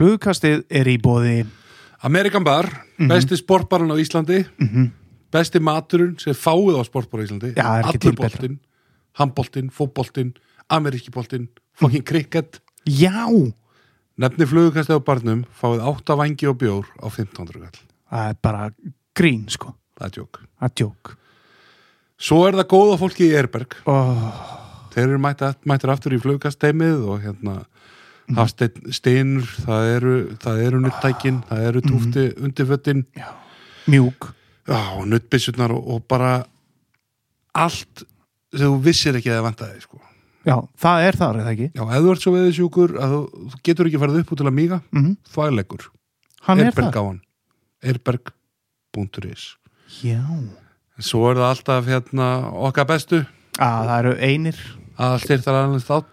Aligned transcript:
Flugkastið 0.00 0.62
er 0.72 0.88
í 0.88 0.96
bóði 0.96 1.42
Amerikan 2.08 2.44
Bar, 2.46 2.70
besti 2.96 3.36
sportbarinn 3.36 3.92
á 3.92 4.00
Íslandi. 4.00 4.38
Besti 5.30 5.60
maturinn 5.60 6.14
sem 6.18 6.32
fáið 6.32 6.78
á 6.80 6.82
sportbar 6.88 7.20
á 7.20 7.24
Íslandi. 7.26 7.50
Já, 7.52 7.66
allur 7.84 8.16
boltinn, 8.16 8.56
handboltinn, 9.20 9.68
fótboltinn 9.68 10.32
ameríkiboltinn, 10.72 11.50
fucking 11.76 12.06
cricket. 12.06 12.62
Já, 12.88 13.28
nefni 14.16 14.48
flugukastið 14.48 15.02
á 15.02 15.04
barnum 15.04 15.44
fáið 15.60 15.84
8 15.92 16.16
vangi 16.16 16.48
og 16.48 16.56
bjór 16.62 16.88
á 16.96 17.06
1500 17.12 17.60
kall 17.60 17.84
það 18.10 18.30
er 18.32 18.38
bara 18.42 18.68
grín 19.16 19.44
sko. 19.52 19.74
Það 19.98 20.06
er 20.06 20.14
tjók 20.16 20.40
Það 20.40 20.68
er 20.68 20.76
djók 20.80 21.16
svo 22.20 22.40
er 22.46 22.56
það 22.58 22.66
góða 22.68 22.96
fólki 23.00 23.28
í 23.30 23.36
Erberg. 23.36 23.76
Oh, 23.88 24.24
þeir 24.92 25.06
eru 25.06 25.20
mættir, 25.24 25.92
aftur 25.92 26.12
í 26.12 26.20
flugukastteimið 26.20 27.06
og 27.08 27.22
hérna 27.24 27.54
Hafsteinn 28.36 28.92
steinur, 28.94 29.48
það 29.66 29.88
eru, 29.96 30.14
það 30.42 30.60
eru 30.66 30.80
nuttækin, 30.84 31.40
það 31.48 31.64
eru 31.70 31.82
túfti 31.86 32.26
undirföttin 32.38 33.04
Mjúk. 33.90 34.30
Og 34.70 35.06
nuttbissurnar 35.10 35.72
og, 35.74 35.86
og 35.96 36.04
bara 36.06 36.44
allt 37.58 38.04
sem 38.54 38.66
þú 38.68 38.78
vissir 38.84 39.16
ekki 39.18 39.30
að 39.32 39.40
það 39.40 39.46
vantaði 39.48 39.82
sko. 39.82 40.00
Já, 40.46 40.56
það 40.80 41.06
er 41.06 41.18
þar, 41.20 41.36
er 41.40 41.44
það 41.46 41.54
ekki? 41.54 41.68
Já, 41.76 41.82
ef 41.84 42.04
þú 42.04 42.12
ert 42.14 42.22
svo 42.24 42.32
veðisjúkur 42.36 42.94
að 42.96 43.14
þú, 43.14 43.20
þú 43.52 43.58
getur 43.68 43.90
ekki 43.90 44.00
farið 44.00 44.20
upp 44.22 44.30
út 44.32 44.40
til 44.40 44.48
að 44.48 44.56
míga 44.56 44.78
Mm 44.94 45.10
þvægleikur, 45.34 45.88
Hann 46.46 46.60
er 46.62 46.70
Erberg 46.70 46.94
það 46.94 46.96
á 46.96 47.04
hann. 47.10 47.20
Erberg.is 47.90 49.44
Já. 50.00 50.22
En 50.96 51.04
Svo 51.04 51.26
er 51.30 51.36
það 51.40 51.50
alltaf 51.50 51.88
hérna 51.90 52.28
okkar 52.68 52.86
bestu. 52.88 53.24
Að 53.60 53.90
það 53.90 53.98
eru 53.98 54.14
einir 54.24 54.60
aðalstyrtar 55.00 55.60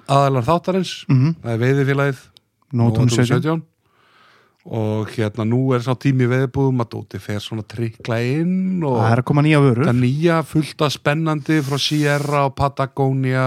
aðalar 0.08 0.46
þáttarins. 0.48 0.94
Mm 1.12 1.34
það 1.44 1.54
er 1.56 1.64
veiðifélagið. 1.66 2.22
Nótum 2.74 3.08
Nótum 3.08 3.26
17 3.26 3.62
og 4.68 5.08
hérna 5.16 5.46
nú 5.48 5.62
er 5.72 5.80
sá 5.80 5.94
tími 5.96 6.26
veðbúðum 6.28 6.82
að 6.84 6.90
Dóti 6.92 7.20
fer 7.24 7.40
svona 7.40 7.64
trikla 7.64 8.18
inn 8.20 8.82
og 8.84 8.98
Það 9.00 9.12
er 9.14 9.22
að 9.22 9.28
koma 9.30 9.44
nýja 9.46 9.62
vörur. 9.64 9.86
það 9.88 10.02
nýja 10.02 10.40
fullta 10.44 10.90
spennandi 10.92 11.62
frá 11.64 11.78
Sierra 11.80 12.42
og 12.50 12.56
Patagonia 12.60 13.46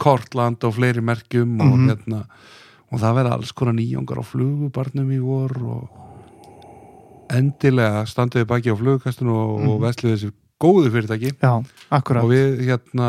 Kortland 0.00 0.64
og 0.64 0.72
fleiri 0.78 1.02
merkjum 1.04 1.60
og 1.60 1.74
Mhm. 1.76 1.90
hérna 1.90 2.24
og 2.94 2.98
það 3.02 3.14
verða 3.18 3.32
alls 3.36 3.52
konar 3.52 3.74
nýjongar 3.76 4.16
á 4.16 4.24
flugubarnum 4.24 5.10
í 5.12 5.20
vor 5.20 5.52
og 5.68 5.88
endilega 7.34 8.04
standuði 8.08 8.46
baki 8.48 8.70
á 8.72 8.76
flugukastinu 8.78 9.34
og, 9.34 9.68
og 9.68 9.80
vesluði 9.84 10.16
þessi 10.16 10.32
góðu 10.64 10.90
fyrirtæki. 10.94 11.32
Já, 11.42 11.54
og 11.92 12.30
við 12.30 12.60
hérna 12.68 13.08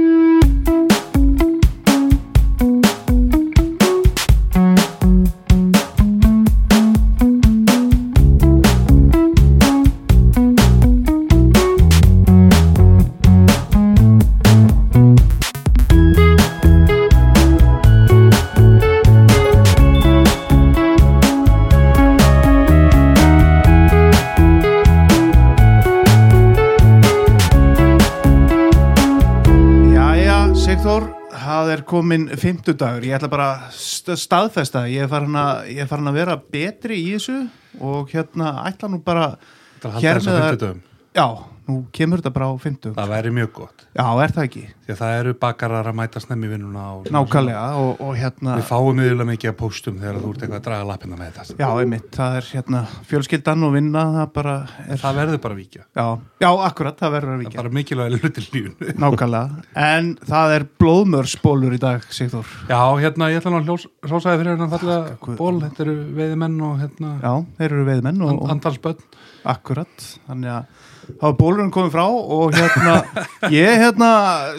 það 31.91 31.97
er 31.97 32.03
komin 32.03 32.27
fimmtudagur, 32.39 33.03
ég 33.03 33.15
ætla 33.17 33.29
bara 33.29 33.47
st- 33.75 34.15
staðfesta, 34.17 34.85
ég 34.87 35.03
er 35.03 35.09
farin 35.11 35.35
farin 35.89 36.07
að 36.07 36.13
vera 36.21 36.37
betri 36.39 36.95
í 37.03 37.09
þessu 37.17 37.49
og 37.81 38.09
hérna 38.13 38.53
ætla 38.69 38.89
nú 38.89 39.01
bara, 39.03 39.35
Það 39.81 39.85
er 39.85 39.89
að 39.89 39.93
halda 39.93 40.07
Hér 40.07 40.15
þess 40.19 40.27
með 40.27 40.33
að 40.33 40.41
að- 40.41 40.49
fimmtudöfum 40.51 40.81
já, 41.15 41.27
nú 41.71 41.79
kemur 41.95 42.21
þetta 42.21 42.33
bara 42.35 42.49
á 42.51 42.53
fimmtug. 42.61 42.93
það 42.97 43.11
væri 43.15 43.31
mjög 43.39 43.51
gott 43.57 43.85
Já, 43.91 44.05
er 44.23 44.31
það 44.35 44.45
ekki? 44.47 44.61
því 44.85 44.93
að 44.93 44.99
það 45.01 45.15
eru 45.21 45.33
bakarar 45.41 45.87
að 45.91 45.95
mæta 45.99 46.21
snemmi 46.23 46.47
vinnuna 46.51 46.83
Nákvæmlega 47.11 47.63
og, 47.79 48.01
og 48.03 48.13
hérna, 48.19 48.55
við 48.59 48.67
fáum 48.69 49.01
yfirlega 49.03 49.27
mikið 49.31 49.51
að 49.51 49.57
póstum 49.61 49.97
þegar 50.01 50.19
þú 50.21 50.31
ert 50.31 50.41
eitthvað 50.45 50.59
að 50.59 50.65
draga 50.67 50.87
lappina 50.91 51.15
með 51.19 51.31
þetta 51.39 51.57
já, 51.61 51.67
einmitt, 51.81 52.07
það 52.15 52.37
er 52.39 52.47
hérna 52.51 52.81
fjölskyldan 53.11 53.65
og 53.67 53.73
vinna, 53.75 54.03
það 54.17 54.29
bara 54.37 54.55
er, 54.87 55.01
það 55.01 55.19
verður 55.21 55.41
bara 55.45 55.57
að 55.57 55.61
víkja 55.61 55.83
já, 55.87 56.07
já, 56.45 56.49
akkurat, 56.69 56.97
það 57.01 57.15
verður 57.17 57.31
að 57.31 57.31
það 57.31 57.39
er 57.39 57.43
vikja. 57.45 57.59
bara 57.61 57.73
mikilvæg 57.79 58.19
hluti 58.21 58.45
lífun 58.55 58.75
Nákvæmlega, 59.01 59.47
en 59.87 60.11
það 60.31 60.55
er 60.57 60.67
blóðmörsbólur 60.83 61.75
í 61.75 61.81
dag, 61.81 61.99
Sigþór. 62.11 62.47
já, 62.71 62.79
hérna, 63.01 63.31
ég 63.31 63.41
ætla 63.41 63.59
að 63.59 63.67
hljós- 63.71 63.89
fyrir 64.01 64.51
hérna 64.55 64.69
fallega 64.71 65.17
Guð. 65.21 65.37
ból, 65.37 65.57
eru 71.11 71.21
eru 71.21 71.31
er 71.31 71.37
bólurinn 71.39 71.71
komið 71.73 71.93
frá 71.95 72.05
og 72.07 72.53
hérna 72.55 72.95
ég 73.61 73.81
hérna, 73.81 74.11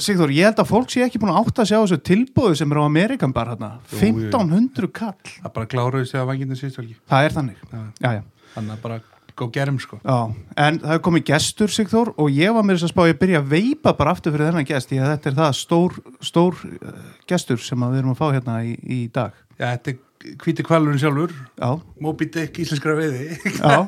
Sigþór, 0.02 0.34
ég 0.36 0.48
held 0.50 0.60
að 0.62 0.70
fólk 0.72 0.90
sé 0.92 1.04
ekki 1.06 1.20
búin 1.22 1.32
að 1.34 1.40
átta 1.42 1.64
að 1.64 1.70
sjá 1.72 1.78
þessu 1.80 2.00
tilbúðu 2.10 2.58
sem 2.60 2.74
er 2.74 2.80
á 2.80 2.84
Amerikan 2.84 3.32
bar 3.32 3.52
hérna, 3.54 3.72
Jú, 3.92 4.00
jú. 4.02 4.28
1500 4.30 4.92
kall. 4.92 5.32
Það 5.38 5.54
bara 5.56 5.70
kláruðu 5.76 6.10
sig 6.10 6.20
að 6.20 6.28
vanginu 6.32 6.58
síðstölki 6.58 6.98
það 7.10 7.24
er 7.28 7.36
þannig, 7.38 7.64
Já. 7.72 7.80
já, 8.04 8.10
já, 8.18 8.22
þannig 8.56 8.76
að 8.76 8.84
bara 8.84 9.00
gó 9.32 9.46
gerum 9.48 9.78
sko. 9.80 9.96
Já 10.04 10.18
en 10.60 10.78
það 10.82 10.94
er 10.98 11.02
komið 11.06 11.22
gestur, 11.32 11.72
Sigþór, 11.72 12.10
og 12.20 12.28
ég 12.36 12.52
var 12.52 12.66
með 12.68 12.76
þess 12.78 12.88
að 12.90 12.92
spá 12.92 13.02
ég 13.08 13.20
byrja 13.22 13.40
að 13.40 13.52
veipa 13.54 13.94
bara 13.96 14.12
aftur 14.12 14.34
fyrir 14.34 14.50
þennan 14.50 14.68
gest, 14.68 14.90
því 14.90 14.98
að 15.00 15.12
þetta 15.14 15.30
er 15.30 15.38
það 15.38 15.54
stór, 15.56 15.96
stór 16.20 16.58
uh, 16.68 16.98
gestur 17.30 17.62
sem 17.64 17.86
við 17.86 18.02
erum 18.02 18.12
að 18.12 18.20
fá 18.20 18.26
hérna 18.36 18.58
í, 18.68 18.74
í 18.84 18.98
dag. 19.14 19.32
Já, 19.56 19.70
þetta 19.72 19.94
er 19.94 19.98
hvíti 20.42 20.64
kvalurinn 20.66 21.00
sjálfur 21.02 21.32
Já, 21.58 21.68
Moby 22.02 22.28
Dick 22.32 22.58
íslenskra 22.62 22.94
veiði. 22.98 23.38
Já, 23.58 23.86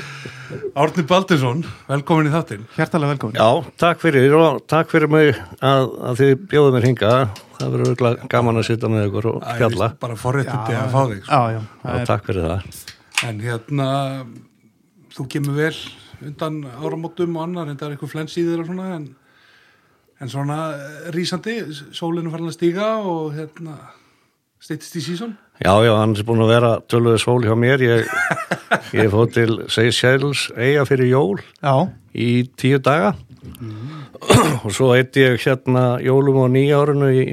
Árni 0.80 1.04
Baldursson, 1.06 1.62
velkomin 1.86 2.26
í 2.26 2.32
þáttinn. 2.34 2.64
Hjertalega 2.74 3.12
velkomin. 3.14 3.38
Já, 3.38 3.70
takk 3.78 4.02
fyrir. 4.02 4.34
Og 4.34 4.58
takk 4.70 4.90
fyrir 4.90 5.10
mig 5.12 5.36
að, 5.62 5.86
að 6.10 6.20
þið 6.22 6.32
bjóðum 6.50 6.76
mér 6.78 6.88
hinga 6.88 7.12
það 7.60 7.74
verður 7.76 8.20
gaman 8.32 8.60
að 8.60 8.66
sitja 8.70 8.90
með 8.90 9.06
ykkur 9.10 9.28
og 9.30 9.40
Æ, 9.44 9.50
spjalla 9.54 9.90
bara 10.00 10.16
forréttindi 10.18 10.76
að 10.80 10.94
fá 10.94 11.00
þig 11.12 11.22
sko. 11.22 11.30
Já, 11.30 11.54
já, 11.54 11.60
Já, 11.60 11.88
það 11.90 12.04
takk 12.10 12.28
fyrir 12.30 12.48
það. 12.48 12.82
En 13.28 13.40
hérna, 13.44 13.88
þú 15.14 15.26
kemur 15.34 15.58
vel 15.60 15.74
undan 16.20 16.60
áramótum 16.80 17.36
og 17.38 17.46
annar, 17.46 17.70
þetta 17.72 17.86
er 17.86 17.94
eitthvað 17.96 18.12
flens 18.14 18.36
í 18.40 18.44
þér 18.46 18.62
og 18.64 18.70
svona, 18.70 18.88
en, 18.96 19.06
en 20.20 20.32
svona 20.32 20.58
eh, 20.76 21.08
rísandi, 21.14 21.56
sólinu 21.96 22.32
farin 22.32 22.50
að 22.50 22.56
stíga 22.58 22.90
og 23.04 23.30
hérna, 23.36 23.76
steytist 24.60 24.96
í 25.00 25.02
sísón. 25.04 25.36
Já, 25.60 25.72
já, 25.84 25.92
hann 25.96 26.14
er 26.16 26.24
búin 26.28 26.40
að 26.44 26.52
vera 26.54 26.70
töluðu 26.88 27.20
svól 27.20 27.42
hjá 27.44 27.52
mér 27.58 27.82
ég, 27.84 28.10
ég 29.00 29.10
fóð 29.12 29.32
til 29.36 29.56
Seychelles 29.72 30.46
eiga 30.56 30.86
fyrir 30.88 31.10
jól 31.10 31.40
já, 31.60 31.74
í 32.16 32.30
tíu 32.60 32.80
daga 32.80 33.14
og 34.64 34.70
svo 34.72 34.92
eitt 34.96 35.16
ég 35.20 35.36
hérna 35.44 35.98
jólum 36.04 36.42
og 36.44 36.50
nýjárunu 36.54 37.08
í, 37.12 37.24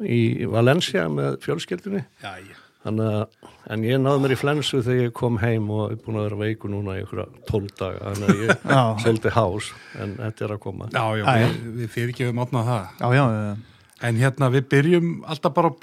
í 0.00 0.20
Valencia 0.48 1.06
með 1.12 1.40
fjölskyldunni 1.44 2.04
Já, 2.24 2.36
já. 2.40 2.60
Þannig 2.84 3.14
að, 3.16 3.50
en 3.72 3.84
ég 3.88 4.00
náði 4.04 4.20
mér 4.20 4.32
í 4.34 4.36
flensu 4.36 4.82
þegar 4.84 5.06
ég 5.06 5.12
kom 5.16 5.38
heim 5.40 5.70
og 5.72 5.94
er 5.94 6.00
búin 6.04 6.18
að 6.20 6.26
vera 6.26 6.40
veiku 6.42 6.68
núna 6.68 6.98
í 6.98 7.04
ykkur 7.04 7.22
tólf 7.48 7.70
daga, 7.80 8.10
þannig 8.10 8.32
að 8.34 8.42
ég 8.44 8.66
svolítið 9.00 9.36
hás, 9.38 9.68
en 10.04 10.12
þetta 10.18 10.44
er 10.44 10.52
að 10.52 10.60
koma. 10.66 10.88
Já, 10.92 11.04
já, 11.16 11.24
Æ. 11.24 11.32
við, 11.46 11.54
við 11.78 11.88
fyrirgefum 11.94 12.42
átnað 12.44 12.68
það. 12.68 12.90
já, 13.00 13.08
já, 13.16 13.24
já. 13.46 13.54
En 14.02 14.16
hérna, 14.18 14.50
við 14.50 14.66
byrjum 14.72 15.10
alltaf 15.30 15.54
bara 15.54 15.70
á. 15.70 15.78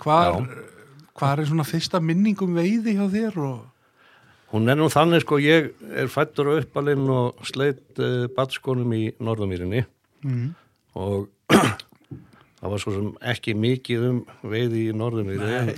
Hvar, 0.00 0.46
hvar 1.18 1.42
er 1.42 1.48
svona 1.50 1.66
fyrsta 1.68 2.00
minningum 2.00 2.54
veiði 2.56 2.96
hjá 2.96 3.04
þér 3.12 3.36
og... 3.44 3.58
Hún 4.48 4.64
er 4.72 4.78
nú 4.80 4.86
þannig 4.88 5.20
sko, 5.26 5.36
ég 5.44 5.74
er 5.92 6.08
fættur 6.08 6.48
og 6.54 6.62
uppalinn 6.62 7.04
og 7.12 7.42
sleitt 7.44 8.00
uh, 8.00 8.24
batskónum 8.32 8.94
í 8.96 9.04
Norðamýrinni 9.20 9.84
Mm. 10.24 10.48
og 10.98 11.28
það 12.58 12.72
var 12.72 12.80
svo 12.82 12.90
sem 12.90 13.10
ekki 13.22 13.52
mikið 13.54 14.06
um 14.08 14.16
veiði 14.50 14.88
í 14.88 14.94
Norðamýri 14.98 15.50
en, 15.60 15.68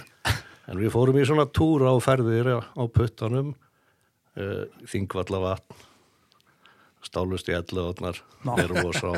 en 0.65 0.81
við 0.81 0.95
fórum 0.95 1.19
í 1.21 1.27
svona 1.29 1.45
túra 1.45 1.93
á 1.93 1.97
ferðir 2.01 2.49
á 2.57 2.85
puttanum 2.89 3.51
uh, 3.53 4.65
Þingvallavatn 4.89 5.77
stálust 7.07 7.49
í 7.51 7.55
elluotnar 7.57 8.19
Ná. 8.45 8.55
erum 8.61 8.83
og 8.85 8.95
svo 8.97 9.15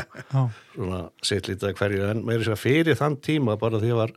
svona 0.75 1.00
sitt 1.25 1.49
lítið 1.50 1.70
að 1.73 1.79
hverju 1.81 2.08
en 2.11 2.23
meiri 2.26 2.46
sér 2.46 2.61
fyrir 2.61 2.99
þann 2.99 3.17
tíma 3.25 3.56
bara 3.61 3.81
því 3.82 3.90
að 3.94 4.00
var 4.02 4.12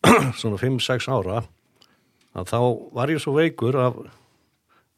svona 0.40 0.60
5-6 0.60 1.08
ára 1.12 1.40
að 2.36 2.50
þá 2.52 2.58
var 2.96 3.12
ég 3.14 3.22
svo 3.22 3.34
veikur 3.38 3.78
af 3.80 3.96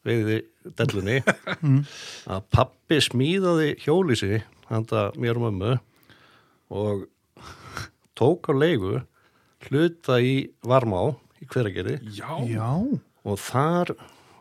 veiði 0.06 0.40
dellunni 0.78 1.20
að 2.34 2.42
pappi 2.54 2.98
smíðaði 3.06 3.70
hjólísi 3.84 4.42
handa 4.70 5.08
mér 5.20 5.38
og 5.38 5.46
mömmu 5.46 5.72
og 6.72 7.06
tók 8.18 8.50
á 8.50 8.52
leigu 8.56 8.98
hluta 9.68 10.18
í 10.22 10.50
Varmá 10.66 11.04
í 11.42 11.46
hveragerði 11.50 11.98
Já. 12.18 12.34
já. 12.50 12.68
og 13.22 13.38
þar 13.38 13.94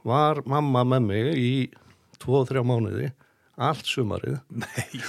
var 0.07 0.41
mamma 0.49 0.81
með 0.95 1.05
mig 1.11 1.31
í 1.37 1.53
2-3 2.21 2.63
mánuði 2.65 3.11
allt 3.69 3.89
sumarið. 3.89 4.39
Nei. 4.49 5.01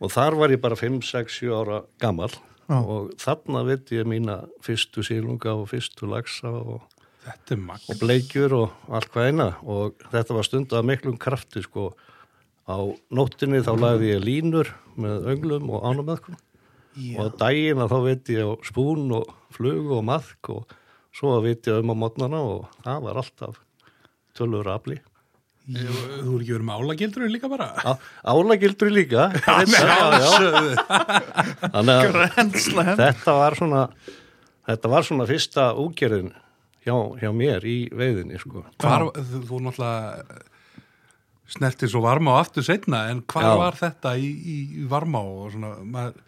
og 0.00 0.12
þar 0.14 0.38
var 0.40 0.54
ég 0.54 0.62
bara 0.62 0.78
5, 0.78 1.00
6, 1.04 1.40
7 1.42 1.52
ára 1.56 1.82
gammal 2.00 2.32
Já. 2.70 2.78
og 2.78 3.10
þarna 3.20 3.64
veit 3.66 3.90
ég 3.92 4.08
mína 4.08 4.40
fyrstu 4.64 5.04
sílunga 5.06 5.56
og 5.58 5.68
fyrstu 5.72 6.08
lagsa 6.10 6.52
og, 6.54 6.86
og 7.26 7.98
bleikjur 8.00 8.54
og 8.56 8.94
allt 8.96 9.10
hvað 9.12 9.32
eina. 9.32 9.48
Og 9.62 9.98
þetta 10.12 10.36
var 10.38 10.48
stund 10.48 10.76
af 10.76 10.86
miklum 10.86 11.18
krafti 11.20 11.64
sko. 11.66 11.90
Á 12.70 12.78
nóttinni 13.10 13.64
þá 13.66 13.72
lagði 13.74 14.14
ég 14.14 14.22
línur 14.22 14.70
með 15.00 15.26
önglum 15.34 15.72
og 15.74 15.84
ánumöðkum 15.90 16.38
og 17.18 17.36
daginn 17.38 17.80
að 17.82 17.92
þá 17.92 17.98
veit 18.04 18.30
ég 18.34 18.66
spún 18.66 19.10
og 19.14 19.30
flug 19.54 19.90
og 19.94 20.04
maðk 20.06 20.50
og 20.54 20.74
svo 21.14 21.34
að 21.36 21.46
veit 21.48 21.68
ég 21.70 21.82
um 21.82 21.92
á 21.94 21.96
mótnana 21.98 22.40
og 22.46 22.66
það 22.84 23.04
var 23.06 23.20
alltaf 23.22 23.60
tölur 24.36 24.70
afli 24.70 24.98
Þú 25.70 26.34
er 26.34 26.40
ekki 26.40 26.54
verið 26.54 26.66
með 26.66 26.76
álagildur 26.80 27.26
líka 27.30 27.48
bara? 27.52 27.68
Álagildur 28.24 28.90
líka 28.90 29.28
þetta 33.00 33.34
var 33.36 33.58
svona 33.58 33.82
þetta 34.66 34.90
var 34.90 35.06
svona 35.06 35.26
fyrsta 35.28 35.70
úgerðin 35.78 36.32
hjá, 36.84 36.94
hjá 37.20 37.30
mér 37.36 37.66
í 37.68 37.78
veiðinni 37.92 38.40
sko. 38.40 38.64
Hvar, 38.80 39.10
þú, 39.14 39.42
þú 39.48 39.60
náttúrulega 39.66 40.40
snertir 41.50 41.90
svo 41.90 42.02
varma 42.04 42.36
og 42.36 42.44
aftur 42.44 42.66
setna 42.66 43.04
en 43.10 43.22
hvað 43.26 43.48
Já. 43.48 43.54
var 43.58 43.78
þetta 43.78 44.14
í, 44.20 44.30
í, 44.30 44.56
varma 44.90 45.22
og 45.26 45.52
svona, 45.54 45.72
maður, 45.82 46.18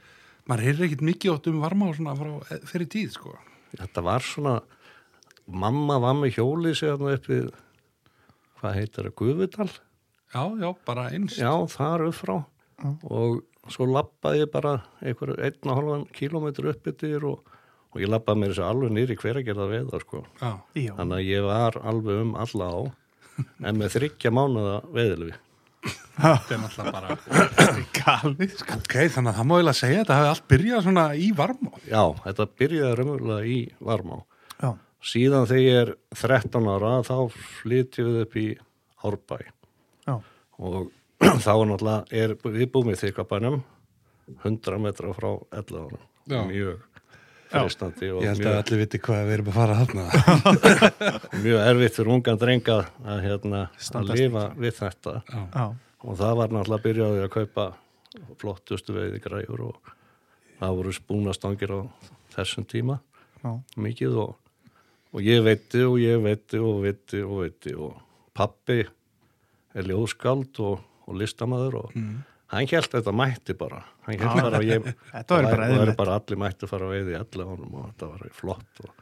maður 0.51 0.65
heyrir 0.67 0.87
ekkit 0.89 1.05
mikið 1.09 1.35
átt 1.37 1.51
um 1.53 1.61
varma 1.63 1.91
og 1.91 1.99
svona 1.99 2.17
frá 2.19 2.63
fyrir 2.71 2.89
tíð 2.91 3.13
sko. 3.17 3.37
þetta 3.77 4.05
var 4.05 4.27
svona 4.27 4.57
mamma 5.47 6.01
var 6.03 6.19
með 6.19 6.39
hjólið 6.39 6.79
sig 6.81 6.95
upp 6.97 7.31
við 7.31 7.53
hvað 8.63 8.77
heitir 8.79 9.09
það, 9.09 9.17
Guðvidal 9.21 9.71
Já, 10.33 10.45
já, 10.63 10.69
bara 10.89 11.09
eins. 11.13 11.35
já, 11.37 11.51
þar 11.75 12.07
upp 12.09 12.17
frá 12.17 12.37
og 13.05 13.43
svo 13.71 13.87
lappaði 13.87 14.41
ég 14.47 14.51
bara 14.55 14.79
einhver 15.05 15.35
einn 15.39 15.69
og 15.71 15.77
halvan 15.79 16.07
kílómetr 16.17 16.71
upp 16.73 16.89
yfir 16.89 17.27
og, 17.29 17.53
og 17.93 18.01
ég 18.01 18.11
lappaði 18.11 18.41
mér 18.41 18.55
þessu 18.55 18.65
alveg 18.67 18.95
nýri 18.97 19.19
hveragerða 19.21 19.69
veiða 19.71 20.01
sko. 20.03 20.23
Já. 20.41 20.51
Já, 20.81 20.93
þannig 20.97 21.19
að 21.21 21.29
ég 21.29 21.47
var 21.47 21.79
alveg 21.93 22.23
um 22.25 22.33
alla 22.43 22.71
á 22.73 22.81
en 23.69 23.79
með 23.79 23.95
þryggja 23.99 24.33
mánuða 24.35 24.79
veiðilvi 24.93 25.35
Þetta 26.23 26.55
er 26.55 26.61
náttúrulega 26.63 26.93
bara... 26.95 27.15
gali 27.97 28.49
sko. 28.53 28.77
Ok, 28.81 28.97
þannig 29.15 29.31
að 29.33 29.39
það 29.39 29.47
má 29.49 29.55
eiginlega 29.57 29.79
segja 29.79 29.95
að 29.97 30.03
þetta 30.03 30.19
hafi 30.19 30.33
allt 30.33 30.49
byrjað 30.53 30.85
svona 30.89 31.07
í 31.15 31.31
varma. 31.39 31.73
já, 31.87 32.03
þetta 32.27 32.49
byrjaði 32.63 32.99
raunverulega 33.01 33.49
í 33.53 33.61
Varmá 33.83 34.21
síðan 35.03 35.49
þegar 35.51 35.65
ég 35.65 35.81
er 35.83 35.95
13 36.21 36.71
ára 36.73 36.95
þá 37.07 37.17
flytjum 37.61 38.13
við 38.13 38.23
upp 38.27 38.39
í 38.39 38.47
Árbæ. 39.03 39.39
Já, 40.07 40.15
og 40.63 40.93
þá 41.45 41.53
er 41.53 41.69
náttúrulega 41.73 42.23
er 42.23 42.37
við 42.45 42.71
búum 42.75 42.93
í 42.93 42.99
þykabænum 42.99 43.61
100 44.43 44.81
metra 44.83 45.13
frá 45.17 45.31
11 45.51 45.83
ára 45.83 46.03
Já. 46.31 46.43
mjög 46.47 46.81
frestandi 47.53 48.11
og 48.13 48.23
Ég 48.23 48.33
held 48.33 48.41
að 48.41 48.49
mjög, 48.49 48.59
allir 48.63 48.81
viti 48.83 49.01
hvað 49.03 49.23
við 49.27 49.35
erum 49.37 49.51
að 49.51 49.57
fara 49.59 49.79
þarna. 49.81 50.05
mjög 51.45 51.65
erfitt 51.67 51.97
fyrir 51.99 52.13
ungan 52.15 52.41
drenga 52.41 52.77
að, 53.05 53.25
hérna, 53.27 53.63
að 53.99 54.13
lifa 54.17 54.45
við 54.57 54.77
þetta. 54.79 55.15
Já. 55.29 55.65
og 56.03 56.21
það 56.21 56.37
var 56.41 56.55
náttúrulega 56.57 56.87
byrjaði 56.87 57.25
að 57.27 57.33
kaupa 57.37 57.67
flottustu 58.41 58.97
veiði 58.97 59.21
græjur 59.25 59.67
og 59.69 59.93
það 60.61 60.79
voru 60.79 60.95
spúnastangir 60.97 61.75
á 61.77 61.81
þessum 62.37 62.69
tíma. 62.69 63.01
Já, 63.43 63.53
mikið 63.77 64.19
og, 64.23 64.37
og 65.13 65.25
ég 65.25 65.43
veitti 65.45 65.85
og 65.85 65.99
ég 66.01 66.21
veitti 66.25 66.61
og 66.63 66.83
veitti 66.85 67.23
og 67.25 67.43
veitti 67.43 67.75
og 67.77 67.97
pappi 68.37 68.81
er 69.73 69.89
ljóðskald 69.89 70.61
og, 70.65 70.83
og 71.09 71.19
listamæður 71.21 71.79
og 71.83 71.97
hann 72.53 72.69
held 72.69 72.91
þetta 72.93 73.15
mætti 73.17 73.57
bara. 73.57 73.83
Hann 74.07 74.21
held 74.21 74.43
bara 74.43 74.61
að 74.61 74.69
ég 74.69 74.89
það 75.29 75.47
eðlilegt. 75.47 75.97
bara 76.01 76.19
allir 76.21 76.41
mætti 76.41 76.67
að 76.67 76.73
fara 76.75 76.89
að 76.89 76.97
veiði 76.97 77.17
allir 77.21 77.53
ánum 77.53 77.79
og 77.79 77.87
þetta 77.91 78.11
var 78.13 78.35
flott 78.37 78.83
og, 78.85 78.93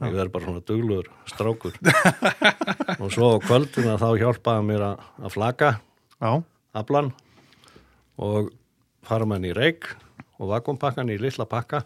ég 0.00 0.16
verði 0.16 0.34
bara 0.34 0.48
svona 0.48 0.64
dugluður 0.70 1.10
strákur. 1.28 1.74
Og 3.02 3.10
svo 3.12 3.34
á 3.36 3.42
kvöldina 3.44 3.98
þá 4.00 4.08
hjálpaði 4.20 4.64
mér 4.70 4.84
að, 4.86 5.02
að 5.20 5.34
flaka 5.34 5.68
aflan 6.76 7.10
og 8.20 8.50
fara 9.06 9.26
með 9.28 9.38
hann 9.38 9.48
í 9.50 9.52
reik 9.56 9.90
og 10.40 10.50
vakumpakkan 10.54 11.12
í 11.12 11.18
litla 11.20 11.46
pakka 11.48 11.82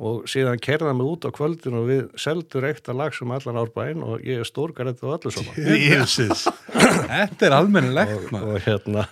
og 0.00 0.28
síðan 0.30 0.60
kerða 0.62 0.94
mig 0.96 1.08
út 1.08 1.26
á 1.28 1.30
kvöldin 1.34 1.76
og 1.76 1.88
við 1.90 2.04
seldu 2.20 2.62
reikta 2.64 2.94
lag 2.96 3.12
sem 3.16 3.30
allan 3.34 3.60
árbæinn 3.60 4.04
og 4.06 4.22
ég 4.24 4.40
er 4.40 4.48
stórgarætt 4.48 5.02
og 5.04 5.18
öllu 5.18 5.32
saman 5.34 5.58
Jesus. 5.92 6.46
Þetta 6.72 7.48
er 7.48 7.56
almennilegt, 7.58 8.30
og, 8.32 8.46
og 8.54 8.62
hérna 8.64 9.06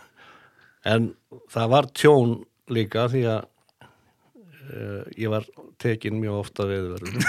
en 0.88 1.12
það 1.53 1.73
var 1.75 1.88
tjón 1.93 2.37
líka 2.73 3.06
því 3.12 3.25
að 3.29 3.41
uh, 3.85 5.03
ég 5.19 5.32
var 5.32 5.49
tekin 5.81 6.21
mjög 6.21 6.44
ofta 6.44 6.69
viðverðum 6.71 7.25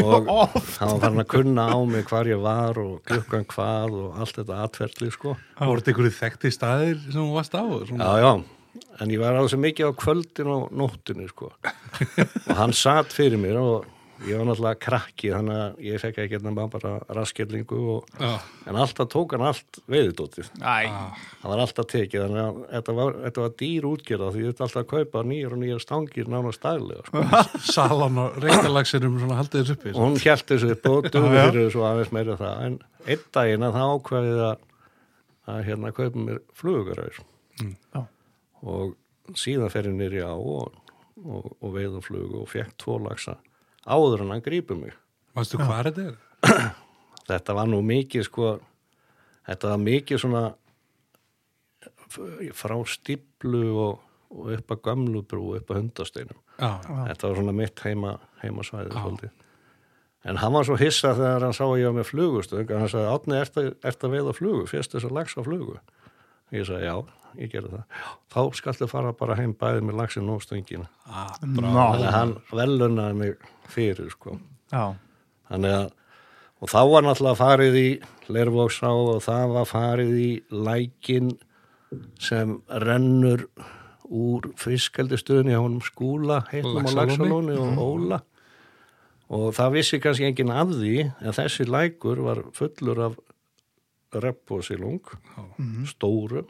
og 0.00 0.12
hann 0.16 0.90
var 0.90 1.00
farin 1.04 1.22
að 1.22 1.28
kunna 1.30 1.66
á 1.68 1.78
mig 1.86 2.06
hvar 2.08 2.28
ég 2.30 2.40
var 2.42 2.78
og 2.80 3.02
klukkan 3.06 3.46
hvað 3.50 3.96
og 4.00 4.20
allt 4.22 4.38
þetta 4.40 4.60
atferðli 4.64 5.10
sko 5.14 5.36
Voru 5.60 5.82
þetta 5.82 5.92
einhverju 5.92 6.14
þekkti 6.16 6.52
staðir 6.54 7.00
sem 7.04 7.20
þú 7.20 7.28
varst 7.36 7.54
á? 7.54 7.62
Svona? 7.62 8.08
Já, 8.08 8.24
já, 8.24 8.55
en 9.00 9.10
ég 9.12 9.20
var 9.22 9.36
alveg 9.36 9.52
svo 9.54 9.60
mikið 9.64 9.90
á 9.90 9.92
kvöldin 10.04 10.52
og 10.54 10.72
nóttinu, 10.76 11.28
sko. 11.32 11.52
og 12.46 12.56
hann 12.56 12.72
satt 12.76 13.12
fyrir 13.16 13.38
mér 13.40 13.58
og 13.60 13.92
ég 14.24 14.38
var 14.40 14.46
náttúrulega 14.48 14.78
krakki, 14.80 15.28
þannig 15.28 15.56
að 15.60 15.80
ég 15.84 16.00
fekk 16.00 16.18
ekki 16.22 16.38
nema 16.40 16.62
bara 16.72 16.94
raskillingu 17.12 17.80
og, 17.98 18.06
Já. 18.16 18.30
en 18.70 18.78
alltaf 18.80 19.10
tók 19.12 19.34
hann 19.36 19.44
allt 19.44 19.80
veiðdótið. 19.92 20.48
æ, 20.56 20.88
Það 21.42 21.50
var 21.52 21.62
alltaf 21.66 21.88
tekið, 21.92 22.22
þannig 22.24 22.40
að 22.46 22.62
þetta 22.70 22.94
var, 22.96 23.18
þetta 23.26 23.44
var 23.44 23.52
dýr 23.60 23.88
útgerða 23.90 24.30
því 24.32 24.46
þetta 24.46 24.64
alltaf 24.66 24.80
að 24.80 24.88
kaupa 24.94 25.24
nýjar 25.28 25.52
og 25.52 25.60
nýjar 25.60 25.84
stangir 25.84 26.32
nánast 26.32 26.64
daglega, 26.64 27.04
sko. 27.10 27.44
Salan 27.76 28.22
og 28.24 28.40
reykjalagsirum 28.40 29.20
svona 29.20 29.38
haldið 29.42 29.66
þessu 29.66 29.76
uppi. 29.76 29.94
hún 30.00 30.16
hjælt 30.24 30.48
þessu 30.54 30.72
upp 30.78 30.90
og 30.94 31.10
dugði 31.12 31.36
fyrir 31.36 31.60
þessu 31.68 31.84
aðeins 31.92 32.12
meira 32.16 32.40
það, 32.40 32.66
en 32.70 32.80
einn 33.06 33.28
daginn 33.36 33.68
að 33.68 33.76
það 33.76 33.94
ákveðið 34.00 34.44
að, 34.48 34.66
að 35.52 35.64
hérna 35.68 35.92
kaupa 36.00 36.24
mér 36.30 36.40
flugugarauður 36.56 37.20
já, 37.60 38.00
og 38.66 39.36
síðan 39.38 39.70
fer 39.72 39.88
ég 39.90 39.96
nýri 39.98 40.20
á 40.26 40.34
og, 40.34 40.74
og, 41.24 41.46
og 41.62 41.72
veið 41.74 41.96
og 42.00 42.04
flug 42.06 42.34
og 42.42 42.48
fekk 42.52 42.74
tvo 42.82 42.98
lagsa 43.06 43.36
áður 43.86 44.24
en 44.26 44.32
hann 44.34 44.42
grípur 44.44 44.78
mig. 44.80 44.94
Vastu 45.36 45.58
hvað 45.62 45.90
þetta 45.90 46.06
er? 46.10 46.16
Þetta 47.30 47.54
var 47.58 47.66
nú 47.66 47.80
mikið 47.82 48.22
sko, 48.28 48.48
þetta 49.48 49.72
var 49.72 49.80
mikið 49.82 50.20
svona 50.22 50.42
f- 52.06 52.52
frá 52.54 52.76
stíplu 52.86 53.62
og, 53.82 54.04
og 54.30 54.52
upp 54.54 54.74
að 54.76 54.82
gömlubrú, 54.86 55.48
upp 55.58 55.72
að 55.74 55.80
hundasteinum. 55.80 56.38
Já, 56.60 56.70
Þetta 57.10 57.26
var 57.32 57.40
svona 57.40 57.54
mitt 57.56 57.82
heima, 57.84 58.12
heimasvæði 58.44 58.94
svolítið. 58.94 59.34
En 60.26 60.38
hann 60.42 60.54
var 60.56 60.66
svo 60.66 60.76
hissa 60.80 61.12
þegar 61.18 61.44
hann 61.46 61.54
sá 61.54 61.64
að 61.66 61.76
ég 61.82 61.90
var 61.90 61.98
með 62.00 62.08
flugustöng 62.12 62.70
hann 62.74 62.88
sagði, 62.90 63.10
Átni, 63.12 63.36
ert 63.90 64.06
að 64.06 64.14
veiða 64.16 64.32
flugu? 64.34 64.64
Fyrst 64.70 64.94
þess 64.96 65.06
að 65.10 65.14
lagsa 65.18 65.44
flugu? 65.46 65.76
Ég 66.54 66.66
sagði, 66.66 66.88
já, 66.88 66.96
ég 67.40 67.50
gerði 67.52 67.70
það. 67.76 67.84
Þá 68.32 68.40
skaltu 68.60 68.88
fara 68.90 69.12
bara 69.16 69.36
heim 69.38 69.54
bæði 69.58 69.84
með 69.88 69.98
lagsin 70.00 70.28
og 70.32 70.42
stöngina. 70.44 70.88
ah, 71.08 71.32
Þannig 71.40 71.78
að 71.80 72.04
hann 72.16 72.34
velunaði 72.52 73.14
mig 73.20 73.48
fyrir, 73.72 74.10
sko. 74.14 74.38
já, 74.72 74.94
Þannig 75.50 75.74
að, 75.78 75.90
og 76.60 76.68
þá 76.72 76.78
var 76.90 77.02
náttúrulega 77.06 77.40
farið 77.40 77.76
í 77.80 77.88
Lervóksá 78.34 78.88
og 78.90 79.20
það 79.22 79.52
var 79.54 79.68
farið 79.70 80.14
í 80.18 80.30
lækin 80.50 81.34
sem 82.18 82.56
rennur 82.82 83.44
úr 84.06 84.48
fiskaldistöðunni 84.58 85.54
á 85.54 85.62
honum 85.62 85.82
skúla, 85.82 86.40
heitnum 86.50 86.82
á 86.86 86.90
Laxalóni. 86.94 87.54
Og 87.58 87.78
Óla 87.78 88.20
og 89.26 89.48
það 89.56 89.72
vissi 89.74 89.98
kannski 90.02 90.26
enginn 90.28 90.50
af 90.54 90.68
því 90.70 90.92
en 91.06 91.34
þessi 91.34 91.64
lækur 91.66 92.20
var 92.22 92.42
fullur 92.54 93.00
af 93.08 93.16
reppósilung 94.14 95.00
stórum 95.90 96.46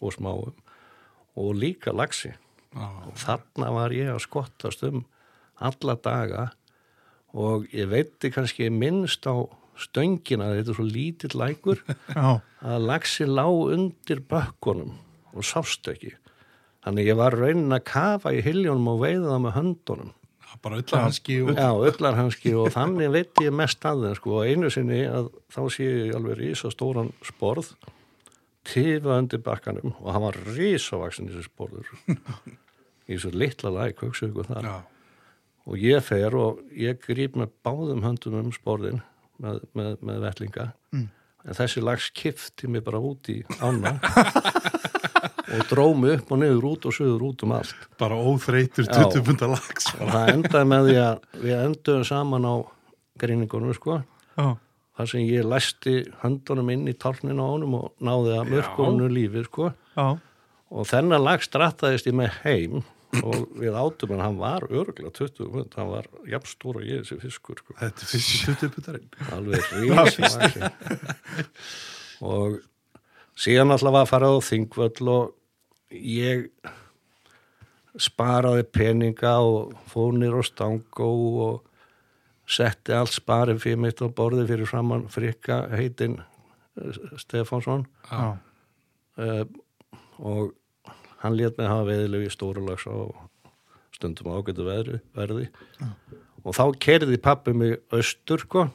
og 0.00 0.14
smáum. 0.16 0.54
Og 1.38 1.54
líka 1.56 1.94
laxi. 1.94 2.32
Já, 2.70 2.86
og 2.86 3.16
þarna 3.18 3.70
var 3.74 3.94
ég 3.94 4.12
að 4.12 4.22
skottast 4.22 4.84
um 4.86 5.02
alla 5.60 5.96
daga 5.98 6.50
og 7.34 7.66
ég 7.74 7.90
veitti 7.90 8.30
kannski 8.30 8.68
minnst 8.70 9.26
á 9.26 9.42
stöngina, 9.80 10.52
þetta 10.54 10.72
er 10.72 10.78
svo 10.78 10.86
lítill 10.86 11.34
lækur 11.40 11.82
já, 12.16 12.38
að 12.62 12.86
laxi 12.86 13.26
lá 13.26 13.46
undir 13.48 14.22
bökkunum 14.22 14.96
og 15.34 15.46
sást 15.46 15.86
ekki. 15.90 16.14
Þannig 16.84 17.10
ég 17.10 17.18
var 17.18 17.36
raunin 17.36 17.76
að 17.76 17.84
kafa 17.90 18.32
í 18.34 18.40
hiljónum 18.44 18.88
og 18.94 19.02
veiða 19.04 19.34
það 19.34 19.44
með 19.44 19.56
höndunum. 19.58 20.16
Bara 20.60 20.80
öllarhanski 20.80 21.36
og... 21.44 21.54
já, 21.56 21.70
öllarhanski 21.90 22.52
og 22.58 22.72
þannig 22.74 23.12
veitti 23.14 23.46
ég 23.46 23.54
mest 23.56 23.84
að 23.86 24.06
þeim 24.06 24.16
sko, 24.18 24.32
og 24.40 24.50
einu 24.50 24.70
sinni 24.72 25.04
að 25.08 25.30
þá 25.54 25.60
sé 25.72 25.86
ég 25.86 26.16
alveg 26.18 26.40
rísa 26.40 26.72
stóran 26.72 27.12
sporð 27.24 27.70
tifa 28.68 29.18
undir 29.18 29.42
bakkanum 29.44 29.94
og 29.98 30.10
hann 30.14 30.24
var 30.26 30.40
rísavaksin 30.56 31.30
þessi 31.30 31.46
sporður. 31.48 31.92
Í 33.10 33.16
þessu 33.16 33.32
litla 33.34 33.72
læk, 33.74 34.04
hugsa 34.04 34.28
ykkur 34.28 34.50
þar. 34.50 34.66
Já, 34.68 34.76
og 35.70 35.80
ég 35.82 36.04
fer 36.04 36.36
og 36.38 36.60
ég 36.76 37.00
grýp 37.04 37.38
með 37.38 37.54
báðum 37.66 38.04
höndum 38.06 38.38
um 38.40 38.52
sporðin 38.54 39.02
með, 39.40 39.64
með, 39.76 39.96
með 40.06 40.22
vetlinga 40.26 40.70
en 41.40 41.56
þessi 41.56 41.82
lags 41.84 42.10
kifti 42.16 42.68
mig 42.68 42.84
bara 42.84 43.00
út 43.00 43.30
í 43.32 43.38
ána 43.64 43.94
og 45.54 45.62
drómi 45.70 46.14
upp 46.16 46.32
og 46.34 46.40
niður 46.42 46.66
út 46.72 46.88
og 46.88 46.94
söður 46.94 47.24
út 47.30 47.44
um 47.46 47.54
allt. 47.56 47.86
Bara 48.00 48.18
óþreytur 48.18 48.86
Já. 48.86 49.00
20 49.10 49.24
pundar 49.26 49.52
lags 49.54 49.88
og 49.96 50.12
það 50.12 50.32
endaði 50.34 50.70
með 50.72 50.88
því 50.88 50.98
að 51.04 51.40
við 51.44 51.54
enduðum 51.64 52.06
saman 52.06 52.46
á 52.46 52.54
greiningunum 53.20 53.76
sko. 53.76 54.00
Já, 54.36 54.46
þar 55.00 55.10
sem 55.14 55.24
ég 55.24 55.46
læsti 55.48 55.94
höndunum 56.20 56.70
inn 56.74 56.88
í 56.90 56.96
tálninu 57.00 57.40
á 57.40 57.48
honum 57.48 57.76
og 57.78 57.92
náði 58.04 58.36
að 58.36 58.50
mörkurinu 58.54 59.08
lífi 59.10 59.44
sko. 59.46 59.70
Já, 59.96 60.06
og 60.70 60.88
þennan 60.90 61.24
lag 61.24 61.44
strattaðist 61.44 62.08
ég 62.10 62.16
með 62.20 62.34
heim 62.44 62.82
og 63.24 63.48
við 63.58 63.74
átum 63.74 64.12
en 64.14 64.22
hann 64.22 64.36
var 64.38 64.66
örgulega 64.68 65.10
20 65.16 65.48
pund, 65.50 65.72
hann 65.74 65.88
var 65.90 66.06
jafn 66.30 66.50
stór 66.50 66.78
og 66.78 66.84
ég 66.86 67.02
þessi 67.02 67.18
fiskur 67.24 67.58
sko. 67.58 67.74
Þetta 67.80 68.04
er 68.04 68.10
fyrst 68.12 68.44
20 68.46 68.74
pundarinn. 68.76 69.08
Alveg 69.34 69.66
rísvaxin 69.80 70.68
og 72.30 72.60
síðan 73.40 73.74
alltaf 73.74 73.96
var 73.96 74.04
að 74.04 74.12
fara 74.12 74.30
á 74.30 74.36
þingvöll 74.46 75.10
og 75.10 75.96
ég 75.96 76.46
sparaði 77.98 78.68
peninga 78.70 79.34
og 79.42 79.74
fónir 79.90 80.36
og 80.38 80.46
stangó 80.46 81.10
og 81.48 81.66
setti 82.50 82.94
allt 82.96 83.14
sparið 83.14 83.62
fyrir 83.62 83.80
mitt 83.84 84.02
á 84.02 84.06
borði 84.10 84.46
fyrir 84.48 84.68
framann 84.68 85.06
frikka 85.12 85.62
heitin 85.74 86.18
Stefánsson. 87.20 87.86
Já, 88.10 88.38
uh, 89.20 89.44
og 90.18 90.52
hann 91.22 91.36
lét 91.36 91.58
mig 91.58 91.68
hafa 91.68 91.88
veðilegu 91.88 92.28
í 92.28 92.32
stórulags 92.32 92.86
á 92.88 92.96
stundum 93.94 94.32
ágætu 94.32 94.64
verði, 94.64 95.00
verði. 95.16 95.48
og 96.44 96.54
þá 96.56 96.64
kerði 96.80 97.18
pappi 97.20 97.54
mig 97.56 97.78
austur 97.92 98.44
sko. 98.44 98.68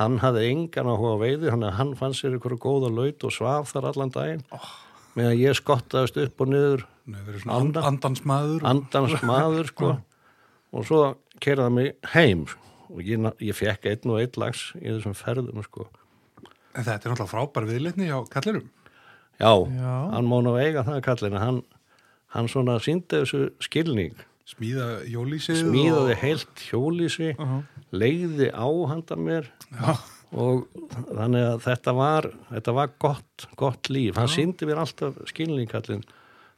Hann 0.00 0.18
hafði 0.22 0.48
engan 0.48 0.88
á 0.88 0.94
hóa 0.96 1.18
veiði 1.20 1.52
hann, 1.52 1.62
hann 1.62 1.92
fann 1.98 2.16
sér 2.16 2.38
ykkur 2.38 2.56
góða 2.58 2.88
laut 2.90 3.22
og 3.28 3.34
svaf 3.34 3.74
þar 3.74 3.90
allan 3.92 4.14
daginn. 4.14 4.46
Oh. 4.50 4.72
meðan 5.12 5.36
ég 5.36 5.56
skottaðist 5.58 6.16
upp 6.16 6.40
og 6.40 6.48
niður 6.48 6.86
andansmaður 7.52 8.64
andans 8.64 9.20
maður 9.28 9.68
sko. 9.72 9.92
Og 10.72 10.86
svo 10.88 11.00
kerði 11.44 11.66
hann 11.66 11.74
mig 11.76 12.12
heim 12.14 12.46
og 12.92 13.02
ég, 13.06 13.26
ég 13.40 13.56
fekk 13.56 13.88
einn 13.90 14.12
og 14.12 14.20
einn 14.20 14.38
lags 14.42 14.68
í 14.78 14.86
þessum 14.90 15.16
ferðum 15.16 15.64
sko. 15.66 15.88
En 16.72 16.84
þetta 16.86 16.96
er 17.08 17.12
náttúrulega 17.12 17.32
frábær 17.32 17.68
viðlitni 17.68 18.08
á 18.12 18.20
kallirum 18.32 18.68
Já, 19.40 19.52
Já. 19.66 19.94
hann 20.12 20.28
má 20.28 20.38
nú 20.44 20.52
eiga 20.60 20.84
það 20.86 21.00
kallina, 21.02 21.40
hann, 21.42 21.62
hann 22.34 22.48
svona 22.52 22.76
síndi 22.84 23.22
þessu 23.22 23.48
skilning, 23.64 24.14
smíða 24.46 24.88
jólísið 25.08 25.62
smíðaði 25.64 26.16
heilt 26.20 26.64
hjólísi, 26.68 27.30
já, 27.34 27.62
leiði 27.96 28.50
á 28.52 28.68
handa 28.92 29.16
mér 29.18 29.48
og 30.32 30.68
þannig 31.08 31.46
að 31.48 31.64
þetta 31.64 31.94
var, 31.96 32.28
þetta 32.52 32.74
var 32.76 32.92
gott, 33.02 33.48
gott 33.58 33.90
líf, 33.92 34.20
hann 34.20 34.30
síndi 34.30 34.68
mér 34.68 34.84
alltaf 34.84 35.18
skilning 35.32 35.70
kallin, 35.72 36.04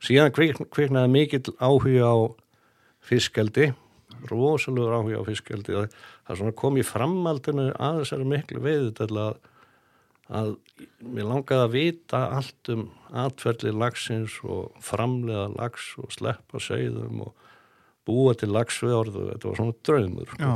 síðan 0.05 0.35
kvik, 0.35 0.61
kviknaði 0.75 1.14
mikill 1.14 1.55
áhuga 1.62 2.11
á 2.11 2.17
fiskeldi, 3.05 3.71
rosalegur 4.30 4.94
áhuga 4.97 5.23
á 5.23 5.28
fiskeldi, 5.28 5.75
það, 5.76 5.99
það 6.26 6.40
svona 6.40 6.56
kom 6.61 6.78
í 6.80 6.87
framaldinu 6.87 7.66
að 7.75 8.00
þessari 8.02 8.30
miklu 8.35 8.62
veiðu 8.64 8.94
til 9.00 9.11
að 9.12 9.42
að 10.25 10.54
mér 11.04 11.26
langaði 11.28 11.61
að 11.66 11.75
vita 11.75 12.21
allt 12.38 12.68
um 12.73 12.85
atferðli 13.12 13.75
lagsins 13.76 14.38
og 14.40 14.73
framlega 14.80 15.50
lags 15.52 15.90
og 16.00 16.12
sleppa 16.14 16.61
segðum 16.64 17.26
og 17.26 17.50
búa 18.09 18.33
til 18.37 18.49
lagsveðorð 18.52 19.18
og 19.21 19.28
þetta 19.33 19.50
var 19.50 19.59
svona 19.61 19.76
draumur 19.85 20.33
sko. 20.33 20.40
já, 20.40 20.54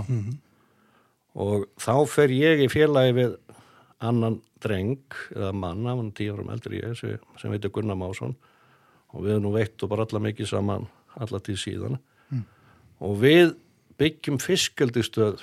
og 1.38 1.68
þá 1.78 1.94
fer 2.08 2.34
ég 2.34 2.64
í 2.64 2.70
félagi 2.72 3.16
við 3.20 3.36
annan 4.04 4.40
dreng 4.62 5.16
eða 5.34 5.52
mann, 5.54 5.86
hann 5.86 6.00
var 6.00 6.12
tíu 6.16 6.34
árum 6.34 6.52
eldri 6.54 6.80
en 6.82 6.92
ég 6.92 6.98
sem, 6.98 7.18
sem 7.38 7.52
heitir 7.54 7.72
Gunnar 7.74 7.98
Másson. 7.98 8.34
Og 9.14 9.24
við 9.24 9.36
erum 9.36 9.46
nú 9.46 9.52
veitt 9.54 9.82
og 9.82 9.90
bara 9.92 10.04
alla 10.04 10.20
mikið 10.20 10.50
saman 10.50 10.88
alla 11.18 11.40
tíð 11.40 11.60
síðan 11.62 12.00
og 13.04 13.16
við 13.22 13.54
byggjum 13.98 14.38
fiskaldistöð 14.42 15.42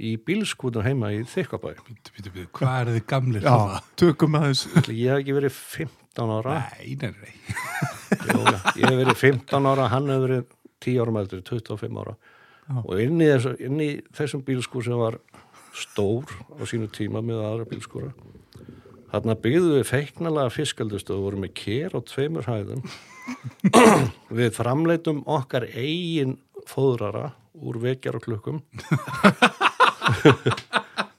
í 0.00 0.14
bílskútur 0.24 0.86
heima 0.86 1.10
í 1.12 1.20
Þykkabæ. 1.28 1.74
Hvað 2.56 2.76
er 2.80 2.92
þið 2.94 3.02
gamlir 3.10 3.44
já, 3.44 3.80
tökum 4.00 4.38
aðeins. 4.38 4.64
Ég 4.88 5.12
hef 5.12 5.20
ekki 5.20 5.36
verið 5.36 5.58
15 5.58 6.32
ára. 6.38 6.56
Nei, 6.78 6.96
nei, 7.00 7.12
nei. 7.20 7.34
Jú, 8.30 8.40
Ég 8.80 8.86
hef 8.86 8.96
verið 8.96 9.20
15 9.20 9.68
ára, 9.68 9.90
hann 9.92 10.08
hefur 10.08 10.26
verið 10.28 10.48
10 10.80 11.02
árum 11.04 11.20
eldri, 11.20 11.42
25 11.44 12.00
ára. 12.00 12.16
Já. 12.70 12.76
og 12.86 13.00
inn 13.02 13.18
í, 13.18 13.26
þessu, 13.26 13.52
inn 13.66 13.80
í 13.82 13.88
þessum 14.14 14.42
bílskúr 14.46 14.84
sem 14.86 14.98
var 15.00 15.16
stór 15.74 16.30
á 16.54 16.62
sínu 16.70 16.86
tíma 16.94 17.18
með 17.24 17.40
aðra 17.42 17.66
bílskúra 17.66 18.12
þarna 19.10 19.34
byggðum 19.42 19.74
við 19.74 19.88
feiknalega 19.88 20.52
fiskaldustöð 20.54 21.16
og 21.16 21.24
vorum 21.26 21.42
með 21.42 21.52
kér 21.58 21.96
á 21.98 22.00
tveimur 22.06 22.46
hæðum 22.46 22.84
við 24.40 24.54
framleitum 24.56 25.22
okkar 25.30 25.66
eigin 25.70 26.36
fóðrara 26.70 27.30
úr 27.60 27.80
vekjar 27.82 28.18
og 28.20 28.24
klukkum 28.24 28.60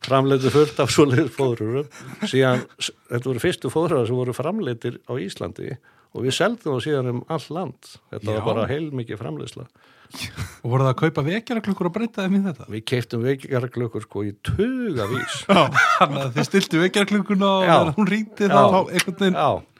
framleitu 0.06 0.52
fullt 0.54 0.80
af 0.82 0.92
svoleiðis 0.94 1.34
fóðrurum 1.36 1.88
síðan, 2.28 2.64
þetta 3.12 3.30
voru 3.30 3.44
fyrstu 3.44 3.72
fóðrar 3.74 4.08
sem 4.10 4.18
voru 4.18 4.36
framleitir 4.36 5.00
á 5.06 5.14
Íslandi 5.22 5.76
og 6.12 6.26
við 6.26 6.36
seldum 6.36 6.76
það 6.76 6.84
síðan 6.88 7.12
um 7.14 7.24
all 7.32 7.48
land 7.54 7.94
þetta 8.12 8.28
Já. 8.28 8.34
var 8.36 8.46
bara 8.50 8.70
heilmikið 8.72 9.22
framleiðsla 9.22 9.68
Og 10.12 10.68
voru 10.68 10.84
það 10.84 10.90
að 10.92 10.98
kaupa 11.00 11.22
vekjara 11.24 11.62
klukkur 11.64 11.88
og 11.88 11.94
breyta 11.96 12.26
þeim 12.26 12.34
í 12.36 12.40
þetta? 12.44 12.66
við 12.74 12.82
keiftum 12.92 13.22
vekjarklukkur 13.24 14.04
sko 14.04 14.24
í 14.28 14.34
tugavís 14.44 15.38
Þannig 15.48 16.18
að 16.26 16.34
þið 16.36 16.48
stiltu 16.50 16.82
vekjara 16.82 17.10
klukkuna 17.14 17.52
og 17.62 17.64
Já. 17.70 17.78
hún 17.96 18.10
Já. 18.52 18.66
þá 18.74 18.80
einhvern 18.92 19.22
veginn 19.22 19.40
já 19.40 19.71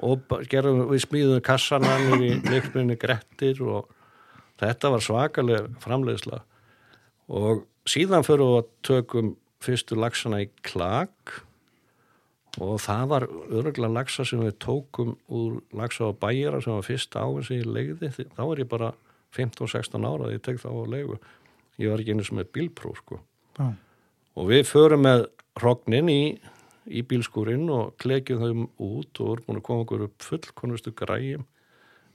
og 0.00 0.22
gerðum, 0.50 0.86
við 0.90 1.02
smíðum 1.04 1.42
kassananir 1.44 2.22
í 2.24 2.30
leikminni 2.48 2.96
grettir 3.00 3.60
og 3.62 3.90
þetta 4.60 4.90
var 4.94 5.04
svakaleg 5.04 5.68
framleiðsla. 5.82 6.40
Og 7.30 7.64
síðan 7.88 8.24
fyrir 8.26 8.46
við 8.48 8.58
að 8.62 8.70
tökum 8.88 9.30
fyrstu 9.60 9.98
laxana 10.00 10.40
í 10.44 10.48
klag 10.64 11.10
og 12.60 12.78
það 12.82 13.04
var 13.12 13.26
öruglega 13.30 13.92
laxa 13.92 14.24
sem 14.26 14.40
við 14.42 14.56
tókum 14.64 15.12
úr 15.30 15.60
laxa 15.76 16.08
á 16.10 16.12
bæjara 16.18 16.60
sem 16.64 16.74
var 16.74 16.86
fyrsta 16.86 17.22
áin 17.22 17.44
sem 17.46 17.60
ég 17.60 17.68
legði 17.70 18.10
Því- 18.16 18.30
þá 18.34 18.42
var 18.48 18.62
ég 18.64 18.68
bara 18.72 18.88
15-16 19.36 20.06
ára 20.08 20.32
ég 20.32 20.42
tek 20.42 20.58
það 20.58 20.80
á 20.80 20.84
leigu. 20.90 21.18
Ég 21.78 21.90
var 21.92 22.00
ekki 22.02 22.10
einu 22.16 22.24
sem 22.26 22.38
er 22.42 22.48
bílpróf 22.50 22.98
sko. 23.04 23.20
Já, 23.58 23.68
og 24.36 24.48
við 24.50 24.64
förum 24.66 25.04
með 25.06 25.26
hrognin 25.60 26.08
í, 26.10 26.40
í 26.88 27.02
bílskúrin 27.06 27.66
og 27.74 27.96
klekjum 28.00 28.44
þeim 28.44 28.66
út 28.80 29.20
og 29.20 29.32
vorum 29.32 29.46
búin 29.48 29.60
að 29.60 29.66
koma 29.68 29.84
okkur 29.86 30.04
upp 30.08 30.26
fullkonustu 30.26 30.92
græjum. 30.96 31.46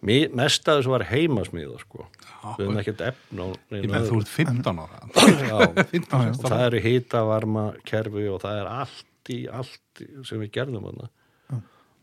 Mest 0.06 0.68
að 0.70 0.82
þessu 0.82 0.92
var 0.92 1.06
heimasmíða 1.10 1.80
sko. 1.82 2.06
við 2.60 2.66
höfum 2.68 2.80
ekkert 2.82 3.04
efn 3.08 3.42
á 3.42 3.48
Ég 3.74 3.90
með 3.90 4.10
þú 4.12 4.20
ert 4.22 4.32
15 4.34 4.82
ára. 4.84 5.00
Já, 5.16 5.60
15 5.96 6.06
Já, 6.06 6.26
já. 6.28 6.34
og 6.36 6.46
það 6.46 6.66
eru 6.68 6.82
hitavarma 6.84 7.66
kerfi 7.88 8.28
og 8.30 8.42
það 8.44 8.60
er 8.62 8.72
allt 8.84 9.32
í 9.34 9.40
allt 9.50 10.04
sem 10.28 10.42
við 10.44 10.52
gerðum 10.60 10.90
hana 10.92 11.10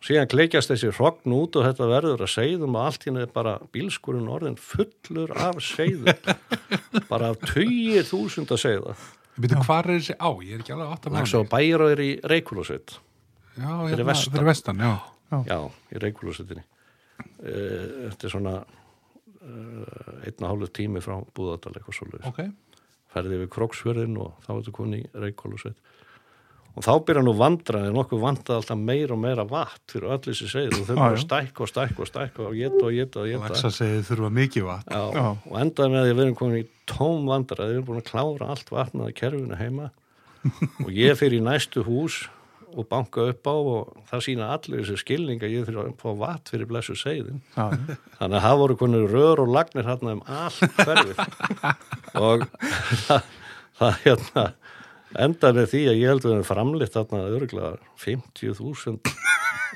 síðan 0.02 0.30
klekjast 0.30 0.72
þessi 0.72 0.90
hrogn 0.96 1.34
út 1.36 1.56
og 1.58 1.66
þetta 1.68 1.86
verður 1.86 2.24
að 2.26 2.32
segðum 2.32 2.74
og 2.78 2.86
allt 2.88 3.04
hérna 3.06 3.22
er 3.22 3.32
bara 3.34 3.52
bílskurinn 3.74 4.30
orðin 4.32 4.58
fullur 4.58 5.30
af 5.38 5.60
segðum 5.62 6.10
bara 7.12 7.30
af 7.30 7.42
tugir 7.46 8.06
þúsund 8.08 8.50
að 8.50 8.62
segða 8.64 8.96
Byrju, 9.40 9.62
hvað 9.64 9.78
er 9.80 9.88
þessi 9.94 10.16
á? 10.20 10.28
Ég 10.44 10.52
er 10.52 10.62
ekki 10.64 10.74
alveg 10.74 10.92
átt 10.92 11.08
að 11.08 11.34
og 11.38 11.48
bæjar 11.52 11.84
og 11.86 11.94
er 11.94 12.02
í 12.04 12.10
Reykjólfsveit 12.32 12.94
Já, 13.52 13.68
fyrir 13.68 13.88
hérna, 13.92 14.08
vestan. 14.08 14.34
Fyrir 14.34 14.48
vestan, 14.48 14.82
já. 14.82 14.92
Já, 15.48 15.58
í 15.92 16.02
Reykjólfsveitinni 16.02 16.64
Þetta 17.42 18.28
er 18.28 18.34
svona 18.34 18.54
uh, 18.60 20.26
einn 20.26 20.44
og 20.44 20.50
hálfu 20.50 20.68
tími 20.76 21.02
frá 21.04 21.16
Búðardal 21.36 21.72
eitthvað 21.78 21.96
svo 21.96 22.08
Ok, 22.28 22.42
ferði 23.14 23.40
við 23.42 23.50
Kroksfjörðin 23.56 24.20
og 24.20 24.36
þá 24.44 24.52
ertu 24.58 24.76
koni 24.76 25.00
í 25.00 25.08
Reykjólfsveit 25.24 25.91
og 26.72 26.84
þá 26.86 26.92
byrja 27.06 27.22
nú 27.26 27.34
vandraði 27.36 27.92
nokkuð 27.92 28.22
vandaði 28.22 28.58
alltaf 28.58 28.78
meira 28.80 29.16
og 29.16 29.20
meira 29.20 29.44
vatn 29.48 29.82
fyrir 29.92 30.14
öll 30.14 30.20
þessi 30.24 30.48
segið 30.48 30.78
og 30.78 30.86
þau 30.88 30.94
bara 30.96 31.16
já. 31.18 31.22
stækka 31.26 31.64
og 31.64 31.72
stækka 31.72 32.04
og 32.04 32.08
stækka 32.08 32.44
og 32.48 32.54
geta 32.56 32.84
og 32.86 32.94
geta 32.96 33.22
og 33.22 33.28
geta 33.28 33.50
Laxa 33.52 33.72
segið 33.76 34.06
þurfa 34.08 34.30
mikið 34.38 34.68
vatn. 34.68 34.94
Já, 34.96 35.02
Já. 35.18 35.26
og 35.50 35.58
endaði 35.64 35.92
með 35.92 36.06
því 36.06 36.12
að 36.12 36.16
við 36.16 36.24
erum 36.26 36.38
komin 36.40 36.62
í 36.62 36.68
tóm 36.92 37.26
vandræði, 37.28 37.68
við 37.68 37.76
erum 37.76 37.88
búin 37.90 38.00
að 38.00 38.08
klára 38.08 38.52
allt 38.54 38.72
vatnaði 38.72 39.16
kerfinu 39.20 39.58
heima. 39.60 39.90
Og 40.82 40.88
ég 40.90 41.18
fyrir 41.20 41.38
í 41.38 41.44
næstu 41.44 41.84
hús 41.86 42.24
og 42.72 42.88
banka 42.88 43.26
upp 43.28 43.48
á 43.48 43.52
og 43.52 43.90
það 44.08 44.24
sína 44.26 44.48
allir 44.54 44.80
þessi 44.80 45.02
skilning 45.02 45.42
að 45.44 45.54
ég 45.54 45.66
fyrir 45.68 45.82
að 45.82 45.92
fá 46.00 46.08
vatn 46.16 46.54
fyrir 46.54 46.70
blessu 46.70 46.96
segðin 46.96 47.42
þannig 47.52 48.38
að 48.38 48.44
það 48.46 48.60
voru 48.62 48.76
konur 48.80 49.12
rör 49.12 49.42
og 49.44 49.52
lagnir 49.52 49.84
hérna 49.84 50.16
um 50.16 50.22
allt 50.24 50.78
hverfið. 50.80 51.20
Og 52.26 52.46
það, 53.06 53.28
það 53.80 54.00
hérna 54.06 54.46
endaði 55.18 55.60
með 55.60 55.70
því 55.72 55.82
að 55.90 56.00
ég 56.00 56.12
held 56.12 56.24
að 56.24 56.28
við 56.28 56.34
erum 56.36 56.48
framleitt 56.48 56.96
þarna 56.96 57.22
örgulega 57.36 57.72
50.000 58.00 59.14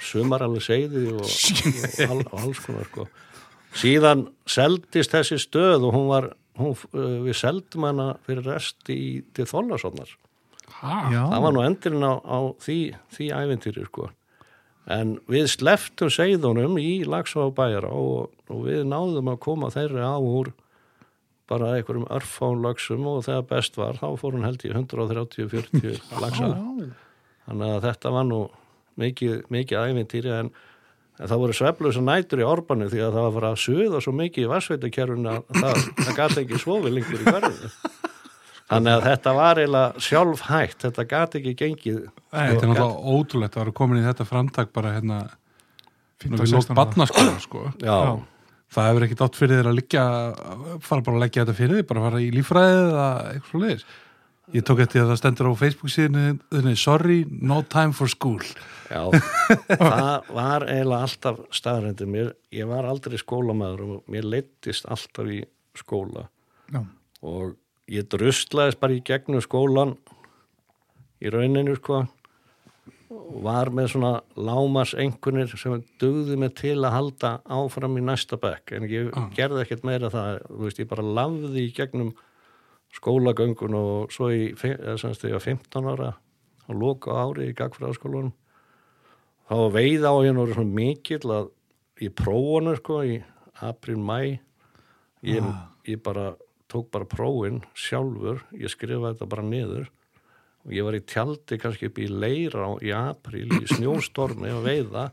sumaralli 0.05 0.62
segði 0.64 1.07
og, 1.14 1.25
og, 1.25 2.02
all, 2.07 2.21
og 2.25 2.37
alls 2.43 2.61
konar 2.64 2.90
sko. 2.90 3.07
síðan 3.76 4.26
seldist 4.49 5.14
þessi 5.14 5.40
stöð 5.40 5.88
og 5.88 5.97
hún 5.97 6.11
var 6.11 6.31
hún, 6.61 6.76
uh, 6.93 7.19
við 7.26 7.38
seldum 7.40 7.88
hana 7.88 8.11
fyrir 8.26 8.47
rest 8.52 8.93
í, 8.93 9.23
til 9.37 9.49
já, 11.12 11.23
það 11.33 11.43
var 11.47 11.57
nú 11.57 11.64
endurinn 11.64 12.07
á, 12.07 12.14
á 12.21 12.38
því, 12.62 12.81
því 13.16 13.33
æventýri 13.33 13.87
sko. 13.88 14.11
en 14.93 15.16
við 15.31 15.49
sleftum 15.52 16.12
segðunum 16.12 16.76
í 16.81 17.02
Lagsá 17.09 17.49
bæjara 17.55 17.90
og, 17.93 18.33
og 18.52 18.66
við 18.69 18.85
náðum 18.88 19.33
að 19.33 19.43
koma 19.49 19.73
þeirri 19.75 20.05
á 20.05 20.16
úr 20.16 20.52
bara 21.50 21.73
einhverjum 21.76 22.07
örfán 22.11 22.62
lagsum 22.65 23.07
og 23.11 23.25
þegar 23.26 23.49
best 23.50 23.76
var 23.79 23.99
þá 24.00 24.07
fór 24.21 24.37
hún 24.37 24.47
held 24.47 24.65
í 24.67 24.73
130-40 24.73 26.00
lagsa 26.23 26.49
þannig 27.47 27.69
að 27.69 27.85
þetta 27.87 28.15
var 28.17 28.26
nú 28.26 28.41
mikið, 29.00 29.37
mikið 29.53 29.85
ævintýri 29.91 30.33
en, 30.35 30.50
en 31.21 31.31
það 31.31 31.43
voru 31.45 31.57
sveflösa 31.57 32.03
nætur 32.05 32.43
í 32.43 32.49
orbannu 32.49 32.91
því 32.93 33.05
að 33.07 33.19
það 33.21 33.31
var 33.38 33.49
að 33.50 33.62
suða 33.62 34.03
svo 34.03 34.17
mikið 34.17 34.47
í 34.47 34.50
vassveitakerfuna 34.53 35.38
að 35.38 35.62
það, 35.62 35.87
það 36.03 36.21
gati 36.21 36.45
ekki 36.45 36.62
svofið 36.65 36.99
lengur 36.99 37.23
í 37.23 37.31
hverfinu 37.31 37.73
þannig 38.67 38.93
að 38.97 39.05
þetta 39.07 39.35
var 39.37 39.61
eiginlega 39.62 40.07
sjálfhætt 40.09 40.87
þetta 40.87 41.05
gati 41.11 41.41
ekki 41.41 41.53
gengið. 41.61 41.99
Þetta 42.35 42.65
er 42.65 42.71
náttúrulega 42.73 43.15
ótrúlegt 43.15 43.57
að 43.57 43.62
vera 43.62 43.75
komin 43.79 44.00
í 44.00 44.07
þetta 44.07 44.26
framtak 44.26 44.73
bara 44.75 44.95
hérna 44.97 45.21
við 46.25 46.41
lótt 46.41 46.49
15-16 46.49 46.73
ára. 46.73 46.79
barnaskóla 46.81 47.37
sko. 47.45 47.62
já, 47.79 47.97
það 48.76 48.88
hefur 48.90 49.06
ekkert 49.06 49.26
átt 49.26 49.38
fyrir 49.40 49.61
þér 49.61 49.71
að 49.71 49.78
liggja 49.80 50.06
fara 50.85 51.06
bara 51.06 51.16
að 51.16 51.23
leggja 51.25 51.45
þetta 51.45 51.61
fyrir 51.61 51.80
þig, 51.80 51.88
bara 51.90 52.04
fara 52.06 52.23
í 52.23 52.33
lífræðið 52.35 52.83
eða 52.87 53.06
eitthvað 53.33 53.50
svo 53.50 53.62
leiðis 53.64 53.87
ég 54.54 54.64
tók 54.66 54.80
eftir 54.85 55.02
að 55.02 55.11
það 55.11 55.21
stendur 55.21 55.49
á 55.50 55.54
Facebook 55.59 55.92
síðan 55.92 56.76
sorry, 56.78 57.18
no 57.26 57.62
time 57.66 57.95
for 57.97 58.11
school. 58.11 58.42
Já, 58.87 59.11
það 59.73 60.28
var 60.37 60.66
eiginlega 60.71 61.06
alltaf 61.09 61.40
staðrendir 61.54 62.11
mér, 62.11 62.33
ég 62.54 62.68
var 62.71 62.87
aldrei 62.87 63.18
skólamæður 63.18 63.85
og 63.87 64.12
mér 64.12 64.28
leittist 64.30 64.87
alltaf 64.87 65.30
í 65.33 65.42
skóla. 65.76 66.28
Já. 66.73 66.80
og 67.23 67.54
ég 67.87 68.06
drustlaðist 68.11 68.80
bara 68.83 68.97
í 68.97 69.02
gegnum 69.06 69.42
skólan 69.45 69.92
í 71.23 71.30
rauninu 71.30 71.76
sko 71.78 72.00
var 73.09 73.71
með 73.71 73.91
svona 73.93 74.13
lámas 74.35 74.95
einhvernir 74.99 75.53
sem 75.59 75.77
dugði 76.03 76.37
mig 76.41 76.55
til 76.59 76.77
að 76.83 76.95
halda 76.97 77.31
áfram 77.47 77.99
í 78.01 78.03
næsta 78.03 78.39
bekk 78.43 78.73
en 78.77 78.89
ég 78.91 79.11
Ah. 79.15 79.29
gerði 79.37 79.63
ekkert 79.63 79.85
meira 79.87 80.11
það, 80.11 80.41
veist, 80.63 80.79
ég 80.83 80.89
bara 80.91 81.03
lafði 81.07 81.67
í 81.69 81.75
gegnum 81.77 82.15
skólagöngun 82.97 83.75
og 83.77 84.11
svo 84.15 84.31
í, 84.33 84.53
eða 84.57 84.97
semst 84.99 85.25
ég 85.29 85.37
var 85.37 85.45
15 85.45 85.91
ára 85.93 86.11
á 86.67 86.71
loka 86.75 87.11
ári 87.15 87.51
í 87.51 87.55
gagfræðaskólanum 87.57 88.33
þá 89.47 89.57
veið 89.75 90.07
á 90.07 90.13
hérna 90.19 90.41
voru 90.43 90.57
svona 90.57 90.75
mikill 90.75 91.31
að 91.31 91.51
í 92.03 92.09
prófunu 92.11 92.75
sko 92.81 93.03
í 93.07 93.21
april, 93.63 93.97
mæ 93.97 94.39
ég, 95.23 95.45
ég 95.87 96.03
bara 96.03 96.35
tók 96.69 96.91
bara 96.91 97.07
prófin 97.07 97.63
sjálfur, 97.79 98.43
ég 98.59 98.69
skrifaði 98.73 99.15
þetta 99.15 99.29
bara 99.31 99.47
niður 99.47 99.87
og 100.66 100.75
ég 100.75 100.87
var 100.87 100.96
í 100.99 101.02
tjaldi 101.06 101.58
kannski 101.62 101.90
upp 101.90 101.99
í 102.02 102.08
leira 102.11 102.68
í 102.82 102.90
april 102.94 103.46
í 103.61 103.66
snjóstormi 103.70 104.50
að 104.50 104.64
veiða. 104.66 105.04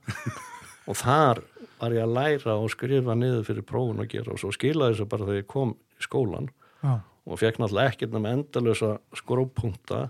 Og 0.90 0.98
þar 1.00 1.44
var 1.80 1.94
ég 1.96 2.04
að 2.04 2.16
læra 2.18 2.56
og 2.58 2.72
skrifa 2.74 3.16
niður 3.16 3.46
fyrir 3.48 3.66
prófun 3.68 4.02
að 4.02 4.10
gera. 4.16 4.34
Og 4.34 4.42
svo 4.42 4.50
skilaði 4.56 4.96
þessu 4.96 5.10
bara 5.12 5.28
þegar 5.28 5.42
ég 5.44 5.50
kom 5.54 5.76
í 5.78 6.04
skólan 6.04 6.50
Já. 6.82 6.94
og 7.00 7.40
fekk 7.40 7.62
náttúrulega 7.62 7.94
ekkert 7.94 8.18
með 8.18 8.30
endalösa 8.34 8.92
skrópunta 9.16 10.02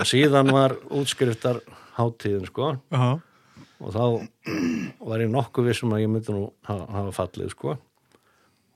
og 0.00 0.08
síðan 0.08 0.50
var 0.54 0.74
útskriftar 0.90 1.60
hátíðin 1.98 2.48
sko. 2.48 2.72
Já. 2.90 3.20
og 3.76 3.92
þá 3.92 4.04
var 5.04 5.22
ég 5.22 5.30
nokkuð 5.30 5.68
vissum 5.68 5.92
að 5.92 6.06
ég 6.06 6.10
myndi 6.10 6.32
nú 6.34 6.48
hafa, 6.66 6.88
hafa 6.96 7.14
fallið 7.20 7.52
sko. 7.52 7.76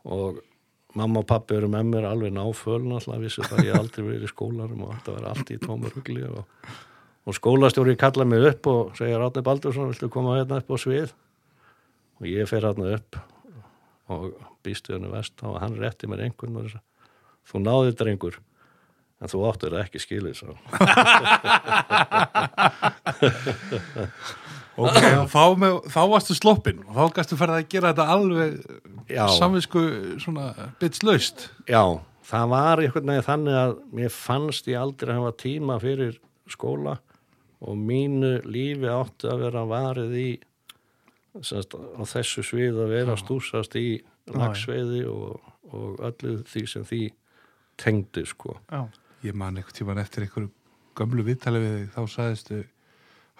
Og 0.05 0.45
mamma 0.99 1.23
og 1.23 1.27
pappi 1.31 1.57
eru 1.57 1.71
með 1.71 1.91
mér 1.93 2.07
alveg 2.09 2.35
náföln 2.35 2.95
alltaf 2.97 3.21
vissi 3.23 3.45
það 3.47 3.59
að 3.59 3.69
ég 3.69 3.79
aldrei 3.79 4.05
verið 4.07 4.27
í 4.27 4.31
skólarum 4.33 4.85
og 4.87 4.95
þetta 4.97 5.17
var 5.17 5.29
allt 5.31 5.53
í 5.55 5.59
tómurugli 5.63 6.25
og, 6.29 6.71
og 7.27 7.37
skólastjóri 7.37 7.97
kalla 8.01 8.27
mig 8.27 8.47
upp 8.51 8.71
og 8.73 8.95
segja 8.99 9.21
Rátni 9.21 9.45
Baldursson, 9.47 9.91
viltu 9.93 10.11
koma 10.13 10.39
hérna 10.39 10.61
upp 10.63 10.71
á 10.75 10.77
svið 10.81 11.15
og 12.21 12.29
ég 12.29 12.51
fer 12.51 12.67
hérna 12.67 12.95
upp 12.99 13.21
og 14.11 14.31
býstu 14.67 14.97
henni 14.97 15.11
vest 15.13 15.43
var 15.45 15.63
hann 15.63 15.79
rétti 15.79 16.11
mér 16.11 16.27
einhvern 16.27 16.63
og 16.65 16.79
þú 17.47 17.63
náði 17.63 17.93
þetta 17.93 18.11
einhver 18.11 18.41
en 19.21 19.29
þú 19.29 19.43
áttur 19.51 19.75
það 19.75 19.83
ekki 19.85 20.01
skilið 20.01 20.35
svo. 20.39 20.55
okay, 24.81 25.13
þá, 25.29 25.45
þá 25.93 26.03
varstu 26.09 26.35
sloppin 26.39 26.81
og 26.87 26.93
þá 26.97 27.05
gæstu 27.19 27.35
ferða 27.41 27.57
að 27.61 27.69
gera 27.75 27.93
þetta 27.93 28.07
alveg. 28.15 28.51
Samvisku 29.39 29.83
svona 30.23 30.71
bitslaust 30.81 31.49
Já, 31.69 31.83
það 32.27 32.53
var 32.55 32.83
einhvern 32.85 33.13
veginn 33.13 33.29
þannig 33.29 33.61
að 33.61 33.77
mér 34.01 34.15
fannst 34.15 34.71
ég 34.71 34.81
aldrei 34.81 35.15
hafa 35.17 35.33
tíma 35.41 35.79
fyrir 35.83 36.21
skóla 36.51 36.99
og 37.61 37.77
mínu 37.77 38.39
lífi 38.49 38.89
átti 38.89 39.29
að 39.31 39.45
vera 39.45 39.67
varið 39.69 40.17
í 40.17 40.29
semst, 41.47 41.77
á 41.77 42.03
þessu 42.09 42.45
svið 42.47 42.81
að 42.85 42.95
vera 42.95 43.17
stúsast 43.21 43.77
í 43.79 44.01
lagsveiði 44.31 45.05
og, 45.11 45.41
og 45.71 46.01
öllu 46.11 46.41
því 46.49 46.65
sem 46.71 46.87
því 46.87 47.03
tengdi 47.81 48.25
sko. 48.29 48.57
Já. 48.71 48.89
ég 49.25 49.37
man 49.37 49.57
einhvern 49.57 49.77
tíman 49.77 50.01
eftir 50.03 50.27
einhverju 50.27 50.51
gömlu 50.99 51.25
viðtali 51.25 51.63
við 51.63 51.77
þig, 51.77 51.91
þá 51.95 52.03
sagðistu 52.15 52.61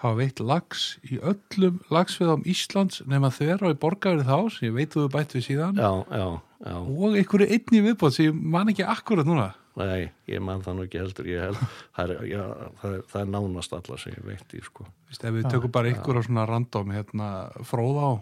hafa 0.01 0.17
veitt 0.17 0.41
lags 0.43 0.85
í 1.05 1.19
öllum 1.21 1.79
lagsviðum 1.93 2.45
Íslands 2.49 3.01
nema 3.09 3.31
þeirra 3.33 3.69
og 3.69 3.75
í 3.75 3.81
borgarið 3.81 4.29
þá 4.29 4.37
sem 4.55 4.67
ég 4.69 4.77
veit 4.77 4.95
þú 4.95 5.07
bætt 5.13 5.35
við 5.37 5.47
síðan. 5.47 5.81
Já, 5.81 5.91
já, 6.09 6.27
já, 6.65 6.77
og 6.77 7.17
einhverju 7.21 7.49
einni 7.57 7.83
viðbót 7.87 8.17
sem 8.17 8.29
ég 8.29 8.45
man 8.55 8.71
ekki 8.73 8.87
akkurat 8.87 9.29
núna. 9.29 9.51
Nei, 9.79 10.09
ég 10.27 10.41
man 10.43 10.59
það 10.65 10.75
nú 10.77 10.83
ekki 10.83 10.99
heldur, 10.99 11.29
held, 11.45 11.61
það 11.95 12.09
er, 12.17 12.25
já, 12.27 12.41
það 12.81 12.97
er, 12.97 13.05
það 13.13 13.21
er 13.21 13.29
nánast 13.37 13.77
alla 13.77 14.01
sem 14.01 14.17
ég 14.17 14.25
veit 14.27 14.57
í 14.57 14.65
sko. 14.65 14.83
Vist, 15.07 15.23
ef 15.23 15.37
við 15.37 15.47
tökum 15.53 15.71
bara 15.71 15.93
einhverja 15.93 16.25
svona 16.27 16.43
random 16.49 16.91
hérna, 16.91 17.29
fróða 17.69 18.09
á, 18.09 18.13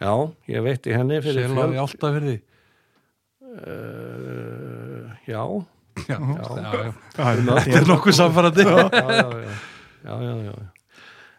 Já, 0.00 0.12
ég 0.48 0.64
veit 0.64 0.86
í 0.88 0.94
henni 0.96 1.18
selaði 1.20 1.80
alltaf 1.80 2.14
fyrir 2.16 2.30
því 2.30 2.36
uh, 3.60 5.10
Já, 5.28 5.42
já, 6.08 6.16
já, 6.16 6.70
já. 6.72 6.94
Þetta 7.18 7.74
er 7.82 7.90
nokkuð 7.90 8.16
samfærandi 8.16 8.64
já, 8.64 8.78
já, 8.96 9.10
já, 9.44 9.58
já, 10.04 10.14
já, 10.24 10.34
já. 10.48 10.54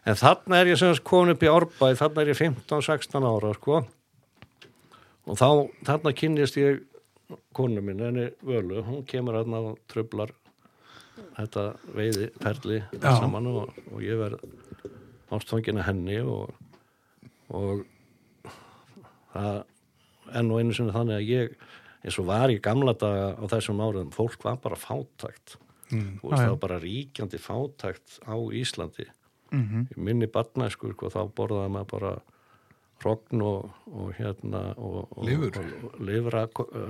En 0.02 0.18
þarna 0.18 0.58
er 0.58 0.72
ég 0.72 0.78
sem 0.80 0.94
sagt 0.94 1.06
komin 1.06 1.34
upp 1.36 1.44
í 1.46 1.50
Árbæð, 1.50 1.98
þarna 2.00 2.22
er 2.24 2.32
ég 2.32 2.38
15-16 2.40 3.26
ára, 3.28 3.52
sko. 3.54 3.82
Og 5.30 5.38
þá, 5.38 5.48
þarna 5.86 6.14
kynnist 6.18 6.58
ég 6.58 6.80
konu 7.54 7.82
minn, 7.84 8.02
henni 8.02 8.30
Völu, 8.44 8.82
hún 8.86 9.04
kemur 9.08 9.38
þarna 9.38 9.60
og 9.70 9.78
tröflar 9.90 10.32
þetta 11.36 11.64
veiði 11.94 12.28
ferli 12.40 12.80
Já. 12.96 13.12
saman 13.20 13.48
og, 13.50 13.76
og 13.92 14.02
ég 14.04 14.18
verð 14.20 14.42
ástfangina 15.32 15.84
henni 15.86 16.18
og, 16.20 16.52
og 17.52 17.84
það 19.32 19.62
er 20.32 20.46
nú 20.46 20.58
einu 20.60 20.76
sinni 20.76 20.94
þannig 20.94 21.18
að 21.20 21.30
ég 21.30 21.54
eins 22.02 22.18
og 22.20 22.28
var 22.28 22.52
í 22.52 22.60
gamla 22.62 22.94
daga 22.98 23.32
á 23.38 23.44
þessum 23.52 23.80
árum, 23.84 24.12
fólk 24.14 24.42
var 24.44 24.58
bara 24.62 24.78
fátækt 24.78 25.56
Mm. 25.92 26.18
Já, 26.22 26.22
veist, 26.22 26.32
já. 26.32 26.44
það 26.46 26.50
var 26.54 26.60
bara 26.66 26.78
ríkjandi 26.80 27.38
fátækt 27.38 28.18
á 28.24 28.34
Íslandi 28.52 29.06
Mhm. 29.52 29.88
í 29.92 30.00
minni 30.00 30.26
barnæsku, 30.26 30.92
sko, 30.94 31.10
þá 31.12 31.28
borðaði 31.36 31.70
maður 31.74 31.90
bara 31.92 32.12
rogn 33.04 33.42
og, 33.42 33.66
og 33.92 34.12
hérna 34.16 34.60
og, 34.78 35.08
og, 35.12 35.26
og 35.26 36.00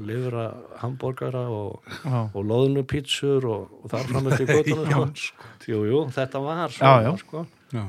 lifra 0.07 0.45
hambúrgara 0.83 1.43
og, 1.51 1.83
Já. 2.05 2.31
og 2.35 2.45
loðnupítsur 2.47 3.45
og, 3.49 3.73
og 3.83 3.91
þar 3.91 4.07
fram 4.11 4.29
eftir 4.31 4.47
göttunum 4.53 4.91
Já, 4.93 5.01
sko. 5.17 5.49
jú, 5.73 5.81
jú, 5.89 6.03
þetta 6.15 6.43
var 6.45 6.69
Já, 6.69 6.77
svona 6.77 7.03
já. 7.09 7.17
sko. 7.23 7.47
já, 7.73 7.85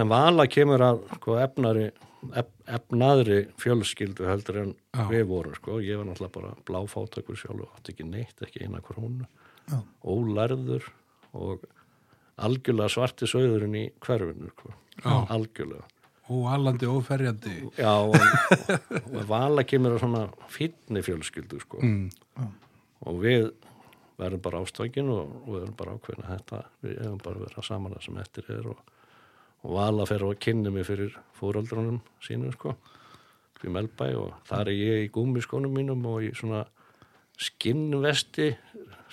en 0.00 0.08
vala 0.08 0.46
kemur 0.48 0.80
að 0.86 1.02
sko, 1.18 1.36
efnari 1.44 1.86
ef, 2.34 2.46
efnaðri 2.78 3.38
fjölskyldu 3.60 4.26
heldur 4.30 4.60
en 4.62 4.74
Já. 4.96 5.04
við 5.12 5.26
vorum 5.28 5.54
sko. 5.58 5.78
ég 5.84 6.00
var 6.00 6.08
náttúrulega 6.08 6.32
bara 6.40 6.54
bláfátakur 6.66 7.36
sjálf 7.36 7.66
og 7.68 7.74
átti 7.78 7.92
ekki 7.94 8.08
neitt, 8.08 8.40
ekki 8.42 8.64
eina 8.64 8.80
krónu 8.80 9.26
Já. 9.70 9.78
ólærður 10.04 10.86
og 11.34 11.64
algjörlega 12.36 12.92
svarti 12.92 13.28
sögðurinn 13.30 13.76
í 13.78 13.84
hverfinu 14.04 14.52
sko. 14.52 14.74
Algjörlega 15.04 15.86
óalandi, 16.28 16.86
óferjandi 16.88 17.54
Já, 17.76 17.92
og, 18.00 18.14
og, 18.16 18.96
og 19.12 19.26
vala 19.28 19.64
kemur 19.68 19.96
á 19.96 19.98
svona 20.00 20.24
fínni 20.48 21.02
fjölskyldu 21.04 21.60
sko. 21.60 21.80
mm. 21.82 22.50
og 23.04 23.20
við 23.20 23.50
verðum 24.20 24.42
bara 24.44 24.62
ástvækin 24.64 25.10
og, 25.12 25.34
og 25.44 25.50
við 25.50 25.60
verðum 25.60 25.78
bara 25.78 25.96
ákveðin 25.98 26.24
að 26.24 26.32
þetta, 26.32 26.60
við 26.86 26.98
hefum 27.02 27.22
bara 27.24 27.42
verið 27.42 27.60
að 27.60 27.68
saman 27.68 27.96
það 27.96 28.06
sem 28.06 28.20
eftir 28.22 28.50
er 28.56 28.70
og, 28.72 28.92
og 29.64 29.76
vala 29.76 30.06
fer 30.08 30.24
og 30.24 30.38
kynni 30.40 30.72
mig 30.72 30.88
fyrir 30.88 31.18
fóröldrunum 31.40 32.00
sínum 32.24 32.54
sko 32.56 32.76
fyrir 33.58 33.76
Melbæ 33.76 34.08
og 34.20 34.32
þar 34.48 34.72
er 34.72 34.80
ég 34.80 35.04
í 35.08 35.12
gúmiskónum 35.12 35.76
mínum 35.76 36.06
og 36.08 36.24
í 36.24 36.32
svona 36.36 36.64
skinnvesti 37.40 38.52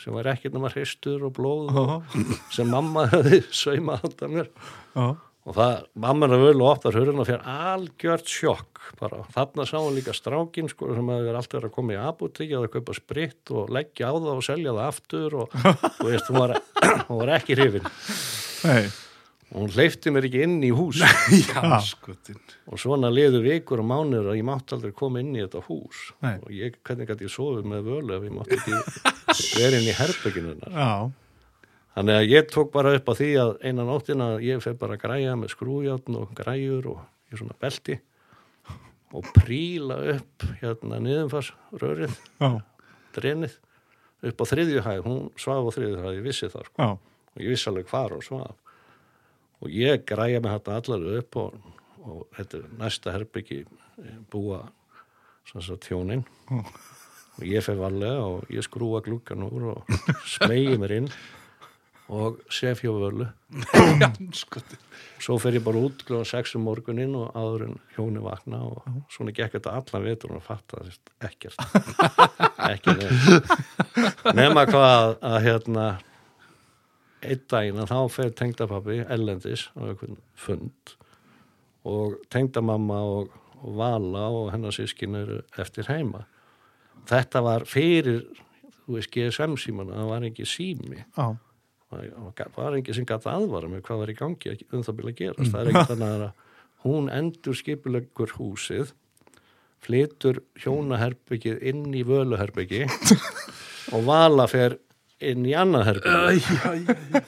sem 0.02 0.14
var 0.16 0.32
ekkert 0.32 0.56
nema 0.56 0.72
hristur 0.74 1.28
og 1.28 1.36
blóð 1.38 1.76
og, 1.78 2.16
sem 2.54 2.70
mamma 2.70 3.08
hefði 3.12 3.42
saumað 3.54 4.06
handa 4.06 4.30
mér 4.32 4.48
Já. 4.96 5.06
og 5.12 5.58
það, 5.58 5.76
mamma 6.06 6.28
er 6.28 6.36
að 6.38 6.46
völu 6.48 6.68
optar 6.70 6.98
hurðina 6.98 7.28
fyrir 7.28 7.46
algjört 7.54 8.32
sjokk 8.32 8.82
bara, 9.02 9.22
þarna 9.36 9.68
sá 9.70 9.78
hún 9.78 9.94
líka 9.98 10.16
strákin 10.18 10.72
sko, 10.72 10.90
sem 10.98 11.14
hefur 11.14 11.38
alltaf 11.38 11.60
verið 11.60 11.70
að 11.70 11.76
koma 11.78 11.96
í 11.96 12.02
apotekki 12.02 12.58
að 12.58 12.68
kaupa 12.78 12.98
spritt 12.98 13.54
og 13.54 13.70
leggja 13.74 14.10
á 14.10 14.14
það 14.18 14.34
og 14.34 14.44
selja 14.48 14.74
það 14.74 14.84
aftur 14.88 15.40
og 15.44 15.56
þú 16.00 16.10
veist, 16.10 16.32
hún 16.32 16.42
var, 16.42 16.58
hún 17.08 17.24
var 17.24 17.36
ekki 17.38 17.58
hrifin 17.60 17.90
Nei. 18.66 18.84
Og 19.52 19.58
hún 19.66 19.72
hleyfti 19.76 20.12
mér 20.16 20.28
ekki 20.30 20.44
inn 20.46 20.60
í 20.64 20.72
hús. 20.76 21.02
Já, 21.52 21.80
og 22.72 22.80
svona 22.80 23.10
liðu 23.12 23.42
vikur 23.44 23.82
og 23.84 23.90
mánuður 23.90 24.32
og 24.32 24.40
ég 24.40 24.48
mátti 24.48 24.78
aldrei 24.78 24.94
koma 24.96 25.20
inn 25.24 25.34
í 25.36 25.42
þetta 25.44 25.64
hús. 25.68 26.04
Nei. 26.24 26.38
og 26.40 26.54
ég, 26.56 26.78
hvernig 26.88 27.10
gæti 27.10 27.28
ég 27.28 27.34
sofið 27.34 27.68
með 27.74 27.90
völu 27.90 28.16
ef 28.16 28.28
ég 28.30 28.38
mátti 28.38 28.60
ekki 28.60 28.78
vera 29.60 29.82
inn 29.82 29.90
í 29.92 29.98
herbygginu 29.98 30.56
þannig 31.92 32.22
að 32.22 32.30
ég 32.32 32.48
tók 32.52 32.72
bara 32.72 32.94
upp 32.96 33.12
á 33.12 33.14
því 33.20 33.32
að 33.42 33.52
eina 33.68 33.88
nóttina 33.88 34.30
ég 34.44 34.64
fer 34.64 34.78
bara 34.80 34.96
að 34.96 35.04
græja 35.04 35.36
með 35.40 35.52
skrújátn 35.56 36.20
og 36.22 36.32
græjur 36.38 36.88
og 36.94 37.04
í 37.32 37.40
svona 37.40 37.58
belti 37.60 37.98
og 39.12 39.28
príla 39.36 39.98
upp 40.14 40.46
hérna 40.62 41.02
niðumfars 41.04 41.52
rörið, 41.76 42.14
já, 42.40 42.62
drenið 43.18 43.58
upp 44.30 44.44
á 44.44 44.46
þriðju 44.48 44.84
hæð, 44.86 45.02
hún 45.04 45.22
svaf 45.36 45.68
á 45.68 45.72
þriðju 45.76 46.00
hæð, 46.00 46.14
ég 46.16 46.26
vissi 46.30 46.48
það 46.54 46.68
sko. 46.70 46.86
Já, 46.86 46.90
og 47.36 47.44
ég 47.44 47.52
vissi 47.52 47.70
alveg 47.72 47.90
hvar 47.92 48.16
hún 48.16 48.24
svaf 48.24 48.56
og 49.62 49.74
ég 49.74 50.06
græja 50.10 50.42
með 50.42 50.58
þetta 50.58 50.78
allar 50.80 51.08
upp 51.20 51.38
og, 51.42 51.58
og 52.02 52.24
þetta 52.38 52.62
er 52.62 52.72
næsta 52.82 53.16
herbyggi 53.16 53.60
eh, 53.64 54.16
búa 54.32 54.64
svo 55.52 55.78
tjónin. 55.82 56.26
Og 56.52 57.46
ég 57.48 57.64
fer 57.66 57.80
varlega 57.80 58.26
og 58.28 58.50
ég 58.54 58.66
skrúa 58.66 59.02
gluggan 59.04 59.46
úr 59.48 59.70
og 59.76 59.94
smegi 60.28 60.78
mér 60.80 60.98
inn 61.00 61.14
og 62.12 62.42
sef 62.52 62.82
hjá 62.84 62.92
völu. 62.92 63.26
Svo 65.22 65.38
fer 65.40 65.56
ég 65.56 65.64
bara 65.64 65.80
út 65.80 66.04
glóðan 66.08 66.28
6 66.28 66.58
um 66.60 66.66
morgunin 66.68 67.16
og 67.16 67.32
áður 67.38 67.70
en 67.70 67.78
hjóni 67.96 68.24
vakna 68.24 68.60
og 68.68 68.84
svona 69.14 69.34
gekk 69.36 69.56
þetta 69.58 69.78
allan 69.80 70.08
vetur 70.10 70.36
og 70.36 70.44
fatta 70.44 70.84
ekkert. 71.24 71.62
Ekki 72.72 72.98
neitt. 73.00 73.54
Nema 74.36 74.66
hvað 74.70 75.16
að 75.22 75.38
hérna 75.48 75.86
einn 77.22 77.46
daginn 77.52 77.82
að 77.84 77.94
þá 77.94 78.00
fer 78.16 78.34
tengdapappi 78.38 79.00
ellendis 79.08 79.68
á 79.78 79.86
einhvern 79.88 80.20
fund 80.38 80.96
og 81.88 82.20
tengdamamma 82.34 83.00
og, 83.10 83.32
og 83.62 83.78
Vala 83.78 84.28
og 84.30 84.52
hennar 84.54 84.76
sískin 84.76 85.18
eru 85.18 85.40
eftir 85.62 85.90
heima. 85.90 86.26
Þetta 87.10 87.42
var 87.46 87.66
fyrir 87.70 88.26
þú 88.92 88.98
veist 88.98 89.14
GSM 89.14 89.58
símana, 89.62 89.98
það 89.98 90.12
var 90.12 90.28
ekki 90.30 90.48
sími. 90.50 91.02
Já, 91.16 91.28
það 91.92 92.56
var 92.58 92.78
ekki 92.78 92.96
sem 92.98 93.08
gæti 93.08 93.30
aðvara 93.32 93.70
með 93.72 93.86
hvað 93.88 94.02
var 94.04 94.14
í 94.14 94.18
gangi 94.20 94.56
um 94.72 94.86
það 94.86 94.98
byrja 95.00 95.14
að 95.14 95.22
gerast. 95.22 95.54
Það 95.54 95.72
er 95.72 95.86
þannig 95.92 96.16
að 96.16 96.26
hún 96.86 97.10
endur 97.14 97.58
skipulegur 97.58 98.36
húsið 98.40 98.94
flytur 99.82 100.44
hjónaherbyggið 100.62 101.62
inn 101.72 101.88
í 101.98 102.04
völuherbyggi 102.06 102.86
og 103.96 104.06
vala 104.06 104.46
fer 104.50 104.78
inn 105.22 105.46
í 105.46 105.54
annað 105.58 106.02
já. 106.02 107.22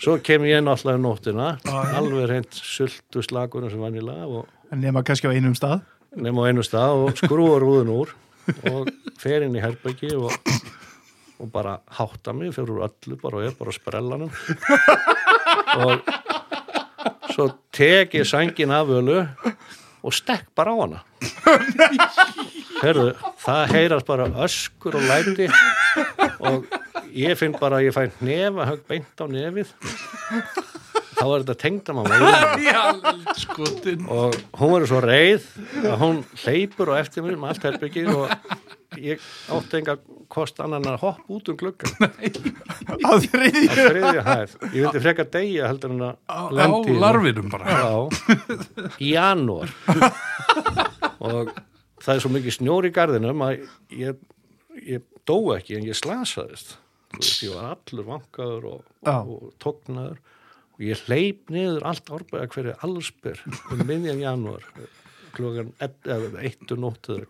svo 0.00 0.16
kem 0.24 0.46
ég 0.48 0.62
náttúrulega 0.64 1.02
nóttina 1.02 1.50
alveg 1.96 2.30
reynd 2.30 2.56
sultu 2.56 3.22
slagunum 3.24 3.70
sem 3.72 3.82
vannilega 3.82 4.26
og 4.26 4.48
en 4.70 4.80
nema 4.80 5.02
kannski 5.06 5.26
á 5.26 5.34
einum 5.34 5.56
stað? 5.58 5.82
Nema 6.14 6.46
á 6.46 6.50
einu 6.50 6.62
stað 6.66 7.04
og 7.04 7.18
skrúa 7.18 7.58
rúðun 7.62 7.90
úr 7.94 8.12
og 8.70 8.90
fer 9.20 9.46
inn 9.46 9.56
í 9.58 9.62
herbyggi 9.62 10.12
og, 10.18 10.34
og 11.38 11.50
bara 11.52 11.78
hátta 11.98 12.34
mig 12.34 12.54
fyrir 12.54 12.76
úr 12.76 12.86
öllu 12.88 13.18
bara 13.20 13.40
og 13.40 13.46
er 13.46 13.56
bara 13.58 13.74
á 13.74 13.78
sprellanum. 13.78 14.30
Og 15.80 17.34
svo 17.34 17.48
tek 17.74 18.14
ég 18.18 18.26
sængin 18.26 18.74
af 18.74 18.90
ölu 18.90 19.20
og 20.02 20.14
stekk 20.14 20.50
bara 20.54 20.74
á 20.74 20.76
hana. 20.80 21.02
Herðu, 22.82 23.12
það 23.42 23.74
heyrast 23.74 24.08
bara 24.08 24.30
öskur 24.46 24.96
og 24.96 25.04
læti 25.04 25.50
og 26.40 26.66
ég 27.16 27.36
finn 27.40 27.56
bara 27.60 27.80
að 27.80 27.88
ég 27.88 27.96
fæ 27.96 28.04
nefa 28.24 28.68
högg 28.70 28.84
beint 28.90 29.22
á 29.22 29.24
nefið. 29.30 29.72
Þá 31.20 31.24
er 31.26 31.42
þetta 31.42 31.56
tengdamamma 31.60 32.18
Já, 32.64 32.82
skotin. 33.36 34.06
og 34.08 34.36
hún 34.56 34.70
verður 34.72 34.88
svo 34.88 35.00
reið 35.04 35.48
að 35.84 35.96
hún 36.00 36.22
hleypur 36.44 36.92
og 36.94 37.00
eftir 37.02 37.26
mér 37.26 37.36
með 37.42 37.50
allt 37.52 37.66
herbyggið 37.68 38.08
og 38.14 38.96
ég 39.00 39.26
átti 39.52 39.80
enga 39.82 39.98
kost 40.32 40.62
annan 40.64 40.86
að 40.88 40.96
hoppa 41.02 41.34
út 41.36 41.50
um 41.52 41.58
gluggan 41.60 41.92
á 42.00 43.10
á 43.10 43.10
þriðju 43.26 44.24
hæð. 44.24 44.54
Ég 44.70 44.86
vildi 44.86 45.02
freka 45.04 45.26
degja 45.34 45.68
heldur 45.68 45.92
Á, 45.98 46.10
á 46.30 46.38
að 46.46 46.56
lendi 46.56 46.80
í 46.80 46.86
henni. 46.88 47.00
larfinum 47.04 47.52
bara. 47.52 47.78
Í 49.02 49.12
janúar. 49.12 49.74
Og 51.20 51.50
það 52.00 52.14
er 52.14 52.22
svo 52.24 52.30
mikið 52.32 52.56
snjór 52.56 52.88
í 52.88 52.92
garðinum 52.96 53.42
að 53.44 53.66
ég, 53.92 54.16
ég 54.86 55.02
dó 55.28 55.38
ekki 55.56 55.76
en 55.78 55.86
ég 55.88 55.96
slasaðist. 55.98 56.76
Þú 57.10 57.18
veist, 57.24 57.42
ég 57.46 57.54
var 57.56 57.72
allur 57.74 58.06
vankaður 58.06 58.66
og, 58.70 58.82
og, 59.02 59.30
og 59.34 59.54
tóknaður 59.62 60.18
og 60.76 60.84
ég 60.86 61.00
hleyp 61.08 61.50
niður 61.50 61.86
allt 61.90 62.12
árbæða 62.14 62.46
hverju 62.54 62.74
allsbyr 62.86 63.40
um 63.74 63.82
miðjan 63.88 64.22
janúar 64.22 64.62
klokkan 65.34 65.72
ett- 65.82 66.06
eða 66.10 66.40
eittu 66.46 66.78
nóttuður 66.80 67.26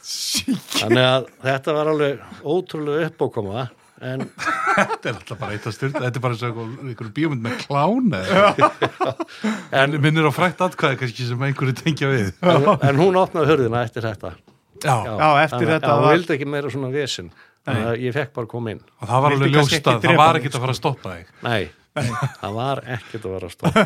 þannig 0.00 1.04
að 1.04 1.26
þetta 1.44 1.74
var 1.76 1.90
alveg 1.92 2.22
ótrúlega 2.46 3.10
uppákoma 3.10 3.66
en 4.00 4.24
Þetta 4.70 5.10
er 5.10 5.16
alltaf 5.18 5.36
bara 5.42 5.52
eitt 5.58 5.66
að 5.68 5.74
styrta. 5.76 6.00
Þetta 6.06 6.16
er 6.16 6.22
bara 6.24 6.32
eins 6.36 6.42
og 6.46 6.56
einhver- 6.56 6.86
einhver 6.88 7.08
bíómynd 7.16 7.42
með 7.44 7.56
klána. 7.66 8.20
En 9.76 9.96
minnir 10.00 10.24
á 10.24 10.32
frækt 10.32 10.62
atkvæði 10.64 11.00
kannski 11.02 11.26
sem 11.28 11.42
einhverju 11.44 11.74
tengja 11.82 12.08
við. 12.08 12.30
en, 12.40 12.68
en 12.88 13.00
hún 13.02 13.18
opnaði 13.20 13.50
hörðina 13.50 13.82
eftir 13.84 14.06
þetta 14.06 14.30
Já, 14.84 14.96
Já, 15.04 15.28
eftir 15.44 15.56
þannig 15.58 15.68
að- 15.68 15.74
þetta 15.76 15.90
já, 15.90 16.00
var- 16.00 16.14
vildi 16.16 16.34
ekki 16.36 16.48
meira 16.54 16.70
svona 16.70 16.90
að 16.90 16.96
ég 18.00 18.14
fekk 18.16 18.32
bara 18.32 18.46
að 18.46 18.50
koma 18.54 18.70
inn. 18.74 18.80
Og 19.02 19.08
það 19.08 19.22
var 19.22 19.30
alveg 19.36 19.52
kannski 19.52 19.56
ljóst 19.60 19.76
ekki 19.80 19.90
að 19.90 20.00
það 20.08 20.16
var 20.22 20.38
ekkert 20.40 20.54
að 20.56 20.60
fara 20.64 20.72
að 20.72 20.80
stoppa 20.80 21.10
þig. 21.16 21.26
Nei, 21.42 21.70
það 22.40 22.54
var 22.60 22.80
ekkert 22.96 23.24
að 23.24 23.34
vera 23.36 23.46
að 23.46 23.54
stoppa. 23.56 23.80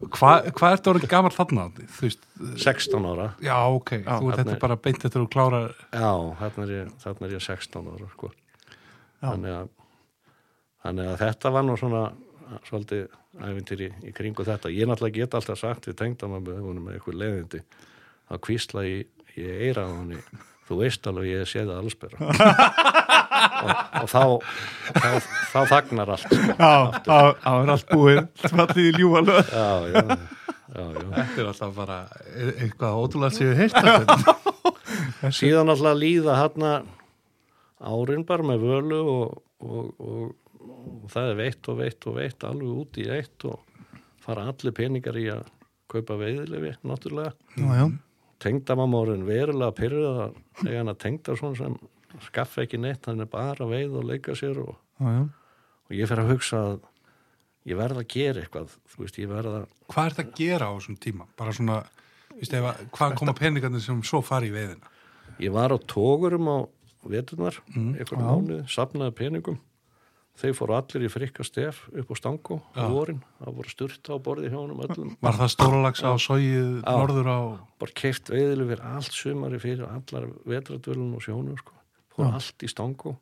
Að 0.00 0.08
Hvað 0.16 0.46
hva 0.56 0.68
ertu 0.72 0.90
orðið 0.94 1.10
gammal 1.12 1.30
þarna? 1.34 1.64
Þú 1.76 2.06
veist, 2.06 2.22
16 2.62 3.04
ára. 3.10 3.26
Já, 3.44 3.56
ok, 3.68 3.90
þú 4.06 4.14
þarna 4.30 4.36
þetta 4.38 4.54
er- 4.54 4.60
bara 4.62 4.76
beint 4.80 5.04
eftir 5.04 5.20
að 5.20 5.26
þú 5.26 5.30
klára 5.34 5.60
Já, 5.92 6.12
þarna 6.40 6.64
er 6.64 6.70
ég, 6.72 6.92
þarna 7.02 7.26
er 7.28 7.34
ég 7.34 7.42
16 7.44 7.90
ára 7.92 8.08
sko. 8.14 8.30
Já. 9.20 9.26
þannig, 9.28 9.52
að, 9.58 9.68
þannig 10.86 11.10
að 11.10 11.18
þetta 11.20 11.52
var 11.52 11.62
nú 11.68 11.76
svona 11.76 12.12
svolítið 12.64 13.08
æfintýri 13.44 13.90
í 14.08 14.14
kringu 14.16 14.46
þetta. 14.48 14.72
Ég 14.72 14.88
náttúrulega 14.88 15.12
get 15.20 15.34
alltaf 15.36 15.58
sagt 15.60 15.84
við 15.90 15.96
er 16.78 16.80
með 16.80 16.96
eitthvað 16.96 17.20
leiðindi 17.20 17.60
þá 18.30 18.38
kvísla 18.46 18.84
ég, 18.86 19.06
ég 19.36 19.64
eira 19.68 19.84
á 19.86 19.90
henni 19.90 20.20
þú 20.70 20.78
veist 20.84 21.06
alveg 21.10 21.26
ég 21.32 21.48
sé 21.50 21.64
það 21.66 21.80
allsbera 21.82 22.16
og, 23.60 23.70
og 24.02 24.10
þá, 24.10 24.22
þá 24.94 25.08
þá 25.50 25.58
þagnar 25.72 26.12
allt 26.14 26.26
sko. 26.26 26.38
Já, 26.50 26.74
þá 27.06 27.50
er 27.56 27.72
allt 27.74 27.90
búið 27.90 28.20
Svallið 28.44 28.82
í 28.84 28.92
ljúa 28.98 29.22
lög 29.26 29.50
já, 29.50 29.66
já, 29.90 30.04
já, 30.70 30.84
já. 30.84 31.06
Þetta 31.16 31.42
er 31.42 31.48
alltaf 31.50 31.72
bara 31.76 31.98
e- 32.30 32.54
eitthvað 32.66 33.00
ótrúlega 33.02 33.34
séu 33.34 33.54
heilt 33.58 33.74
þetta. 33.74 34.36
síðan 35.34 35.72
alltaf 35.74 35.98
líða 35.98 36.36
hérna 36.38 36.72
árin 37.80 38.22
bara 38.28 38.44
með 38.46 38.66
völu 38.68 39.00
og, 39.16 39.40
og, 39.64 39.90
og, 39.98 40.60
og 40.60 41.08
það 41.12 41.32
er 41.32 41.40
veitt 41.40 41.70
og 41.72 41.80
veitt 41.80 42.06
og 42.10 42.18
veitt 42.20 42.46
alveg 42.46 42.76
út 42.84 43.00
í 43.02 43.08
eitt 43.16 43.48
og 43.48 43.58
fara 44.22 44.46
allir 44.52 44.74
peningar 44.76 45.16
í 45.18 45.26
að 45.32 45.48
kaupa 45.90 46.14
veiðilefi 46.20 46.76
náttúrulega 46.86 47.32
Já, 47.58 47.66
já, 47.80 47.86
tengdamamma 48.40 49.00
orðin 49.04 49.26
verulega 49.28 49.74
pyrruð 49.76 50.20
að 50.24 50.38
eiga 50.66 50.78
hann 50.80 50.92
að 50.94 51.00
tengda 51.04 51.36
svona 51.38 51.56
sem 51.60 51.76
skaffa 52.26 52.64
ekki 52.64 52.80
neitt, 52.80 53.04
hann 53.06 53.20
er 53.22 53.28
bara 53.30 53.66
veið 53.70 53.98
og 54.00 54.06
leika 54.08 54.32
sér 54.38 54.58
og, 54.64 54.76
já, 55.00 55.06
já. 55.06 55.22
og 55.86 55.96
ég 55.96 56.08
fer 56.10 56.22
að 56.24 56.32
hugsa 56.34 56.62
að 56.72 56.80
ég 57.70 57.76
verð 57.78 58.00
að 58.02 58.08
gera 58.16 58.40
eitthvað 58.44 58.72
þú 58.90 59.04
veist, 59.04 59.18
ég 59.20 59.28
verð 59.30 59.58
að 59.60 59.66
Hvað 59.90 60.06
er 60.06 60.14
þetta 60.16 60.26
að 60.26 60.34
gera 60.40 60.70
á 60.70 60.72
þessum 60.78 60.98
tíma? 61.04 61.26
Bara 61.36 61.52
svona, 61.56 61.78
víst, 62.40 62.52
ef, 62.56 62.66
að- 62.72 62.84
hvað 62.96 63.14
koma 63.20 63.34
peningarnir 63.36 63.80
sem 63.84 64.02
svo 64.02 64.20
fari 64.24 64.48
í 64.50 64.54
veiðina? 64.54 64.86
Ég 65.40 65.52
var 65.52 65.70
á 65.72 65.78
tógurum 65.78 66.48
á 66.48 66.58
veturnar, 67.08 67.56
Mm, 67.76 67.94
einhvern 67.96 68.20
já. 68.20 68.26
mánuð, 68.28 68.64
safnaði 68.68 69.14
peningum. 69.16 69.58
Þeir 70.40 70.54
fóru 70.56 70.76
allir 70.76 71.04
í 71.04 71.10
frikka 71.12 71.44
stef 71.44 71.82
upp 71.90 72.12
á 72.12 72.14
stangu 72.16 72.60
á 72.72 72.86
vorin. 72.88 73.18
Það 73.40 73.56
voru 73.58 73.72
styrta 73.72 74.14
á 74.14 74.18
borði 74.22 74.52
hjá 74.52 74.56
honum 74.60 74.84
öllum. 74.86 75.10
Var 75.20 75.36
það 75.40 75.50
stóralags 75.56 76.04
á 76.06 76.10
sóið 76.16 76.70
norður 76.86 77.28
á... 77.28 77.38
Bara 77.82 77.96
keift 77.98 78.30
veiðileg 78.32 78.70
fyrir 78.70 78.86
allt 78.88 79.16
sumari 79.16 79.60
fyrir 79.60 79.90
allar 79.90 80.30
vetradvölun 80.48 81.18
og 81.18 81.26
sjónum. 81.26 81.58
Sko. 81.60 81.76
Fóru 82.14 82.30
Já. 82.30 82.38
allt 82.38 82.64
í 82.64 82.70
stangu 82.72 83.16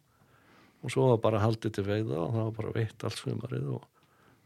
og 0.79 0.93
svo 0.95 1.09
var 1.11 1.23
bara 1.23 1.43
haldið 1.43 1.79
til 1.79 1.87
veiða 1.89 2.21
og 2.23 2.35
það 2.35 2.45
var 2.45 2.57
bara 2.61 2.75
veitt 2.77 3.05
allt 3.07 3.23
sumarið 3.23 3.71
og 3.79 3.87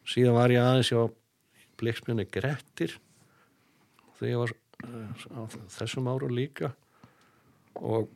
síðan 0.08 0.38
var 0.38 0.54
ég 0.54 0.64
aðeins 0.64 0.92
á 0.96 1.02
bleiksmjönni 1.80 2.26
Grettir 2.32 2.96
þegar 4.18 4.30
ég 4.30 4.40
var 4.40 4.54
uh, 4.86 5.58
þessum 5.76 6.08
árum 6.08 6.34
líka 6.36 6.72
og 7.76 8.08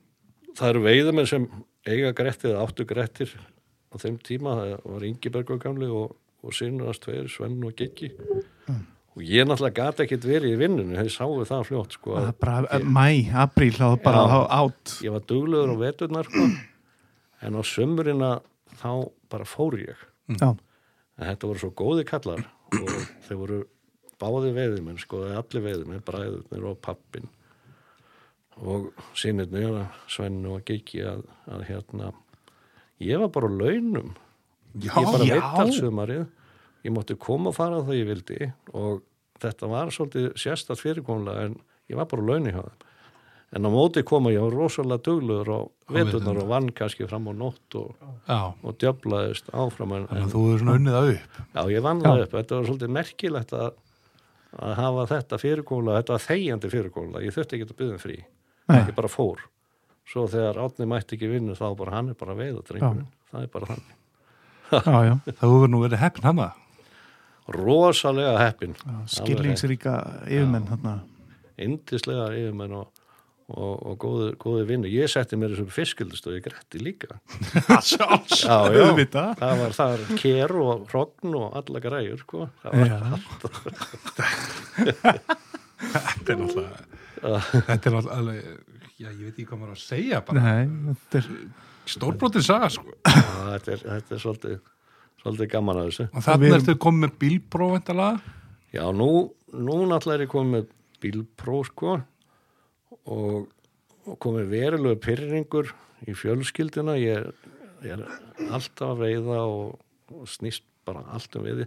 það 0.56 0.70
eru 0.70 0.84
veiðamenn 0.86 1.28
sem 1.28 1.46
eiga 1.86 2.14
Grettir 2.16 2.54
eða 2.54 2.64
áttu 2.64 2.88
Grettir 2.88 3.36
á 3.96 4.02
þeim 4.04 4.18
tíma, 4.24 4.54
það 4.60 4.84
var 4.92 5.06
Ingibergur 5.08 5.62
gamli 5.62 5.88
og, 5.88 6.12
og 6.44 6.54
sinnast 6.54 7.04
tveir, 7.06 7.30
Svenn 7.32 7.64
og 7.64 7.74
Giggi. 7.78 8.12
Og 9.16 9.22
ég 9.24 9.46
náttúrulega 9.48 9.86
gati 9.86 10.04
ekkit 10.04 10.26
verið 10.28 10.52
í 10.52 10.58
vinnunni, 10.60 10.98
þeir 10.98 11.12
sáu 11.14 11.38
það 11.48 11.62
fljótt 11.70 11.94
sko, 11.96 12.18
er 12.20 12.34
bara 12.36 12.80
mæ, 12.84 13.32
apríl 13.46 13.72
þá 13.72 13.86
bara 14.04 14.24
Já. 14.28 14.40
átt 14.58 14.96
ég 15.06 15.14
var 15.14 15.24
duglegur 15.24 15.72
á 15.72 15.76
veturnar 15.80 16.28
sko, 16.28 16.44
en 17.40 17.56
á 17.56 17.62
sömurina 17.64 18.34
þá 18.76 18.90
bara 19.32 19.48
fór 19.48 19.78
ég. 19.80 20.02
Já, 20.36 20.50
en 20.52 21.30
þetta 21.30 21.48
voru 21.48 21.62
svo 21.64 21.72
góði 21.80 22.04
kallar 22.04 22.44
og 22.76 22.92
þeir 23.24 23.40
voru 23.40 23.62
báði 24.20 24.52
veiðimenn 24.56 25.00
sko, 25.00 25.24
allir 25.32 25.64
veiðimenn, 25.64 26.04
bræðurnir 26.04 26.68
og 26.68 26.78
pappin 26.84 27.32
og 28.56 28.92
sínirni 29.16 29.64
Svennu 30.08 30.54
og 30.56 30.64
Giki 30.68 31.02
að, 31.04 31.24
að 31.52 31.64
hérna 31.68 32.12
ég 33.02 33.20
var 33.20 33.32
bara 33.34 33.50
á 33.50 33.52
launum. 33.60 34.14
Já, 34.76 34.92
ég 35.00 35.12
bara 35.12 35.28
veit 35.28 35.52
allt 35.62 35.76
sumarið 35.76 36.26
ég 36.86 36.94
mátti 36.94 37.16
koma 37.18 37.50
og 37.50 37.56
fara 37.56 37.82
það 37.84 38.00
ég 38.00 38.10
vildi 38.10 38.50
og 38.76 39.00
þetta 39.42 39.70
var 39.70 39.92
svolítið 39.94 40.28
sérstætt 40.40 40.80
fyrirkomlega 40.80 41.48
en 41.48 41.56
ég 41.90 41.98
var 41.98 42.08
bara 42.10 42.24
á 42.24 42.28
launi 42.30 42.52
hjá 42.54 42.62
þeim. 42.62 42.84
En 43.56 43.68
á 43.68 43.70
móti 43.70 44.02
koma 44.06 44.32
ég 44.34 44.42
var 44.42 44.56
rosalega 44.58 45.04
dugluður 45.06 45.50
og 45.54 45.94
veturnar 45.94 46.40
og 46.42 46.48
vann 46.50 46.70
kannski 46.76 47.06
fram 47.08 47.28
á 47.30 47.32
nótt 47.36 47.76
og, 47.78 47.94
og 48.26 48.78
djöflaðist 48.82 49.52
áfram 49.54 49.94
en, 49.96 50.06
en 50.10 50.26
að 50.26 50.32
þú 50.34 50.44
hefur 50.48 50.62
svona 50.64 50.78
unnið 50.80 50.96
það 50.96 51.10
upp. 51.12 51.42
já 51.54 51.62
ég 51.76 51.84
vann 51.86 52.02
það 52.02 52.22
upp. 52.24 52.32
Þetta 52.36 52.58
var 52.58 52.70
svolítið 52.70 52.94
merkilegt 52.96 53.54
að, 53.56 53.68
að 54.66 54.74
hafa 54.80 55.06
þetta 55.14 55.40
fyrirkomlega, 55.44 56.02
þetta 56.02 56.16
var 56.16 56.24
þegjandi 56.26 56.72
fyrirkomlega 56.74 57.28
ég 57.28 57.36
þurfti 57.36 57.58
ekki 57.58 57.68
að 57.68 57.78
byggja 57.80 57.98
um 57.98 58.02
frí. 58.02 58.18
Nei. 58.66 58.80
ég 58.82 58.96
bara 58.96 59.10
fór 59.10 59.44
svo 60.06 60.26
þegar 60.30 60.60
átni 60.62 60.86
mætti 60.90 61.16
ekki 61.18 61.28
vinnu 61.32 61.54
þá 61.58 61.66
bara 61.78 61.96
hann 61.98 62.12
er 62.12 62.18
bara 62.20 62.36
veiðadrengurinn 62.38 63.08
það 63.32 63.42
er 63.42 63.50
bara 63.56 63.66
þannig. 63.72 63.94
Já, 64.66 64.96
já, 65.06 65.14
Það 65.38 65.46
hefur 65.46 65.70
nú 65.72 65.80
verið 65.84 66.00
heppin 66.02 66.26
hana. 66.26 66.48
rosalega 67.54 68.38
heppin. 68.42 68.72
Skilningsríka 69.06 69.92
yfirmenn 70.26 71.02
indislega 71.62 72.26
yfirmenn 72.36 72.74
og, 72.76 72.88
og, 73.48 73.74
og 73.86 73.94
góði, 74.02 74.26
góði 74.42 74.64
vinnu 74.68 74.90
ég 74.90 75.08
setti 75.08 75.38
mér 75.38 75.54
þessum 75.54 75.70
fiskildust 75.72 76.26
og 76.28 76.34
ég 76.36 76.42
gretti 76.44 76.82
líka. 76.82 77.20
Sjálfs. 77.86 78.42
já, 78.42 78.58
já, 78.74 78.82
Auðvitað. 78.82 79.30
það 79.40 79.62
var 79.62 79.76
þar 79.78 80.02
ker 80.20 80.56
og 80.64 80.82
hrogn 80.90 81.38
og 81.38 81.54
alla 81.62 81.80
græjur 81.86 82.20
sko. 82.26 82.48
það 82.64 82.70
var, 82.74 82.86
Já, 82.90 82.98
Þetta 85.76 86.32
er 86.32 86.38
náttúrulega, 86.40 86.78
þetta 87.66 87.76
er 87.90 87.94
náttúrulega, 87.94 88.54
já, 89.00 89.08
ég 89.10 89.22
veit 89.26 89.34
ekki 89.34 89.46
hvað 89.50 89.60
maður 89.62 89.74
að 89.76 89.82
segja 89.84 90.20
bara. 90.26 90.42
nei, 90.46 90.94
þetta 91.04 91.20
er 91.22 91.28
Stórbrotin 91.86 92.42
saga, 92.42 92.68
sko. 92.74 92.94
þetta, 93.52 93.72
er, 93.76 93.82
þetta 93.84 94.16
er 94.16 94.22
svolítið, 94.24 94.56
svolítið 95.22 95.50
gaman 95.52 95.80
að 95.82 95.90
þessu 95.90 96.06
Og 96.12 96.30
erum- 96.34 96.56
ertu 96.60 96.76
komið 96.86 97.04
með 97.06 97.18
bílprófendalaga. 97.22 98.34
já, 98.74 98.84
nú, 98.92 99.10
nú 99.54 99.76
náttúrulega 99.86 100.18
er 100.20 100.24
ég 100.26 100.32
komið 100.32 100.54
með 100.56 100.72
bílpró 101.04 101.60
sko 101.68 101.96
og, 103.06 103.46
og 104.06 104.16
komið 104.22 104.48
verulegu 104.50 104.98
pyrringur 105.04 105.70
í 106.06 106.14
fjölskylduna 106.16 106.96
ég, 107.00 107.28
ég 107.84 107.92
er 107.96 108.02
alltaf 108.50 108.94
að 108.94 109.02
veiða 109.04 109.38
og, 109.46 109.76
og 110.12 110.26
snýst 110.30 110.64
bara 110.86 111.02
allt 111.14 111.36
um 111.38 111.44
veiði 111.46 111.66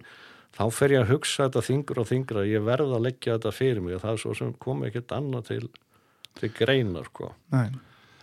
þá 0.57 0.63
fer 0.73 0.93
ég 0.95 1.03
að 1.05 1.11
hugsa 1.13 1.45
þetta 1.47 1.63
þingur 1.69 2.01
og 2.03 2.07
þingra 2.09 2.43
ég 2.49 2.63
verð 2.65 2.93
að 2.97 3.03
leggja 3.07 3.35
þetta 3.37 3.51
fyrir 3.55 3.83
mig 3.85 3.97
og 3.97 4.03
það 4.03 4.15
er 4.17 4.21
svo 4.23 4.35
sem 4.39 4.53
kom 4.63 4.83
ekkert 4.87 5.13
annað 5.17 5.47
til, 5.51 5.65
til 6.37 6.51
greinar 6.55 7.09
sko. 7.09 7.33
Nei, 7.55 7.67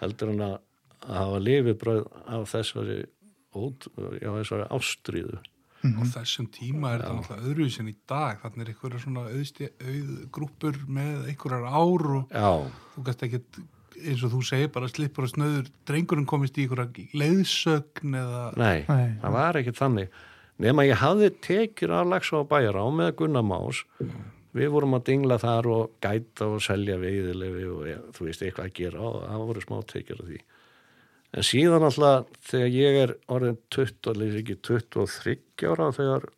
heldur 0.00 0.32
en 0.34 0.44
að, 0.46 0.56
að 1.02 1.18
hafa 1.20 1.42
lifibröð 1.42 2.02
af 2.36 2.48
þessari 2.52 2.98
ót, 3.56 3.86
já, 4.20 4.30
þessari 4.40 4.66
ástríðu. 4.76 5.38
Á 5.86 6.02
þessum 6.16 6.48
tíma 6.50 6.94
er 6.96 7.02
þetta 7.04 7.14
náttúrulega 7.14 7.46
öðruvísin 7.50 7.90
í 7.92 7.94
dag. 8.10 8.40
Þannig 8.42 8.62
er 8.64 8.70
einhverja 8.72 9.00
svona 9.04 9.24
auðsti, 9.30 9.68
auðgrúpur 9.86 10.78
með 10.90 11.28
einhverjar 11.30 11.66
ár 11.68 12.06
og 12.16 12.32
já, 12.34 12.48
þú 12.94 13.04
gæst 13.06 13.26
ekkert, 13.26 13.58
eins 13.96 14.24
og 14.26 14.32
þú 14.34 14.40
segir, 14.48 14.72
bara 14.74 14.88
slippur 14.90 15.28
og 15.28 15.32
snöður. 15.34 15.68
Drengurinn 15.86 16.26
komist 16.28 16.58
í 16.58 16.64
einhverja 16.66 17.06
leiðsögn 17.22 18.16
eða... 18.18 18.42
nei, 18.58 18.78
Nei. 18.88 19.06
það 19.22 19.36
var 19.38 19.60
ekkert 19.60 19.78
þannig. 19.78 20.16
Nema 20.64 20.86
ég 20.88 20.98
hafði 21.02 21.30
tekjur 21.44 21.92
af 21.98 22.08
Laxá 22.08 22.40
og 22.40 22.48
Bæjará 22.50 22.86
með 22.88 23.12
Gunnar 23.20 23.44
Más 23.44 23.84
við 24.56 24.72
vorum 24.72 24.96
að 24.96 25.06
dingla 25.10 25.38
þar 25.42 25.68
og 25.72 25.96
gæta 26.04 26.48
og 26.48 26.62
selja 26.64 26.96
veiðilefi 27.00 27.66
og 27.72 27.82
ja, 27.90 27.98
þú 28.16 28.28
veist 28.28 28.44
eitthvað 28.44 28.70
að 28.70 28.76
gera. 28.78 29.02
Og 29.04 29.18
það 29.24 29.44
voru 29.50 29.64
smá 29.64 29.76
tekjur 29.92 30.22
af 30.22 30.30
því. 30.30 30.40
En 31.36 31.44
síðan 31.44 31.84
alltaf 31.84 32.30
þegar 32.48 32.72
ég 32.72 32.98
er 33.02 33.14
orðin 33.32 33.58
20, 33.74 34.10
alveg 34.12 34.40
ekki 34.40 34.58
23 34.64 35.68
ára 35.68 35.88
þegar 35.92 36.28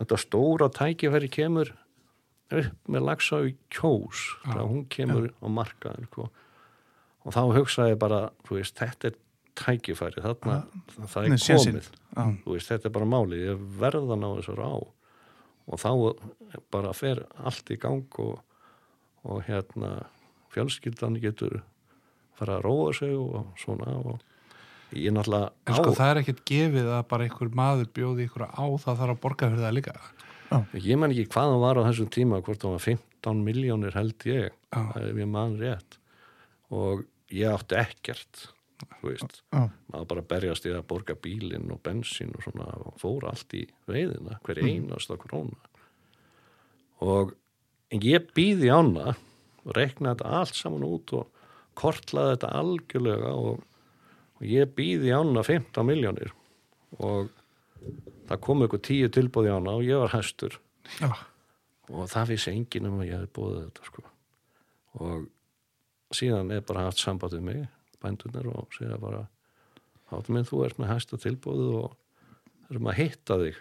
þetta 0.00 0.18
stóra 0.18 0.70
tækifæri 0.74 1.30
kemur 1.30 1.74
upp 2.54 2.90
með 2.90 3.10
í 3.48 3.52
kjós 3.72 4.24
þegar 4.44 4.66
hún 4.70 4.86
kemur 4.90 5.28
á 5.38 5.46
markaðin 5.48 6.08
sko. 6.10 6.28
og 7.24 7.34
þá 7.34 7.42
hugsaði 7.56 8.00
bara 8.00 8.20
þú 8.46 8.58
veist, 8.58 8.76
þetta 8.78 9.10
er 9.10 9.20
tækifæri 9.54 10.22
þarna, 10.24 10.58
það 11.06 11.28
er 11.28 11.38
komið. 11.38 11.88
Veist, 12.44 12.68
þetta 12.72 12.90
er 12.90 12.94
bara 12.98 13.08
málið, 13.08 13.46
ég 13.46 13.64
verð 13.78 14.10
að 14.10 14.20
ná 14.20 14.28
þessar 14.40 14.64
á 14.66 14.74
og 15.64 15.80
þá 15.80 15.90
bara 16.74 16.92
fer 16.96 17.24
allt 17.40 17.70
í 17.72 17.78
gang 17.80 18.18
og, 18.20 18.40
og 19.24 19.42
hérna 19.48 19.94
fjölskyldan 20.54 21.18
getur 21.22 21.62
fara 22.38 22.58
að 22.58 22.66
róa 22.66 22.92
sig 22.96 23.14
og 23.16 23.52
svona 23.60 23.96
og 24.00 24.20
ég 24.94 25.08
er 25.10 25.16
náttúrulega 25.16 25.50
En 25.66 25.74
á, 25.74 25.76
sko 25.78 25.94
það 25.96 26.10
er 26.10 26.20
ekkert 26.22 26.44
gefið 26.50 26.90
að 26.96 27.02
bara 27.10 27.26
einhver 27.26 27.50
maður 27.60 27.90
bjóði 27.96 28.28
ykkur 28.28 28.46
á 28.46 28.64
það 28.84 29.00
þarf 29.00 29.14
að 29.14 29.22
borga 29.24 29.50
fyrir 29.50 29.64
það 29.64 29.76
líka. 29.78 29.94
ég 30.74 31.00
man 31.00 31.14
ekki 31.14 31.30
hvað 31.32 31.52
það 31.54 31.64
var 31.64 31.80
á 31.80 31.86
þessum 31.88 32.10
tíma 32.14 32.42
hvort 32.44 32.62
það 32.62 32.76
var 32.76 32.84
15 32.84 33.44
miljónir 33.48 33.96
held 33.98 34.28
ég 34.28 34.50
Já. 34.52 34.82
ef 35.00 35.22
ég 35.22 35.30
man 35.30 35.56
rétt 35.58 35.98
og 36.74 37.06
ég 37.32 37.50
átti 37.50 37.78
ekkert 37.80 38.48
þú 38.82 39.10
veist, 39.10 39.38
já, 39.52 39.60
maður 39.92 40.08
bara 40.12 40.24
berjast 40.34 40.66
í 40.66 40.72
að 40.74 40.86
borga 40.90 41.16
bílinn 41.26 41.70
og 41.72 41.80
bensín 41.84 42.34
og 42.36 42.44
svona 42.46 42.66
og 42.80 42.96
fóra 43.00 43.32
allt 43.32 43.54
í 43.56 43.62
veiðina, 43.90 44.38
hver 44.46 44.60
einasta 44.64 45.18
króna. 45.20 45.58
Og 47.04 47.34
ég 47.94 48.30
býði 48.36 48.72
ána 48.74 49.14
og 49.14 49.76
rekna 49.76 50.14
þetta 50.14 50.32
allt 50.40 50.58
saman 50.58 50.86
út 50.86 51.14
og 51.16 51.30
kortlaði 51.78 52.36
þetta 52.36 52.52
algjörlega 52.60 53.32
og, 53.34 53.62
og 54.38 54.48
ég 54.48 54.74
býði 54.76 55.14
ána 55.14 55.44
15 55.46 55.86
miljónir 55.88 56.34
og 57.02 57.30
það 58.28 58.42
kom 58.44 58.64
eitthvað 58.64 58.84
tíu 58.88 59.12
tilbúði 59.12 59.52
ána 59.54 59.78
og 59.78 59.86
ég 59.86 60.00
var 60.00 60.14
hæstur. 60.14 60.60
Já. 61.00 61.08
og 61.88 62.08
það 62.12 62.34
vissi 62.34 62.52
enginn 62.52 62.88
um 62.90 62.98
að 63.00 63.08
ég 63.08 63.14
hefði 63.16 63.30
bóðið 63.36 63.62
þetta 63.62 63.86
sko. 63.88 64.02
Og 65.04 66.14
síðan 66.14 66.52
er 66.54 66.64
bara 66.66 66.86
haft 66.88 67.00
samband 67.00 67.36
við 67.36 67.46
mig 67.48 67.64
bændunir 68.04 68.50
og 68.52 68.70
segja 68.76 69.00
bara 69.00 69.24
hátum 70.12 70.36
minn 70.36 70.48
þú 70.48 70.64
ert 70.68 70.80
með 70.80 70.92
hæsta 70.92 71.18
tilbúðu 71.20 71.68
og 71.80 72.70
erum 72.70 72.92
að 72.92 73.00
hitta 73.00 73.40
þig. 73.42 73.60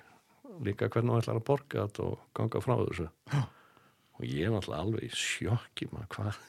Líka 0.63 0.91
hvernig 0.91 1.15
þú 1.15 1.21
ætlar 1.23 1.41
að 1.41 1.47
borga 1.49 1.85
þetta 1.87 2.07
og 2.11 2.25
ganga 2.37 2.61
frá 2.63 2.75
þessu. 2.83 3.09
Já. 3.33 3.43
og 4.13 4.25
ég 4.29 4.47
er 4.47 4.53
náttúrulega 4.53 4.83
alveg 4.85 5.05
í 5.07 5.11
sjokki 5.17 5.89
maður 5.91 6.09
hvað 6.13 6.41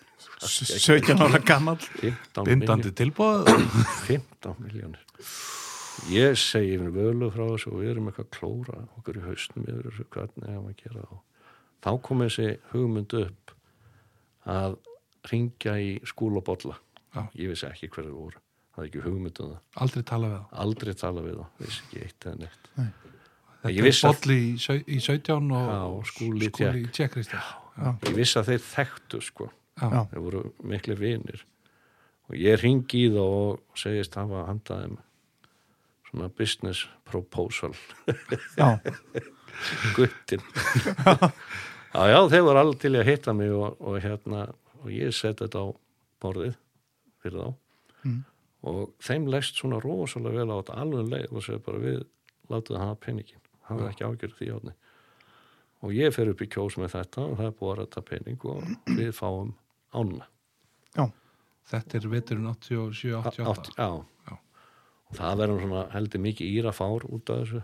17 0.45 1.21
ára 1.25 1.41
gammal 1.45 1.77
15 1.81 2.47
Bindandi 2.49 2.93
tilbúð. 2.97 3.49
15 4.07 4.61
miljónir 4.63 5.05
ég 6.11 6.39
segi 6.39 6.75
yfir 6.77 6.93
völu 6.95 7.31
frá 7.33 7.45
þessu 7.47 7.73
og 7.73 7.83
við 7.83 7.93
erum 7.95 8.11
eitthvað 8.11 8.27
að 8.27 8.35
klóra 8.39 8.81
okkur 8.99 9.21
í 9.21 9.25
hausnum 9.25 9.69
yfir 9.69 9.89
þessu 9.89 10.07
hvernig 10.17 10.51
hefum 10.51 10.71
að 10.71 10.81
gera 10.83 11.05
og 11.09 11.21
þá 11.85 11.91
kom 12.07 12.25
þessi 12.25 12.49
hugmynd 12.73 13.17
upp 13.21 13.55
að 14.55 14.79
ringja 15.31 15.77
í 15.81 15.93
skúl 16.09 16.35
og 16.37 16.45
bolla 16.47 16.79
Já. 17.15 17.23
ég 17.39 17.49
vissi 17.53 17.67
ekki 17.69 17.89
hverju 17.95 18.13
voru. 18.15 18.41
Það 18.75 18.83
er 18.83 18.89
ekki 18.91 19.03
hugmynd 19.05 19.41
um 19.41 19.51
það, 19.53 19.59
Aldrei 19.85 20.03
tala 20.03 20.29
við 20.29 20.37
það. 20.39 20.47
aldrei 20.65 20.95
tala 20.99 21.21
við 21.23 21.35
það 21.39 21.65
vissi 21.65 21.83
ekki 21.87 22.01
eitt 22.09 22.25
eða 22.27 22.39
neitt. 22.41 22.71
Þetta 22.75 23.71
Ég 23.73 23.79
er 23.79 23.87
vissi 23.89 24.07
að- 24.07 24.15
bolli 24.21 24.39
í, 24.45 24.59
sau- 24.59 24.85
í 24.87 24.99
17 25.01 25.53
og 25.55 25.69
Já, 25.71 26.09
Skúli 26.11 26.49
í 26.49 26.51
tjekkrist. 26.93 27.31
Já. 27.33 27.99
ég 28.03 28.15
vissi 28.19 28.39
að 28.41 28.49
þeir 28.51 28.65
þekktu 28.75 29.21
sko. 29.23 29.51
Já. 29.81 30.05
Þeir 30.11 30.21
voru 30.27 30.43
miklu 30.63 30.97
vinir. 30.99 31.45
Og 32.29 32.37
ég 32.41 32.61
ringi 32.63 33.07
í 33.07 33.11
þá 33.15 33.21
og 33.23 33.61
segist 33.79 34.15
hafa 34.17 34.47
handaðum 34.49 34.99
svona 36.11 36.29
business 36.35 36.87
proposal. 37.05 37.75
Já, 38.59 38.81
guttin 39.97 40.41
já, 41.95 42.03
já, 42.11 42.19
þeir 42.31 42.43
voru 42.47 42.59
í 42.59 42.99
að 43.01 43.07
hitta 43.11 43.35
mig 43.37 43.53
og, 43.55 43.77
og 43.81 43.99
hérna, 44.03 44.49
og 44.83 44.91
ég 44.91 45.13
seti 45.15 45.45
þetta 45.47 45.63
á 45.63 45.67
borðið 46.25 46.55
fyrir 47.25 47.41
þá 47.41 47.55
Mm. 48.05 48.19
og 48.69 48.91
þeim 49.01 49.27
leist 49.33 49.57
svona 49.57 49.79
rosalega 49.81 50.43
vel 50.45 50.51
á 50.53 50.57
þetta 50.61 50.75
alveg 50.83 51.01
um 51.01 51.11
leið 51.15 51.31
og 51.33 51.43
segja 51.47 51.63
bara 51.65 51.79
við 51.81 52.03
látum 52.53 52.77
það 52.77 52.83
hafa 52.85 52.99
peningin, 53.01 53.41
hann 53.69 53.79
er 53.81 53.89
ekki 53.95 54.05
ágjörð 54.05 54.35
því 54.41 54.49
átni 54.59 54.75
og 55.85 55.93
ég 55.97 56.13
fer 56.17 56.29
upp 56.33 56.43
í 56.45 56.49
kjós 56.53 56.77
með 56.81 56.93
þetta 56.99 57.25
og 57.25 57.37
það 57.39 57.47
er 57.49 57.55
búið 57.61 57.73
að 57.73 57.79
rætta 57.81 58.03
pening 58.11 58.45
og 58.45 58.69
við 58.99 59.13
fáum 59.17 59.55
ána 59.97 60.27
já, 60.97 61.07
Þetta 61.65 61.97
er 61.97 62.09
veturinn 62.13 62.47
87, 62.53 63.15
88. 63.17 63.49
Átt- 63.49 63.71
já. 63.79 63.89
Já. 64.29 64.37
og 65.09 65.17
það 65.17 65.39
verður 65.41 65.61
svona 65.65 65.85
heldur 65.95 66.21
mikið 66.21 66.53
írafár 66.61 67.07
út 67.09 67.31
af 67.33 67.41
þessu 67.47 67.63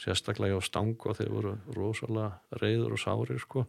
sérstaklega 0.00 0.56
á 0.56 0.60
stang 0.64 0.96
og 1.04 1.16
þeir 1.20 1.28
voru 1.36 1.52
rosalega 1.76 2.32
reyður 2.62 2.96
og 2.96 3.02
sárir 3.04 3.40
sko 3.44 3.66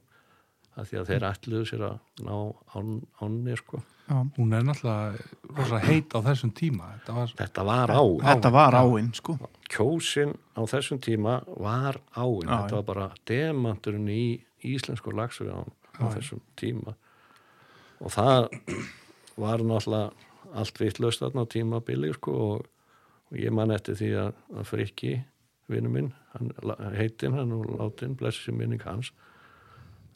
að 0.79 0.87
því 0.89 0.99
að 1.01 1.09
þeir 1.11 1.25
ætluðu 1.31 1.65
sér 1.69 1.81
að 1.87 1.97
ná 2.25 2.35
án, 2.77 2.93
ánni 3.21 3.55
sko. 3.59 3.81
Já, 4.11 4.15
Hún 4.35 4.53
er 4.57 4.63
náttúrulega 4.67 5.55
rosa 5.55 5.79
heit 5.85 6.11
á 6.15 6.19
þessum 6.25 6.51
tíma 6.57 6.87
þetta 6.97 7.13
var, 7.15 7.33
þetta 7.39 7.65
var 7.67 7.93
á 7.95 8.01
Þetta 8.25 8.51
var 8.51 8.77
áinn, 8.81 9.11
sko. 9.15 9.35
kjósin 9.71 10.33
á 10.57 10.61
þessum 10.67 10.99
tíma 11.03 11.37
var 11.47 12.01
áinn, 12.15 12.49
Já, 12.49 12.57
þetta 12.65 12.79
var 12.79 12.87
bara 12.89 13.07
demanturinn 13.29 14.09
í 14.11 14.23
íslensku 14.67 15.13
lagsvið 15.15 15.53
á, 15.55 15.61
á 15.63 16.05
þessum 16.17 16.41
tíma. 16.59 16.95
Og 18.01 18.11
það 18.11 18.49
var 19.39 19.63
náttúrulega 19.63 20.11
allt 20.59 20.79
vitlaust 20.81 21.21
þarna 21.23 21.45
á 21.47 21.51
tímabili 21.53 22.11
sko 22.17 22.31
og, 22.35 22.65
og 23.31 23.37
ég 23.39 23.53
man 23.55 23.71
eftir 23.71 23.95
því 23.95 24.09
að, 24.25 24.31
að 24.57 24.67
Frikki, 24.67 25.13
vinnu 25.71 25.91
minn 25.93 26.09
hann, 26.33 26.51
heitinn, 26.97 27.37
hann 27.37 27.53
og 27.55 27.69
látin 27.79 28.17
blessi 28.19 28.51
minning 28.51 28.81
hans 28.83 29.13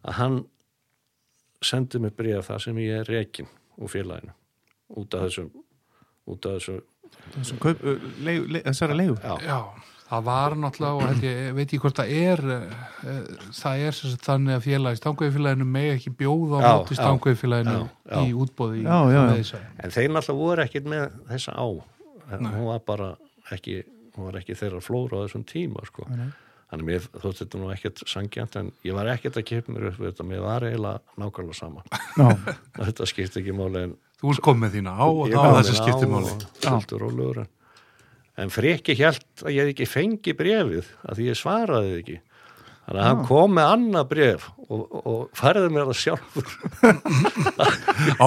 að 0.06 0.18
hann 0.20 0.42
sendi 1.66 2.02
mig 2.02 2.14
bregð 2.18 2.46
það 2.50 2.66
sem 2.68 2.82
ég 2.84 3.02
er 3.02 3.10
rekin 3.10 3.50
úr 3.82 3.92
félaginu 3.92 4.36
út 4.96 5.18
af 5.18 5.26
þessum 5.28 5.50
út 6.30 6.50
af 6.50 6.60
þessu 6.60 6.82
Þessum 7.36 7.60
þessari 8.66 8.96
já, 9.46 9.58
það 10.10 10.26
var 10.28 10.56
náttúrulega 10.60 10.98
og 10.98 11.04
held 11.10 11.26
ég, 11.26 11.40
veit 11.58 11.74
ég 11.74 11.84
hvort 11.84 12.00
það 12.00 12.14
er 12.18 12.42
það 13.56 13.84
er 13.86 13.98
sem 13.98 14.12
sagt 14.14 14.28
þannig 14.28 14.58
að 14.58 14.66
félagi 14.66 15.00
stangveiðfélaginu 15.00 15.68
með 15.70 15.90
ekki 15.96 16.14
bjóða 16.20 16.60
á 16.60 16.70
móti 16.82 16.98
já. 18.12 18.20
í 18.22 18.34
útbóði 18.46 18.82
í 18.82 18.86
Já, 18.86 18.98
já, 19.16 19.22
já. 19.32 19.62
En 19.80 19.96
þeir 19.96 20.10
náttúrulega 20.16 20.42
voru 20.42 20.66
ekkit 20.66 20.90
með 20.92 21.06
þessa 21.32 21.56
á. 21.56 21.68
Hún 22.36 22.66
var 22.68 22.84
bara 22.90 23.12
ekki, 23.56 23.80
hún 24.18 24.30
var 24.30 24.40
ekki 24.42 24.58
þeirra 24.60 24.84
flóra 24.84 25.22
á 25.22 25.24
þessum 25.26 25.46
tíma, 25.50 25.86
sko. 25.88 26.10
Nei. 26.12 26.30
Þannig 26.76 26.90
mér 26.90 27.04
þótt 27.24 27.38
þetta 27.40 27.60
nú 27.62 27.68
ekkert 27.72 28.02
sangjant, 28.12 28.56
en 28.60 28.70
ég 28.84 28.96
var 28.98 29.08
ekkert 29.08 29.38
að 29.40 29.70
mér 29.72 29.86
upp 29.88 30.00
við 30.02 30.10
þetta, 30.10 30.24
mér 30.28 30.42
var 30.44 30.66
eiginlega 30.68 31.22
nákvæmlega 31.22 31.56
sama. 31.56 31.84
Já, 32.20 32.26
þetta 32.90 33.08
skipti 33.08 33.40
ekki 33.40 33.54
máli 33.56 33.84
en 33.86 33.94
þú 34.20 34.34
erst 34.34 34.44
komið 34.44 34.76
þína 34.76 34.96
á 35.00 35.06
og 35.08 35.22
þá 35.32 35.46
þessi 35.62 35.76
skipti 35.78 36.10
máli 36.12 36.34
Fultur 36.66 37.06
og 37.08 37.16
lögur. 37.16 37.40
En 38.36 38.52
freki 38.52 38.98
hjælt 39.00 39.46
að 39.46 39.56
ég 39.56 39.72
ekki 39.72 39.88
fengi 39.88 40.36
brefið, 40.36 40.92
að 41.08 41.22
því 41.22 41.30
ég 41.30 41.40
svaraði 41.40 41.96
ekki. 42.02 42.18
Þannig 42.86 43.00
að 43.00 43.08
hann 43.08 43.24
kom 43.32 43.56
með 43.56 43.72
annað 43.78 44.10
bref 44.12 44.50
og, 44.68 44.82
og 45.00 45.22
færði 45.40 45.70
mér 45.72 45.88
það 45.94 46.02
sjálfur. 46.04 46.52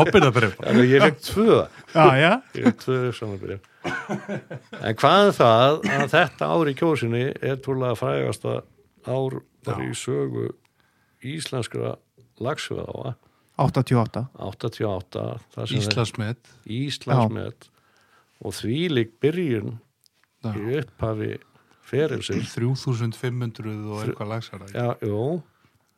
að 0.64 0.80
ég 0.88 1.04
fekk 1.04 1.20
tvö. 1.28 1.60
já, 1.92 2.06
já. 2.16 2.32
Ég 2.56 2.72
er 2.72 2.80
tvö 2.80 3.02
samanbyrja. 3.20 3.60
En 3.88 4.98
hvað 4.98 5.28
er 5.28 5.36
það 5.38 5.78
að 5.94 6.04
þetta 6.14 6.50
ár 6.54 6.70
í 6.70 6.74
kjósinni 6.78 7.24
er 7.34 7.60
trúlega 7.64 7.98
frægasta 7.98 8.60
ár 9.08 9.40
bara 9.66 9.88
í 9.88 9.94
sögu 9.96 10.50
íslenskra 11.24 11.96
lagsveða 12.42 13.16
88. 13.58 14.24
88 14.38 15.26
það 15.54 15.66
sem 15.66 15.76
er 15.76 15.82
Íslasmet 15.82 16.50
Íslandsmet. 16.70 17.68
Og 18.38 18.54
þvílík 18.54 19.16
byrjun 19.18 19.78
Já. 20.46 20.52
í 20.54 20.76
upphafi 20.78 21.32
ferilsins. 21.88 22.52
3500 22.54 23.88
og 23.88 24.04
eitthvað 24.04 24.30
lagsara 24.30 24.68
Já, 24.70 24.92
jú. 25.02 25.40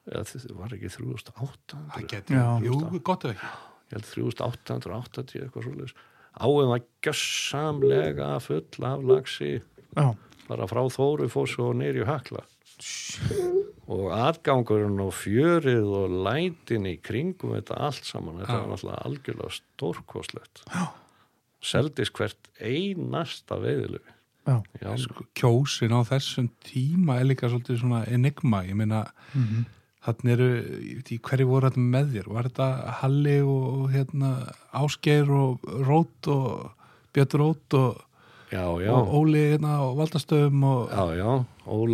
Eða, 0.08 0.22
það 0.30 0.54
var 0.56 0.72
ekki 0.78 0.92
3800 0.94 1.82
það 1.92 2.06
getur, 2.14 2.38
jú, 2.64 2.78
gott 3.04 3.26
ekki. 3.28 3.50
Ég 3.90 3.98
held 3.98 4.08
3880 4.08 5.44
eitthvað 5.44 5.66
svoleiðis 5.66 5.98
áum 6.38 6.68
var 6.70 6.82
gjössamlega 7.02 8.38
full 8.44 8.84
af 8.86 9.02
lagsi 9.04 9.60
Já, 9.96 10.14
bara 10.48 10.66
frá 10.70 10.84
Þórufoss 10.92 11.58
og 11.58 11.74
nýri 11.80 12.04
Hakla 12.06 12.44
og 13.90 14.06
atgangurinn 14.14 15.00
og 15.02 15.10
fjörið 15.18 15.88
og 15.98 16.12
lætin 16.24 16.86
í 16.88 16.94
kringum 17.02 17.56
þetta 17.56 17.76
allt 17.88 18.06
saman 18.06 18.38
þetta 18.40 18.54
Já. 18.54 18.60
var 18.62 18.70
náttúrulega 18.70 19.02
algjörlega 19.08 19.56
stórkoslegt 19.58 20.62
seldist 21.60 22.14
hvert 22.16 22.48
einasta. 22.64 23.58
Já, 23.60 24.94
sko, 24.96 25.26
kjósin 25.36 25.92
á 25.92 26.00
þessum 26.08 26.46
tíma 26.64 27.18
er 27.20 27.26
líka 27.28 27.50
svolítið 27.52 27.82
svona 27.82 28.00
enigma 28.08 28.62
ég 28.64 28.74
meina 28.78 29.02
Mhm. 29.34 29.66
Þannig 30.06 30.32
eru, 30.32 30.48
ég 30.80 31.00
veit 31.00 31.10
ekki 31.12 31.18
hverju 31.28 31.46
voru 31.50 31.68
þetta 31.70 31.84
með 31.94 32.12
þér 32.16 32.28
var 32.32 32.48
þetta 32.48 32.68
Halli 33.02 33.34
og 33.44 33.90
hérna 33.92 34.30
Ásgeir 34.80 35.28
og 35.30 35.66
Rót 35.86 36.28
og 36.32 36.70
Björn 37.14 37.38
Rót 37.42 37.74
og, 37.76 37.98
já, 38.52 38.64
já, 38.80 38.90
og 38.96 39.14
Óli 39.20 39.42
hérna 39.52 39.76
á 39.82 39.84
Valdastöðum 39.98 40.62
og 40.64 40.92
já, 41.16 41.30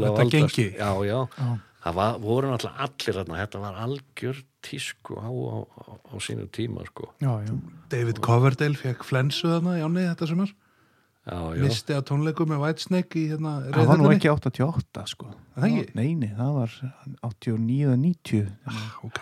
Þetta 0.07 0.23
Valdas- 0.23 0.33
gengi. 0.57 0.69
já, 0.79 0.91
já, 1.05 1.19
Já. 1.39 1.49
það 1.85 1.95
var, 1.95 2.19
voru 2.19 2.49
náttúrulega 2.53 2.87
allir 2.87 3.15
þarna, 3.19 3.41
þetta 3.43 3.59
var 3.61 3.75
algjör 3.87 4.43
tísku 4.67 5.19
á, 5.19 5.29
á, 5.31 5.59
á, 5.67 5.91
á 6.11 6.15
sínu 6.19 6.47
tíma 6.51 6.87
sko. 6.87 7.11
Já, 7.21 7.33
já. 7.47 7.53
David 7.91 8.19
Coverdale 8.21 8.75
fekk 8.75 9.05
flensu 9.05 9.47
þarna, 9.51 9.77
Jóni, 9.83 10.07
þetta 10.15 10.27
sumar 10.27 10.49
já, 10.49 10.55
já, 10.55 10.66
misti 11.59 11.95
að 11.97 12.05
tónleikum 12.11 12.51
með 12.53 12.61
Whitesnake 12.63 13.19
í 13.19 13.25
hérna 13.33 13.57
Það 13.75 13.89
var 13.91 14.03
nú 14.03 14.11
ekki 14.13 14.31
88, 14.31 15.07
sko. 15.11 15.31
Er 15.57 15.65
það 15.65 15.73
ekki? 15.73 15.97
Nei, 15.99 16.11
nei, 16.21 16.29
það 16.37 16.53
var 16.61 16.77
89 17.27 17.79
eða 17.89 17.97
90. 18.03 18.53
ok, 19.09 19.21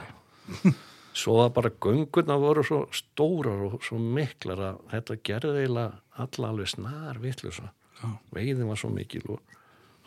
svo 1.21 1.38
var 1.38 1.55
bara 1.57 1.73
göngurna 1.87 2.37
voru 2.43 2.64
svo 2.67 2.81
stórar 2.93 3.64
og 3.71 3.79
svo 3.87 3.99
miklar 4.03 4.61
að 4.69 4.83
þetta 4.93 5.19
gerði 5.31 5.62
eiginlega 5.62 6.25
alla 6.25 6.51
alveg 6.53 6.71
snar 6.75 7.21
vitlusa 7.23 7.71
Já. 8.01 8.09
veiðin 8.35 8.69
var 8.69 8.81
svo 8.81 8.90
mikil 8.93 9.25
og 9.37 9.55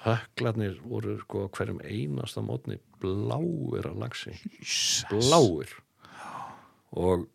höklarnir 0.06 0.78
voru 0.86 1.18
sko 1.24 1.48
hverjum 1.56 1.80
einasta 1.82 2.44
mótni 2.46 2.78
bláir 3.02 3.88
að 3.90 4.04
lagsi 4.04 4.36
bláir 5.10 5.74
og 6.94 7.26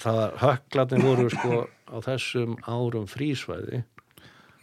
það 0.00 0.18
var, 0.18 0.34
höklarnir 0.42 1.06
voru 1.06 1.28
sko 1.32 1.60
á 1.88 1.96
þessum 2.08 2.58
árum 2.66 3.06
frísvæði 3.10 3.84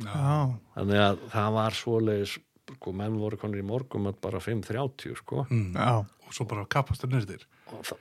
Já, 0.03 0.51
þannig 0.75 1.01
að 1.01 1.23
það 1.31 1.55
var 1.55 1.77
svoleiðis 1.77 2.37
sko, 2.75 2.93
menn 2.97 3.19
voru 3.21 3.39
konur 3.39 3.61
í 3.61 3.65
morgum 3.65 4.09
að 4.09 4.19
bara 4.25 4.41
5.30 4.43 5.19
sko. 5.21 5.45
Mm. 5.49 5.75
já. 5.75 6.05
og 6.25 6.33
svo 6.33 6.47
bara 6.49 6.65
kapastur 6.65 7.11
það, 7.13 7.45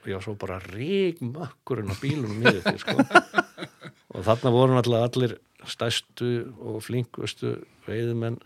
já, 0.09 0.17
svo 0.23 0.35
bara 0.39 0.59
ríkmökkurinn 0.65 1.93
á 1.93 1.95
bílunum 2.01 2.41
til 2.65 2.79
sko. 2.81 2.97
Og 4.15 4.23
þarna 4.23 4.51
voru 4.53 4.75
náttúrulega 4.77 5.07
allir 5.09 5.31
stærstu 5.67 6.27
og 6.55 6.77
flinkustu 6.85 7.49
veiðmenn 7.83 8.37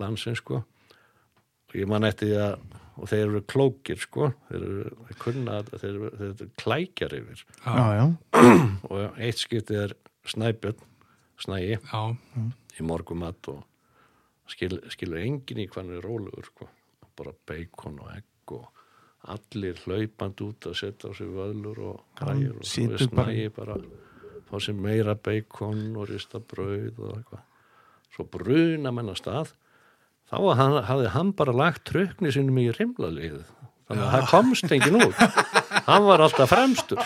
landsins 0.00 0.40
sko. 0.40 0.62
Og 1.68 1.76
ég 1.76 1.90
man 1.90 2.06
eftir 2.08 2.30
því 2.30 2.38
að 2.46 2.54
og 2.98 3.06
þeir 3.10 3.24
eru 3.28 3.42
klókir 3.46 4.00
sko. 4.02 4.32
Þeir 4.48 4.64
eru 4.66 5.16
kunna 5.22 5.60
þeir 5.68 5.88
eru, 5.90 6.10
þeir 6.16 6.30
eru 6.32 6.48
klækjar 6.58 7.16
yfir. 7.18 7.44
Já, 7.62 7.84
já. 7.98 8.04
og 8.90 9.20
eitt 9.22 9.42
skiptið 9.42 9.82
er 9.84 9.96
snæbjörn 10.28 10.80
snægi 11.42 11.78
já, 11.78 12.02
í 12.78 12.86
morgumat 12.86 13.50
og 13.52 13.62
skil, 14.50 14.80
skilur 14.92 15.20
enginn 15.22 15.62
í 15.64 15.68
er 15.68 16.02
rólegur 16.04 16.50
sko. 16.50 16.68
bara 17.18 17.32
beikon 17.46 17.98
og 17.98 18.10
egg 18.14 18.52
og 18.54 18.68
allir 19.34 19.80
hlaupand 19.84 20.40
út 20.40 20.66
að 20.70 20.76
setja 20.78 21.10
á 21.10 21.12
sig 21.18 21.26
vöðlur 21.26 21.78
og 21.90 22.04
græjur 22.16 22.60
og 22.60 22.62
er 22.62 23.02
snægi 23.02 23.48
bara 23.56 23.76
fá 24.48 24.56
sér 24.62 24.78
meira 24.78 25.14
beikon 25.14 25.96
og 25.96 26.08
rista 26.08 26.38
brauð 26.38 26.98
og 26.98 27.16
eitthvað. 27.16 27.42
Svo 28.14 28.24
bruna 28.24 28.92
menn 28.94 29.10
að 29.10 29.18
stað. 29.20 29.50
Þá 30.30 30.38
hann, 30.56 30.76
hafði 30.84 31.10
hann 31.12 31.32
bara 31.32 31.52
lagt 31.52 31.84
trökni 31.90 32.32
sinum 32.32 32.56
í 32.62 32.70
rimlalið 32.70 33.42
þannig 33.88 34.04
að 34.04 34.14
það 34.14 34.26
komst 34.32 34.74
enginn 34.76 35.00
út 35.00 35.22
hann 35.86 36.04
var 36.08 36.22
alltaf 36.26 36.50
fremstur 36.52 37.00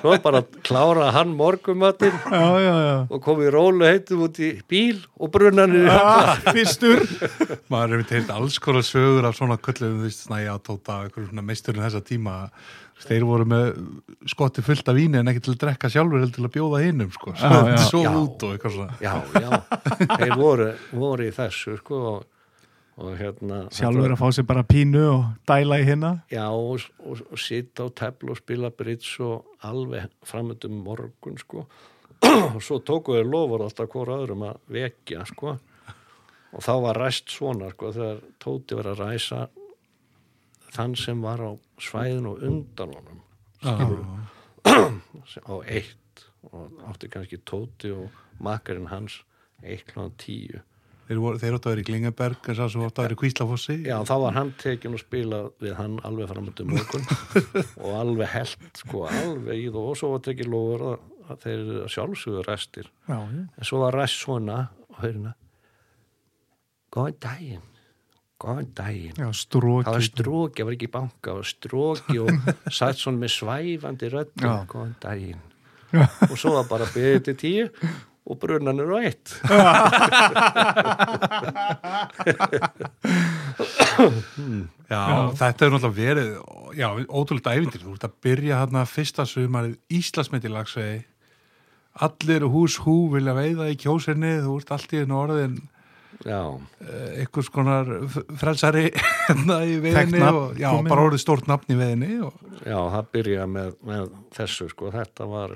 svo 0.00 0.14
bara 0.24 0.42
klára 0.66 1.10
hann 1.16 1.34
morgumatinn 1.38 2.16
og 3.08 3.18
komið 3.24 3.50
rólu 3.54 3.86
heitum 3.88 4.24
út 4.28 4.38
í 4.42 4.52
bíl 4.70 5.02
og 5.20 5.30
brunanir. 5.34 5.88
Ah, 5.90 6.36
fyrstur. 6.52 7.02
maður 7.72 7.98
hefur 7.98 8.08
teilt 8.10 8.30
alls 8.34 8.58
konar 8.62 8.84
sögur 8.86 9.26
af 9.28 9.36
svona 9.38 9.56
köllum, 9.60 10.00
veist, 10.04 10.24
snæja, 10.28 10.56
tóta 10.64 11.02
eitthvað 11.06 11.28
svona 11.30 11.44
meisturinn 11.46 11.84
þessa 11.84 12.02
tíma 12.04 12.34
þeir 13.04 13.24
voru 13.26 13.44
með 13.50 13.72
skotti 14.30 14.62
fullt 14.64 14.86
af 14.88 14.96
víni 14.96 15.18
en 15.18 15.28
ekki 15.32 15.42
til 15.44 15.54
að 15.56 15.62
drekka 15.64 15.90
sjálfur 15.92 16.22
heldur 16.22 16.36
til 16.38 16.46
að 16.46 16.52
bjóða 16.54 16.82
hinnum 16.84 17.10
sko, 17.12 17.32
svo, 17.36 17.50
Já, 17.50 17.72
já. 17.74 17.80
svo 17.88 18.02
Já. 18.04 18.12
út 18.20 18.44
og 18.46 18.54
eitthvað 18.54 18.76
svona 18.76 18.94
Já, 19.02 19.14
já, 19.42 19.50
þeir 20.20 20.36
voru, 20.38 20.68
voru 20.94 21.26
í 21.26 21.34
þessu 21.34 21.74
sko 21.80 22.00
og 22.12 22.22
hérna 22.94 23.64
Sjálfur 23.74 24.14
að 24.14 24.20
fá 24.20 24.28
sér 24.36 24.46
bara 24.46 24.62
pínu 24.66 25.02
og 25.10 25.24
dæla 25.48 25.80
í 25.82 25.86
hérna. 25.88 26.12
Já, 26.30 26.46
og, 26.46 26.84
og, 27.02 27.24
og 27.30 27.40
sita 27.42 27.86
á 27.86 27.88
tefl 27.90 28.30
og 28.30 28.38
spila 28.38 28.70
bridge 28.70 29.18
og 29.24 29.66
alveg 29.66 30.12
framöndum 30.26 30.78
morgun 30.84 31.38
sko. 31.40 31.66
Og 32.54 32.60
svo 32.62 32.78
tóku 32.80 33.16
þeir 33.18 33.26
lofur 33.28 33.66
alltaf 33.66 33.90
hvora 33.92 34.20
öðrum 34.22 34.46
að 34.46 34.60
vekja 34.72 35.26
sko. 35.28 35.56
Og 36.54 36.62
þá 36.62 36.72
var 36.86 37.00
ræst 37.02 37.34
svona 37.34 37.72
sko 37.74 37.90
þegar 37.92 38.22
Tóti 38.40 38.78
var 38.78 38.92
að 38.92 39.02
ræsa 39.02 39.40
þann 40.74 40.94
sem 40.98 41.20
var 41.22 41.42
á 41.42 41.50
svæðinu 41.82 42.34
og 42.34 42.46
undan 42.46 42.94
honum 42.94 43.20
á 45.50 45.54
eitt 45.66 46.24
og 46.50 46.78
átti 46.90 47.10
kannski 47.10 47.40
Tóti 47.42 47.90
og 47.94 48.14
makarinn 48.42 48.90
hans 48.92 49.20
eitt 49.64 49.86
klán 49.90 50.14
tíu 50.20 50.62
þeir, 51.08 51.20
voru, 51.22 51.40
þeir 51.42 51.56
áttu 51.56 51.68
að 51.68 51.74
vera 51.74 51.82
í 51.84 51.86
Klingenberg 51.88 52.48
en 52.50 52.58
sá 52.58 52.64
sem 52.72 52.84
áttu 52.84 53.00
að 53.02 53.06
vera 53.08 53.16
í 53.16 53.20
Kvíslafossi. 53.22 53.76
Já, 53.86 53.96
þá 54.08 54.14
var 54.24 54.36
hann 54.38 54.52
tekin 54.60 54.96
og 54.96 55.02
spila 55.02 55.40
við 55.62 55.76
hann 55.78 55.98
alveg 56.06 56.30
framöndu 56.32 56.66
morgun. 56.68 57.06
Og 57.84 57.90
alveg 57.98 58.32
held, 58.34 58.68
sko, 58.80 59.04
alveg 59.10 59.66
í 59.66 59.68
það 59.70 59.90
og 59.92 59.98
svo 60.00 60.12
var 60.14 60.24
tekið 60.28 60.50
lofur 60.54 60.86
að, 60.92 61.06
að 61.28 61.44
þeir 61.46 61.70
sjálfsögur 61.96 62.50
restir. 62.50 62.90
Já, 63.10 63.18
en 63.20 63.68
svo 63.70 63.84
var 63.84 63.98
rest 64.00 64.20
svona 64.24 64.58
og 64.94 65.00
hérna 65.02 65.34
góðan 66.94 67.16
daginn. 67.24 67.64
Góðan 68.44 68.70
daginn. 68.76 69.16
Já 69.18 69.28
það 69.30 69.88
var 69.88 70.04
stróki, 70.06 70.60
það 70.60 70.68
var 70.68 70.76
ekki 70.76 70.90
banka 70.94 71.30
það 71.32 71.40
var 71.40 71.48
stróki 71.50 72.18
og 72.22 72.48
satt 72.78 73.00
svona 73.00 73.22
með 73.24 73.34
svæfandi 73.38 74.10
röddum, 74.12 74.46
Já. 74.46 74.56
góðan 74.70 74.96
daginn. 75.02 75.42
Já. 75.94 76.08
og 76.26 76.34
svo 76.40 76.56
var 76.56 76.66
bara 76.66 76.86
byrðið 76.90 77.20
til 77.28 77.34
tíu 77.38 77.66
og 78.24 78.38
brunnan 78.40 78.80
er 78.80 78.88
á 78.88 78.98
eitt 79.04 79.34
Já, 84.88 85.00
þetta 85.38 85.66
er 85.66 85.72
náttúrulega 85.74 85.96
verið, 85.96 86.30
já, 86.78 86.88
ótrúlega 87.08 87.54
ævindir. 87.56 87.82
Þú 87.84 87.94
ert 87.96 88.06
að 88.08 88.16
byrja 88.26 88.60
hérna 88.62 88.82
fyrsta 88.88 89.24
sumarið 89.28 89.76
Íslasmeti 89.96 90.50
lagsvegi. 90.52 91.02
Allir 92.04 92.44
hús 92.50 92.76
hú 92.84 92.96
vilja 93.12 93.34
veiða 93.36 93.68
í 93.70 93.76
kjósinni, 93.78 94.34
þú 94.44 94.56
ert 94.60 94.72
allt 94.74 94.94
í 94.96 95.02
einu 95.04 95.14
orðin 95.20 95.54
já, 96.26 96.40
eh, 96.82 97.20
einhvers 97.22 97.48
konar 97.54 97.86
f- 98.08 98.24
frelsari 98.40 98.88
hérna 99.28 99.60
í 99.66 99.76
veiðinni 99.82 100.18
nafn 100.22 100.40
og 100.40 100.58
já, 100.58 100.68
bara 100.88 101.04
orðið 101.06 101.22
stórt 101.22 101.46
nafn 101.50 101.70
í 101.70 101.78
veiðinni 101.78 102.16
og 102.26 102.34
já, 102.66 102.78
það 102.96 103.08
byrjaði 103.14 103.52
með, 103.54 103.70
með 103.92 104.10
þessu 104.34 104.66
sko, 104.72 104.90
þetta 104.94 105.28
var 105.30 105.54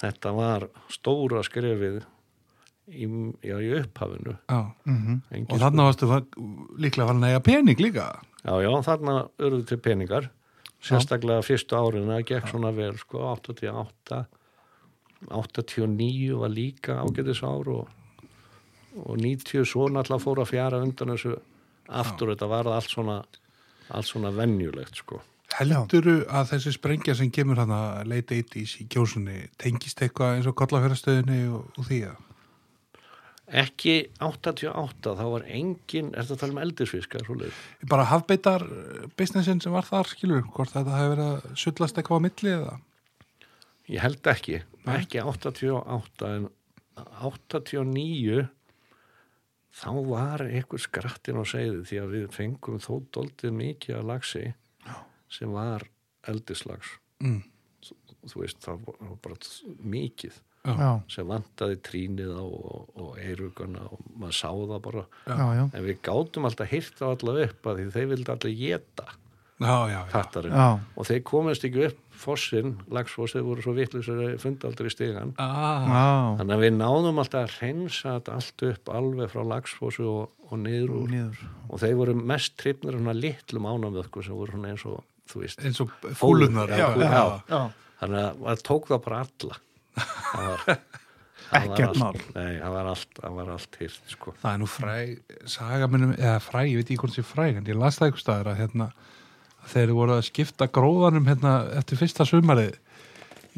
þetta 0.00 0.32
var 0.36 0.66
stóra 0.92 1.42
skrefið 1.46 2.00
í, 2.90 3.06
já, 3.46 3.56
í 3.60 3.70
upphafinu. 3.80 4.36
Já. 4.48 4.60
Mhm. 4.84 5.22
Engin 5.30 5.54
og 5.54 5.62
þannig 5.62 5.88
varstu 5.88 6.10
líklega 6.80 7.14
að 7.14 7.28
eiga 7.28 7.40
pening 7.44 7.80
líka. 7.80 8.08
Já, 8.44 8.54
já, 8.64 8.70
þarna 8.86 9.16
urðu 9.38 9.64
til 9.66 9.78
peningar. 9.78 10.30
Sérstaklega 10.80 11.44
fyrstu 11.44 11.76
árin 11.76 12.08
það 12.08 12.26
gekk 12.30 12.48
svona 12.48 12.70
vel, 12.72 12.94
sko, 12.96 13.18
88 13.36 14.26
89 15.28 16.38
var 16.40 16.48
líka 16.48 16.96
ágætis 17.04 17.42
ár 17.44 17.68
og, 17.68 17.88
og 19.04 19.18
90 19.20 19.66
svo 19.68 19.90
náttúrulega 19.92 20.24
fór 20.24 20.40
að 20.40 20.48
fjara 20.54 20.80
undan 20.80 21.12
þessu 21.12 21.34
aftur, 21.90 22.32
þetta 22.32 22.48
var 22.48 22.70
allt 22.72 22.88
svona 22.88 23.18
allt 23.90 24.06
svona 24.06 24.30
venjulegt, 24.32 24.96
sko 25.02 25.20
Helduru 25.58 26.20
að 26.30 26.52
þessi 26.54 26.72
sprengja 26.76 27.14
sem 27.18 27.30
kemur 27.34 27.58
hann 27.60 27.72
að 27.74 28.10
leita 28.12 28.36
eitt 28.36 28.54
í 28.56 28.64
kjósunni 28.90 29.48
tengist 29.60 30.00
eitthvað 30.00 30.38
eins 30.38 30.48
og 30.50 30.56
kollafjörastöðinni 30.60 31.40
og, 31.50 31.70
og 31.76 31.88
því 31.88 32.02
að? 32.10 32.26
ekki 33.50 33.94
88, 34.22 35.14
þá 35.18 35.24
var 35.32 35.46
engin 35.50 36.12
er 36.14 36.26
þetta 36.26 36.36
að 36.36 36.42
tala 36.42 36.54
um 36.54 36.62
eldisfiskar, 36.62 37.24
svoleiðis 37.26 37.88
Bara 37.90 38.06
hafbeitar 38.10 38.64
eh, 38.64 39.08
businessin 39.18 39.62
sem 39.62 39.74
var 39.74 39.88
þar, 39.88 40.10
skilur, 40.12 40.44
hvort 40.54 40.72
þetta 40.74 40.96
hefur 40.98 41.12
verið 41.16 41.32
að 41.32 41.58
sullast 41.64 41.98
eitthvað 41.98 42.22
á 42.22 42.26
milli 42.26 42.54
eða? 42.54 42.76
Ég 43.90 44.04
held 44.04 44.30
ekki, 44.30 44.62
ekki 44.94 45.22
88 45.24 46.32
en 46.36 46.48
89 47.26 48.46
þá 49.80 49.90
var 50.06 50.44
einhver 50.46 50.82
skrattin 50.82 51.40
á 51.42 51.44
segði 51.46 51.82
því 51.88 52.00
að 52.04 52.16
við 52.16 52.26
fengum 52.34 52.80
þó 52.82 52.92
doldið 53.14 53.56
mikið 53.56 53.98
að 53.98 54.10
lagsi 54.12 54.44
sem 55.30 55.52
var 55.54 55.86
eldislags. 56.28 56.96
Mm. 57.24 57.42
þú 58.28 58.42
veist, 58.42 58.58
það 58.64 58.82
var 58.88 59.14
bara 59.24 59.36
mikið 59.94 60.34
já, 60.68 60.90
sem 61.08 61.28
vantaði 61.30 61.78
trínið 61.86 62.34
á 62.36 62.44
og, 62.44 62.90
og 63.00 63.14
eirugana 63.22 63.86
og 63.88 64.02
maður 64.20 64.36
sá 64.36 64.50
það 64.52 64.82
bara. 64.84 65.06
Já, 65.24 65.38
já, 65.56 65.62
en 65.72 65.86
við 65.88 65.98
gátum 66.04 66.48
alltaf 66.50 66.68
hýrt 66.74 67.00
á 67.00 67.06
alla 67.14 67.38
upp 67.46 67.70
að 67.72 67.80
því 67.80 67.86
þeir 67.96 68.10
vildi 68.14 68.34
allir 68.34 68.58
geta 68.60 69.08
Já, 69.60 69.74
já, 69.88 69.92
já. 69.92 70.04
kattarinn. 70.08 70.54
Og 70.96 71.04
þeir 71.04 71.18
komast 71.28 71.64
ekki 71.68 71.82
upp 71.90 71.98
fossin, 72.20 72.70
lagsfoss, 72.92 73.34
þeir 73.36 73.42
voru 73.44 73.64
svo 73.64 73.74
vitlusar 73.76 74.20
að 74.24 74.38
fundi 74.40 74.64
aldrei 74.68 74.88
stigan 74.92 75.34
Ah, 75.40 76.36
Þannig 76.38 76.54
að 76.54 76.62
við 76.64 76.72
náðum 76.78 77.20
alltaf 77.20 77.44
að 77.44 77.58
reynsa 77.60 78.14
allt 78.32 78.64
upp 78.70 78.88
alveg 78.92 79.28
frá 79.32 79.42
lagsfósu 79.44 80.06
og, 80.08 80.32
og 80.48 80.62
niður 80.64 80.94
úr. 81.02 81.12
Og 81.68 81.80
þeir 81.82 81.96
voru 82.00 82.14
mest 82.16 82.56
trippnir 82.60 82.96
svona 82.96 83.12
litlum 83.16 83.68
ánamöðku 83.68 84.24
sem 84.24 84.36
voru 84.36 84.56
svona 84.56 84.72
eins 84.72 84.84
og 84.88 85.04
þú 85.30 85.42
veist 85.44 85.64
eins 85.64 85.80
og 85.82 85.92
já, 87.50 87.60
þannig 88.00 88.22
að 88.22 88.44
það 88.46 88.64
tók 88.70 88.90
það 88.90 89.04
bara 89.06 89.22
alla 89.26 89.60
það 90.00 90.46
var, 90.46 90.64
það 90.66 90.88
Ekkert 91.50 91.96
mál. 91.98 92.14
Nei, 92.36 92.60
það 92.60 92.74
var 92.76 92.88
allt, 92.92 93.08
það 93.16 93.32
var 93.40 93.48
allt 93.56 93.78
hýrt 93.80 94.12
sko. 94.12 94.34
Það 94.38 94.52
er 94.52 94.60
nú 94.62 94.68
fræg, 94.70 95.14
saga 95.50 95.88
minnum, 95.90 96.12
eða 96.14 96.36
fræg, 96.44 96.68
ég 96.70 96.78
veit 96.78 96.92
ekki 96.92 96.98
hvort 97.00 97.16
það 97.16 97.24
er 97.24 97.26
fræg, 97.26 97.58
en 97.58 97.66
ég 97.66 97.80
las 97.80 97.98
það 97.98 98.06
eitthvað 98.06 98.22
staðar 98.22 98.50
að 98.52 98.60
hérna, 98.60 98.86
þeir 99.72 99.94
voru 99.96 100.14
að 100.14 100.22
skipta 100.28 100.68
gróðanum 100.78 101.26
hérna 101.26 101.56
eftir 101.80 101.98
fyrsta 101.98 102.28
sumarið 102.30 102.78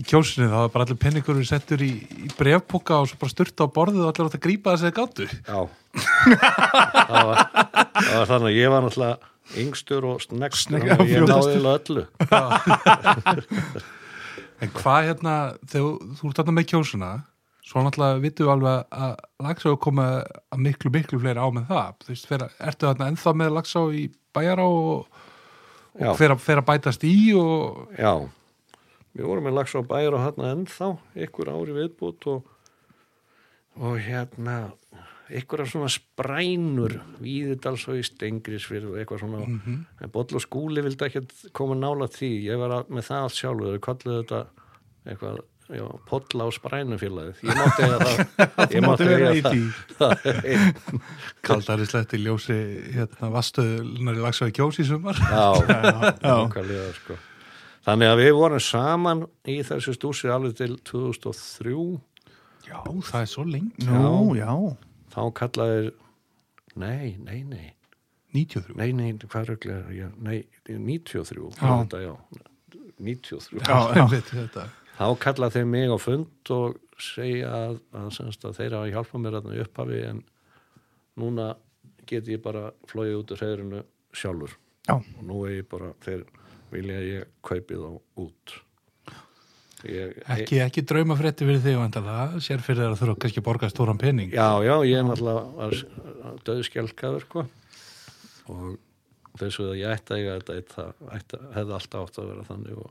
í 0.00 0.06
kjósinu, 0.08 0.48
þá 0.48 0.56
var 0.56 0.72
bara 0.72 0.86
allir 0.88 1.00
penningur 1.04 1.42
settur 1.44 1.84
í, 1.84 1.90
í 2.24 2.32
brefpoka 2.38 3.02
og 3.02 3.10
svo 3.10 3.20
bara 3.20 3.34
styrta 3.34 3.68
á 3.68 3.74
borðið 3.76 4.06
og 4.06 4.14
allir 4.14 4.30
átt 4.30 4.38
að 4.40 4.44
grípa 4.48 4.72
þess 4.72 4.88
að 4.88 4.96
gáttu. 5.02 5.28
Já 5.28 5.60
það 5.92 7.26
var, 7.28 7.42
það 7.52 8.16
var 8.16 8.30
þannig 8.30 8.48
að 8.48 8.56
ég 8.56 8.72
var 8.72 8.84
náttúrulega 8.86 9.31
yngstur 9.58 10.06
og 10.06 10.22
sneggstur 10.24 10.78
Snegg- 10.78 10.94
og 10.94 11.10
ég 11.10 11.26
náði 11.26 11.58
öllu. 11.74 12.06
En 14.62 14.70
hvað 14.70 15.08
hérna, 15.08 15.36
þegar 15.66 16.10
þú 16.18 16.28
ert 16.28 16.38
þarna 16.38 16.52
með 16.54 16.66
kjósuna, 16.70 17.08
svo 17.66 17.82
náttúrulega 17.82 18.20
vitum 18.22 18.46
við 18.46 18.52
alveg 18.52 18.98
að 19.06 19.14
lagsá 19.42 19.72
koma 19.82 20.04
að 20.22 20.60
miklu, 20.62 20.92
miklu 20.94 21.18
fleiri 21.22 21.42
á 21.42 21.48
með 21.50 21.72
það. 21.72 21.96
Þú 22.04 22.12
veist, 22.12 22.28
fyrir, 22.30 22.52
ertu 22.70 22.86
þarna 22.86 23.08
ennþá 23.10 23.32
með 23.40 23.56
lagsá 23.56 23.80
í 23.90 24.04
bæjará 24.36 24.68
og, 24.68 25.18
og 25.98 26.14
fer, 26.20 26.36
að, 26.36 26.44
fer 26.44 26.62
að 26.62 26.68
bætast 26.70 27.06
í 27.08 27.16
og... 27.38 27.82
Já, 27.98 28.12
við 29.18 29.28
vorum 29.32 29.48
með 29.48 29.58
lags 29.58 29.74
á 29.74 29.80
bæjar 29.82 30.18
og 30.18 30.24
hann 30.28 30.48
ennþá, 30.52 30.92
ykkur 31.26 31.52
ári 31.56 31.76
viðbútt 31.80 32.28
og, 32.30 32.46
og 33.82 33.98
hérna, 34.06 34.60
af 35.32 35.70
svona 35.70 35.88
sprænur, 35.92 36.98
Víðidals 37.22 37.86
og 37.88 38.00
í 38.00 38.02
Stengrisfyrð 38.06 38.90
og 38.92 38.98
eitthvað 39.00 39.22
svona, 39.22 39.46
en 40.02 40.12
Boll 40.12 40.36
og 40.36 40.44
Skúli 40.44 40.84
vildi 40.84 41.08
ekki 41.08 41.22
koma 41.56 41.78
nála 41.78 42.10
því, 42.12 42.34
ég 42.50 42.60
var 42.60 42.76
að, 42.80 42.92
með 42.92 43.08
það 43.08 43.24
allt 43.28 43.38
sjálfur, 43.38 43.72
þau 43.72 43.86
kalluðu 43.86 44.18
þetta 44.20 44.42
eitthvað, 45.08 45.40
já, 45.72 45.84
Polla 46.10 46.48
og 46.50 46.54
Sprænufélagið, 46.58 47.42
ég 47.48 47.60
mátti 47.62 47.86
eiga 47.86 47.98
það, 48.04 48.22
ég 48.76 48.86
mátti 48.86 49.08
eiga 49.08 49.32
í 49.32 49.42
það, 49.96 50.30
Kaldari 51.48 51.88
sletti 51.88 52.22
ljósi 52.22 52.60
hérna 52.92 53.32
vastuðunar 53.32 54.22
í 54.22 54.30
í 54.50 54.54
kjósi 54.60 54.84
í 54.84 54.88
sumar. 54.92 55.18
Já, 55.32 55.48
nákvæmlega 56.20 56.88
sko. 57.00 57.20
Þannig 57.82 58.12
að 58.12 58.20
við 58.20 58.32
vorum 58.38 58.60
saman 58.62 59.24
í 59.50 59.58
þessu 59.66 59.96
stúsi 59.96 60.28
alveg 60.30 60.54
til 60.60 60.76
2003 60.86 61.72
Já, 62.62 62.78
það 62.86 63.20
er 63.20 63.28
svo 63.28 63.44
lengi. 63.44 63.86
Nú, 63.88 64.32
já, 64.38 64.52
þá 65.12 65.22
kallaðir 65.38 65.90
nei, 66.80 67.16
nei, 67.20 67.42
nei, 67.44 67.72
93. 68.32 68.76
nei, 68.80 68.92
nei, 68.96 69.10
hvað 69.20 69.50
röglega 69.52 69.92
já, 69.96 70.08
nei, 70.16 70.38
93 70.68 71.50
Já. 71.58 71.68
var 71.68 71.84
þetta, 71.84 72.00
já, 72.06 72.14
93 73.02 73.60
Já, 73.66 73.80
já. 74.00 74.68
Þá 74.92 75.06
kallaði 75.18 75.56
þeir 75.56 75.68
mig 75.72 75.92
á 75.92 75.98
fund 76.00 76.52
og 76.54 76.80
segja 77.02 77.50
að, 77.50 77.78
að, 77.96 78.18
að 78.20 78.58
þeir 78.58 78.76
hafa 78.76 78.90
hjálpað 78.92 79.24
mér 79.24 79.38
í 79.40 79.62
upphafi 79.64 80.02
en 80.08 80.20
núna 81.18 81.48
get 82.08 82.28
ég 82.30 82.42
bara 82.44 82.70
flóið 82.90 83.16
út 83.20 83.32
úr 83.34 83.40
hreðrinu 83.42 83.80
sjálfur. 84.16 84.54
Já, 84.88 84.96
og 84.98 85.22
nú 85.26 85.40
er 85.46 85.58
ég 85.60 85.68
bara, 85.70 85.92
þeir 86.04 86.24
vilja 86.72 86.98
að 86.98 87.08
ég 87.08 87.32
kaupi 87.46 87.78
þá 87.78 87.88
út 88.24 88.54
ég, 89.88 90.14
Ekki, 90.36 90.60
ekki 90.64 90.84
drauma 90.88 91.16
frétti 91.18 91.46
fyrir 91.48 91.62
þig 91.64 91.78
vandalega, 91.80 92.40
sér 92.44 92.62
fyrir 92.64 92.90
að 92.90 92.98
þurfa 93.00 93.18
kannski 93.24 93.42
að 93.42 93.46
borga 93.48 93.70
stóran 93.72 94.00
pening. 94.00 94.32
Já, 94.34 94.48
já, 94.64 94.74
ég 94.86 94.98
er 95.00 95.06
náttúrulega 95.08 96.32
döðskjálkaður 96.46 97.26
sko. 97.26 97.44
Og 98.52 98.76
þessu 99.40 99.68
að 99.70 99.78
ég 99.80 99.94
ætti 99.96 100.14
að 100.14 100.20
eiga 100.20 100.36
þetta 100.40 100.58
það 100.74 101.46
hefði 101.56 101.76
alltaf 101.78 102.06
átt 102.06 102.20
að 102.20 102.30
vera 102.32 102.46
þannig 102.50 102.82
og, 102.82 102.90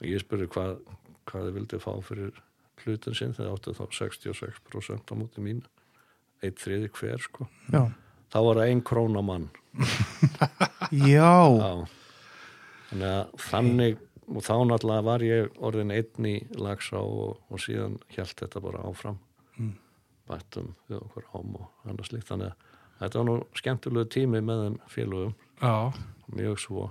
og 0.00 0.08
ég 0.08 0.22
spurði 0.24 0.48
hvað, 0.54 0.76
hvað 1.28 1.48
þið 1.48 1.56
vildi 1.58 1.82
fá 1.82 1.92
fyrir 2.08 2.42
hlutin 2.82 3.18
sinn 3.18 3.34
þegar 3.36 3.56
áttu 3.56 3.74
þá 3.76 3.82
66% 3.94 5.12
á 5.12 5.14
móti 5.18 5.44
mín 5.44 5.60
eitt 6.42 6.58
þriði 6.62 6.88
hver 6.96 7.22
sko. 7.22 7.46
Já, 7.70 7.84
þá 8.32 8.38
var 8.48 8.62
það 8.62 8.70
ein 8.72 8.80
krón 8.86 9.18
á 9.18 9.22
mann. 9.22 9.50
Já, 11.12 11.34
Já. 11.62 11.74
Þannig 12.92 13.08
að 13.08 13.44
þannig 13.46 14.00
og 14.28 14.42
þá 14.46 14.52
náttúrulega 14.70 15.04
var 15.06 15.24
ég 15.26 15.56
orðin 15.60 15.90
einn 15.94 16.26
í 16.30 16.34
lagsá 16.58 16.98
og, 17.00 17.38
og 17.50 17.60
síðan 17.62 17.98
hjælt 18.14 18.38
þetta 18.44 18.60
bara 18.64 18.84
áfram 18.88 19.18
Mm. 19.58 19.74
bættum 20.28 20.70
við 20.88 20.96
okkur 21.02 21.24
ám 21.36 21.56
og 21.60 21.66
annars 21.90 22.08
líkt 22.14 22.30
þannig 22.30 22.54
að 22.54 23.02
þetta 23.02 23.18
var 23.18 23.26
nú 23.28 23.34
skemmtilegu 23.58 24.08
tími 24.14 24.40
með 24.40 24.62
þeim 24.62 24.76
félögum 24.88 25.34
Já, 25.60 25.92
mjög 26.32 26.56
svo 26.62 26.86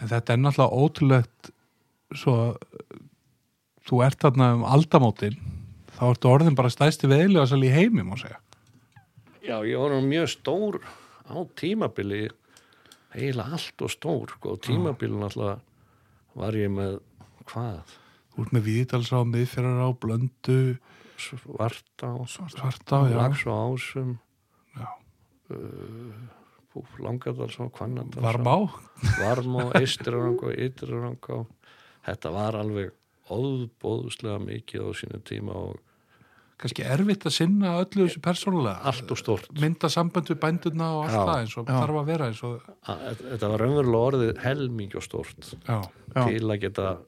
en 0.00 0.08
þetta 0.08 0.32
er 0.32 0.40
náttúrulega 0.40 0.78
ótrúlegt 0.80 1.50
svo 2.16 2.36
þú 3.88 4.00
ert 4.06 4.20
þarna 4.24 4.48
um 4.56 4.64
aldamótin 4.68 5.36
þá 5.98 6.02
ertu 6.08 6.30
orðin 6.32 6.56
bara 6.56 6.72
stæsti 6.72 7.08
veðilega 7.10 7.46
sal 7.50 7.60
í 7.66 7.70
heimi, 7.74 8.04
má 8.06 8.14
segja. 8.20 8.38
Já, 9.42 9.56
ég 9.66 9.76
var 9.80 9.92
nú 9.92 10.00
mjög 10.08 10.28
stór 10.38 10.80
á 11.28 11.36
tímabili 11.58 12.28
eiginlega 13.12 13.56
allt 13.58 13.82
og 13.84 13.90
stór 13.92 14.32
sko. 14.36 14.56
og 14.56 14.60
tímabili 14.64 15.16
náttúrulega 15.20 15.58
var 16.38 16.56
ég 16.58 16.70
með 16.72 17.00
hvað 17.48 17.96
út 18.38 18.52
með 18.54 18.68
Víðdalsá, 18.68 19.24
miðfjörðar 19.26 19.82
á, 19.82 19.90
blöndu, 19.98 20.60
Svartá, 21.18 22.12
svartá, 22.30 22.98
já. 23.10 23.16
Lags 23.18 23.42
og 23.50 23.74
Ásum, 23.74 24.18
já. 24.78 24.86
Langadalsá, 27.02 27.66
Hvannadalsá. 27.74 28.22
Varmá, 28.22 28.70
Varmá, 29.24 29.64
Eistirarangá, 29.80 30.52
Ytirarangá. 30.54 31.40
Þetta 32.06 32.32
var 32.36 32.58
alveg 32.60 32.94
óðbóðslega 33.34 34.38
mikið 34.44 34.86
á 34.86 34.90
sínu 34.94 35.20
tíma 35.26 35.58
og 35.58 35.82
kannski 36.58 36.82
erfitt 36.82 37.24
að 37.28 37.34
sinna 37.36 37.76
öllu 37.84 38.06
þessu 38.08 38.20
persónulega. 38.24 38.80
allt 38.90 39.10
og 39.14 39.18
stort. 39.20 39.48
Mynda 39.60 39.88
samband 39.88 40.26
við 40.28 40.40
bændurna 40.42 40.88
og 40.98 41.04
allt 41.06 41.28
það 41.28 41.40
eins 41.44 41.56
og 41.60 41.66
Já. 41.68 41.74
þarf 41.78 41.98
að 42.02 42.06
vera 42.12 42.26
eins 42.32 42.42
og, 42.42 42.62
Þetta 43.22 43.48
var 43.52 43.58
raunverulega 43.64 44.06
orðið 44.10 44.38
helming 44.42 44.94
og 44.96 45.02
stort 45.06 45.54
já, 45.68 45.78
Já. 46.16 46.26
til 46.26 46.44
að 46.50 46.60
geta 46.60 46.98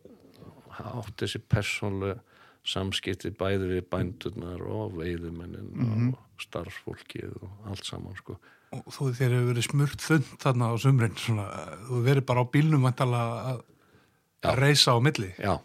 átt 0.81 1.17
þessi 1.21 1.41
persónlega 1.51 2.21
samskipti 2.65 3.31
bæði 3.35 3.67
við 3.73 3.85
bændurnar 3.91 4.61
og 4.69 4.93
veiðumennin 5.01 5.71
Mhm. 5.75 6.09
og 6.13 6.19
starfsfólkið 6.41 7.43
og 7.43 7.51
allt 7.71 7.85
saman 7.85 8.15
sko. 8.17 8.37
og 8.73 8.85
þú 8.87 9.11
þeir 9.19 9.31
hefur 9.35 9.49
verið 9.55 9.67
smurt 9.67 9.99
þund 9.99 10.25
þarna 10.39 10.65
á 10.71 10.75
sumrin, 10.79 11.15
svona, 11.17 11.47
þú 11.89 12.03
verið 12.05 12.27
bara 12.27 12.41
á 12.45 12.51
bílnum 12.53 12.87
að 12.87 14.57
reysa 14.57 14.93
á 14.95 14.99
milli. 15.03 15.35
Já, 15.39 15.59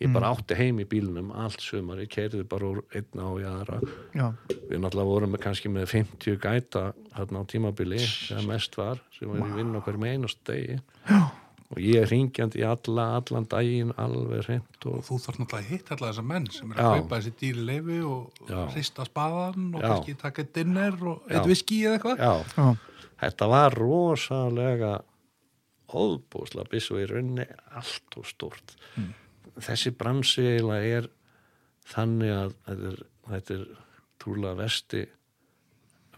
ég 0.00 0.12
bara 0.14 0.28
átti 0.30 0.54
heim 0.54 0.78
í 0.78 0.84
bílnum 0.86 1.32
allt 1.34 1.60
sumar, 1.64 1.98
ég 1.98 2.08
keiriði 2.12 2.44
bara 2.48 2.68
úr 2.70 2.84
einna 2.94 3.24
á 3.26 3.32
í 3.40 3.44
aðra. 3.48 3.80
já, 4.14 4.28
Við 4.68 4.78
náttúrulega 4.84 5.08
vorum 5.10 5.34
kannski 5.42 5.68
með 5.74 5.88
50 5.90 6.38
gæta 6.44 6.92
þarna 7.16 7.42
á 7.42 7.44
tímabili 7.50 7.98
þegar 7.98 8.46
mest 8.46 8.76
var 8.78 9.02
sem 9.18 9.28
var 9.32 9.42
í 9.48 9.52
vinn 9.58 9.74
okkur 9.80 9.98
með 9.98 10.14
einast 10.14 10.38
degi 10.46 10.78
já, 11.08 11.20
og 11.68 11.80
ég 11.82 11.98
er 12.04 12.08
ringjandi 12.12 12.62
í 12.62 12.64
alla, 12.68 13.08
allan 13.18 13.48
daginn 13.50 13.90
alveg 13.98 14.46
hreint 14.46 14.86
og 14.86 15.00
Og 15.00 15.04
þú 15.08 15.18
þarf 15.26 15.40
náttúrulega 15.42 15.64
að 15.66 15.72
hitta 15.72 15.96
alla 15.98 16.12
þessa 16.12 16.26
menn 16.30 16.46
sem 16.54 16.70
er 16.72 16.78
að 16.84 16.94
kaupa 17.00 17.18
þessi 17.18 17.34
dýri 17.42 17.66
leifi 17.72 17.98
og 18.06 18.42
Já. 18.48 18.60
hrista 18.72 19.04
spaðan 19.10 19.66
og 19.74 19.82
Já. 19.82 19.88
kannski 19.88 20.14
taka 20.22 20.46
dinner 20.54 20.94
og 21.02 21.22
Já. 21.26 21.34
eitt 21.40 21.50
viski 21.50 21.82
eða 21.84 21.98
eitthvað. 21.98 22.78
þetta 23.18 23.48
var 23.50 23.74
rosalega 23.82 24.94
óðbúslega 25.88 26.68
byssu 26.70 26.98
í 27.00 27.06
rauninni 27.08 27.46
allt 27.74 28.18
og 28.20 28.26
stort 28.28 28.74
þessi 29.64 29.92
bransi 29.98 30.44
eiginlega 30.54 30.98
er 31.02 31.08
þannig 31.88 32.32
að 32.34 32.54
þetta 32.68 32.90
er, 32.92 32.98
þetta 33.32 33.54
er 33.58 33.66
trúlega 34.22 34.58
vesti 34.62 35.04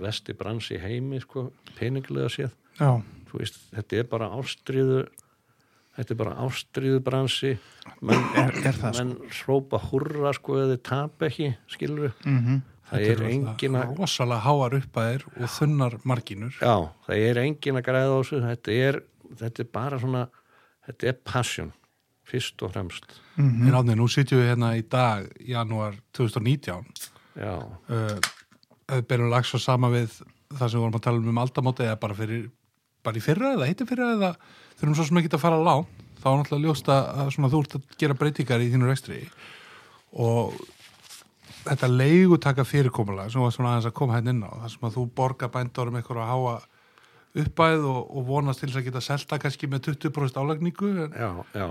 vesti 0.01 0.33
bransi 0.33 0.79
heimi 0.81 1.19
sko, 1.21 1.51
peningilega 1.77 2.31
séð. 2.33 2.55
Já, 2.81 2.95
Þú 3.31 3.39
veist, 3.43 3.59
þetta 3.75 3.99
er 4.01 4.07
bara 4.11 4.27
ástriðu 4.35 5.03
þetta 5.99 6.15
er 6.15 6.19
bara 6.23 6.33
ástriðu 6.47 7.01
bransi. 7.05 7.51
Menn, 8.01 8.25
Er- 8.41 8.57
er 8.71 8.79
það, 8.79 8.95
sko? 8.95 9.05
menn 9.05 9.13
hrópa 9.43 9.81
hurra 9.91 10.33
sko 10.35 10.57
eða 10.57 10.73
þeir 10.73 10.83
tap 10.89 11.23
ekki 11.29 11.51
skilur 11.71 12.15
mhm, 12.25 12.63
það 12.91 13.05
er 13.11 13.23
engin 13.29 13.77
að 13.79 13.93
rosalega 14.01 14.41
háar 14.47 14.79
uppæðir 14.81 15.27
og 15.37 15.53
þunnar 15.59 15.99
marginur. 16.09 16.57
já, 16.59 16.75
það 17.07 17.27
er 17.29 17.43
engin 17.45 17.77
að 17.79 17.87
græða 17.91 18.17
á 18.17 18.19
þessu. 18.23 18.41
Þetta 18.49 18.79
er, 18.89 19.01
þetta 19.45 19.63
er 19.67 19.71
bara 19.77 20.01
svona 20.01 20.25
þetta 20.89 21.11
er 21.13 21.21
passion 21.25 21.73
fyrst 22.31 22.63
og 22.65 22.73
fremst 22.73 23.21
mhm, 23.41 23.69
En 23.69 23.79
átni, 23.81 23.97
nú 23.99 24.09
sitjum 24.09 24.41
við 24.41 24.51
hérna 24.53 24.75
í 24.79 24.85
dag, 24.89 25.27
janúar 25.41 25.99
2019. 26.17 27.11
já, 27.37 27.55
Uh, 28.91 29.01
berum 29.07 29.31
lags 29.31 29.49
svo 29.53 29.59
sama 29.63 29.87
við 29.89 30.11
það 30.51 30.67
sem 30.67 30.79
við 30.79 30.83
vorum 30.83 30.97
að 30.99 31.05
tala 31.05 31.21
um 31.21 31.29
um 31.31 31.39
aldamóti 31.39 31.85
eða 31.87 32.01
bara, 32.03 32.15
fyrir, 32.19 32.51
bara 33.07 33.17
í 33.17 33.23
fyrra 33.23 33.53
eða 33.55 33.69
hitti 33.71 33.87
fyrra 33.87 34.09
eða 34.17 34.31
þurfum 34.81 34.97
svo 34.99 35.05
sem 35.07 35.21
ekki 35.21 35.31
að 35.37 35.45
fara 35.45 35.61
lán. 35.63 35.87
Þá 36.21 36.27
er 36.31 36.37
náttúrulega 36.41 36.67
ljóst 36.67 36.91
að, 36.91 37.07
að 37.23 37.31
svona, 37.37 37.51
þú 37.53 37.61
ert 37.63 37.77
að 37.79 37.95
gera 38.03 38.17
breytingar 38.19 38.65
í 38.65 38.73
þínu 38.73 38.91
rekstri 38.91 39.21
og 40.11 40.59
þetta 41.65 41.91
leigutaka 41.93 42.65
fyrirkomulega 42.67 43.31
sem 43.31 43.45
var 43.45 43.55
svona 43.55 43.75
aðeins 43.75 43.89
að 43.91 43.97
koma 44.01 44.17
hérna 44.17 44.35
inn 44.35 44.43
á 44.43 44.51
þar 44.65 44.75
sem 44.75 44.87
að 44.89 44.97
þú 44.97 45.07
borga 45.21 45.51
bændorum 45.53 45.99
eitthvað 46.01 46.23
að 46.25 46.31
háa 46.33 46.55
uppæð 47.41 47.87
og, 47.87 48.01
og 48.11 48.27
vonast 48.27 48.63
til 48.63 48.71
þess 48.71 48.81
að 48.81 48.87
geta 48.89 49.05
selta 49.05 49.39
kannski 49.39 49.71
með 49.71 49.93
20% 49.93 50.41
álagningu 50.41 50.93
en 51.07 51.15
já, 51.15 51.31
já 51.55 51.69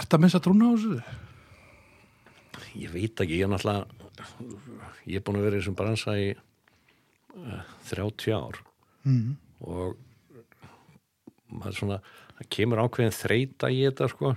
ert 0.00 0.16
að 0.16 0.24
missa 0.24 0.40
trúna 0.42 0.70
á 0.70 0.72
þessu? 0.74 1.00
ég 2.78 2.92
veit 2.94 3.20
ekki, 3.22 3.38
ég 3.40 3.46
er 3.46 3.50
náttúrulega 3.50 3.86
ég 5.08 5.18
er 5.18 5.24
búin 5.26 5.40
að 5.40 5.46
vera 5.48 5.58
í 5.58 5.62
þessum 5.62 5.78
bransa 5.78 6.14
í 6.20 6.28
uh, 6.36 7.62
30 7.88 8.36
ár. 8.36 8.60
Mhm, 9.08 9.32
og 9.66 9.96
maður 11.50 11.78
svona, 11.78 11.98
það 12.38 12.50
kemur 12.56 12.82
ákveðin 12.84 13.16
þreita 13.16 13.70
í 13.72 13.80
þetta 13.88 14.10
sko. 14.12 14.34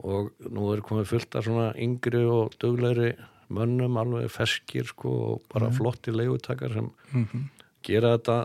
Og 0.00 0.30
nú 0.46 0.68
er 0.70 0.84
komið 0.86 1.08
fullt 1.10 1.36
af 1.36 1.46
svona 1.48 1.70
yngri 1.80 2.22
og 2.30 2.54
duglegri 2.62 3.14
mönnum 3.50 3.98
alveg 3.98 4.30
feskir 4.30 4.86
sko 4.86 5.14
og 5.32 5.48
bara 5.50 5.72
flotti 5.74 6.14
leigutakar 6.14 6.76
sem 6.76 6.92
Mm 7.10 7.48
gera 7.86 8.14
þetta 8.16 8.38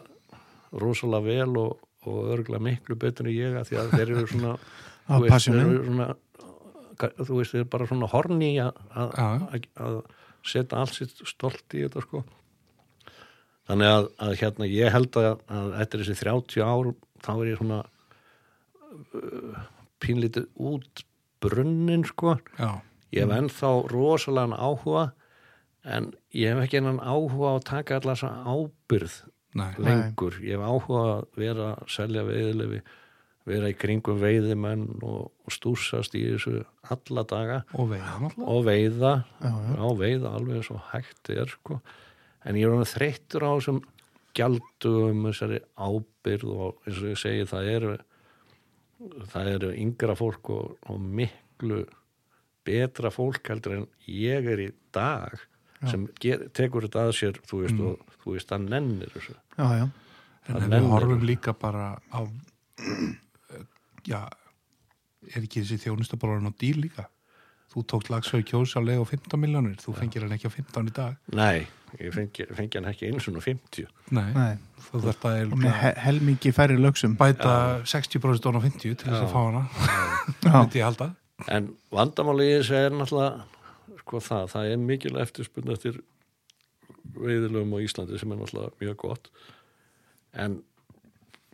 rosalega 0.81 1.25
vel 1.25 1.57
og, 1.59 1.81
og 2.07 2.29
örgulega 2.35 2.63
miklu 2.63 2.97
betur 2.99 3.29
en 3.29 3.35
ég 3.35 3.57
að 3.59 3.69
því 3.69 3.79
að 3.81 3.93
þeir 3.95 4.13
eru 4.15 4.27
svona 4.31 4.53
veist, 5.23 5.49
eru 5.51 5.81
svona 5.83 6.07
þú 6.99 7.39
veist, 7.39 7.53
þeir 7.53 7.63
eru 7.63 7.69
bara 7.75 7.87
svona 7.89 8.09
horni 8.11 8.51
að, 8.61 9.99
setja 10.45 10.81
allt 10.81 10.93
sitt 10.93 11.21
stolt 11.25 11.73
í 11.73 11.83
þetta 11.85 12.03
sko. 12.05 12.23
Þannig 13.65 13.91
að, 13.91 14.07
að 14.21 14.33
hérna 14.43 14.69
ég 14.69 14.93
held 14.93 15.17
að, 15.17 15.39
að 15.49 15.77
eftir 15.81 16.03
þessi 16.03 16.17
30 16.21 16.65
ár 16.65 16.91
þá 17.25 17.31
er 17.33 17.47
ég 17.49 17.61
svona 17.61 17.79
uh, 18.93 19.63
pínlítið 20.03 20.49
út 20.61 21.05
brunnin 21.41 22.05
sko. 22.05 22.37
Já, 22.59 22.81
ég 23.15 23.25
hef 23.25 23.37
ennþá 23.39 23.71
rosalega 23.91 24.59
áhuga 24.59 25.07
en 25.85 26.11
ég 26.33 26.53
hef 26.53 26.65
ekki 26.65 26.81
enn 26.81 26.99
áhuga 26.99 27.55
að 27.55 27.65
taka 27.69 27.99
allar 27.99 28.17
þessa 28.17 28.31
ábyrð 28.45 29.17
nei, 29.55 29.71
lengur, 29.81 30.37
ég 30.43 30.57
hef 30.57 30.65
áhuga 30.65 31.01
að 31.15 31.25
vera 31.39 31.71
að 31.75 31.91
selja 31.95 32.25
veiðilefi 32.27 32.81
vera 33.45 33.69
í 33.69 33.75
kringum 33.77 34.21
veiðimenn 34.21 34.87
og, 35.05 35.29
og 35.45 35.53
stúsast 35.53 36.15
í 36.17 36.23
þessu 36.31 36.63
alla 36.93 37.25
daga. 37.29 37.59
Og 37.77 37.91
veiða 37.91 38.31
og 38.41 38.63
veiða. 38.65 39.13
Já, 39.41 39.51
já. 39.51 39.75
já, 39.77 39.85
veiða 40.01 40.33
alveg 40.39 40.71
og 40.73 40.81
hægt 40.91 41.33
er 41.33 41.51
sko. 41.51 41.79
en 42.45 42.57
ég 42.59 42.73
er 42.73 42.89
þreyttur 42.89 43.45
á 43.45 43.51
þessum 43.53 43.83
gjaldum, 44.35 45.23
þessari 45.29 45.61
ábyrð 45.77 46.51
og 46.51 46.85
eins 46.85 47.01
og 47.01 47.11
ég 47.13 47.21
segi 47.21 47.47
það 47.49 47.71
eru 47.75 47.93
það 49.31 49.51
eru 49.55 49.71
yngra 49.83 50.15
fólk 50.17 50.51
og, 50.53 50.75
og 50.89 50.99
miklu 51.01 51.83
betra 52.65 53.11
fólk 53.13 53.51
heldur 53.51 53.77
en 53.79 53.85
ég 54.09 54.47
er 54.49 54.63
í 54.63 54.71
dag 54.95 55.35
sem 55.85 56.07
ger, 56.21 56.47
tekur 56.55 56.87
þetta 56.87 57.05
að 57.09 57.13
sér 57.17 57.39
þú 57.45 57.61
veist, 57.61 57.81
og 57.83 58.17
þú 58.23 58.33
veist, 58.33 58.49
það 58.49 58.67
nennir 58.71 59.11
þessu. 59.13 59.35
En 59.59 59.91
Það 60.45 60.63
ef 60.63 60.71
við 60.71 60.87
horfum 60.93 61.25
líka 61.25 61.53
bara 61.57 61.85
á 62.09 62.21
já 64.09 64.21
er 65.33 65.41
ekki 65.43 65.63
þessi 65.63 65.79
þjónustaborðan 65.85 66.51
á 66.51 66.53
dýr 66.61 66.79
líka? 66.83 67.07
Þú 67.73 67.81
tókt 67.91 68.11
lagsau 68.13 68.39
kjós 68.45 68.75
á 68.77 68.81
leið 68.85 69.01
á 69.01 69.05
15 69.09 69.41
miljónir 69.41 69.79
þú 69.81 69.95
fengir 69.97 70.23
hann 70.23 70.35
ekki 70.37 70.47
á 70.47 70.53
15 70.53 70.91
í 70.91 70.93
dag. 70.95 71.17
Nei, 71.35 71.65
ég 71.99 72.13
fengi, 72.15 72.45
fengi 72.55 72.79
hann 72.79 72.87
ekki 72.91 73.09
eins 73.09 73.27
og 73.31 73.39
50 73.41 73.89
nei, 74.15 74.29
nei. 74.35 74.53
þú 74.85 75.01
þarft 75.07 75.25
að 75.27 75.39
og 75.49 75.59
með 75.63 75.81
helmingi 76.05 76.53
færri 76.55 76.77
lögsum. 76.79 77.17
bæta 77.19 77.81
60% 77.83 78.47
ofan 78.51 78.61
á 78.61 78.65
50 78.67 78.79
til 78.85 78.95
þess 79.01 79.17
Já. 79.17 79.25
að 79.25 79.33
fá 79.33 79.41
hana 79.41 79.63
já, 80.45 80.53
myndi 80.61 80.79
ég 80.79 80.87
halda. 80.87 81.09
En 81.51 81.71
vandamáli 81.91 82.47
í 82.47 82.55
þessu 82.59 82.77
er 82.79 82.95
náttúrulega 82.95 83.99
sko 84.05 84.21
það, 84.23 84.45
það 84.53 84.69
er 84.71 84.79
mikil 84.85 85.15
eftirspunni 85.25 85.73
eftir 85.75 85.99
veiðilögum 87.17 87.75
á 87.75 87.79
Íslandi 87.83 88.21
sem 88.21 88.31
er 88.31 88.39
náttúrulega 88.39 88.79
mjög 88.85 88.97
gott. 89.03 89.29
En 90.37 90.61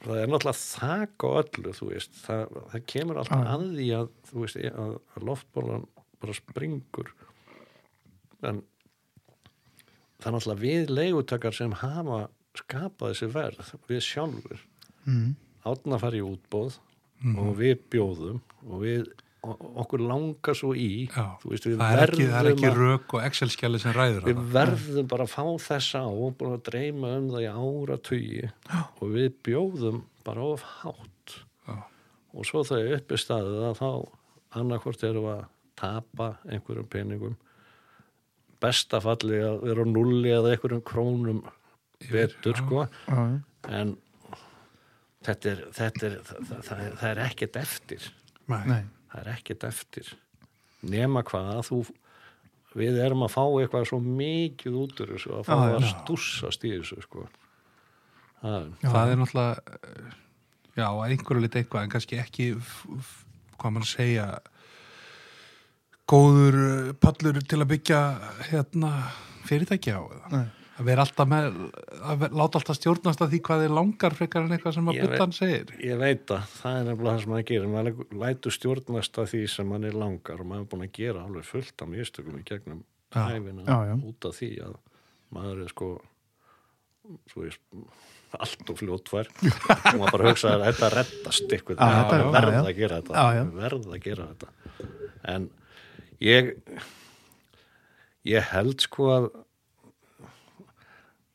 það 0.01 0.19
er 0.21 0.31
náttúrulega 0.31 0.59
þak 0.61 1.25
á 1.25 1.29
öllu, 1.41 1.73
þú 1.77 1.89
veist 1.91 2.19
það, 2.25 2.59
það 2.73 2.85
kemur 2.93 3.21
alltaf 3.21 3.41
Já. 3.43 3.49
að 3.55 3.65
því 3.77 3.87
að 3.99 4.07
þú 4.31 4.43
veist, 4.45 4.61
að, 4.71 4.93
að 5.15 5.27
loftbólan 5.29 5.87
bara 6.21 6.37
springur 6.37 7.11
en 8.41 8.61
það 10.21 10.29
er 10.31 10.35
náttúrulega 10.37 10.61
við 10.65 10.93
leigutakar 10.97 11.57
sem 11.57 11.75
hafa 11.81 12.21
skapað 12.57 13.13
þessi 13.13 13.31
verð 13.35 13.73
við 13.89 14.01
sjálfur 14.05 14.63
mhm, 15.05 15.35
átna 15.69 16.01
í 16.17 16.23
útbóð 16.25 16.79
Mhm. 17.21 17.37
og 17.37 17.51
við 17.59 17.81
bjóðum 17.93 18.39
og 18.65 18.79
við 18.81 19.09
okkur 19.41 20.01
langar 20.05 20.53
svo 20.57 20.71
í 20.77 21.07
veist, 21.09 21.65
við 21.65 21.79
það 21.79 21.95
er 21.97 22.11
ekki, 22.13 22.25
það 22.29 22.35
er 22.37 22.45
verðum 22.45 22.51
ekki 22.59 22.67
að, 22.69 22.75
rök 22.77 23.13
og 23.17 23.23
Excel-skjali 23.25 23.79
sem 23.81 23.95
ræður 23.95 24.27
við 24.27 24.35
hana. 24.37 24.49
verðum 24.53 25.07
bara 25.09 25.25
að 25.25 25.31
fá 25.33 25.45
þessa 25.65 26.01
á 26.05 26.09
og 26.13 26.35
búin 26.37 26.53
að 26.57 26.63
dreyma 26.69 27.13
um 27.17 27.29
það 27.33 27.45
í 27.47 27.49
ára 27.49 27.97
tugi 28.09 28.43
og 29.01 29.01
við 29.15 29.31
bjóðum 29.47 30.03
bara 30.27 30.45
of 30.45 30.61
hátt. 30.83 31.37
Já. 31.65 31.77
og 32.37 32.45
svo 32.45 32.61
það 32.69 32.83
er 32.85 32.93
uppi 32.99 33.17
staðið 33.17 33.65
að 33.71 33.79
þá 33.81 33.89
annarkvort 34.61 35.03
erum 35.09 35.25
við 35.25 35.33
að 35.39 35.43
tapa 35.81 36.27
einhverjum 36.45 36.91
peningum. 36.93 37.35
Bestafalli 38.61 39.39
að 39.41 39.61
vera 39.65 39.85
nulli 39.89 40.29
eða 40.35 40.53
einhverjum 40.53 40.83
krónum 40.85 41.41
betur 42.11 42.59
sko. 42.61 42.83
En 43.65 43.95
þetta 45.25 45.49
er, 45.55 45.63
þetta 45.73 46.05
er 46.11 46.17
það, 46.29 46.41
það, 46.51 46.61
það, 46.69 46.81
er- 46.85 46.97
það 47.01 47.09
er 47.15 47.23
ekkert 47.25 47.61
eftir. 47.65 48.11
Nei. 48.51 48.63
nei 48.69 48.81
það 49.11 49.21
er 49.23 49.31
ekkert 49.35 49.65
eftir 49.67 50.13
nema 50.91 51.21
hvað 51.27 51.51
að 51.57 51.65
þú 51.69 51.79
við 52.79 52.97
erum 53.03 53.25
að 53.27 53.33
fá 53.35 53.43
eitthvað 53.59 53.87
svo 53.89 53.99
mikið 54.05 54.77
út 54.85 55.01
úr 55.03 55.09
þessu 55.17 55.33
að 55.35 55.45
fá 55.49 55.53
Já, 55.53 55.63
já. 55.67 55.75
að 55.75 55.87
stússast 55.91 56.63
í 56.63 56.71
þessu 56.77 57.01
sko 57.03 57.25
það, 58.41 58.69
það 58.85 59.11
er 59.11 59.19
náttúrulega 59.19 59.75
eh, 59.75 60.13
já, 60.79 60.85
að 60.87 61.03
einhverju 61.09 61.43
lit 61.43 61.57
eitthvað 61.59 61.83
en 61.87 61.93
kannski 61.97 62.21
ekki 62.23 62.47
hvað 63.59 63.75
mann 63.75 63.89
segja 63.91 64.29
góður 66.11 66.57
eh, 66.61 66.93
pallur 67.03 67.41
til 67.43 67.59
að 67.61 67.69
byggja 67.75 67.99
hérna 68.49 68.93
fyrirtæki 69.47 69.93
á 69.95 70.01
eða 70.01 70.31
Nei. 70.37 70.47
Að 70.81 70.87
vera 70.89 71.05
alltaf 71.05 71.29
með 71.31 71.47
að 72.11 72.23
láta 72.35 72.59
alltaf 72.59 72.77
stjórnast 72.77 73.23
að 73.23 73.33
því 73.35 73.39
hvað 73.47 73.65
er 73.65 73.73
langar 73.77 74.15
frekar 74.17 74.45
en 74.45 74.55
eitthvað 74.55 74.77
sem 74.77 74.91
að 74.91 75.01
buttan 75.05 75.35
segir. 75.37 75.73
ég 75.85 75.99
veit 76.01 76.33
að 76.35 76.45
það 76.57 76.77
er 76.79 76.87
nefnilega 76.89 77.11
það 77.15 77.23
sem 77.23 77.33
maður 77.33 77.47
gerir. 77.51 77.71
Maður 77.75 78.21
lætur 78.23 78.55
stjórnast 78.57 79.19
að 79.21 79.29
því 79.33 79.41
sem 79.55 79.69
mann 79.71 79.87
er 79.87 79.97
langar 80.01 80.43
og 80.43 80.49
maður 80.51 80.65
er 80.65 80.71
búin 80.73 80.85
að 80.87 80.95
gera 80.97 81.25
alveg 81.27 81.49
fullt 81.49 81.85
af 81.85 81.91
mistökum 81.91 82.39
í 82.39 82.45
gegnum 82.47 82.81
Já. 83.11 83.21
hæfina 83.27 83.65
Já, 83.67 83.77
já. 83.91 83.95
út 84.11 84.29
af 84.29 84.39
því 84.39 84.51
að 84.67 84.79
maður 85.35 85.61
er 85.65 85.73
sko 85.73 85.91
svo 87.31 87.45
ég 87.47 87.57
allt 88.39 88.69
og 88.71 88.79
fljóttvær 88.79 89.27
og 89.27 89.99
maður 89.99 90.15
bara 90.15 90.31
hugsa 90.31 90.53
að 90.55 90.65
þetta 90.69 90.89
þetta 91.99 92.19
já, 92.21 92.31
verð 92.31 92.59
að 92.61 92.73
gera 92.77 92.99
þetta. 93.01 93.25
Verð 93.57 93.87
að 93.91 94.03
gera 94.05 94.27
þetta. 94.31 94.51
En 95.33 95.49
ég 96.23 96.53
ég 98.31 98.51
held 98.53 98.85
sko 98.85 99.09
að 99.17 99.29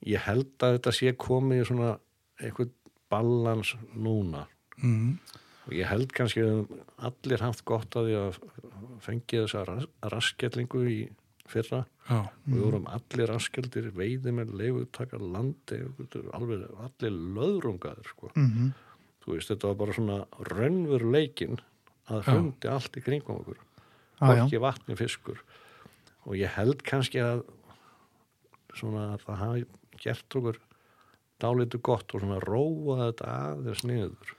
ég 0.07 0.23
held 0.27 0.55
að 0.63 0.79
þetta 0.79 0.95
sé 0.95 1.13
komið 1.19 1.63
í 1.63 1.67
svona 1.71 1.91
eitthvað 2.41 2.73
balans 3.13 3.75
núna 3.95 4.47
mm. 4.81 5.13
og 5.67 5.77
ég 5.77 5.89
held 5.91 6.11
kannski 6.15 6.43
að 6.45 6.65
allir 7.09 7.45
haft 7.45 7.65
gott 7.69 7.99
að 7.99 8.11
því 8.11 8.19
að 8.23 8.41
fengi 9.05 9.43
þessa 9.45 9.65
ras 9.69 9.87
raskellingu 10.15 10.83
í 10.91 10.99
fyrra 11.47 11.85
já, 12.09 12.19
og 12.19 12.51
við 12.51 12.65
vorum 12.65 12.89
allir 12.91 13.31
raskeldir 13.31 13.93
veiði 13.95 14.33
með 14.35 14.55
leifutaka 14.59 15.21
landi 15.21 15.79
alveg 16.35 16.65
allir 16.83 17.15
löðrungaður 17.37 18.11
sko. 18.11 18.33
Mhm. 18.35 18.73
þú 19.23 19.35
veist 19.35 19.51
þetta 19.53 19.71
var 19.71 19.79
bara 19.83 19.95
svona 19.95 20.19
raunveruleikin 20.51 21.61
að 22.07 22.23
Já. 22.23 22.31
hrundi 22.31 22.69
allt 22.71 22.97
í 22.97 23.03
kringum 23.03 23.41
okkur 23.41 23.59
já. 23.59 24.45
ekki 24.45 24.61
vatni 24.63 24.97
fiskur 24.99 25.41
og 26.27 26.35
ég 26.39 26.51
held 26.55 26.83
kannski 26.87 27.23
að 27.23 27.43
svona 28.77 29.15
að 29.15 29.25
það 29.27 29.43
hafi 29.43 29.65
gert 30.03 30.36
okkur 30.40 30.59
dálitu 31.42 31.80
gott 31.84 32.14
og 32.16 32.22
svona 32.22 32.38
róa 32.44 32.97
þetta 33.11 33.32
aðeins 33.53 33.84
niður 33.88 34.34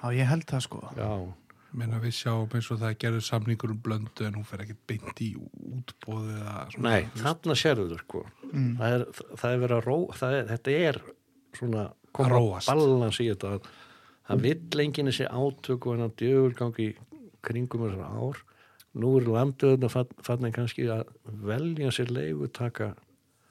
Já, 0.00 0.08
ég 0.16 0.26
held 0.30 0.46
það 0.48 0.62
sko. 0.64 0.80
já, 0.96 1.10
menna 1.76 1.98
við 2.02 2.14
sjáum 2.16 2.54
eins 2.56 2.70
og 2.72 2.78
það 2.80 2.94
gerður 3.04 3.24
samningur 3.26 3.74
um 3.74 3.80
blöndu 3.84 4.24
en 4.26 4.34
hún 4.38 4.46
fer 4.48 4.64
ekkert 4.64 4.80
beint 4.90 5.20
í 5.22 5.28
útbóði 5.36 6.38
eða 6.40 6.54
svona 6.72 6.94
Nei, 6.94 7.04
þarna 7.20 7.56
sérðu 7.62 7.88
þau 7.94 8.04
sko 8.06 8.26
Mm. 8.50 8.70
það, 8.80 8.92
er, 8.96 9.02
það 9.38 9.52
er 9.54 9.60
verið 9.62 9.76
að 9.76 9.84
ró 9.86 9.96
það 10.18 10.32
er, 10.34 10.46
þetta 10.48 10.72
er 10.88 10.96
svona 11.54 11.82
Að 11.84 11.92
koma 12.18 12.30
róast. 12.32 12.66
balans 12.66 13.20
í 13.22 13.26
þetta 13.30 13.50
að 13.54 13.68
það 14.26 14.40
vill 14.42 14.80
enginn 14.82 15.06
þessi 15.12 15.26
átök 15.30 15.86
og 15.86 15.94
hennar 15.94 16.10
djögulgangi 16.18 16.86
kringum 17.46 17.84
þessar 17.84 18.16
ár 18.18 18.40
nú 18.98 19.12
er 19.20 19.28
landöðuna 19.30 19.90
fannin 20.26 20.56
kannski 20.56 20.88
að 20.90 21.04
velja 21.46 21.92
sér 21.94 22.10
leifu 22.10 22.48
taka 22.58 22.88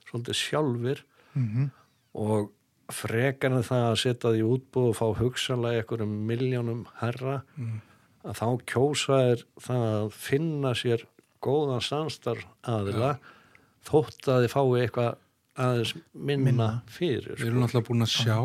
svolítið 0.09 0.35
sjálfur 0.41 1.03
Mhm. 1.35 1.69
og 2.15 2.49
frekar 2.89 3.51
en 3.53 3.61
það 3.63 3.83
að 3.91 3.99
setja 4.01 4.31
því 4.33 4.43
útbúð 4.49 4.87
og 4.89 4.95
fá 4.97 5.07
hugsanlega 5.19 5.83
einhverjum 5.83 6.15
miljónum 6.25 6.85
herra 7.01 7.43
Mm. 7.57 7.81
að 8.25 8.33
þá 8.39 8.47
kjósa 8.65 9.19
er 9.31 9.43
það 9.61 9.83
að 9.99 10.11
finna 10.11 10.71
sér 10.73 11.03
góðan 11.41 11.81
samstarf 11.85 12.45
aðila 12.63 13.17
þótt 13.85 14.27
að 14.27 14.43
þið 14.47 14.53
fái 14.55 14.81
eitthvað 14.81 15.15
aðeins 15.59 15.93
minna, 16.13 16.43
Minna. 16.45 16.81
fyrir 16.87 17.35
Við 17.37 17.47
erum 17.47 17.63
alltaf 17.63 17.85
búin 17.87 18.01
að 18.01 18.15
sjá 18.25 18.37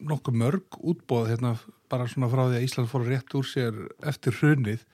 nokkuð 0.00 0.34
mörg 0.34 0.78
útbóð 0.82 1.28
hérna 1.30 1.54
bara 1.90 2.06
svona 2.08 2.28
frá 2.32 2.48
því 2.48 2.56
að 2.58 2.64
Ísland 2.66 2.88
fór 2.88 3.06
rétt 3.06 3.34
úr 3.34 3.44
sér 3.44 3.88
eftir 4.02 4.32
hrunið 4.32 4.84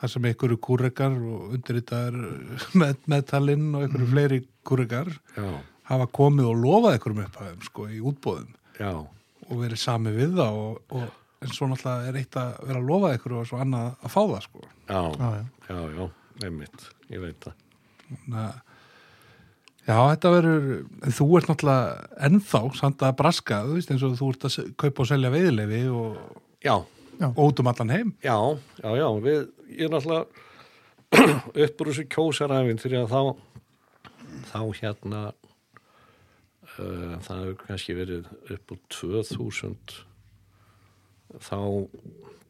þar 0.00 0.08
sem 0.10 0.22
einhverju 0.30 0.58
kúrekar 0.58 1.12
og 1.16 1.52
undirritaðar 1.56 2.16
með, 2.80 2.96
meðtalinn 3.06 3.74
og 3.74 3.82
einhverju 3.86 4.08
fleiri 4.12 4.40
kúrekar 4.64 5.08
já, 5.36 5.48
hafa 5.92 6.08
komið 6.18 6.48
og 6.50 6.60
lofað 6.64 6.96
einhverjum 6.96 7.22
upphæðum 7.26 7.66
sko 7.68 7.86
í 7.92 8.00
útbóðum 8.10 8.50
já, 8.80 8.92
og 9.48 9.54
verið 9.62 9.80
sami 9.82 10.12
við 10.16 10.34
það 10.40 10.58
og, 10.64 10.80
og 10.98 11.06
en 11.42 11.50
svo 11.54 11.66
náttúrulega 11.70 12.10
er 12.12 12.18
eitt 12.22 12.36
að 12.38 12.52
vera 12.68 12.80
að 12.82 12.90
lofa 12.90 13.12
einhverju 13.16 13.40
og 13.42 13.48
svo 13.50 13.60
annað 13.62 13.88
að 14.06 14.12
fá 14.14 14.20
það 14.22 14.42
sko. 14.48 14.60
Já, 14.88 15.00
Já, 15.18 15.30
já. 15.32 15.46
já, 15.68 15.80
já, 15.96 16.04
einmitt, 16.46 16.84
ég 17.10 17.24
veit 17.24 17.48
það. 17.48 17.56
Að 18.32 18.60
Já, 19.82 19.96
þetta 20.12 20.30
verður, 20.30 20.66
en 21.02 21.14
þú 21.16 21.24
ert 21.40 21.48
náttúrulega 21.50 22.18
ennþá 22.28 22.58
samt 22.78 23.00
að 23.02 23.16
braska, 23.18 23.56
þú 23.66 23.72
veist, 23.80 23.88
eins 23.90 24.04
og 24.06 24.12
þú 24.20 24.28
ert 24.30 24.44
að 24.46 24.58
kaupa 24.78 25.02
og 25.02 25.08
selja 25.10 25.32
veiðilefi 25.34 25.80
og, 25.90 26.20
já, 26.62 26.76
og 27.26 27.40
út 27.48 27.62
um 27.64 27.70
allan 27.72 27.90
heim. 27.90 28.12
já, 28.22 28.36
já, 28.78 28.90
já 29.00 29.06
við, 29.24 29.40
ég 29.74 29.88
er 29.88 29.90
náttúrulega 29.96 30.26
upp 31.66 31.82
úr 31.82 31.90
þessu 31.90 32.04
kjósaræfin 32.14 32.78
því 32.78 32.94
að 33.00 33.10
þá 33.10 33.20
þá 34.52 34.60
hérna 34.78 35.24
uh, 35.32 35.41
það 36.76 37.42
hefur 37.42 37.60
kannski 37.66 37.96
verið 37.98 38.32
upp 38.56 38.74
úr 38.74 38.80
2000 38.96 40.00
þá 41.42 41.58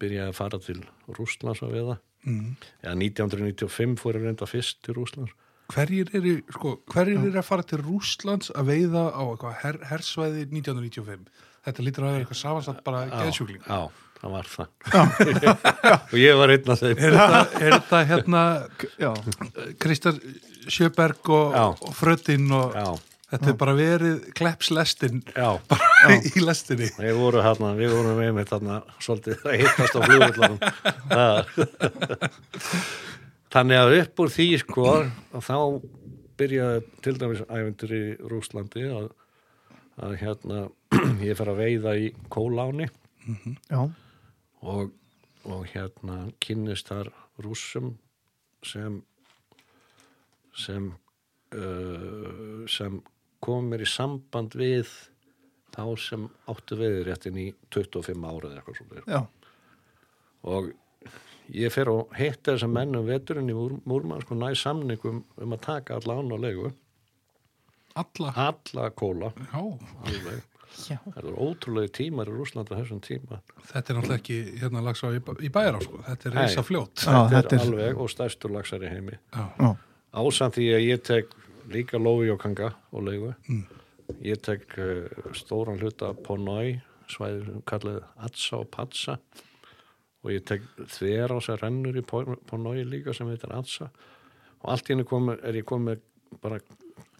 byrjaði 0.02 0.30
að 0.30 0.38
fara 0.38 0.58
til 0.62 0.80
Rússlands 1.18 1.62
að 1.62 1.76
veiða 1.76 2.00
Mm. 2.22 2.54
Já, 2.82 2.92
1995 2.94 3.96
fór 3.98 4.18
ég 4.18 4.26
reynda 4.28 4.46
fyrst 4.46 4.78
til 4.86 4.94
Rússlands. 4.98 5.34
Hverjir 5.72 6.10
eru, 6.14 6.34
sko, 6.52 6.76
hverjir 6.92 7.18
eru 7.18 7.40
að 7.40 7.46
fara 7.48 7.64
til 7.66 7.80
Rússlands 7.82 8.52
að 8.54 8.68
veiða 8.70 9.08
á 9.10 9.24
her, 9.62 9.80
hersvæði 9.90 10.44
1995? 10.52 11.26
Þetta 11.66 11.86
lítur 11.86 12.06
að 12.06 12.12
vera 12.12 12.22
eitthvað 12.24 12.40
samansatt 12.42 12.82
bara 12.86 13.02
geðsjúkling. 13.10 13.62
Já, 13.66 14.06
það 14.20 14.34
var 14.36 14.50
það. 14.52 14.68
og 16.12 16.16
ég 16.20 16.38
var 16.38 16.54
einn 16.54 16.74
af 16.74 16.82
þeim. 16.82 17.02
Er 17.08 17.18
þetta, 17.18 18.02
er 18.02 18.10
hérna 18.12 18.42
Já, 19.04 19.10
Kristjar 19.82 20.20
Sjöberg 20.70 21.32
og, 21.34 21.58
og 21.72 21.96
Fröttin 21.98 22.50
og 22.54 22.76
Já, 22.78 22.86
þetta 23.32 23.48
er 23.52 23.56
bara 23.62 23.74
verið 23.78 24.16
kleppslestin 24.38 25.18
já. 25.32 25.48
bara 25.70 26.18
í 26.28 26.44
lestinni. 26.44 26.88
Við 26.98 27.14
vorum 27.18 27.42
hérna, 27.46 27.68
við 27.78 27.90
vorum 27.96 28.16
með 28.20 28.30
með 28.38 28.46
þarna 28.52 28.76
svolítið 29.02 29.36
að 29.48 29.58
hittast 29.62 29.94
á 29.96 30.00
flugvöldunum. 30.06 30.60
Þannig 33.52 33.82
að 33.82 33.96
upp 33.98 34.14
úr 34.24 34.30
því 34.32 34.48
sko, 34.62 34.86
að 35.32 35.42
þá 35.48 35.58
byrjaði 36.40 36.78
til 37.04 37.16
dæmis 37.20 37.42
ævendur 37.48 37.92
í 37.96 38.04
Rúslandi 38.30 38.84
að, 38.88 39.08
að 40.02 40.12
hérna 40.22 40.58
ég 41.28 41.38
fer 41.38 41.52
að 41.52 41.60
veiða 41.60 41.92
í 42.00 42.02
kóláni 42.32 42.86
já, 43.68 43.82
og, 44.62 44.92
og 45.44 45.66
hérna 45.72 46.16
kynnist 46.42 46.88
þar 46.90 47.12
rússum 47.42 47.88
sem 48.66 49.02
sem 50.56 50.92
uh, 51.56 52.64
sem 52.68 53.00
kom 53.42 53.70
mér 53.72 53.82
í 53.84 53.88
samband 53.90 54.54
við 54.58 54.90
þá 55.72 55.82
sem 55.98 56.28
áttu 56.52 56.76
veiðréttin 56.78 57.38
í 57.40 57.48
25 57.72 58.26
ára 58.28 58.50
eða 58.50 58.60
eitthvað 58.60 58.78
svona 58.80 59.02
já, 59.08 59.20
og 60.52 60.70
ég 61.52 61.72
fer 61.74 61.90
og 61.92 62.12
hitta 62.18 62.54
þessa 62.54 62.68
menn 62.70 62.94
um 62.98 63.06
veturinn 63.08 63.50
í 63.50 63.56
Múr- 63.56 63.80
Múrmansk 63.88 64.30
og 64.34 64.38
næ 64.42 64.52
samningum 64.58 65.22
um 65.42 65.56
að 65.56 65.62
taka 65.66 65.98
alla 65.98 66.18
án 66.20 66.32
og 66.36 66.42
leigu 66.44 66.72
Alla. 67.94 68.32
alla 68.36 68.90
kóla 68.96 69.32
Já, 69.52 69.60
alveg. 70.06 70.38
já. 70.88 70.96
það 71.12 71.18
er 71.28 71.34
ótrúlega 71.44 71.92
tímar 71.98 72.30
í 72.30 72.36
Rúslanda 72.38 72.78
þessum 72.78 73.02
tíma 73.04 73.40
þetta 73.68 73.82
er 73.92 73.98
náttúrulega 73.98 74.20
ekki 74.22 74.38
hérna 74.62 74.80
lags 74.86 75.02
á 75.04 75.08
í, 75.12 75.20
í 75.44 75.50
bæjar 75.52 75.76
á 75.76 75.80
sko, 75.84 76.00
þetta 76.06 76.28
er 76.30 76.36
reysa 76.38 76.64
fljót. 76.64 76.94
Þetta, 77.02 77.26
þetta 77.34 77.56
er 77.58 77.64
alveg 77.66 78.00
og 78.00 78.08
stærstur 78.14 78.54
lagsar 78.54 78.86
í 78.86 78.92
heimi 78.94 79.18
Já, 79.36 79.44
já. 79.60 79.68
ásamt 80.22 80.56
því 80.56 80.68
að 80.78 80.86
ég 80.86 81.02
tek 81.04 81.36
líka 81.72 82.00
lófi 82.00 82.30
og 82.32 82.40
kanga 82.42 82.72
og 82.92 83.06
leigu. 83.08 83.32
Mm. 83.48 83.64
ég 84.20 84.40
tek 84.44 84.74
uh, 84.78 85.06
stóran 85.32 85.80
hluta 85.80 86.12
Ponói 86.14 86.80
svæðir 87.10 87.46
sem 87.48 87.62
kallið 87.68 87.98
Atsa 88.26 88.60
og 88.62 88.70
Patsa. 88.72 89.16
Og 90.22 90.30
ég 90.34 90.44
tek 90.46 90.64
þver 90.92 91.34
á 91.34 91.38
sér 91.42 91.62
rennur 91.64 91.98
í 91.98 92.04
Ponói 92.06 92.84
líka 92.86 93.14
sem 93.16 93.30
heitir 93.30 93.54
Atsa. 93.56 93.90
Og 94.62 94.70
allt 94.74 94.92
kom, 95.08 95.32
er 95.34 95.58
ég 95.58 95.66
komið 95.66 96.02
bara 96.42 96.60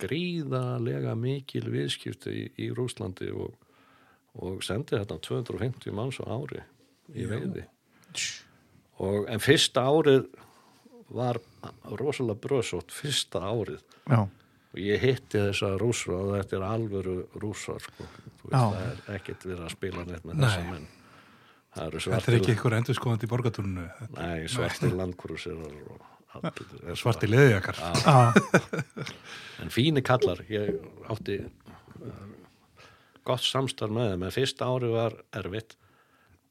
gríðalega 0.02 1.14
mikil 1.18 1.66
viðskipti 1.70 2.32
í, 2.32 2.44
í 2.66 2.70
Rúslandi 2.74 3.30
og, 3.34 3.56
og 4.38 4.62
sendi 4.66 4.98
þetta 4.98 5.18
250 5.22 5.94
manns 5.96 6.20
á 6.22 6.26
ári 6.30 6.62
í 7.12 7.26
veiði. 7.28 7.66
Og 9.02 9.26
en 9.30 9.42
fyrsta 9.42 9.84
árið 9.88 10.28
var 11.12 11.40
rosalega 11.98 12.40
bröðsótt 12.40 12.94
fyrsta 12.94 13.42
árið. 13.44 13.82
Já. 14.06 14.28
Og 14.72 14.80
ég 14.80 15.02
hitti 15.04 15.40
þessa 15.50 15.74
rússar 15.80 16.16
og 16.16 16.34
þetta 16.38 16.58
er 16.58 16.66
alvöru 16.68 17.16
rússar 17.42 17.82
sko. 17.84 18.08
Veist, 18.42 18.56
það 18.56 18.80
er 18.82 19.16
ekkert 19.18 19.46
verið 19.46 19.64
að 19.66 19.74
spila 19.76 20.04
neitt 20.08 20.24
með 20.24 20.34
Nei. 20.34 20.44
þessa 20.48 20.66
menn 20.70 20.90
þetta 21.72 22.28
er 22.28 22.36
ekki 22.36 22.52
einhver 22.52 22.74
endur 22.76 22.96
skoðandi 22.98 23.24
í 23.24 23.30
borgatúrunu. 23.30 23.84
nei, 24.18 24.48
svartir 24.52 24.92
landkrúsir 24.96 25.56
og 25.56 26.08
Svarti 26.96 27.28
leðjakar. 27.28 27.76
Já, 27.76 28.32
en 29.60 29.72
fíni 29.72 30.00
kallar 30.04 30.40
ég 30.48 30.78
átti 31.12 31.42
uh, 31.44 32.22
gott 33.28 33.44
samstarf 33.44 33.92
með 33.92 34.14
þeim 34.14 34.24
en 34.24 34.32
fyrsta 34.32 34.68
ári 34.72 34.88
var 34.94 35.18
erfitt 35.36 35.76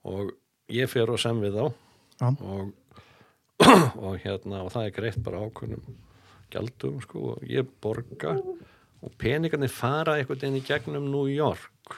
og 0.05 0.35
ég 0.71 0.89
fer 0.91 1.09
og 1.09 1.17
sem 1.21 1.41
við 1.41 1.57
þá 1.57 1.65
Já. 2.21 2.29
og, 2.29 2.69
og 4.05 4.21
hérna 4.21 4.61
og 4.67 4.71
það 4.75 4.85
er 4.85 4.95
greitt 4.99 5.19
bara 5.25 5.41
ákveðnum 5.47 5.97
gjaldum 6.53 7.01
sko 7.03 7.25
og 7.35 7.49
ég 7.49 7.67
borga 7.83 8.35
og 9.01 9.13
peningarnir 9.21 9.71
fara 9.73 10.17
einhvern 10.19 10.39
veginn 10.39 10.59
í 10.59 10.65
gegnum 10.65 11.09
New 11.09 11.27
York 11.31 11.95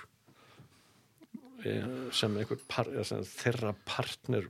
eh, 1.65 1.85
sem 2.15 2.37
einhver 2.39 2.61
par, 2.69 2.89
sem 3.07 3.23
þeirra 3.27 3.73
partner 3.87 4.47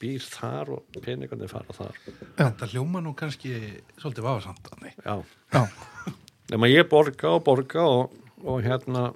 býr 0.00 0.24
þar 0.26 0.74
og 0.76 0.98
peningarnir 1.04 1.50
fara 1.52 1.76
þar 1.76 2.00
Þetta 2.36 2.70
hljóma 2.74 3.02
nú 3.04 3.14
kannski 3.16 3.54
svolítið 3.96 4.26
vafasamt. 4.26 4.72
Já 5.04 5.14
já, 5.54 5.62
nema 6.52 6.68
ég 6.68 6.88
borga 6.90 7.36
og 7.38 7.44
borga 7.46 7.86
og, 7.88 8.18
og 8.44 8.64
hérna 8.66 9.12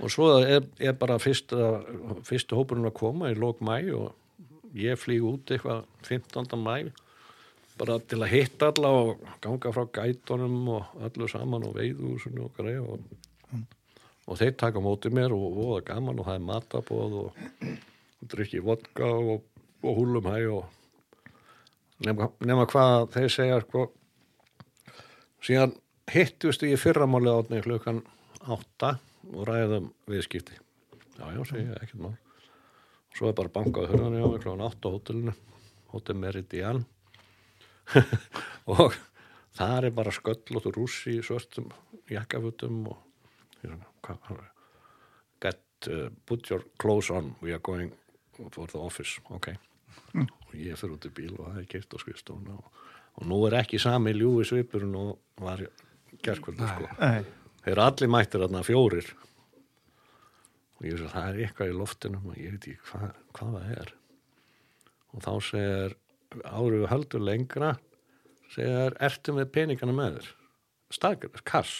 og 0.00 0.10
svo 0.10 0.30
er, 0.42 0.64
er 0.82 0.94
bara 0.98 1.20
fyrsta, 1.22 1.80
fyrsta 2.26 2.56
hópurinn 2.58 2.88
að 2.88 2.96
koma 2.98 3.30
í 3.30 3.38
lók 3.38 3.60
mæ 3.64 3.78
og 3.94 4.14
ég 4.74 4.98
flýg 4.98 5.26
út 5.28 5.52
eitthvað 5.54 5.84
15. 6.02 6.58
mæ 6.58 6.90
bara 7.78 7.98
til 8.06 8.20
að 8.22 8.32
hitta 8.32 8.70
alla 8.70 8.90
og 8.94 9.24
ganga 9.42 9.72
frá 9.74 9.86
gætunum 9.96 10.68
og 10.76 11.00
öllu 11.08 11.28
saman 11.30 11.66
og 11.66 11.74
veiðúsinu 11.78 12.46
og 12.46 12.58
greið 12.58 12.86
og, 12.94 13.02
og 14.28 14.38
þeir 14.40 14.54
taka 14.60 14.78
á 14.78 14.86
móti 14.86 15.10
mér 15.14 15.34
og 15.34 15.58
voða 15.58 15.80
gaman 15.90 16.20
og 16.20 16.28
það 16.28 16.38
er 16.38 16.46
matabóð 16.50 17.16
og, 17.22 17.42
og 18.22 18.30
drykki 18.30 18.62
vodka 18.64 19.10
og, 19.10 19.42
og 19.82 19.98
húlum 19.98 20.30
hæ 20.30 20.38
og 20.54 20.64
nema, 22.06 22.30
nema 22.46 22.66
hvað 22.70 23.08
þeir 23.16 23.32
segja 23.32 23.60
sko. 23.64 23.88
Síðan 25.44 25.74
hittust 26.12 26.62
ég 26.64 26.80
fyrramáli 26.80 27.32
átni 27.32 27.62
klukkan 27.64 28.04
átta 28.44 28.96
og 29.32 29.48
ræðum 29.48 29.90
viðskipti. 30.08 30.56
Já, 31.18 31.26
já, 31.32 31.42
segi 31.48 31.66
ég, 31.66 31.82
ekkert 31.82 32.00
mál. 32.06 32.14
Svo 33.14 33.28
er 33.30 33.36
bara 33.38 33.52
bankað 33.52 33.90
hörðan 33.92 34.16
hjá 34.18 34.26
mig 34.30 34.42
klukkan 34.42 34.66
átta 34.66 34.90
á 34.90 34.94
hótelinu 34.94 35.34
hótel 35.94 36.18
Meridian 36.18 36.82
og 38.74 38.96
það 39.54 39.88
er 39.88 39.96
bara 39.96 40.14
sköllótt 40.14 40.70
og 40.70 40.76
rússi 40.76 41.18
í 41.18 41.24
svörtum 41.24 41.70
jakkafutum 42.10 42.80
og 42.92 42.98
get, 45.40 45.60
uh, 45.88 46.08
put 46.26 46.50
your 46.50 46.64
clothes 46.80 47.10
on 47.10 47.34
we 47.42 47.52
are 47.52 47.62
going 47.62 47.92
for 48.50 48.66
the 48.66 48.78
office 48.78 49.20
ok. 49.30 49.54
Og 50.14 50.54
ég 50.58 50.78
fyrir 50.78 50.96
út 50.96 51.06
í 51.08 51.12
bíl 51.14 51.32
og 51.38 51.48
það 51.48 51.60
er 51.62 51.70
gert 51.70 51.94
á 51.94 51.98
skrifstofuna 52.02 52.56
og, 52.58 52.82
og 53.18 53.28
nú 53.30 53.40
er 53.48 53.58
ekki 53.62 53.80
sami 53.82 54.14
ljúi 54.14 54.46
svipurinn 54.46 54.94
og 54.98 55.42
var 55.42 55.64
gerðkvöldu 56.24 56.68
sko. 56.68 56.90
þeir 57.64 57.72
eru 57.72 57.84
allir 57.84 58.10
mættir 58.12 58.44
þarna 58.44 58.62
fjórir. 58.66 59.10
Og 60.78 60.86
ég 60.86 60.96
veist 60.96 61.08
að 61.08 61.14
það 61.14 61.28
er 61.28 61.40
eitthvað 61.46 61.70
í 61.70 61.76
loftinum 61.78 62.30
og 62.30 62.38
ég 62.38 62.54
veit 62.54 62.68
ekki 62.70 62.88
hvað, 62.90 63.20
hvað 63.38 63.54
það 63.56 63.74
er. 63.74 63.92
Og 65.14 65.24
þá 65.24 65.32
segir 65.48 65.96
árið 66.42 66.80
við 66.82 66.90
heldur 66.92 67.24
lengra 67.24 67.70
segir, 68.54 68.96
ertu 69.02 69.36
með 69.36 69.52
peningana 69.54 69.96
með 69.96 70.18
þér? 70.18 70.32
Stakar, 70.94 71.44
kass. 71.46 71.76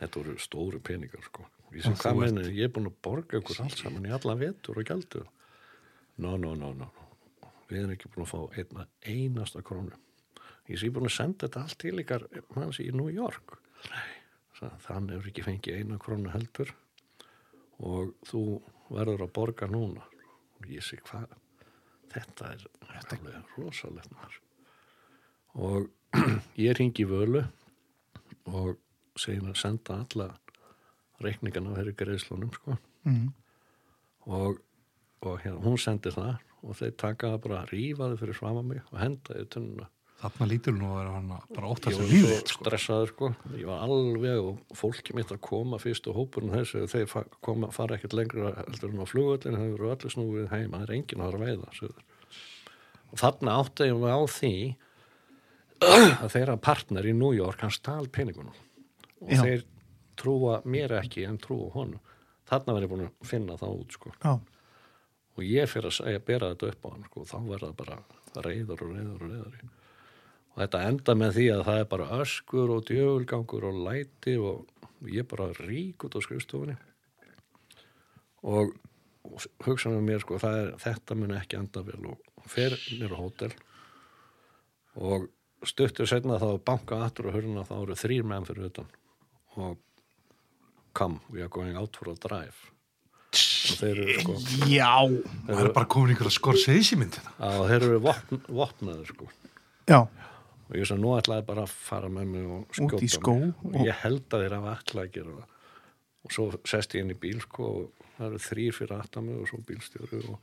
Þetta 0.00 0.20
voru 0.20 0.36
stóru 0.42 0.82
peningar 0.82 1.24
sko. 1.24 1.46
Ég 1.74 1.84
sem 1.84 1.96
Og 1.96 2.02
hvað 2.02 2.20
mennir, 2.22 2.52
ég 2.54 2.68
er 2.68 2.74
búin 2.74 2.90
að 2.90 3.00
borga 3.02 3.40
ykkur 3.40 3.64
allt 3.64 3.80
saman 3.80 4.06
í 4.06 4.12
allan 4.14 4.38
vetur 4.40 4.78
og 4.78 4.86
gældu 4.86 5.24
no, 6.22 6.36
no, 6.40 6.54
no, 6.56 6.70
no 6.72 6.88
við 7.70 7.82
erum 7.82 7.94
ekki 7.96 8.10
búin 8.12 8.26
að 8.26 8.32
fá 8.32 8.58
einna, 8.60 8.86
einasta 9.06 9.62
krónu. 9.66 9.96
Ég 10.70 10.80
sé 10.80 10.90
búin 10.90 11.08
að 11.08 11.16
senda 11.16 11.46
þetta 11.46 11.62
allt 11.62 11.78
til 11.82 11.94
ykkar 12.02 12.26
manns 12.54 12.80
í 12.82 12.88
New 12.94 13.10
York. 13.14 13.56
Nei, 13.90 14.12
sagði, 14.58 14.82
þann 14.86 15.10
hefur 15.14 15.30
ekki 15.30 15.46
fengið 15.46 15.80
eina 15.80 15.98
krónu 16.02 16.32
heldur. 16.34 16.72
Og 17.86 18.14
þú 18.26 18.44
verður 18.90 19.26
að 19.26 19.34
borga 19.38 19.70
núna. 19.70 20.06
Og 20.60 20.70
ég 20.72 20.84
sé 20.84 20.98
hvað 21.06 21.34
þetta 22.12 22.50
er, 22.54 22.66
þetta 22.90 23.18
er 23.32 23.54
rosalegt 23.56 24.12
maður. 24.14 24.40
Og 25.56 25.88
ég 26.66 26.76
ringi 26.78 27.06
völu 27.08 27.44
og 28.46 28.76
segir 29.18 29.44
að 29.46 29.58
senda 29.60 30.02
alla 30.04 30.30
reikningana 31.24 31.72
á 31.72 31.76
þeirri 31.78 31.96
greiðslunum 31.96 32.52
sko. 32.54 32.76
Mm, 33.08 33.28
og, 34.26 34.60
og 35.24 35.38
hérna, 35.42 35.62
hún 35.64 35.78
sendi 35.80 36.12
það 36.12 36.42
og 36.66 36.78
þeir 36.80 36.96
taka 37.00 37.32
það 37.34 37.42
bara 37.46 37.60
að 37.62 37.72
rífa 37.72 38.10
þau 38.10 38.18
fyrir 38.22 38.38
svama 38.38 38.64
mig 38.66 38.82
og 38.90 38.98
henda 39.00 39.36
þau 39.36 39.50
tunnuna 39.54 39.88
Þarna 40.16 40.46
lítur 40.48 40.72
nú 40.78 40.86
að 40.88 40.96
vera 41.02 41.10
hann 41.12 41.26
bara 41.52 41.68
óttast 41.68 41.92
ég 41.92 41.98
við 41.98 42.06
var 42.06 42.12
lífið. 42.14 42.36
svo 42.40 42.46
Sko. 42.54 42.64
stressaður 42.64 43.10
sko 43.12 43.28
ég 43.60 43.66
var 43.68 43.82
alveg 43.84 44.38
og 44.48 44.76
fólki 44.78 45.14
mitt 45.18 45.32
að 45.34 45.40
koma 45.44 45.78
fyrst 45.82 46.06
og 46.08 46.16
hópurinn 46.16 46.54
þessu 46.56 46.86
þeir 46.88 47.06
fa 47.10 47.22
koma, 47.44 47.68
fara 47.70 47.98
ekkert 47.98 48.16
lengra 48.16 48.54
heldur 48.62 48.94
en 48.94 49.02
á 49.04 49.06
flugöllin 49.06 49.58
þeir 49.60 49.74
eru 49.76 49.90
allir 49.92 50.14
snúið 50.14 50.48
heim 50.54 50.72
það 50.72 50.86
er 50.86 50.94
enginn 50.96 51.20
að 51.26 51.36
að 51.36 51.44
veiða 51.44 51.74
söður. 51.76 52.02
og 53.12 53.18
þarna 53.20 53.58
átti 53.60 53.90
ég 53.90 54.00
mig 54.00 54.16
á 54.16 54.22
því 54.38 54.52
að 55.84 56.28
þeirra 56.32 56.56
partner 56.64 57.06
í 57.06 57.12
New 57.12 57.32
York 57.36 57.60
hann 57.60 57.74
stál 57.76 58.08
peningunum 58.08 58.56
og 59.20 59.30
Já. 59.36 59.42
þeir 59.44 59.64
trúa 60.16 60.62
mér 60.64 60.96
ekki 61.02 61.26
en 61.28 61.36
trúa 61.38 61.68
honum 61.76 62.00
þarna 62.48 62.72
var 62.72 62.86
ég 62.86 62.88
búin 62.94 63.04
að 63.10 63.26
finna 63.28 63.56
það 63.60 63.80
út 63.84 63.92
sko 64.00 64.12
já, 64.16 64.32
og 65.36 65.44
ég 65.44 65.68
fyrir 65.68 65.90
að 65.92 65.98
segja, 66.00 66.24
bera 66.24 66.54
þetta 66.54 66.72
upp 66.72 66.86
á 66.86 66.88
hann 66.94 67.04
sko, 67.10 67.24
þá 67.28 67.36
verða 67.52 67.72
bara 67.76 67.98
reyður 68.46 68.86
og 68.86 68.94
reyður 68.96 69.20
og 69.20 69.28
reyður 69.28 69.66
og 70.56 70.62
þetta 70.62 70.82
enda 70.88 71.14
með 71.20 71.34
því 71.36 71.46
að 71.52 71.62
það 71.68 71.78
er 71.82 71.88
bara 71.90 72.08
öskur 72.16 72.70
og 72.72 72.86
djöfulgangur 72.88 73.66
og 73.68 73.80
læti 73.84 74.36
og 74.40 75.10
ég 75.12 75.28
bara 75.28 75.50
rík 75.60 76.06
út 76.08 76.16
á 76.16 76.20
skrifstofunni. 76.24 76.76
Og, 78.48 78.72
og 79.28 79.46
hugsa 79.66 79.92
með 79.92 80.06
mér 80.06 80.22
sko, 80.24 80.38
það 80.40 80.60
er, 80.62 80.70
þetta 80.80 81.16
mun 81.20 81.34
ekki 81.36 81.58
enda 81.60 81.82
vel 81.84 82.06
og 82.14 82.46
fer 82.48 82.76
mér 82.96 83.12
á 83.12 83.18
hótel. 83.20 83.52
Og 84.96 85.26
stuttur 85.68 86.08
setna 86.08 86.38
þá 86.40 86.54
banka 86.64 87.02
aftur 87.04 87.28
og 87.28 87.36
hörna 87.36 87.66
þá 87.68 87.74
eru 87.82 87.98
þrýr 88.00 88.24
menn 88.32 88.48
fyrir 88.48 88.70
utan. 88.70 88.88
Og 89.60 89.76
come, 90.96 91.20
we 91.28 91.44
are 91.44 91.52
going 91.52 91.76
out 91.76 92.00
for 92.00 92.08
a 92.08 92.16
drive. 92.16 92.56
Og 93.36 93.80
þeir 93.82 93.98
eru 94.06 94.20
sko 94.22 94.34
já, 94.70 94.88
Það 95.50 95.60
er 95.66 95.74
bara 95.76 95.90
komin 95.92 96.14
ykkur 96.14 96.30
að 96.30 96.36
skor 96.38 96.56
mynd 96.96 97.18
þetta. 97.18 97.32
að 97.44 97.64
þeir 97.68 97.82
eru 97.90 97.98
vopn, 98.06 98.40
vopnaður 98.48 99.10
sko. 99.12 99.28
Já, 99.90 100.00
og 100.66 100.74
ég 100.76 100.86
svo 100.88 100.96
nú 100.98 101.12
ætlaði 101.18 101.46
bara 101.46 101.62
að 101.66 101.74
fara 101.86 102.08
með 102.10 102.26
mig 102.32 102.46
og 102.50 102.74
skjóta 102.74 103.08
skó 103.12 103.34
mig. 103.38 103.54
og 103.64 103.74
og- 103.76 103.86
ég 103.86 104.00
held 104.02 104.26
að 104.30 104.42
þeir 104.44 104.56
hafa 104.58 104.74
ætlaði 104.80 105.06
að 105.06 105.12
gera 105.12 105.36
það. 105.36 105.52
Og 106.26 106.32
svo 106.34 106.46
sest 106.66 106.94
ég 106.94 107.00
inn 107.04 107.10
í 107.14 107.18
bíl 107.22 107.40
sko 107.40 107.64
og 107.64 108.06
það 108.18 108.26
eru 108.26 108.38
þrýr 108.48 108.72
fyrir 108.74 108.96
aftan 108.98 109.26
mig 109.26 109.40
og 109.40 109.48
svo 109.48 109.58
bílstjóri 109.62 110.22
og 110.28 110.38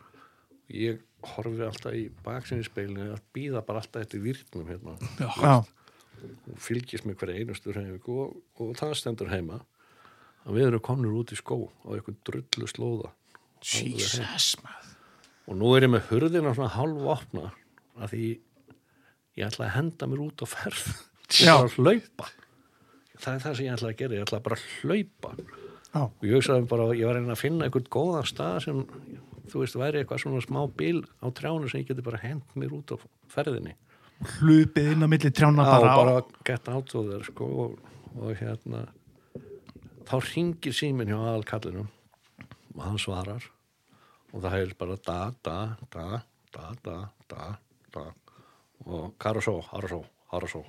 ég 0.71 0.99
horfi 1.34 1.63
alltaf 1.67 1.93
í 1.93 2.09
baksinni 2.24 2.63
að 3.11 3.19
býða 3.36 3.65
bara 3.65 3.80
alltaf 3.82 4.01
eftir 4.05 4.21
virknum 4.24 4.67
hérna. 4.67 4.95
Já, 5.19 5.65
og 6.47 6.57
fylgist 6.57 7.03
með 7.05 7.17
hverja 7.19 7.41
einustu 7.43 7.74
reyfingu 7.76 8.15
og, 8.24 8.38
og 8.59 8.76
það 8.80 8.95
stendur 8.95 9.28
heima 9.34 9.59
að 10.45 10.55
við 10.55 10.67
erum 10.67 10.80
komnir 10.84 11.11
út 11.19 11.32
í 11.32 11.36
skó 11.39 11.57
á 11.84 11.88
einhvern 11.95 12.17
drullu 12.24 12.67
slóða. 12.71 13.11
Jesus 13.63 14.55
og 15.47 15.57
nú 15.59 15.74
er 15.76 15.84
ég 15.88 15.91
með 15.91 16.07
hurðina 16.11 16.53
svona 16.55 16.71
hálf 16.78 17.03
opna 17.17 17.49
að 17.99 18.13
því 18.13 18.28
ég 19.39 19.47
ætla 19.47 19.67
að 19.67 19.75
henda 19.77 20.09
mér 20.09 20.23
út 20.27 20.43
á 20.43 20.47
ferð 20.49 20.88
að 21.53 21.77
hlaupa. 21.77 22.29
Það 23.23 23.36
er 23.36 23.43
það 23.45 23.55
sem 23.57 23.65
ég 23.67 23.75
ætla 23.77 23.91
að 23.91 23.99
gera, 24.01 24.17
ég 24.17 24.25
ætla 24.25 24.41
bara 24.43 24.57
að 24.57 24.65
hlaupa. 24.81 25.36
Já, 25.93 26.01
og 26.09 26.25
ég 26.25 26.36
hugsaði 26.39 26.67
bara, 26.71 26.89
ég 26.97 27.05
var 27.07 27.19
reyna 27.19 27.36
að 27.36 27.41
finna 27.43 27.67
einhvern 27.67 27.89
góðan 27.93 28.25
stað 28.25 28.55
sem, 28.65 28.79
þú 29.51 29.61
veist, 29.61 29.77
væri 29.77 30.01
eitthvað 30.01 30.23
svona 30.23 30.41
smá 30.41 30.61
bíl 30.79 31.03
á 31.21 31.27
trjánu 31.38 31.69
sem 31.69 31.84
ég 31.84 31.91
geti 31.91 32.05
bara 32.05 32.21
hend 32.23 32.55
mér 32.57 32.73
út 32.79 32.93
á 32.93 32.97
ferðinni. 33.29 33.75
Hlupið 34.39 34.91
inn 34.93 35.05
á 35.05 35.07
milli 35.11 35.31
trjána 35.36 35.65
Já, 35.67 35.73
bara, 35.84 35.95
bara 35.99 36.43
get 36.47 36.69
out 36.71 36.93
of 36.97 37.09
there 37.11 37.27
sko 37.27 37.49
og, 37.65 37.77
og 38.17 38.34
hérna 38.39 38.88
þá 40.07 40.15
ringir 40.31 40.75
síminn 40.75 41.11
hjá 41.11 41.19
aðalkallinum 41.19 41.89
og 42.73 42.81
hann 42.88 43.01
svarar. 43.01 43.45
Og 44.34 44.41
það 44.41 44.57
hefur 44.57 44.75
bara 44.81 44.97
da, 45.05 45.19
da, 45.45 45.57
da, 45.93 46.07
da, 46.55 46.67
da, 46.81 46.97
da, 47.29 47.51
da 47.93 48.05
og 48.86 49.13
karasó, 49.21 49.59
harasó, 49.71 50.03
harasó 50.31 50.63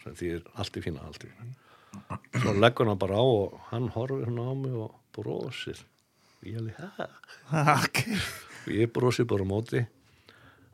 sem 0.00 0.16
þýðir 0.16 0.46
allt 0.56 0.76
í 0.76 0.82
fína, 0.84 1.04
allt 1.06 1.26
í 1.26 1.30
fína. 1.30 1.56
Svo 2.40 2.54
leggur 2.56 2.88
hann 2.88 3.00
bara 3.00 3.20
á 3.20 3.24
og 3.24 3.56
hann 3.70 3.90
horfir 3.94 4.28
hann 4.28 4.40
á 4.40 4.54
mig 4.56 4.76
og 4.78 4.94
brosir. 5.16 5.80
Og 6.40 6.48
ég 6.48 6.56
hefði, 6.56 7.08
ok, 7.84 8.04
og 8.64 8.70
ég 8.76 8.92
brosi 8.94 9.26
bara 9.28 9.48
móti. 9.48 9.84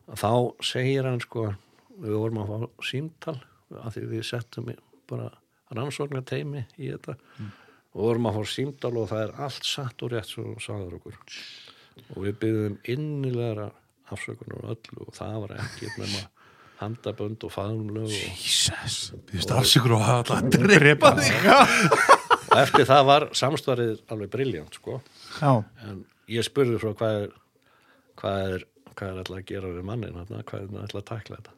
Þá 0.07 0.31
segir 0.63 1.09
hann 1.09 1.23
sko 1.25 1.49
við 1.97 2.19
vorum 2.21 2.43
að 2.43 2.53
fá 2.53 2.85
símtal 2.91 3.39
af 3.83 3.97
því 3.97 4.05
við 4.13 4.27
settum 4.29 4.71
bara 5.11 5.31
rannsóknarteimi 5.75 6.67
í 6.79 6.93
þetta. 6.93 7.17
Og 7.97 8.11
vorum 8.11 8.29
að 8.31 8.39
fá 8.39 8.53
símtal 8.53 8.93
og 9.01 9.09
það 9.11 9.25
er 9.25 9.35
allt 9.49 9.67
satt 9.67 10.05
og 10.05 10.13
rétt 10.13 10.31
svo 10.31 10.55
sagður 10.63 11.01
okkur. 11.01 11.19
Og 12.13 12.23
við 12.23 12.39
byrðum 12.45 12.79
innilega 12.93 13.71
afsökunar 14.13 14.61
og 14.63 14.77
öllu 14.77 15.07
og 15.09 15.15
það 15.17 15.39
var 15.43 15.55
ekki 15.65 15.91
nema 15.97 16.27
handabönd 16.81 17.45
og 17.47 17.53
faðumlög 17.55 18.11
og, 18.11 18.37
Jesus. 18.43 19.11
Þú 19.31 19.39
veist, 19.39 19.55
afsökur 19.57 19.97
og 19.97 20.05
hafa 20.05 20.37
alltaf 20.37 20.45
að 20.45 20.79
drepa 20.81 21.13
þig. 21.19 21.49
og 22.47 22.57
eftir 22.61 22.89
það 22.89 23.09
var 23.11 23.29
samstarið 23.37 23.99
alveg 24.13 24.33
briljant 24.33 24.79
sko. 24.79 25.01
Já, 25.41 25.53
en 25.89 26.05
ég 26.33 26.47
spurði 26.47 26.81
frá 26.83 26.93
hvað 26.97 27.21
er 27.25 27.35
hvað 28.17 28.55
er, 28.57 28.67
hvað 28.95 29.09
er 29.13 29.21
alltaf 29.23 29.39
að 29.39 29.47
gera 29.51 29.73
við 29.77 29.87
mannin 29.91 30.17
hvað 30.17 30.59
er 30.61 30.83
alltaf 30.83 31.01
að 31.03 31.09
takla 31.13 31.41
þetta? 31.41 31.57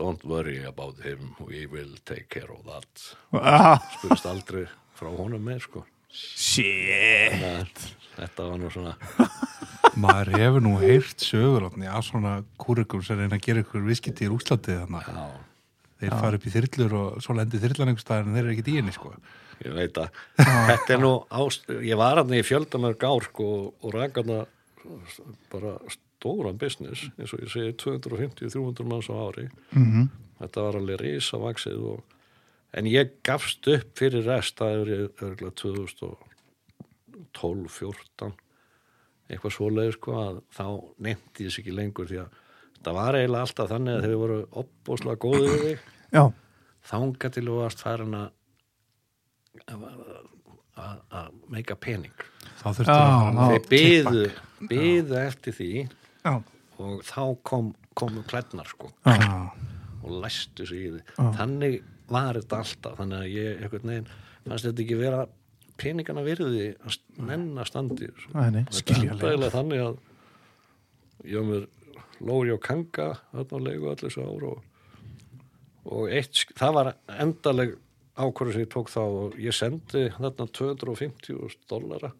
Don't 0.00 0.22
worry 0.24 0.62
about 0.64 1.02
him 1.04 1.34
we 1.44 1.66
will 1.68 1.96
take 2.08 2.28
care 2.32 2.48
of 2.52 2.64
that. 2.64 3.08
Ah, 3.36 3.76
spurðist 3.98 4.28
aldrei 4.30 4.64
frá 4.96 5.10
honum 5.12 5.44
með 5.44 5.66
sko. 5.66 5.84
Shit. 6.12 7.84
Þetta 8.16 8.46
var 8.48 8.58
nú 8.60 8.70
svona 8.72 8.94
Maður 10.00 10.28
hefur 10.38 10.62
nú 10.64 10.72
heyrt 10.80 11.20
sögur 11.20 11.66
af 11.68 12.04
svona 12.06 12.38
kúrikum 12.60 13.02
sem 13.04 13.18
reyna 13.18 13.36
að 13.36 13.44
gera 13.44 13.60
ykkur 13.64 13.82
viskiti 13.84 14.24
í 14.24 14.30
Rúslandi 14.32 14.72
þannig 14.80 15.08
að 15.08 15.16
já, 15.18 15.26
þeir 16.00 16.12
fara 16.22 16.38
upp 16.38 16.46
í 16.48 16.52
þyrlur 16.54 16.92
og 17.00 17.08
svo 17.22 17.32
lendi 17.36 17.60
þyrlan 17.62 17.88
einhvers 17.92 18.06
staðar 18.06 18.24
en 18.26 18.34
þeir 18.36 18.44
eru 18.46 18.52
ekkert 18.56 18.70
í 18.72 18.76
henni 18.78 18.94
sko. 18.96 19.08
ég 19.62 19.72
veit 19.76 19.94
að 20.00 20.08
þetta 20.40 20.90
er 20.96 21.00
nú 21.04 21.12
ást, 21.30 21.68
ég 21.86 21.96
var 22.00 22.16
hann 22.22 22.32
í 22.34 22.40
fjöldamörg 22.42 23.00
ár 23.06 23.22
sko 23.28 23.46
og 23.82 23.90
rak 23.94 24.16
hann 24.18 24.32
bara 25.52 25.72
stóran 25.92 26.58
business 26.58 27.04
eins 27.18 27.32
og 27.36 27.40
ég 27.44 27.50
segi 27.52 27.72
250-300 27.84 28.84
manns 28.88 29.06
á 29.12 29.14
ári 29.28 29.46
Mhm. 29.76 30.08
þetta 30.40 30.58
var 30.66 30.74
alveg 30.80 31.00
risa 31.04 31.36
vaksið 31.38 31.78
og, 31.92 32.00
en 32.74 32.84
ég 32.90 33.10
gafst 33.22 33.68
upp 33.68 33.92
fyrir 33.98 34.24
rest 34.26 34.58
örgulega 34.58 35.52
2012-14 37.34 38.32
eitthvað 39.32 39.54
svoleið 39.56 39.90
sko 39.96 40.18
að 40.20 40.38
þá 40.52 40.64
nefndi 41.08 41.46
þess 41.48 41.62
ekki 41.62 41.74
lengur 41.76 42.10
því 42.10 42.20
að 42.22 42.38
þetta 42.76 42.94
var 42.98 43.18
eiginlega 43.18 43.46
alltaf 43.48 43.72
þannig 43.72 43.96
að 43.98 44.06
þeir 44.06 44.20
voru 44.22 44.38
opbóslega 44.62 45.22
góðið 45.24 45.50
við 45.52 45.66
þig. 45.66 45.90
Já, 46.12 46.22
þanga 46.92 47.32
til 47.36 47.44
þú 47.48 47.58
varst 47.62 47.84
farin 47.84 48.18
að 48.20 48.30
að 51.12 51.34
meika 51.52 51.76
pening. 51.76 52.24
Þá 52.62 52.68
þurftu 52.78 52.96
að 52.96 53.40
þeir 53.52 53.66
byðu, 53.68 54.24
byðu 54.70 55.18
eftir 55.20 55.56
því 55.56 55.70
já, 55.82 56.32
og 56.80 57.02
þá 57.06 57.22
kom, 57.46 57.72
komu 57.98 58.24
klædnar 58.28 58.70
sko. 58.70 58.90
Já. 59.04 59.52
og 60.02 60.16
læstu 60.24 60.66
sig 60.66 60.80
í 60.82 60.88
því 60.96 61.00
Já. 61.14 61.26
þannig 61.38 61.76
var 62.10 62.38
þetta 62.40 62.58
alltaf. 62.64 62.96
Þannig 62.98 63.18
að 63.20 63.34
ég 63.36 63.60
einhvern 63.62 63.92
veginn 63.92 64.08
fannst 64.48 64.66
þetta 64.66 64.82
ekki 64.84 64.98
vera 64.98 65.20
peningana 65.80 66.22
virði 66.26 66.72
að 66.84 66.90
st- 66.96 67.22
nenna 67.28 67.64
standi 67.68 68.08
Nei, 68.34 68.48
nei, 68.58 68.64
skiljanlega 68.74 69.30
eiginlega 69.32 69.54
þannig 69.56 69.84
að 69.86 69.96
ég 71.32 71.38
var 71.38 71.48
með 71.52 71.68
Lóri 72.22 72.52
og 72.54 72.60
Kanga 72.62 73.08
þarna 73.32 73.58
á 73.58 73.64
leigu 73.66 73.88
allir 73.90 74.04
þessu 74.08 74.22
ár 74.26 74.44
og, 74.52 74.60
og 75.90 76.10
eitt, 76.14 76.44
það 76.58 76.76
var 76.76 76.92
endaleg 77.22 77.72
ákvörðu 78.22 78.52
sem 78.54 78.62
ég 78.66 78.70
tók 78.74 78.90
þá 78.92 79.00
og 79.02 79.38
ég 79.40 79.56
sendi 79.56 80.04
þarna 80.18 80.46
250 80.60 81.56
dollara 81.70 82.12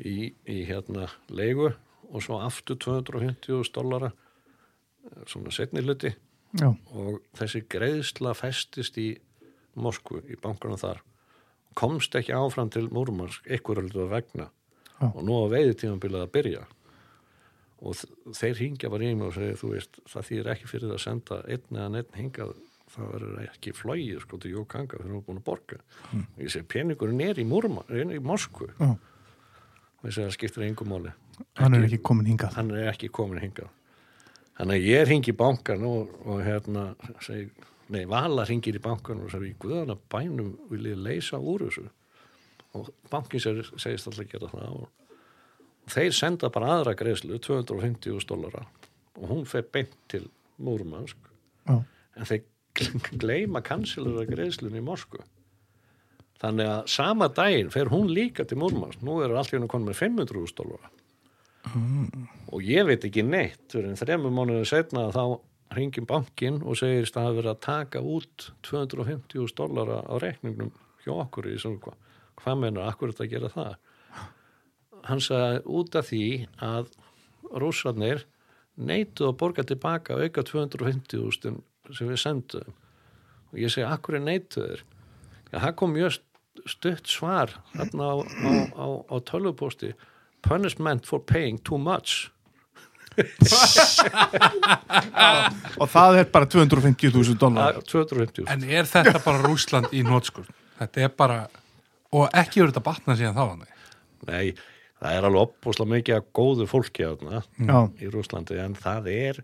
í, 0.00 0.30
í 0.48 0.58
hérna 0.68 1.08
leigu 1.28 1.70
og 2.10 2.24
svo 2.24 2.40
aftur 2.42 2.78
250 2.80 3.70
dollara 3.76 4.10
eh, 4.12 5.22
svona 5.30 5.52
setni 5.54 5.82
hluti. 5.84 6.10
Já, 6.58 6.66
og 6.98 7.20
þessi 7.38 7.60
greiðsla 7.70 8.32
festist 8.34 8.96
í 8.98 9.12
Moskvu, 9.78 10.18
í 10.26 10.34
bankanum 10.42 10.80
þar 10.80 10.98
komst 11.78 12.14
ekki 12.18 12.34
áfram 12.36 12.70
til 12.72 12.88
Múrmansk 12.90 13.46
ykkur 13.58 13.82
öllu 13.84 14.06
að 14.06 14.16
vegna. 14.16 14.50
Já. 15.00 15.08
og 15.14 15.22
nú 15.24 15.36
á 15.40 15.44
veiðtímanbilið 15.48 16.24
að 16.24 16.32
byrja. 16.34 16.64
Og 17.80 17.96
þeir 18.36 18.58
hingja 18.60 18.90
bara 18.92 19.06
í 19.08 19.14
mig 19.16 19.30
og 19.30 19.36
segja 19.38 19.56
þú 19.56 19.70
veist, 19.72 20.00
það 20.12 20.26
þýr 20.28 20.50
ekki 20.52 20.68
fyrir 20.68 20.92
að 20.92 21.00
senda 21.06 21.38
einn 21.48 21.78
eða 21.78 22.02
einn 22.02 22.18
hingað. 22.18 22.52
Það 22.90 23.10
verður 23.14 23.42
ekki 23.44 23.72
flóið 23.78 24.20
sko 24.24 24.38
til 24.42 24.50
Jókanga 24.50 24.98
fyrir 24.98 25.14
að 25.14 25.24
búin 25.28 25.40
að 25.40 25.46
borga. 25.46 25.78
Og 26.18 26.40
ég 26.42 26.52
segi 26.52 26.66
peningurinn 26.68 27.22
er 27.24 27.38
í 27.38 27.46
Múrmansk, 27.46 27.92
er 27.94 28.12
í 28.12 28.20
Moskvu. 28.20 28.68
Já. 28.76 28.90
Og 30.00 30.08
ég 30.08 30.16
segi 30.16 30.26
það 30.26 30.36
skiptir 30.36 30.66
engum 30.66 30.90
máli. 30.92 31.14
Hann 31.56 31.78
er 31.78 31.86
ekki 31.86 32.02
komin 32.10 32.28
hingað. 32.28 32.56
Hann 32.58 32.74
er 32.74 32.90
ekki 32.90 33.08
komin 33.14 33.40
hingað. 33.40 33.70
Þannig 34.58 34.76
að 34.76 34.88
ég 34.90 35.06
ringi 35.08 35.32
í 35.32 35.38
bankan 35.38 35.86
og, 35.88 36.10
og 36.26 36.42
hérna 36.44 36.90
segi, 37.24 37.46
nei, 37.94 38.04
Vala 38.10 38.44
ringir 38.48 38.76
í 38.78 38.82
bankan 38.82 39.22
og 39.24 39.32
segi, 39.32 39.54
guðana 39.60 39.96
bænum 40.12 40.54
vil 40.70 40.90
ég 40.92 41.00
leysa 41.00 41.40
úr 41.40 41.66
þessu. 41.66 41.86
Og 42.78 42.90
bankin 43.10 43.42
segist 43.42 44.06
alltaf 44.08 44.22
að 44.22 44.30
gera 44.30 44.50
það 44.52 44.76
og, 44.78 44.86
þeir 45.90 46.14
senda 46.14 46.52
bara 46.54 46.76
aðra 46.76 46.94
greiðslu 46.98 47.40
250 47.42 48.28
dólara 48.30 48.62
og 49.18 49.24
hún 49.26 49.42
fer 49.48 49.64
beint 49.66 49.96
til 50.08 50.28
Múrmansk. 50.62 51.18
Já, 51.66 51.80
en 52.14 52.28
þeir 52.28 52.44
gleyma 53.22 53.62
kansilur 53.66 54.20
að 54.22 54.30
greiðslunni 54.36 54.78
í 54.80 54.86
Moskvu. 54.86 55.24
Þannig 56.40 56.70
að 56.72 56.86
sama 56.88 57.28
daginn 57.36 57.72
fer 57.74 57.90
hún 57.92 58.08
líka 58.14 58.46
til 58.48 58.60
Múrmansk. 58.62 59.02
Nú 59.04 59.18
eru 59.24 59.36
allt 59.36 59.52
í 59.52 59.58
hennu 59.58 59.68
konum 59.68 59.90
með 59.90 59.98
500 60.04 60.56
dólara 60.56 60.92
og 62.50 62.64
ég 62.64 62.86
veit 62.88 63.04
ekki 63.04 63.22
neitt 63.26 63.68
fyrir 63.70 63.90
en 63.90 63.98
þremur 64.00 64.32
mánuðu 64.34 64.66
setna 64.68 65.08
þá 65.12 65.24
ringin 65.76 66.06
bankin 66.10 66.60
og 66.66 66.78
segist 66.80 67.14
að 67.16 67.20
það 67.22 67.28
hafi 67.28 67.38
verið 67.40 67.52
að 67.52 67.60
taka 67.66 68.02
út 68.16 68.46
250 68.66 69.54
dólara 69.60 70.00
á 70.02 70.14
reikningnum 70.22 70.72
hjá 71.04 71.12
okkur 71.22 71.50
í 71.52 71.56
svona 71.62 71.80
hvað 71.84 71.98
hvað 72.40 72.58
menur, 72.62 72.86
akkur 72.88 73.10
er 73.10 73.12
þetta 73.14 73.26
að 73.26 73.32
gera 73.34 73.50
það? 73.52 73.72
Hann 75.08 75.20
sagði 75.24 75.60
út 75.78 75.96
af 76.00 76.06
því 76.10 76.22
að 76.64 76.90
rússarnir 77.60 78.24
neituð 78.80 79.28
að 79.30 79.38
borga 79.42 79.64
tilbaka 79.68 80.16
auka 80.20 80.44
250 80.48 81.30
sem 81.36 82.08
við 82.08 82.20
sendum 82.22 82.74
og 83.50 83.58
ég 83.58 83.72
segi, 83.72 83.86
akkur 83.86 84.16
er 84.18 84.24
neituður 84.24 84.82
já, 85.50 85.58
það 85.58 85.72
kom 85.80 85.94
mjög 85.96 86.12
st- 86.16 86.64
stutt 86.70 87.10
svar 87.10 87.54
þarna 87.74 88.10
á, 88.10 88.16
á, 88.22 88.50
á, 88.78 88.86
á 89.10 89.16
tölvupósti 89.26 89.92
punishment 90.46 91.06
for 91.08 91.20
paying 91.20 91.58
too 91.66 91.78
much 91.78 92.30
og 95.80 95.88
það 95.90 96.18
er 96.22 96.28
bara 96.32 96.48
250.000 96.50 97.38
dólar 97.40 97.78
Það- 97.78 97.86
250 97.92 98.48
En 98.54 98.64
er 98.64 98.84
þetta 98.88 99.22
bara 99.24 99.42
Rúsland 99.44 99.90
í 99.96 100.02
nótskur? 100.06 100.46
Þetta 100.80 101.04
er 101.04 101.08
bara, 101.16 101.38
og 102.12 102.28
ekki 102.32 102.60
verið 102.62 102.72
þetta 102.74 102.84
batna 102.86 103.16
síðan 103.18 103.36
þá. 103.36 103.66
Nei, 104.30 104.54
það 105.00 105.16
er 105.16 105.24
alveg 105.28 105.42
opbúslega 105.46 105.92
mikið 105.94 106.14
að 106.18 106.28
góðu 106.36 106.66
fólki 106.70 107.04
þarna 107.08 107.42
Já, 107.58 107.78
í 108.00 108.10
Rúslandi 108.12 108.58
en 108.64 108.74
það 108.78 109.10
er 109.12 109.42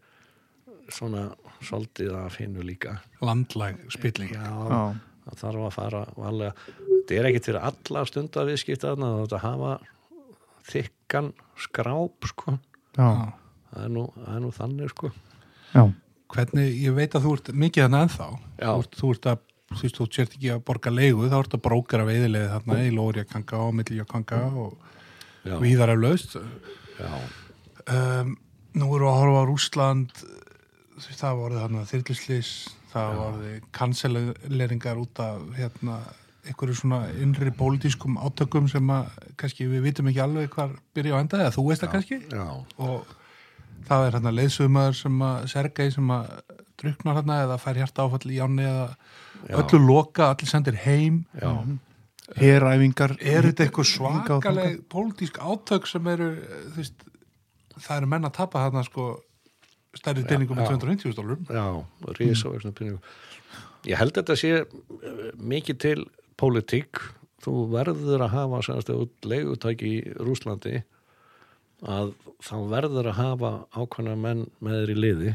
svona 0.93 1.27
svolítið 1.65 2.13
að 2.15 2.31
finna 2.37 2.63
líka 2.63 2.99
Landlæg 3.25 3.79
spilling. 3.91 4.31
já, 4.31 4.45
já, 4.45 4.95
það 5.27 5.41
þarf 5.41 5.63
að 5.67 5.73
fara 5.75 6.03
valega. 6.17 6.53
þetta 6.87 7.17
er 7.17 7.25
ekkit 7.31 7.49
fyrir 7.49 7.65
alla 7.71 8.05
stundar 8.07 8.47
viðskipta 8.47 8.93
þarna 8.93 9.09
þetta 9.25 9.41
hafa 9.43 9.73
þykkan 10.71 11.33
skráp 11.65 12.29
sko 12.31 12.59
já, 12.99 13.09
það 13.73 13.85
er 13.85 13.93
nú, 13.97 14.05
það 14.17 14.35
er 14.37 14.43
nú 14.47 14.51
þannig 14.61 14.93
sko. 14.95 15.13
Já, 15.75 15.85
Hvernig, 16.35 16.73
ég 16.83 16.95
veit 16.97 17.15
að 17.15 17.23
þú 17.27 17.33
ert 17.37 17.49
mikið 17.55 17.85
þannig 17.87 18.05
ennþá. 18.07 18.25
Þú 18.59 18.71
ert, 18.83 18.97
þú 18.99 19.11
ert 19.15 19.27
að, 19.31 19.43
þú 19.71 19.83
veist, 19.85 19.99
þú 20.01 20.07
sért 20.17 20.33
ekki 20.35 20.49
að 20.57 20.63
borga 20.67 20.91
leigu, 20.91 21.29
þá 21.31 21.37
ert 21.39 21.55
að 21.55 21.63
brókara 21.69 22.07
veiðilegði 22.09 22.49
þarna 22.55 22.79
í 22.83 22.89
Lóriakanga 22.97 23.61
og 23.63 23.77
Milliakanga 23.79 24.41
og 24.65 24.73
já, 25.47 25.55
víðar 25.63 25.93
af 25.95 26.01
laust. 26.03 26.37
já, 26.99 27.13
Um, 27.87 28.33
nú 28.75 28.87
erum 28.97 29.07
við 29.07 29.13
að 29.13 29.19
horfa 29.21 29.43
á 29.47 29.47
Rúsland, 29.47 30.09
þú 30.97 31.05
veist, 31.07 31.21
það 31.21 31.37
voruð 31.39 31.61
þarna 31.63 31.83
þyrluslis, 31.87 32.49
það 32.91 33.13
voruð 33.21 33.61
kanseleringar 33.79 34.99
út 34.99 35.21
af, 35.23 35.45
hérna, 35.55 35.99
einhverju 36.47 36.75
svona 36.81 36.99
innri 37.23 37.53
pólitískum 37.55 38.19
átökum 38.19 38.67
sem 38.71 38.91
að 38.91 39.07
kannski 39.39 39.69
við 39.71 39.87
vitum 39.87 40.11
ekki 40.11 40.23
alveg 40.25 40.51
hvar 40.59 40.75
byrja 40.99 41.15
á 41.15 41.21
enda 41.23 41.41
eða 41.45 41.55
þú 41.55 41.65
veist 41.69 41.85
það 41.85 41.95
kannski. 41.95 42.19
Já, 42.35 42.47
og 42.83 43.15
það 43.89 44.07
er 44.07 44.17
hérna 44.17 44.35
leiðsumar 44.35 44.97
sem 44.97 45.25
að 45.27 45.49
Sergei 45.53 45.91
sem 45.95 46.13
að 46.15 46.31
druknar 46.81 47.19
hérna 47.21 47.41
eða 47.45 47.59
fær 47.61 47.81
hjarta 47.81 48.07
áfall 48.07 48.33
í 48.33 48.41
áni 48.43 48.65
eða 48.67 48.87
Já. 49.47 49.59
öllu 49.61 49.81
loka, 49.85 50.31
allir 50.33 50.51
sendir 50.51 50.79
heim. 50.83 51.21
Já, 51.39 51.53
heræfingar 52.41 53.15
er 53.21 53.47
þetta 53.47 53.67
eitthvað 53.67 53.91
svakaleg 53.93 54.81
pólitísk 54.91 55.39
átök 55.39 55.87
sem 55.87 56.09
eru 56.11 56.33
þú 56.73 56.81
veist, 56.81 57.07
það 57.77 58.01
eru 58.01 58.11
menn 58.11 58.27
að 58.27 58.37
tapa 58.41 58.65
þarna 58.65 58.83
sko 58.89 59.07
stærri 59.97 60.27
peningum 60.27 60.59
með 60.59 60.67
já. 60.67 60.73
250 60.75 61.15
dólarum 61.17 61.47
já 61.47 62.17
risavöxnum 62.19 62.75
pinningum 62.77 63.15
ég 63.87 64.01
held 64.01 64.13
að 64.13 64.19
þetta 64.23 64.37
sé 64.41 64.51
eh, 64.59 65.31
mikið 65.39 65.81
til 65.85 66.01
pólitík. 66.41 67.01
Þú 67.47 67.55
verður 67.71 68.25
að 68.27 68.33
hafa 68.35 68.61
sannast 68.67 68.91
út 68.91 69.29
leigutæki 69.29 69.91
í 69.93 69.99
Rúslandi 70.19 70.81
að 71.85 72.13
þá 72.41 72.55
verður 72.71 73.11
að 73.11 73.19
hafa 73.19 73.51
ákveðna 73.77 74.15
menn 74.17 74.45
með 74.65 74.79
þér 74.81 74.93
í 74.93 74.97
liði. 75.01 75.35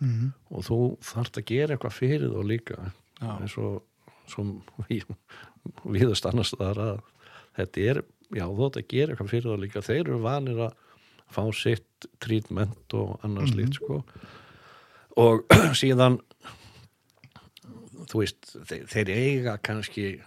Mhm. 0.00 0.32
og 0.50 0.64
þú 0.64 0.78
þarft 1.04 1.38
að 1.40 1.44
gera 1.50 1.74
eitthvað 1.76 1.98
fyrir 1.98 2.30
þá 2.32 2.42
líka 2.44 2.78
Já. 3.20 3.40
eins 3.40 3.58
og 3.58 3.82
sem 4.28 4.62
við, 4.88 5.04
viðast 5.84 6.26
annars 6.26 6.54
þar 6.56 6.78
að 6.80 7.02
þetta 7.58 7.80
er, 7.80 8.02
já 8.32 8.44
þú 8.48 8.56
þarft 8.62 8.80
að 8.80 8.88
gera 8.88 9.12
eitthvað 9.12 9.30
fyrir 9.30 9.50
þá 9.50 9.60
líka. 9.60 9.82
Þeir 9.84 10.00
eru 10.00 10.18
vanir 10.24 10.62
að 10.64 10.72
fá 11.34 11.42
sitt 11.52 12.08
trítment 12.20 12.94
og 12.94 13.18
annars 13.24 13.52
slíkt 13.52 13.74
sko. 13.80 14.02
Og 15.16 15.44
síðan 15.80 16.20
þú 18.08 18.20
veist, 18.20 18.56
þeir, 18.68 18.86
þeir 18.88 19.12
eiga 19.14 19.58
kannski 19.64 20.20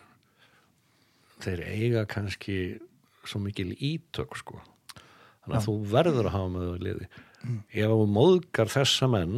þeir 1.44 1.62
eiga 1.68 2.06
kannski 2.10 2.80
svo 3.28 3.42
mikil 3.44 3.74
ítök 3.76 4.38
sko 4.40 4.62
þannig 5.48 5.58
að 5.62 5.68
þú 5.70 5.76
verður 5.96 6.28
að 6.30 6.36
hafa 6.36 6.52
með 6.54 6.68
þau 6.68 6.84
liði 6.86 7.08
ef 7.72 7.94
þú 7.94 8.06
móðgar 8.18 8.72
þessa 8.74 9.08
menn 9.14 9.38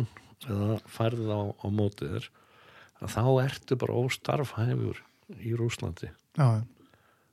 eða 0.49 0.79
færð 0.89 1.29
á, 1.29 1.41
á 1.61 1.67
mótið 1.69 2.13
þér 2.17 2.29
þá 3.13 3.21
ertu 3.45 3.77
bara 3.79 3.97
óstarfhæfur 4.01 4.99
í 5.39 5.53
Rúslandi 5.55 6.09
já, 6.09 6.47
já. 6.59 6.63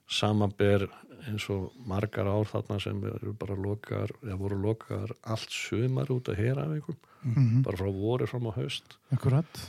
samanber 0.07 0.87
eins 1.27 1.47
og 1.51 1.72
margar 1.89 2.29
ár 2.31 2.47
þarna 2.47 2.77
sem 2.83 3.01
eru 3.09 3.33
bara 3.35 3.57
lokaðar 3.59 4.12
eða 4.22 4.37
voru 4.39 4.59
lokaðar 4.62 5.14
allt 5.27 5.51
sumar 5.51 6.11
út 6.14 6.29
að 6.31 6.39
hera 6.45 6.66
af 6.68 6.74
einhverjum, 6.77 7.01
Mhm. 7.27 7.62
bara 7.66 7.77
frá 7.81 7.89
voru 7.91 8.27
fram 8.31 8.47
á 8.47 8.53
haust 8.55 8.97
akkurat 9.11 9.62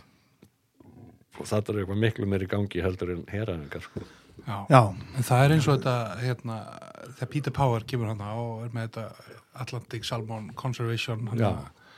og 1.39 1.45
þetta 1.49 1.73
er 1.73 1.79
eitthvað 1.81 2.01
miklu 2.03 2.27
meir 2.29 2.43
í 2.45 2.49
gangi 2.51 2.81
heldur 2.83 3.11
en 3.15 3.23
herafingar 3.31 3.81
sko. 3.81 4.01
Já. 4.45 4.57
já, 4.69 4.81
En 5.17 5.23
það 5.23 5.43
er 5.43 5.53
eins 5.55 5.67
og 5.67 5.77
þetta, 5.79 5.95
hérna, 6.21 6.57
þegar 7.17 7.29
Peter 7.33 7.51
Power 7.51 7.85
kemur 7.87 8.11
hann 8.11 8.21
og 8.21 8.65
er 8.65 8.69
með 8.75 8.89
þetta 8.89 9.35
Atlantic 9.63 10.05
Salmon 10.05 10.51
Conservation. 10.55 11.29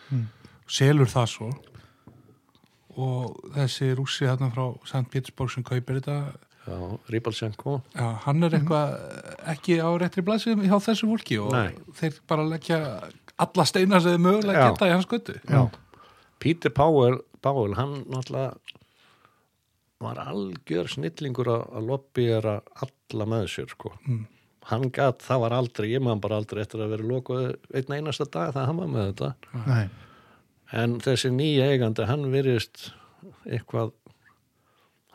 Mm. 0.10 0.28
selur 0.70 1.06
það 1.10 1.28
svo 1.30 1.50
og 3.00 3.36
þessi 3.54 3.92
rússi 3.98 4.26
hérna 4.26 4.50
frá 4.54 4.64
St. 4.86 5.06
Petersburg 5.12 5.52
sem 5.54 5.64
kaupir 5.64 6.00
þetta, 6.00 6.16
Já, 6.70 6.78
Ríbalsenko 7.10 7.80
hann 8.26 8.44
er 8.46 8.54
eitthvað 8.60 8.92
ekki 9.54 9.78
á 9.82 9.90
réttri 10.02 10.22
blaðsum 10.26 10.62
hjá 10.66 10.76
þessu 10.84 11.08
fólki 11.10 11.38
og 11.42 11.54
Nei. 11.56 11.72
þeir 11.98 12.18
bara 12.30 12.46
leggja 12.46 12.80
alla 13.40 13.66
steina 13.66 14.02
sem 14.04 14.18
þið 14.18 14.26
mögulega 14.26 14.66
Já. 14.66 14.68
geta 14.74 14.90
í 14.90 14.94
hans 14.94 15.08
göttu. 15.10 15.38
Peter 16.40 16.70
Powell, 16.76 17.22
Powell 17.42 17.74
hann 17.80 18.04
náttúrulega 18.12 18.58
var 20.00 20.20
algjör 20.24 20.88
snillingur 20.92 21.50
að, 21.52 21.80
lobbyera 21.84 22.60
alla 22.86 23.26
með 23.30 23.48
sér 23.52 23.72
sko. 23.72 23.94
Mm. 24.08 24.28
hann 24.70 24.92
gat, 24.96 25.24
það 25.26 25.42
var 25.46 25.58
aldrei 25.58 25.90
ég 25.92 26.04
maður 26.04 26.22
bara 26.28 26.38
aldrei 26.44 26.62
eftir 26.64 26.84
að 26.84 26.94
vera 26.94 27.10
lokuð 27.10 27.50
einn 27.74 27.96
einasta 27.96 28.28
dag 28.30 28.54
það 28.54 28.70
hann 28.70 28.80
var 28.84 28.94
með 28.94 29.10
þetta 29.10 29.66
nei 29.66 29.90
en 30.76 31.00
þessi 31.04 31.32
nýja 31.34 31.70
eigandi 31.74 32.06
hann 32.10 32.28
virðist 32.34 32.92
eitthvað 33.50 33.94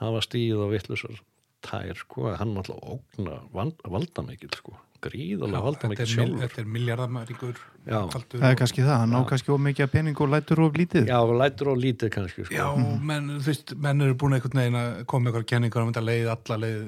hafa 0.00 0.22
stíð 0.24 0.64
og 0.66 0.74
vittlusar 0.74 1.20
tær 1.64 1.96
sko, 1.96 2.32
hann 2.36 2.52
náttúrulega 2.56 2.96
ógna 2.98 3.38
vald, 3.54 3.78
valdamikil 3.88 4.50
sko, 4.58 4.74
gríðalega 5.04 5.70
er, 5.74 5.88
mil, 5.92 5.98
sjálfur 6.10 6.42
þetta 6.44 6.60
er 6.62 6.68
miljardamæringur 6.76 7.58
það 7.84 7.94
er 7.94 8.50
og- 8.50 8.58
kannski 8.60 8.82
það, 8.84 8.96
hann 9.02 9.14
ná 9.14 9.20
kannski 9.30 9.52
of 9.54 9.62
mikið 9.66 9.86
að 9.86 9.92
pening 9.94 10.20
og 10.24 10.32
lætur 10.34 10.62
of 10.64 10.78
lítið 10.80 11.08
Já, 11.12 11.18
lætur 11.44 11.70
og 11.74 11.80
lítið 11.84 12.12
kannski 12.16 12.44
sko. 12.48 12.54
Já, 12.54 12.66
menn, 13.10 13.30
þú 13.38 13.48
veist, 13.50 13.74
menn 13.86 14.00
eru 14.06 14.14
búin 14.20 14.36
einhvern 14.38 14.60
veginn 14.62 14.78
að 14.80 14.92
koma 15.10 15.24
með 15.28 15.32
eitthvað 15.34 15.48
kenningar 15.54 15.82
um 15.86 15.92
þetta 15.92 16.04
leið, 16.10 16.28
alla 16.34 16.60
leið 16.66 16.84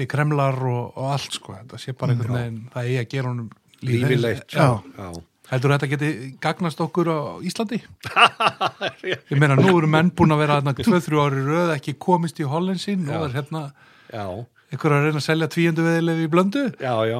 til 0.00 0.06
Kremlar 0.14 0.62
og, 0.72 0.84
og 0.96 1.10
allt, 1.16 1.36
sko, 1.40 1.56
þetta 1.60 1.82
sé 1.84 1.94
bara 1.98 2.16
einhvern 2.16 2.38
veginn, 2.40 2.62
það 2.74 2.88
eigi 2.90 3.02
að 3.04 3.10
gera 3.16 3.32
honum 3.34 3.50
lífi 3.82 4.18
leitt 4.20 4.56
Já. 4.56 4.68
Já. 4.98 5.12
Heldur 5.52 5.72
þetta 5.74 5.88
geti 5.90 6.08
gagnast 6.40 6.80
okkur 6.80 7.08
á 7.12 7.18
Íslandi? 7.44 7.80
Ég 9.04 9.36
meina, 9.36 9.56
nú 9.58 9.68
eru 9.74 9.88
menn 9.90 10.12
búin 10.16 10.32
að 10.32 10.42
vera 10.44 10.58
þarna 10.60 10.72
2-3 10.78 11.18
ári 11.22 11.42
röð, 11.44 11.72
ekki 11.76 11.94
komist 12.00 12.40
í 12.40 12.46
Hollensinn, 12.48 13.02
nú 13.04 13.12
Já. 13.12 13.24
er 13.26 13.34
hérna 13.36 13.62
Já, 14.12 14.26
einhver 14.72 14.94
að 14.96 15.04
reyna 15.06 15.20
að 15.20 15.24
selja 15.26 15.48
tvíundu 15.52 15.84
veðilefi 15.84 16.24
í 16.26 16.30
blöndu. 16.32 16.62
já, 16.80 16.94
já. 17.08 17.18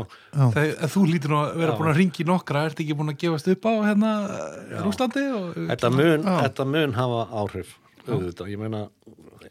Þegar 0.57 0.91
þú 0.95 1.03
lítur 1.11 1.33
nú 1.35 1.39
að 1.43 1.51
vera 1.61 1.73
Já. 1.75 1.79
búin 1.79 1.91
að 1.93 1.99
ringi 2.01 2.25
nokkra, 2.29 2.63
ertu 2.69 2.83
ekki 2.87 2.97
búin 2.97 3.13
að 3.13 3.19
gefast 3.23 3.51
upp 3.53 3.67
á 3.69 3.73
hérna 3.87 4.13
Rúslandi? 4.83 5.25
Og, 5.37 5.59
Þetta 5.69 5.91
þetta 6.47 6.67
mun 6.73 6.95
hafa 6.97 7.21
áhrif 7.43 7.75
auðvitað, 8.09 8.49
ég 8.51 8.59
meina 8.63 8.81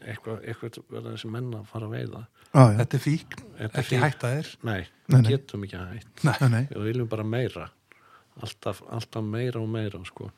eitthvað, 0.02 0.40
eitthvað 0.44 0.80
verða 0.90 1.14
þessi 1.14 1.30
menn 1.32 1.52
að 1.56 1.68
fara 1.70 1.86
að 1.86 1.94
veiða 1.96 2.22
já, 2.26 2.62
já, 2.62 2.76
Þetta 2.82 2.98
er 2.98 3.04
fík, 3.06 3.36
Þetta 3.60 3.78
er 3.78 3.84
ekki 3.84 4.00
hætta 4.02 4.32
þér. 4.34 4.50
Nei, 4.62 4.80
Nei, 4.82 5.16
við 5.16 5.22
nei. 5.22 5.30
getum 5.32 5.64
ekki 5.68 5.80
nei, 6.26 6.50
nei 6.52 6.64
við 6.72 6.84
viljum 6.90 7.08
bara 7.12 7.24
meira 7.24 7.68
alltaf, 8.42 8.82
alltaf 8.90 9.24
meira 9.24 9.60
og 9.60 9.68
meira 9.68 10.00
sko. 10.08 10.30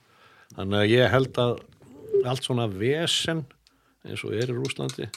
þannig 0.56 0.80
að 0.82 0.92
ég 0.92 1.10
held 1.14 1.38
að 1.38 1.60
allt 2.28 2.44
svona 2.46 2.68
vesen 2.70 3.44
eins 4.04 4.22
og 4.26 4.34
er 4.36 4.50
í 4.52 4.56
Rúslandi 4.56 5.08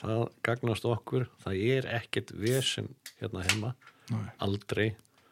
það 0.00 0.24
gagnast 0.46 0.86
okkur 0.88 1.28
það 1.44 1.62
er 1.76 1.88
ekkert 2.00 2.34
vesen 2.40 2.90
hérna 3.20 3.44
heima 3.46 3.72
Nei. 4.10 4.26
aldrei 4.42 4.88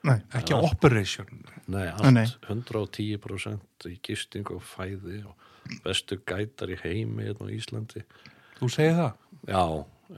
nei, 0.07 0.21
Ekki 0.39 0.55
operation. 0.55 1.29
Nei, 1.67 1.89
Nei, 2.15 2.25
allt 2.25 2.47
110% 2.47 3.89
í 3.91 3.97
gisting 4.07 4.51
og 4.55 4.63
fæði 4.63 5.23
og 5.27 5.79
bestu 5.85 6.21
gætar 6.29 6.73
í 6.73 6.79
heimi 6.85 7.27
hérna 7.27 7.49
á 7.49 7.55
Íslandi 7.55 8.05
Þú 8.59 8.69
segir 8.75 8.97
það? 8.99 9.25
Já, 9.49 9.65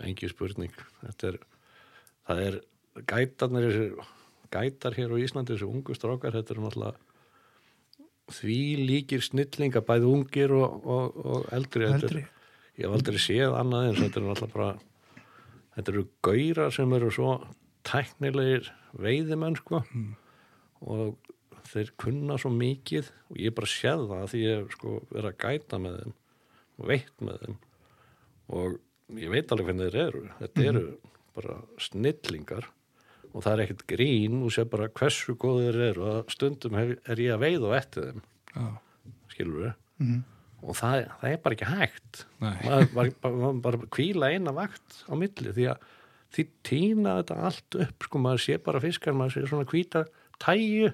engi 0.06 0.30
spurning 0.30 0.82
er, 1.28 1.38
það 2.28 2.42
er 2.46 2.58
gætarnir 3.10 3.80
gætar 4.50 4.96
hér 4.98 5.14
á 5.14 5.22
Íslandi 5.22 5.54
þessi 5.54 5.68
ungu 5.68 5.96
strákar, 5.96 6.34
þetta 6.36 6.56
er 6.56 6.62
náttúrulega 6.64 6.98
því 8.30 8.58
líkir 8.86 9.24
snillinga 9.24 9.82
bæði 9.86 10.10
ungir 10.10 10.52
og, 10.54 10.84
og, 10.86 11.16
og 11.24 11.48
eldri, 11.54 11.88
Eldri. 11.88 12.24
Er, 12.80 12.86
ég 12.86 12.88
hef 12.88 12.96
aldrei 12.96 13.20
séð 13.20 13.56
annað 13.60 13.86
eins 13.88 14.00
þetta 14.00 14.20
er 14.20 14.26
náttúrulega 14.26 14.54
bara 14.54 14.70
þetta 15.76 15.92
eru 15.92 16.04
gaurar 16.26 16.72
sem 16.74 16.92
eru 16.96 17.10
svo 17.14 17.30
tæknilegir 17.86 18.70
veiðimenn 19.00 19.56
sko. 19.60 19.82
Og 20.80 21.16
þeir 21.70 21.92
kunna 22.00 22.38
svo 22.40 22.50
mikið 22.50 23.10
og 23.30 23.38
ég 23.40 23.54
bara 23.54 23.68
séð 23.70 24.06
það 24.08 24.22
að 24.24 24.30
því 24.32 24.40
ég 24.46 24.58
hef 24.62 24.74
sko 24.78 24.94
verið 25.12 25.28
að 25.30 25.38
gæta 25.44 25.78
með 25.84 25.98
þeim 26.00 26.14
og 26.80 26.88
veitt 26.90 27.24
með 27.28 27.38
þeim. 27.44 27.56
Og 28.50 29.18
ég 29.20 29.30
veit 29.34 29.52
alveg 29.52 29.68
hvernig 29.70 29.90
þeir 29.92 30.00
eru. 30.08 30.22
Þetta 30.40 30.64
eru 30.70 30.84
bara 31.36 31.56
snillingar 31.78 32.68
og 33.30 33.44
það 33.44 33.52
er 33.52 33.60
ekkert 33.66 33.84
grín 33.92 34.40
og 34.42 34.50
sé 34.56 34.64
bara 34.66 34.88
hversu 34.90 35.36
góð 35.38 35.60
þeir 35.68 35.80
eru 35.92 36.06
að 36.10 36.20
stundum 36.34 36.74
er 36.80 37.20
ég 37.22 37.36
að 37.36 37.44
veiða 37.44 37.68
og 37.70 37.76
eftir 37.78 38.08
þeim. 38.08 38.22
Já. 38.56 38.68
skilur 39.30 39.60
við 39.62 39.74
Mhm. 40.00 40.22
Og 40.60 40.76
það, 40.76 41.06
það 41.20 41.32
er 41.32 41.40
bara 41.44 41.56
ekki 41.56 41.70
hægt 41.70 42.22
maður 42.42 42.90
bara, 42.94 43.14
bara, 43.24 43.52
bara 43.64 43.90
kvíla 43.96 44.30
eina 44.34 44.54
vakt 44.56 45.02
á 45.08 45.12
milli 45.18 45.54
því 45.56 45.68
að 45.72 45.84
því 46.30 46.46
týna 46.66 47.16
þetta 47.20 47.36
allt 47.48 47.76
upp 47.86 48.06
sko 48.06 48.20
maður 48.22 48.42
sé 48.44 48.58
bara 48.62 48.82
fiskar, 48.82 49.16
maður 49.18 49.34
sé 49.34 49.48
svona 49.50 49.66
hvíta 49.70 50.04
tæju 50.40 50.92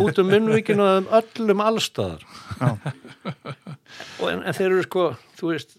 út 0.00 0.20
um 0.22 0.30
munnvíkinu 0.30 0.84
og 0.84 1.00
um 1.02 1.08
öllum 1.20 1.62
allstaðar 1.64 2.22
Já. 2.60 2.68
og 4.20 4.26
en, 4.30 4.44
en 4.44 4.56
þeir 4.56 4.68
eru 4.70 4.84
sko 4.86 5.06
þú 5.40 5.50
veist, 5.52 5.74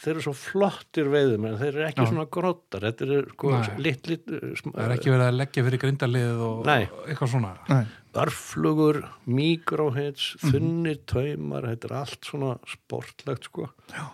þeir 0.00 0.12
eru 0.14 0.24
svo 0.28 0.34
flottir 0.36 1.10
veiðum 1.12 1.48
en 1.48 1.56
þeir 1.60 1.72
eru 1.72 1.86
ekki 1.88 2.04
Já. 2.04 2.10
svona 2.12 2.26
grottar 2.36 2.86
þetta 2.86 3.08
eru 3.08 3.22
sko 3.32 3.54
lit, 3.82 4.10
lit 4.10 4.28
Það 4.30 4.84
er 4.84 4.94
ekki 4.98 5.14
verið 5.14 5.26
að 5.26 5.40
leggja 5.40 5.66
fyrir 5.66 5.82
grindalið 5.86 6.44
og 6.46 6.62
Nei. 6.68 6.82
eitthvað 7.06 7.32
svona. 7.34 7.54
nei, 7.72 7.82
örflugur, 8.14 9.02
mikrohits 9.26 10.36
Mhm. 10.42 10.50
þunnir 10.52 10.98
taumar, 11.06 11.62
þetta 11.62 11.84
er 11.90 11.92
allt 12.00 12.20
svona 12.26 12.58
sportlegt 12.66 13.44
sko 13.44 13.68
Já. 13.92 14.10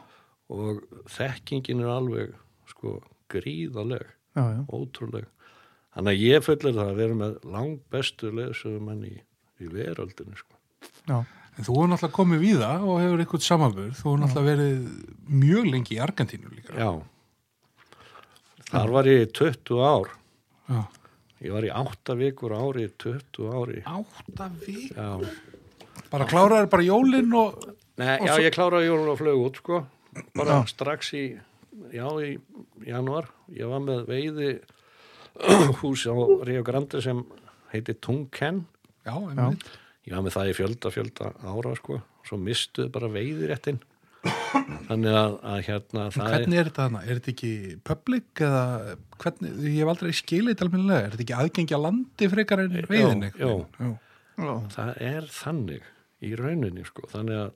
og 0.51 0.83
þekkingin 1.09 1.81
er 1.81 1.89
alveg 1.95 2.35
sko 2.69 3.03
gríðaleg 3.31 4.05
já, 4.37 4.43
já, 4.53 4.67
ótrúleg 4.69 5.27
þannig 5.97 6.13
að 6.13 6.21
ég 6.27 6.45
fullir 6.45 6.75
það 6.77 6.91
að 6.91 6.97
vera 6.97 7.15
með 7.15 7.39
langbestu 7.45 8.31
leðsögumenn 8.31 9.05
í, 9.09 9.21
í 9.61 9.67
veröldinu 9.73 10.37
sko. 10.37 10.55
já, 11.09 11.25
En 11.57 11.65
þú 11.65 11.73
hefur 11.73 11.89
náttúrulega 11.89 12.13
komið 12.13 12.41
víða 12.45 12.71
og 12.85 13.01
hefur 13.01 13.21
eitthvað 13.25 13.45
samanbörð. 13.47 13.95
Þú 13.97 14.05
hefur 14.05 14.19
náttúrulega 14.21 14.51
verið 14.53 15.07
mjög 15.31 15.71
lengi 15.73 15.95
í 15.97 16.03
Argentínu 16.05 16.51
líka. 16.53 16.75
já 16.77 17.03
þar 18.71 18.91
var 18.93 19.05
ég 19.09 19.23
í 19.25 19.33
20 19.33 19.81
ár 19.81 20.11
Já. 20.69 20.83
Ég 21.45 21.53
var 21.53 21.67
í 21.67 21.71
8 21.73 22.17
vikur 22.21 22.55
ári 22.57 22.87
í 22.87 22.93
20 23.03 23.51
ári. 23.61 23.83
Átta 23.87 24.49
vik. 24.63 24.95
já, 24.97 25.21
Bara 26.11 26.27
kláraður 26.31 26.69
bara 26.71 26.83
jólinn 26.87 27.33
og... 27.35 27.67
Nei, 27.97 28.19
Og 28.21 28.27
já 28.29 28.33
svo- 28.37 28.45
ég 28.45 28.53
kláraði 28.55 28.87
jólun 28.91 29.09
og 29.15 29.19
flög 29.19 29.39
út 29.47 29.57
sko. 29.63 29.79
Bara 30.37 30.59
Já. 30.61 30.67
strax 30.69 31.13
í 31.17 31.23
já, 31.93 32.07
í 32.25 32.39
januar 32.89 33.27
ég 33.53 33.69
var 33.69 33.81
með 33.85 34.07
veiði 34.09 34.51
hús 35.83 36.07
á 36.09 36.15
Río 36.47 36.63
Grande 36.65 37.01
sem 37.05 37.21
heiti 37.73 37.95
Tungken 38.01 38.63
Já, 39.07 39.13
einmitt. 39.17 39.67
ég 40.07 40.15
var 40.17 40.25
með 40.25 40.37
það 40.37 40.51
í 40.53 40.55
fjölda 40.57 40.93
fjölda 40.95 41.33
ára 41.45 41.75
sko. 41.77 41.99
Svo 42.27 42.39
mistuð 42.41 42.89
bara 42.95 43.09
veiðiréttin 43.13 43.81
þannig 44.89 45.19
að, 45.19 45.37
að 45.51 45.61
hérna 45.67 46.07
Hvernig 46.15 46.61
er 46.61 46.71
þetta 46.71 46.87
hana? 46.87 47.03
Er 47.05 47.21
þetta 47.21 47.33
ekki 47.35 47.53
public 47.87 48.43
eða 48.47 48.65
hvernig, 49.23 49.59
ég 49.67 49.79
hef 49.81 49.93
aldrei 49.93 50.15
skilið 50.17 50.55
þetta 50.55 50.67
almennilega, 50.69 51.03
er 51.05 51.15
þetta 51.15 51.27
ekki 51.27 51.39
aðgengi 51.41 51.77
að 51.77 51.85
landi 51.87 52.31
frekar 52.33 52.65
en 52.65 52.77
veiðin 52.91 53.29
já, 53.29 53.53
það 54.77 54.93
er 55.11 55.31
þannig 55.33 55.87
í 56.27 56.33
rauninni 56.39 56.85
sko. 56.89 57.07
Þannig 57.13 57.41
að 57.45 57.51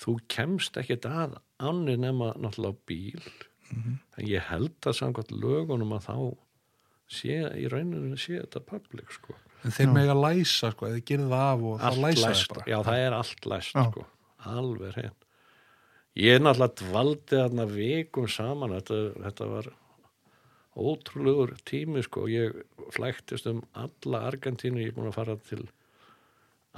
þú 0.00 0.16
kemst 0.32 0.78
ekkert 0.80 1.08
að 1.10 1.38
ánni 1.60 1.96
nema 2.00 2.32
náttúrulega 2.40 2.78
bíl. 2.88 3.32
En 3.70 4.26
ég 4.26 4.46
held 4.50 4.88
að 4.88 4.96
samkvæmt 4.98 5.34
lögunum 5.36 5.92
að 5.94 6.08
þá 6.08 6.16
sé 7.10 7.36
í 7.58 7.68
rauninni 7.70 8.18
sé 8.18 8.40
þetta 8.40 8.62
public 8.66 9.12
sko. 9.14 9.36
En 9.66 9.74
þeir 9.76 9.90
mega 9.92 10.14
læsa 10.16 10.70
sko, 10.72 10.88
eða 10.88 11.02
gerði 11.04 11.28
það 11.30 11.46
af 11.46 11.64
og 11.68 11.74
allt 11.74 11.98
það 11.98 12.04
læsa 12.06 12.28
læst, 12.28 12.46
það 12.46 12.54
bara. 12.56 12.70
Já 12.70 12.78
það 12.86 13.02
er 13.04 13.16
allt 13.18 13.48
læst 13.52 13.74
Já. 13.76 13.82
sko, 13.90 14.04
alveg 14.50 14.94
hrein 14.96 15.16
ég 16.18 16.36
er 16.36 16.42
náttúrulega 16.42 16.80
dvaldi 16.80 17.36
þarna 17.36 17.66
vikum 17.70 18.28
saman. 18.30 18.74
Þetta, 18.78 19.00
þetta 19.26 19.50
var 19.50 19.70
ótrúlegur 20.80 21.54
tími 21.66 22.02
sko, 22.06 22.26
ég 22.30 22.62
flæktist 22.94 23.48
um 23.50 23.62
alla 23.78 24.24
Argentínu, 24.30 24.80
ég 24.82 24.92
er 24.92 24.96
búin 24.96 25.10
að 25.10 25.18
fara 25.18 25.36
til 25.48 25.64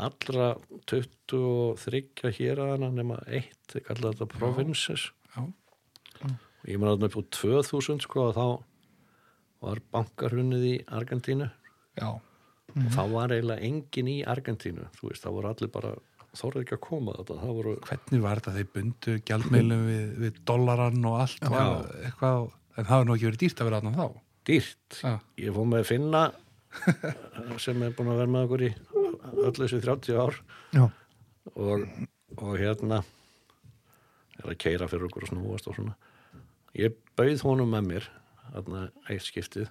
allra 0.00 0.54
23 0.88 2.32
hér 2.38 2.62
að 2.64 2.74
hana 2.76 2.90
nema 2.96 3.18
eitt, 3.28 3.76
ég 3.76 3.84
kalla 3.88 4.12
þetta 4.12 4.28
provinces. 4.32 5.10
Já. 5.36 5.44
og 6.22 6.68
ég 6.68 6.78
maður 6.80 6.98
þarna 6.98 7.08
upp 7.10 7.18
á 7.18 7.22
2000 7.38 8.04
sko 8.04 8.26
og 8.28 8.36
þá 8.36 8.46
var 9.62 9.80
bankarhunnið 9.94 10.68
í 10.68 10.76
Argentínu. 10.90 11.48
Já, 12.00 12.08
og 12.72 12.88
þá 12.94 13.02
var 13.12 13.34
eiginlega 13.34 13.68
engin 13.68 14.08
í 14.08 14.18
Argentínu 14.24 14.88
þú 14.96 15.10
veist, 15.10 15.24
þá 15.24 15.30
voru 15.36 15.50
allir 15.52 15.72
bara 15.72 15.92
þorði 16.36 16.64
ekki 16.64 16.76
að 16.76 16.82
koma 16.86 17.14
þetta, 17.18 17.38
voru 17.44 17.74
hvernig 17.86 18.22
var 18.24 18.40
þetta? 18.40 18.54
Þeir 18.56 18.68
bundu 18.76 19.16
gjaldmeilum 19.28 19.82
við, 19.90 20.04
við 20.22 20.38
dollarann 20.48 21.08
og 21.08 21.18
allt 21.24 21.48
var 21.52 21.90
eitthvað, 22.02 22.46
en 22.76 22.88
það 22.88 23.02
var 23.02 23.08
nú 23.08 23.16
ekki 23.16 23.28
verið 23.28 23.42
dýrt 23.44 23.62
að 23.62 23.70
vera 23.70 23.82
aðna 23.82 23.94
þá. 23.98 24.22
Dýrt? 24.48 24.96
Já. 24.98 25.12
ég 25.38 25.56
fór 25.56 25.68
með 25.70 25.84
að 25.84 25.90
finna 25.92 26.22
sem 27.62 27.84
er 27.84 27.92
búin 27.96 28.12
að 28.14 28.22
vera 28.22 28.32
með 28.32 28.46
okkur 28.48 28.64
í 28.66 28.70
öll 29.42 29.54
þessi 29.58 29.82
30 29.84 30.22
ár. 30.22 30.40
Og, 31.58 31.84
og 32.38 32.56
hérna 32.58 33.02
er 34.38 34.48
að 34.48 34.58
keira 34.62 34.88
fyrir 34.90 35.06
okkur 35.08 35.26
og 35.26 35.32
snúast 35.32 35.68
og 35.68 35.76
svona. 35.76 35.94
Ég 36.78 36.96
bauð 37.18 37.44
honum 37.44 37.72
með 37.74 37.88
mér 37.90 38.08
þarna 38.52 38.86
eitt 39.10 39.26
skiptið 39.26 39.68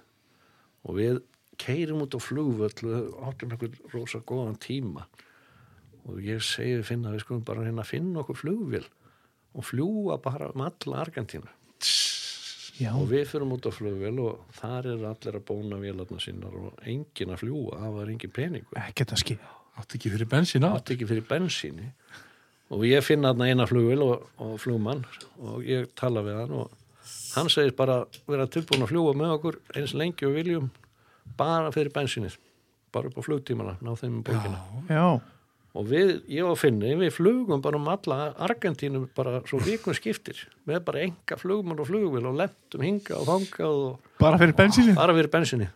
og 0.86 0.98
við 0.98 1.20
keirum 1.60 2.04
út 2.04 2.16
á 2.16 2.20
flugvöll 2.22 2.88
og 2.88 3.28
áttum 3.28 3.52
einhvern 3.52 3.76
rosa 3.92 4.22
góðan 4.26 4.58
tíma 4.62 5.06
og 6.08 6.18
ég 6.24 6.42
segi 6.42 6.78
við 6.80 6.88
finna 6.88 7.12
við 7.14 7.24
skulum 7.24 7.44
bara 7.46 7.64
hérna 7.66 7.84
að 7.84 7.92
finna 7.92 8.22
okkur 8.22 8.40
flugvél 8.40 8.86
og 9.52 9.66
fljúa 9.68 10.18
bara 10.22 10.50
um 10.50 10.64
alla 10.64 11.02
Argentínu. 11.04 11.48
Já, 12.80 12.90
og 12.96 13.06
við 13.10 13.26
fyrum 13.28 13.52
út 13.54 13.66
á 13.68 13.70
flugvél 13.74 14.18
og 14.22 14.44
þar 14.56 14.88
er 14.94 15.02
allir 15.10 15.36
að 15.38 15.46
bóna 15.46 15.78
vélarna 15.78 16.20
sinnar 16.22 16.54
og 16.56 16.86
engin 16.88 17.34
að 17.34 17.42
fljúa, 17.44 17.80
það 17.82 17.96
var 17.98 18.12
engin 18.14 18.32
peningur 18.32 18.80
ekkert 18.80 19.12
að 19.12 19.22
skilja. 19.22 19.50
átti 19.78 19.98
ekki 19.98 20.12
fyrir 20.14 20.30
bensín 20.30 20.64
á 20.66 20.70
átti 20.72 20.96
ekki 20.96 21.08
fyrir 21.10 21.26
bensíni. 21.28 21.90
Og 22.72 22.86
ég 22.88 23.04
finna 23.04 23.34
þarna 23.34 23.50
eina 23.50 23.66
flugvél 23.68 24.00
og, 24.06 24.24
og 24.40 24.54
flugmann 24.60 25.04
og 25.44 25.66
ég 25.68 25.90
tala 25.98 26.24
við 26.24 26.38
hann 26.40 26.54
og 26.62 26.78
hann 27.34 27.50
segir 27.52 27.74
bara 27.76 28.02
vera 28.28 28.48
tilbúin 28.48 28.86
að 28.86 28.94
fljúa 28.94 29.12
með 29.18 29.36
okkur 29.36 29.60
eins 29.76 29.92
lengi 29.92 30.26
og 30.28 30.38
viljum 30.38 30.70
bara 31.36 31.68
fyrir 31.74 31.92
bensínið. 31.92 32.38
Bara 32.92 33.08
upp 33.08 33.20
á 33.20 33.22
flugtímana, 33.24 33.76
ná 33.80 33.92
þeim 33.96 34.18
í 34.20 34.24
bókina 34.26 34.58
Já, 34.88 35.20
og 35.72 35.86
við, 35.88 36.14
ég 36.28 36.46
og 36.46 36.58
Finni, 36.60 36.94
við 37.00 37.14
flugum 37.16 37.62
bara 37.64 37.78
um 37.80 37.88
alla 37.92 38.32
Argentínu 38.48 39.06
bara 39.16 39.40
svo 39.48 39.60
vikun 39.64 39.96
skiptir. 39.96 40.42
Með 40.68 40.82
bara 40.88 41.04
enga 41.06 41.38
flugmann 41.40 41.80
og 41.80 41.88
flugvél 41.88 42.28
og 42.28 42.40
lentum 42.40 42.84
hinga 42.84 43.20
og 43.20 43.28
þangað 43.30 43.78
og 43.86 44.10
bara 44.20 44.40
fyrir 44.40 44.58
bensínu. 44.58 44.96
bara 44.98 45.16
fyrir 45.16 45.32
bensinni 45.32 45.70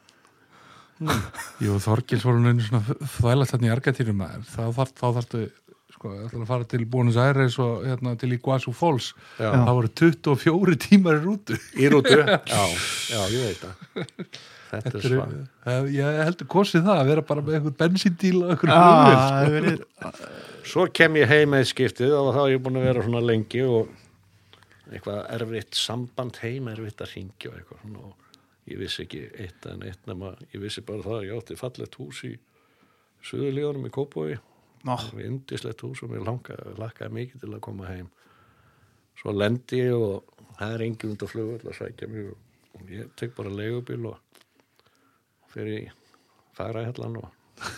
Jú, 1.60 1.76
Þorgils 1.82 2.24
voru 2.24 2.40
einu 2.40 2.64
svona 2.64 2.96
þvæglast 3.18 3.52
þarna 3.52 3.68
í 3.68 3.72
Argentínum 3.74 4.22
þá 4.48 4.62
þarf, 4.78 4.92
þá 4.96 5.06
þarftu 5.18 5.40
sko, 6.06 6.24
ætlar 6.30 6.42
að 6.44 6.50
fara 6.54 6.66
til 6.70 6.84
Buenos 6.90 7.16
Aires 7.20 7.58
og 7.62 7.84
hérna, 7.86 8.14
til 8.20 8.32
Iguazu 8.36 8.72
Falls. 8.76 9.12
Já. 9.40 9.50
það 9.52 9.72
voru 9.80 9.90
24 10.00 10.76
tímar 10.86 11.18
í 11.18 11.24
rútu. 11.26 11.58
Í 11.76 11.90
rútu, 11.92 12.16
já, 12.54 12.64
já, 13.10 13.20
ég 13.34 13.48
veit 13.50 13.64
það. 13.64 13.74
Þetta 14.66 14.90
er 14.98 15.04
svag 15.06 15.34
eru- 15.34 15.44
eh, 15.70 15.84
ég 15.94 16.16
heldur 16.26 16.48
kosið 16.50 16.82
það 16.88 17.00
að 17.02 17.10
vera 17.12 17.22
bara 17.28 17.42
með 17.46 17.58
einhvern 17.60 17.76
bensíndíl 17.82 18.40
og 18.42 18.50
einhvern 18.54 18.74
hefur 18.74 19.54
verið, 19.60 19.84
Svo 20.66 20.86
kem 20.90 21.14
ég 21.20 21.28
heim 21.30 21.52
með 21.54 21.68
skiptið 21.70 22.14
og 22.18 22.32
þá 22.34 22.40
er 22.42 22.52
ég 22.56 22.62
búin 22.64 22.80
að 22.80 22.86
vera 22.88 23.04
svona 23.06 23.20
lengi 23.22 23.60
og 23.62 23.92
eitthvað 24.90 25.20
erfitt 25.36 25.78
samband 25.78 26.40
heim, 26.42 26.66
erfitt 26.72 27.04
að 27.04 27.12
ringja 27.14 27.52
og 27.52 27.60
eitthvað 27.60 27.84
svona 27.84 28.02
og 28.08 28.72
ég 28.72 28.80
vissi 28.82 29.04
ekki 29.04 29.20
eitt 29.44 29.68
en 29.70 29.84
eitt 29.86 30.02
nema, 30.10 30.32
ég 30.50 30.62
vissi 30.64 30.82
bara 30.82 31.04
það 31.06 31.20
að 31.20 31.28
ég 31.28 31.38
átti 31.38 31.58
fallegt 31.62 31.98
hús 32.02 32.24
í 32.26 32.32
Suðurlíðunum 33.26 33.86
í 33.86 33.92
Kópói 33.94 34.34
Nó, 34.86 34.94
og 34.94 35.18
indislegt 35.18 35.82
hús 35.82 36.04
og 36.04 36.12
mér 36.12 36.22
lakkaði 36.78 37.14
mikið 37.16 37.42
til 37.42 37.54
að 37.56 37.62
koma 37.64 37.88
heim. 37.90 38.10
Svo 39.18 39.32
lendi 39.34 39.80
ég 39.80 39.94
og 39.96 40.28
það 40.60 40.74
er 40.74 40.84
engin 40.86 41.14
út 41.16 41.24
á 41.26 41.28
flugvöld 41.32 41.66
að 41.66 41.78
sækja 41.80 42.08
mig 42.12 42.28
og, 42.30 42.36
ég 42.92 43.08
tek 43.18 43.32
bara 43.34 43.50
leigubíl 43.50 44.06
og 44.12 44.42
fyrir 45.50 45.80
í 45.80 45.86
fagrahellan 46.54 47.18
og 47.18 47.70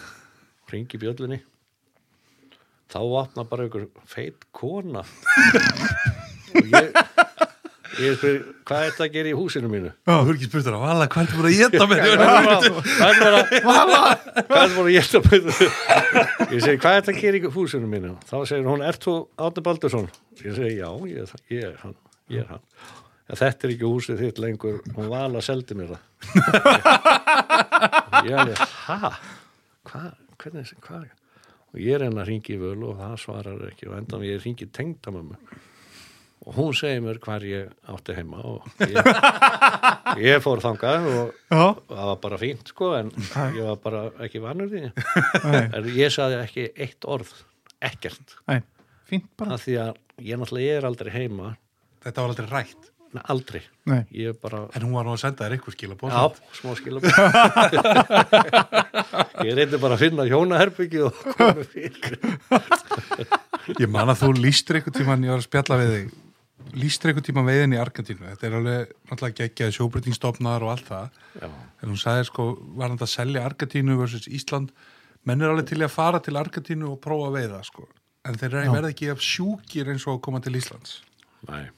ringi 0.73 1.01
bjöllunni. 1.01 1.39
Þá 2.93 3.01
opna 3.23 3.45
bara 3.49 3.69
ykkur 3.69 3.89
feit 4.09 4.45
kona 4.53 5.05
og 6.59 6.73
ég, 6.75 6.93
ég 8.03 8.17
spyr, 8.19 8.37
hvað 8.69 8.85
er 8.85 8.93
þetta 8.93 9.05
að 9.07 9.15
gera 9.17 9.31
í 9.31 9.35
húsinu 9.39 9.71
mínu? 9.73 9.91
þú 10.07 10.17
er 10.19 10.37
ekki 10.37 10.49
spurt 10.49 10.69
að 10.73 10.77
vala 10.83 11.09
hvað 11.13 11.23
er 11.25 11.33
búin 11.39 11.49
að 11.49 11.57
geta 11.59 11.85
með 11.91 11.99
Hvað 12.89 13.09
er 13.09 13.17
bara 13.23 13.41
Hvað 14.49 14.79
er 14.83 14.91
ég 14.95 15.11
að 15.19 15.29
byrja 15.29 15.71
Ég 16.53 16.63
segi, 16.65 16.79
hvað 16.79 16.93
er 16.93 17.03
þetta 17.03 17.15
að 17.15 17.21
gera 17.23 17.41
í 17.41 17.53
húsinu 17.57 17.91
mínu? 17.91 18.15
Þá 18.29 18.37
segir 18.51 18.69
hún, 18.69 18.85
ert 18.87 19.03
þú 19.05 19.15
Átni 19.49 19.65
Baldursson? 19.69 20.09
Ég 20.45 20.57
segi, 20.59 20.75
já, 20.79 20.91
ég, 21.11 21.19
er 21.25 21.29
ég 21.55 21.69
er 21.71 21.77
hann 21.85 21.97
Ég 22.33 22.45
er 22.45 22.51
hann 22.55 22.65
ja, 22.65 23.39
Þetta 23.43 23.69
er 23.69 23.75
ekki 23.75 23.89
húsið 23.93 24.25
þitt 24.25 24.43
lengur 24.45 24.81
Hún 24.97 25.13
vala 25.13 25.43
seldi 25.45 25.79
mér 25.79 25.95
það 25.95 26.03
Ég 28.29 28.35
alveg, 28.35 28.67
ha? 28.89 29.15
Hvað, 29.89 30.13
hvernig, 30.43 30.75
hvað? 30.85 31.09
Og 31.69 31.81
ég 31.85 31.99
er 31.99 32.07
henni 32.07 32.23
að 32.23 32.31
ringi 32.31 32.55
í 32.57 32.61
völu 32.61 32.93
og 32.93 33.01
það 33.01 33.17
svarar 33.23 33.67
ekki 33.69 33.89
og 33.91 33.99
endan 33.99 34.25
ég 34.25 34.41
ringi 34.45 34.69
tengdamömmu 34.73 35.37
og 36.47 36.55
hún 36.57 36.75
segir 36.77 37.01
mér 37.05 37.19
hvar 37.23 37.43
ég 37.47 37.69
átti 37.91 38.15
heima 38.17 38.39
og 38.47 38.67
ég, 38.85 38.97
ég 40.23 40.43
fór 40.45 40.61
þangað 40.63 41.07
og 41.11 41.33
það 41.51 42.05
var 42.11 42.19
bara 42.23 42.39
fínt 42.41 42.67
sko 42.73 42.87
en 42.99 43.09
ég 43.57 43.65
var 43.67 43.79
bara 43.83 44.01
ekki 44.27 44.39
vanur 44.45 44.69
því. 44.73 44.83
Nei, 45.49 45.65
en 45.67 45.83
ég 45.97 46.09
saði 46.15 46.37
ekki 46.43 46.65
eitt 46.77 47.03
orð 47.09 47.31
ekkert, 47.85 48.27
nei, 48.51 48.61
fínt 49.11 49.29
bara. 49.39 49.51
af 49.59 49.63
því 49.67 49.75
að 49.89 49.93
ég 50.29 50.35
náttúrulega 50.41 50.69
ég 50.71 50.77
er 50.81 50.87
aldrei 50.89 51.11
heima. 51.15 51.47
Þetta 52.07 52.23
var 52.25 52.31
aldrei 52.35 52.49
rætt? 52.53 52.83
Nei, 53.09 53.23
aldrei, 53.33 53.63
Nei, 53.89 54.03
ég 54.21 54.37
bara 54.43 54.59
en 54.77 54.85
hún 54.85 54.93
var 54.99 55.07
nú 55.09 55.13
að 55.15 55.23
senda 55.23 55.47
þér 55.47 55.55
eitthvað 55.57 55.75
skila 55.79 55.97
já, 55.97 56.25
smá 56.59 56.71
skilum 56.77 57.07
ég 59.49 59.53
reyndi 59.57 59.81
bara 59.81 59.97
að 59.97 60.03
finna 60.03 60.27
hjónaherbyggi 60.29 61.01
og 61.07 61.13
koma 61.39 61.65
fyrir. 61.73 62.21
Ég 63.81 63.89
man 63.93 64.13
að 64.13 64.21
þú 64.27 64.31
lístur 64.43 64.77
eitthvað 64.77 64.99
tíman 65.01 65.25
ég 65.25 65.33
var 65.33 65.41
að 65.41 65.49
spjalla 65.49 65.81
við 65.81 65.89
þig 65.95 66.07
lístur 66.77 67.11
eitthvað 67.11 67.29
tíman 67.29 67.49
veiðin 67.49 67.77
í 67.77 67.81
Argentínu. 67.81 68.27
Þetta 68.33 68.49
er 68.49 68.59
alveg 68.59 68.93
náttúrulega 69.09 69.39
geggjaði 69.43 69.77
sjóbreytingstofnar 69.79 70.67
og 70.67 70.75
allt 70.75 70.89
það. 70.89 71.19
Já, 71.41 71.49
en 71.49 71.93
hún 71.93 72.01
sagði 72.01 72.29
sko, 72.29 72.49
var 72.77 72.91
hann 72.91 73.01
að 73.01 73.13
selja 73.15 73.47
Argentínu 73.49 73.99
versus 74.01 74.29
Ísland? 74.29 74.75
Menn 75.29 75.43
er 75.43 75.53
alveg 75.53 75.71
til 75.73 75.83
að 75.83 75.95
fara 75.95 76.21
til 76.25 76.37
Argentínu 76.41 76.93
og 76.93 77.01
prófa 77.05 77.31
að 77.31 77.41
veiða 77.41 77.65
sko. 77.67 77.89
en 78.29 78.37
þeir 78.37 78.57
verða 78.69 78.91
ekki 78.91 79.07
af 79.09 79.23
sjúkir 79.25 79.89
eins 79.89 80.05
og 80.05 80.19
að 80.19 80.25
koma 80.27 80.41
til 80.45 80.59
Íslands. 80.59 80.99
Næ 81.49 81.71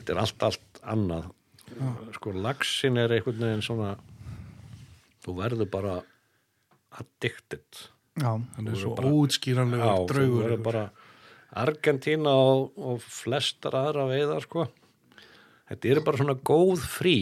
þetta 0.00 0.14
er 0.14 0.20
allt, 0.22 0.44
allt 0.48 0.80
annað. 0.94 1.28
Sko 2.16 2.32
lagsin 2.34 2.98
er 3.00 3.14
einhvern 3.14 3.44
veginn 3.44 3.64
svona 3.64 3.94
þú 5.24 5.36
verður 5.38 5.70
bara 5.70 5.96
addicted. 6.98 7.84
Já, 8.20 8.32
hann 8.34 8.68
er 8.68 8.78
svo 8.78 8.96
óutskýranlegur 8.96 9.86
Já, 9.86 9.92
þú 9.94 10.08
draugur 10.10 10.44
verður 10.44 10.64
bara 10.64 10.84
Argentína 11.58 12.30
og, 12.30 12.70
og 12.78 13.02
flestar 13.02 13.74
aðra 13.78 14.06
veiðar 14.10 14.46
sko. 14.46 14.66
Þetta 15.70 15.92
eru 15.92 16.04
bara 16.06 16.20
svona 16.20 16.36
góð 16.36 16.84
frí 16.86 17.18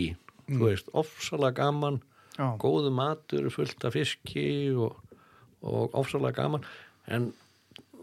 þú 0.49 0.63
veist, 0.65 0.89
ofsalega 0.97 1.65
gaman 1.65 2.01
já, 2.39 2.47
góðu 2.61 2.93
matur, 2.95 3.51
fullt 3.53 3.85
af 3.85 3.97
fiski 3.97 4.49
og, 4.73 4.97
og 5.61 5.97
ofsalega 5.99 6.43
gaman. 6.43 6.65
En 7.09 7.31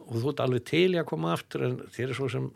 og 0.06 0.20
þú 0.22 0.32
ert 0.32 0.42
alveg 0.44 0.66
til 0.70 0.88
í 0.94 1.00
að 1.02 1.08
koma 1.10 1.34
aftur 1.34 1.66
en 1.66 1.78
þér 1.94 2.12
er 2.12 2.18
svo 2.18 2.28
sem 2.32 2.50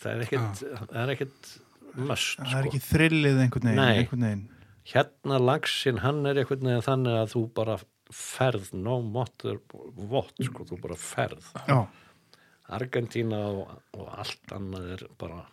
það 0.00 0.10
er 0.10 0.24
ekkit, 0.24 0.62
það 0.80 1.00
er 1.02 1.12
ekkit 1.14 1.52
must 2.00 2.40
það 2.40 2.46
er 2.46 2.50
sko. 2.50 2.70
ekki 2.70 2.82
þrillið 2.86 3.40
einhvern 3.44 3.70
veginn, 3.70 3.84
einhvern 3.84 4.26
veginn. 4.26 4.44
hérna 4.90 5.40
lagsin, 5.44 6.02
hann 6.04 6.20
er 6.26 6.42
einhvern 6.42 6.66
veginn 6.66 6.86
þannig 6.86 7.18
að 7.20 7.34
þú 7.34 7.44
bara 7.60 7.78
ferð 8.10 8.72
no 8.74 8.96
matter 9.06 9.60
what, 9.70 10.34
sko, 10.42 10.66
þú 10.66 10.80
bara 10.82 10.96
ferð. 10.98 11.52
Já, 11.68 11.84
Argentína 12.76 13.40
og, 13.50 13.70
og 13.98 14.10
allt 14.14 14.54
annað 14.54 14.90
er 14.96 15.06
bara 15.20 15.44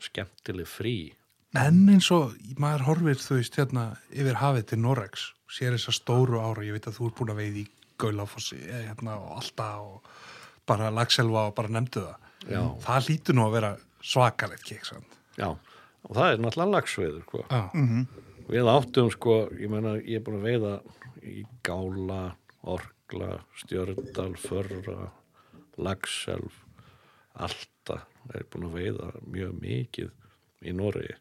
skemmtileg 0.00 0.68
frí. 0.68 0.94
En 1.58 1.82
eins 1.90 2.10
og 2.14 2.36
maður 2.62 2.86
horfir 2.86 3.18
þú 3.20 3.40
veist 3.40 3.58
hérna 3.58 3.84
yfir 4.10 4.38
hafið 4.38 4.68
til 4.70 4.80
Norex 4.84 5.30
sér 5.50 5.74
þessar 5.74 5.96
stóru 5.96 6.38
ára, 6.38 6.62
ég 6.62 6.76
veit 6.76 6.86
að 6.86 7.00
þú 7.00 7.08
er 7.08 7.14
búin 7.18 7.32
að 7.34 7.40
veiði 7.42 7.64
í 7.64 7.70
Gaulafossi 8.00 8.58
eh, 8.62 8.84
hérna, 8.86 9.16
og 9.18 9.40
alltaf 9.40 9.80
og 9.82 10.12
bara 10.70 10.92
lagselva 10.94 11.48
og 11.50 11.56
bara 11.56 11.72
nefndu 11.74 12.04
það. 12.06 12.28
Já. 12.48 12.62
það 12.80 13.08
lítur 13.10 13.36
nú 13.36 13.42
að 13.44 13.56
vera 13.58 13.70
svakalegt 14.00 14.64
keksan 14.64 15.02
já, 15.36 15.50
og 15.52 16.12
það 16.16 16.30
er 16.30 16.38
náttúrulega 16.40 16.72
lagsveiður 16.72 17.24
sko. 17.26 17.42
Já, 17.50 17.62
mhm, 17.74 18.06
við 18.48 18.70
áttum 18.72 19.10
sko, 19.12 19.36
ég 19.60 19.72
meina 19.72 19.96
ég 19.98 20.20
er 20.20 20.24
búin 20.24 20.38
að 20.38 20.46
veiða 20.48 20.72
í 21.20 21.42
Gála, 21.66 22.22
Orkla, 22.64 23.32
Stjördal, 23.60 24.32
Förra, 24.40 25.10
Lagself, 25.80 26.62
Alta, 27.40 28.02
er 28.34 28.46
búin 28.52 28.68
að 28.68 28.78
veiða 28.78 29.10
mjög 29.24 29.58
mikið 29.62 30.10
í 30.66 30.74
Noregi. 30.76 31.16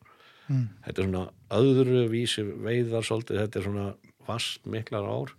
Þetta 0.49 0.95
er 0.95 1.06
svona 1.06 1.26
öðru 1.53 2.06
vísi 2.10 2.44
veiðar 2.44 3.06
svolítið, 3.06 3.44
þetta 3.44 3.60
er 3.60 3.68
svona 3.68 3.90
vast 4.26 4.65
miklar 4.65 5.06
ár, 5.06 5.36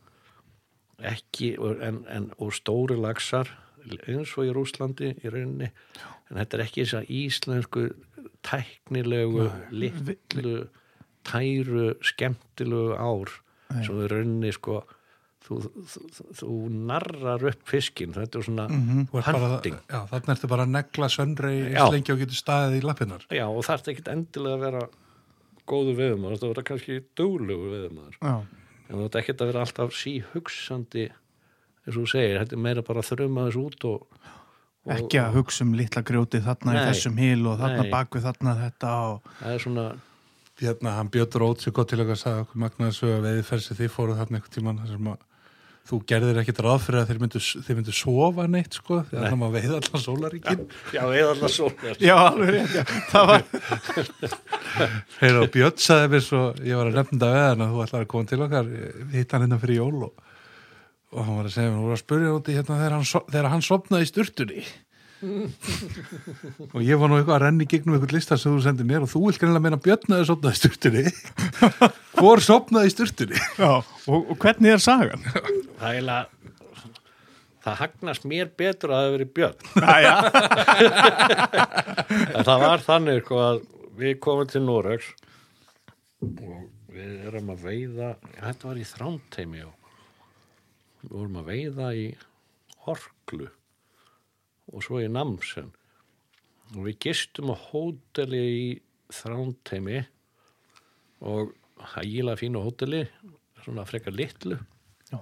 ekki, 1.11 1.55
en, 1.83 2.05
en 2.13 2.31
og 2.39 2.53
stóri 2.55 2.99
lagsar, 3.01 3.51
eins 4.07 4.37
og 4.37 4.47
í 4.47 4.55
Rúslandi 4.55 5.15
í 5.19 5.33
rauninni, 5.33 5.71
en 6.29 6.39
þetta 6.39 6.59
er 6.59 6.65
ekki 6.67 6.85
þess 6.85 6.99
að 7.01 7.13
íslensku 7.17 7.85
tæknilegu, 8.47 9.49
litlu, 9.75 10.57
tæru, 11.27 11.91
skemmtilegu 12.05 12.95
ár 12.97 13.35
Nei. 13.71 13.83
sem 13.87 13.99
við 13.99 14.11
rauninni 14.15 14.55
sko 14.55 14.81
þú, 15.51 15.59
þú, 15.91 16.03
þú, 16.17 16.25
þú 16.41 16.49
narrar 16.91 17.45
upp 17.51 17.63
fiskin 17.69 18.15
þetta 18.17 18.41
er 18.41 18.47
svona 18.47 18.67
Þú 18.71 19.21
ert 19.21 19.31
bara, 19.35 19.51
hunting 19.57 19.79
já, 19.91 20.01
þannig 20.13 20.33
ertu 20.37 20.51
bara 20.55 20.67
að 20.69 20.75
negla 20.79 21.09
söndrei 21.13 21.55
Já. 21.75 21.83
slengi 21.91 22.15
og 22.15 22.21
getur 22.25 22.39
staðið 22.41 22.79
í 22.79 22.83
lappinnar. 22.87 23.27
já, 23.35 23.45
og 23.51 23.63
það 23.67 23.77
er 23.89 23.93
ekkit 23.95 24.11
endilega 24.15 24.59
að 24.59 24.65
vera 24.69 24.83
góðu 25.71 25.95
veðumar, 25.99 26.35
þetta 26.37 26.51
vera 26.55 26.67
kannski 26.71 26.99
duglugu 27.19 27.71
veðumar, 27.75 28.17
Já, 28.21 28.35
en 28.91 29.03
þetta 29.05 29.19
er 29.19 29.23
ekkit 29.25 29.43
að 29.45 29.51
vera 29.53 29.65
alltaf 29.67 29.97
síhugsandi 30.01 31.09
eins 31.11 31.97
og 31.97 32.03
þú 32.03 32.07
segir, 32.13 32.39
þetta 32.43 32.57
er 32.59 32.63
meira 32.69 32.85
bara 32.87 33.03
að 33.03 33.11
þruma 33.15 33.47
þess 33.49 33.61
út 33.65 33.89
og, 33.91 34.29
og 34.87 34.95
ekki 34.97 35.21
að 35.23 35.35
hugsa 35.39 35.65
um 35.67 35.75
litla 35.79 36.03
grjóti 36.07 36.41
þarna 36.45 36.75
í 36.75 36.79
Nei. 36.79 36.85
þessum 36.91 37.19
hil 37.21 37.43
og 37.51 37.59
þarna 37.61 37.85
Nei. 37.87 37.91
bakvið 37.95 38.27
þarna 38.29 38.55
þetta 38.61 38.95
og 39.11 39.35
það 39.41 39.57
er 39.57 39.65
svona 39.67 39.89
Hérna, 40.61 40.91
hann 40.93 41.09
Björn 41.09 41.39
Rót 41.41 41.63
sér 41.65 41.73
gott 41.73 41.89
til 41.89 42.03
að 42.03 42.11
sagði 42.21 42.43
okkur 42.45 42.61
magnaði 42.61 42.93
svo 42.93 43.09
að 43.15 43.23
veiðferð 43.25 43.63
sem 43.65 43.77
þið 43.79 43.93
fóruð 43.95 44.19
þarna 44.21 44.37
einhvern 44.37 44.53
tímann 44.53 44.81
þar 44.83 44.91
sem 44.93 45.07
að 45.09 45.23
þú 45.91 45.99
gerðir 46.09 46.39
ekkit 46.45 46.61
ráð 46.65 46.79
fyrir 46.87 47.01
að 47.03 47.09
þeir 47.11 47.21
myndu, 47.25 47.41
þeir 47.67 47.77
myndu 47.81 47.95
sofa 47.99 48.45
neitt 48.51 48.77
sko, 48.79 49.01
þegar 49.11 49.27
það 49.33 49.39
maður 49.41 49.55
veiða 49.59 49.79
allan 49.81 50.03
sólaríkin. 50.05 50.61
já, 50.95 51.01
eða 51.03 51.29
alltaf 51.35 51.53
svo 51.55 51.69
Já, 52.01 52.15
alveg 52.31 52.51
rétt, 52.55 52.75
já. 52.79 52.85
Það 53.11 53.25
var, 53.31 53.43
og 55.43 55.49
Björn 55.55 55.79
sagði 55.83 56.11
mér 56.15 56.25
svo, 56.27 56.43
ég 56.65 56.79
var 56.81 56.91
að 56.91 56.99
nefnda 57.01 57.31
við 57.35 57.47
hann 57.49 57.65
að 57.67 57.73
þú 57.75 57.83
ætlar 57.87 58.05
að 58.07 58.11
koma 58.15 58.31
til 58.31 58.43
okkar, 58.47 58.71
við 58.71 59.17
hitt 59.19 59.35
hann 59.35 59.45
hérna 59.47 59.59
fyrir 59.65 59.81
jól 59.81 60.05
og, 60.09 60.29
og 61.11 61.25
hann 61.27 61.41
var 61.41 61.49
að 61.51 61.55
segja 61.57 61.73
mér, 61.73 61.81
þú 61.81 61.89
var 61.91 61.99
að 61.99 62.05
spurja 62.05 62.37
úti 62.39 62.57
hérna 62.59 62.79
þegar 62.81 62.97
hann, 62.97 63.09
so- 63.11 63.27
hann 63.51 63.67
sopnaði 63.67 64.07
í 64.07 64.11
sturtunni. 64.13 64.65
og 66.75 66.81
ég 66.85 67.01
var 67.01 67.11
nú 67.11 67.17
eitthvað 67.19 67.37
að 67.37 67.43
renni 67.45 67.67
gegnum 67.69 67.95
eitthvað 67.97 68.17
listar 68.17 68.39
sem 68.41 68.55
þú 68.55 68.61
sendið 68.65 68.87
mér 68.89 69.05
og 69.05 69.11
þú 69.13 69.19
vilt 69.27 69.41
greinlega 69.43 69.65
meina 69.67 69.85
Björn 69.85 70.11
að 70.17 70.29
sopnaði 70.31 70.57
í 70.57 70.61
sturtunni. 70.61 71.05
Hvor 72.21 72.39
sopnaði 72.45 72.89
já, 73.61 73.71
og, 73.71 74.21
og 74.21 74.37
hvernig 74.41 74.71
er 74.75 74.81
sagan? 74.83 75.23
það 75.31 75.89
er 75.89 75.95
eiginlega 75.95 76.25
það 77.61 77.75
hagnast 77.83 78.25
mér 78.29 78.47
betur 78.57 78.91
að 78.95 79.01
það 79.05 79.15
verið 79.15 79.31
björn. 79.37 79.61
Það 82.49 82.59
var 82.65 82.79
þannig 82.85 83.19
sko 83.25 83.37
að 83.45 83.59
við 84.01 84.13
komum 84.25 84.47
til 84.49 84.63
Noregs 84.65 85.09
og 86.25 86.61
við 86.91 87.13
erum 87.31 87.53
að 87.53 87.59
veiða 87.69 88.09
þetta 88.39 88.71
var 88.71 88.77
í 88.81 88.89
þrámteimi 88.89 89.61
og 89.67 89.75
við 91.03 91.11
vorum 91.15 91.41
að 91.41 91.49
veiða 91.53 91.87
í 91.97 91.99
Horklu 92.87 93.49
og 94.71 94.85
svo 94.85 95.01
í 95.03 95.11
Namsen 95.11 95.71
og 96.77 96.85
við 96.87 96.99
gistum 97.07 97.51
á 97.51 97.57
hóteli 97.59 98.41
í 98.41 98.67
þrámteimi 99.11 100.05
og 101.27 101.55
hægilega 101.95 102.39
fínu 102.41 102.63
hóteli 102.63 103.05
svona 103.65 103.85
frekar 103.89 104.15
litlu 104.17 104.59
Já. 105.11 105.19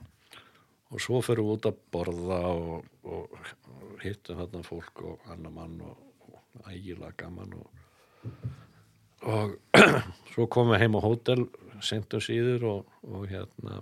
og 0.91 1.01
svo 1.03 1.23
fyrir 1.25 1.47
við 1.47 1.55
út 1.57 1.71
að 1.71 1.81
borða 1.95 2.41
og, 2.53 2.89
og 3.05 4.03
hittum 4.03 4.39
þarna 4.43 4.65
fólk 4.67 5.05
og 5.09 5.31
annar 5.33 5.55
mann 5.55 5.79
og, 5.87 5.97
og 6.29 6.71
ægilega 6.71 7.15
gaman 7.25 7.57
og, 7.59 7.71
og 9.25 9.57
svo 10.35 10.47
komum 10.47 10.75
við 10.75 10.85
heim 10.85 10.99
á 10.99 11.01
hótel 11.03 11.47
sentum 11.85 12.23
síður 12.23 12.69
og, 12.73 12.99
og 13.07 13.29
hérna 13.31 13.81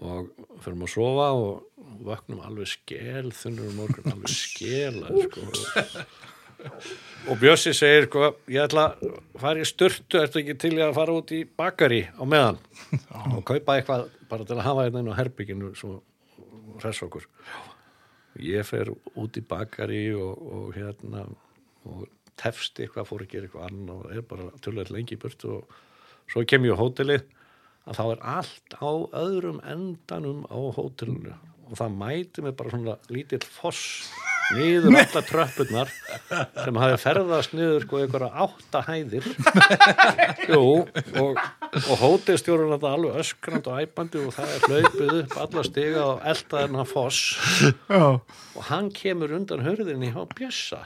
og 0.00 0.30
fyrir 0.62 0.84
að 0.86 0.92
sofa 0.92 1.26
og 1.36 2.04
vaknum 2.06 2.42
alveg 2.46 2.70
skel 2.70 3.32
þunnur 3.36 3.68
um 3.68 3.80
morgun 3.82 4.12
alveg 4.14 4.32
skela 4.32 5.10
sko. 5.26 5.44
og 7.28 7.42
Bjössi 7.42 7.74
segir 7.76 8.08
sko, 8.08 8.30
ég 8.52 8.64
ætla 8.64 8.86
að 8.94 9.18
fara 9.42 9.60
í 9.60 9.68
styrtu 9.68 10.22
ertu 10.22 10.40
ekki 10.40 10.56
til 10.62 10.72
í 10.78 10.84
að 10.84 10.96
fara 10.96 11.18
út 11.18 11.34
í 11.36 11.42
bakari 11.44 12.06
á 12.08 12.22
meðan? 12.24 12.62
Og 13.34 13.44
kaupa 13.48 13.76
eitthvað 13.76 14.08
bara 14.30 14.48
til 14.48 14.56
að 14.56 14.66
hafa 14.70 14.86
hérna 14.86 15.02
inn 15.02 15.12
á 15.12 15.20
herbygginu 15.20 15.74
svo 15.76 15.98
hress 16.80 17.04
okkur. 17.04 17.28
Ég 18.40 18.64
fer 18.64 18.88
út 18.90 19.36
í 19.36 19.44
bakari 19.44 20.06
og, 20.16 20.40
og 20.40 20.72
hérna 20.78 21.26
og 21.84 22.06
tefst 22.40 22.80
eitthvað, 22.80 23.08
fór 23.10 23.24
að 23.26 23.32
gera 23.34 23.48
eitthvað 23.48 23.68
annan 23.68 23.94
og 23.98 24.12
er 24.14 24.24
bara 24.24 24.48
tölvöld 24.64 24.92
lengi 24.94 25.18
í 25.18 25.20
burtu 25.20 25.58
og 25.58 25.80
svo 26.30 26.44
kem 26.48 26.64
ég 26.64 26.78
á 26.78 26.80
hótelið 26.80 27.26
að 27.86 27.98
þá 27.98 28.04
er 28.04 28.26
allt 28.38 28.76
á 28.78 28.92
öðrum 29.22 29.62
endanum 29.66 30.44
á 30.46 30.58
hótelinu. 30.76 31.38
Og 31.70 31.78
það 31.80 31.96
mæti 32.02 32.44
mig 32.44 32.56
bara 32.58 32.74
svona 32.74 32.98
lítill 33.08 33.42
foss 33.48 34.10
niður 34.52 34.96
alla 35.00 35.22
tröppurnar 35.24 35.90
sem 36.28 36.78
hafi 36.82 36.98
ferðast 37.00 37.54
niður 37.56 37.86
sko 37.86 38.00
einhverja 38.02 38.44
átta 38.44 38.82
hæðir. 38.86 39.28
Jú, 40.52 40.62
og, 41.22 41.40
og 41.80 42.02
hótelstjórun 42.02 42.74
þetta 42.74 42.92
alveg 42.92 43.18
öskrand 43.22 43.70
og 43.72 43.80
æpandi 43.80 44.22
og 44.22 44.36
það 44.36 44.54
er 44.54 44.68
hlaupið 44.68 45.14
upp 45.22 45.36
alla 45.46 45.66
stiga 45.68 46.04
og 46.04 46.22
eldaði 46.34 46.68
hennar 46.68 46.88
foss. 46.92 47.22
Já, 47.88 48.06
og 48.20 48.62
hann 48.68 48.92
kemur 48.96 49.34
undan 49.38 49.64
hurðinni 49.64 50.12
á 50.12 50.22
bjössa. 50.36 50.84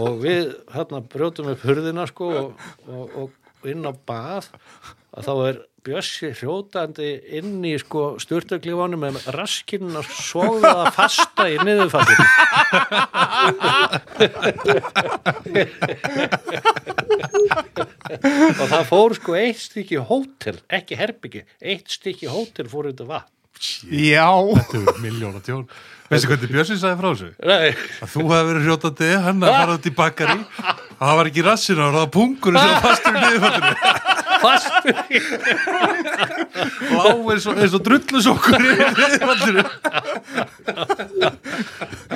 Og 0.00 0.22
við 0.24 0.54
hérna 0.74 1.02
brjótum 1.06 1.52
upp 1.54 1.66
hurðina 1.66 2.08
sko 2.10 2.32
og, 2.42 2.70
og, 2.90 3.18
og 3.22 3.70
inn 3.70 3.86
á 3.86 3.92
bað 3.94 4.50
að 5.16 5.26
þá 5.28 5.32
er 5.48 5.58
bjössi 5.86 6.32
hrjótandi 6.34 7.08
inn 7.38 7.60
í 7.64 7.76
sko 7.78 8.16
styrtaklífanu 8.22 8.98
með 8.98 9.20
raskinn 9.36 9.94
að 10.00 10.08
soga 10.18 10.72
það 10.80 10.88
fasta 10.96 11.46
í 11.52 11.56
niðurfallinu 11.62 13.36
og 17.76 18.66
það 18.70 18.84
fór 18.90 19.14
sko 19.18 19.36
eitt 19.38 19.60
stykki 19.62 19.98
hótel, 20.08 20.58
ekki 20.72 20.98
herbyggi 20.98 21.42
eitt 21.60 21.90
stykki 21.92 22.30
hótel 22.30 22.68
fór 22.70 22.90
þetta 22.90 23.08
vatn 23.10 23.32
já, 23.88 24.28
Þetta 24.52 24.80
er 24.82 24.98
miljóna 25.00 25.40
tjón. 25.40 25.62
Veistu 26.10 26.28
hvernig 26.28 26.50
Björnsson 26.52 26.76
sagði 26.78 26.98
frá 27.00 27.08
þessu? 27.08 27.28
Nei, 27.48 27.70
Að 28.04 28.10
þú 28.12 28.24
hefði 28.28 28.48
verið 28.50 28.66
hrjótandi, 28.66 29.08
hann 29.24 29.40
að 29.46 29.54
fara 29.56 29.76
út 29.78 29.88
í 29.88 29.92
bakari 29.96 30.36
og 30.36 31.00
það 31.00 31.16
var 31.20 31.30
ekki 31.30 31.44
rassinu 31.46 31.82
og 31.86 31.88
það 31.96 32.02
var 32.02 32.12
pungur 32.18 32.58
sem 32.60 32.68
var 32.74 32.84
fastur 32.84 33.16
í 33.16 33.22
niðurfallinu. 33.24 33.72
Fastur 34.42 34.96
í 35.10 35.20
Lá 36.92 37.06
eins 37.10 37.46
og, 37.48 37.58
eins 37.60 37.74
og 37.76 37.82
drullusokkur. 37.86 38.60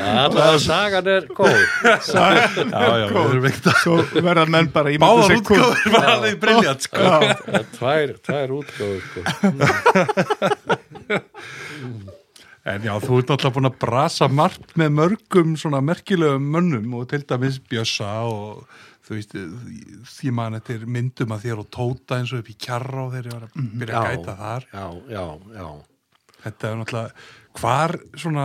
Alltaf 0.00 0.60
sagan 0.64 1.10
er 1.10 1.26
góð 1.34 1.56
Já, 1.84 2.26
já, 2.34 3.06
við 3.08 3.18
erum 3.20 3.48
ekkert 3.50 3.70
að... 3.72 3.78
svo 3.84 3.96
verða 4.20 4.46
menn 4.50 4.70
bara 4.74 4.92
í 4.94 4.98
Báðar 5.00 5.36
útgáður 5.38 5.94
var 5.94 6.08
alveg 6.16 6.38
briljant, 6.42 6.86
sko. 6.86 6.98
Er 7.50 7.66
tvær, 7.76 8.14
tvær 8.26 8.48
útgáður 8.60 9.02
sko. 9.08 9.20
En 12.70 12.84
já, 12.84 12.92
þú 13.00 13.18
ert 13.22 13.30
náttúrulega 13.32 13.54
búin 13.56 13.70
að 13.70 13.78
brasa 13.80 14.26
margt 14.28 14.74
með 14.78 14.90
mörgum 14.98 15.54
svona 15.58 15.80
merkilegum 15.84 16.44
mönnum 16.52 16.92
og 16.98 17.08
til 17.10 17.22
dæmis 17.24 17.56
Bjössa 17.70 18.10
og 18.28 18.66
þú 19.10 19.16
veist, 19.18 19.32
því 20.14 20.30
maður 20.38 20.60
þetta 20.60 20.74
er 20.76 20.82
myndum 20.94 21.32
að 21.34 21.46
þér 21.48 21.62
og 21.64 21.70
tóta 21.74 22.18
eins 22.20 22.30
og 22.30 22.44
upp 22.44 22.50
í 22.52 22.54
kjarra 22.62 23.00
og 23.08 23.14
þeir 23.16 23.26
eru 23.32 23.48
að 23.48 23.56
byrja 23.80 24.00
að 24.00 24.10
gæta 24.14 24.34
þar. 24.38 24.66
Já, 24.70 24.84
já, 25.10 25.24
já 25.58 25.70
Þetta 26.40 26.68
er 26.70 26.76
náttúrulega, 26.78 27.24
hvar 27.60 27.92
svona, 28.16 28.44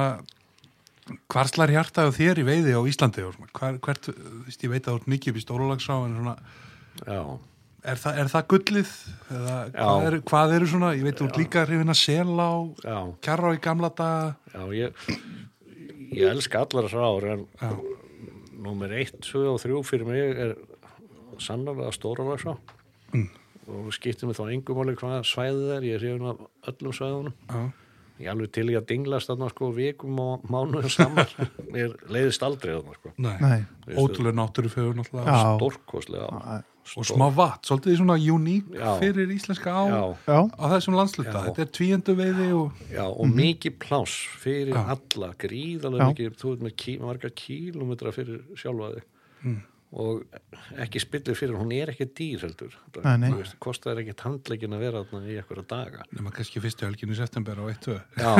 hvar 1.31 1.47
slar 1.51 1.71
hjartaðu 1.71 2.15
þér 2.17 2.41
í 2.41 2.47
veiði 2.49 2.73
á 2.75 2.81
Íslandi? 2.91 3.23
Hvar, 3.55 3.77
hvert, 3.85 4.09
þú 4.09 4.39
veist, 4.47 4.65
ég 4.65 4.73
veit 4.73 4.81
að 4.83 4.89
þú 4.89 4.99
ert 4.99 5.11
mikið 5.13 5.31
upp 5.31 5.39
í 5.39 5.43
stórulagsá 5.45 5.95
en 6.01 6.17
svona, 6.17 6.33
er, 7.85 8.01
það, 8.01 8.19
er 8.23 8.31
það 8.33 8.47
gullið? 8.55 8.93
Eða 9.37 9.55
hvað, 9.77 10.07
er, 10.09 10.17
hvað 10.33 10.55
eru 10.57 10.71
svona, 10.73 10.91
ég 10.97 11.07
veit 11.07 11.21
þú 11.21 11.29
ert 11.29 11.39
líka 11.39 11.63
hrifin 11.69 11.93
að 11.95 12.01
sela 12.01 12.49
á 12.51 12.57
kjarra 13.29 13.53
í 13.55 13.61
gamla 13.63 13.93
daga. 14.01 14.35
já 14.51 14.65
ég, 14.81 15.05
ég 16.19 16.33
elska 16.33 16.65
allar 16.65 16.89
þessar 16.89 17.07
ár 17.13 17.29
en 17.35 17.45
Já, 17.61 17.71
númer 18.65 18.91
1, 18.99 19.19
2 19.21 19.45
og 19.53 19.59
3 19.61 19.83
fyrir 19.87 20.05
mig 20.09 20.19
er 20.45 20.55
sannarlega 21.39 21.91
stóra 21.95 22.25
vaksá 22.27 22.57
Mm. 23.13 23.29
og 23.67 23.93
skiptir 23.93 24.27
mig 24.27 24.35
þá 24.35 24.49
engum 24.51 24.77
áli 24.83 24.95
hvað 24.99 25.21
svæðið 25.29 25.69
er, 25.77 25.85
ég 25.87 25.95
er 25.95 26.01
hrifin 26.03 26.25
af 26.27 26.37
öllum 26.69 26.93
svæðunum. 26.93 27.33
Já, 27.49 27.61
ég 28.21 28.29
alveg 28.31 28.51
til 28.55 28.67
ég 28.71 28.79
að 28.79 28.87
dinglast 28.93 29.31
þarna 29.31 29.49
sko 29.51 29.71
vikum 29.75 30.19
og 30.23 30.45
mánuðum 30.51 30.91
saman. 30.93 31.33
Mér 31.73 31.97
leiðist 32.11 32.45
aldrei 32.45 32.75
þarna 32.77 32.95
sko. 32.99 33.11
Nei, 33.17 33.35
Nei. 33.41 33.59
ótrúlega 33.99 34.37
náttúrufegur 34.39 35.03
stórkoslega 35.09 36.63
og 36.93 37.07
smá 37.09 37.25
vatn, 37.33 37.63
svolítið 37.65 37.95
svona 37.97 38.15
uník 38.21 38.67
Já. 38.77 38.89
fyrir 39.01 39.31
íslenska 39.33 39.73
á 39.73 39.83
á 40.29 40.65
þessum 40.75 40.97
landsluta, 40.99 41.33
Já. 41.33 41.45
þetta 41.47 41.63
er 41.63 41.71
tvíendu 41.73 42.13
veiði 42.19 42.49
og 42.53 42.83
já, 42.93 43.05
og 43.09 43.31
mikið 43.33 43.77
pláss 43.81 44.19
fyrir 44.43 44.75
Já. 44.75 44.83
alla, 44.93 45.31
gríðalega 45.41 46.11
mikið. 46.11 46.35
Þú 46.37 46.53
veit 46.53 46.65
með 46.67 46.75
kí, 46.83 46.97
marga 47.01 47.31
kílómetra 47.41 48.13
fyrir 48.13 48.43
sjálfa 48.53 48.91
þig. 48.93 49.07
Mm. 49.41 49.63
Og 49.95 50.23
ekki 50.81 50.99
spillir 50.99 51.37
fyrir, 51.37 51.55
hún 51.59 51.71
er 51.75 51.91
ekki 51.93 52.07
dýr 52.17 52.41
heldur. 52.43 52.73
Kostar 53.63 54.01
ekki 54.01 54.15
handleikin 54.23 54.75
að 54.75 54.83
vera 54.83 55.03
þarna 55.05 55.31
í 55.31 55.37
einhverja 55.39 55.65
daga. 55.69 56.05
Nema 56.15 56.33
kannski 56.35 56.61
fyrstu 56.63 56.87
helginu 56.87 57.15
í 57.15 57.19
september 57.19 57.61
á 57.61 57.65
1-2 57.69 57.95
já, 57.95 58.31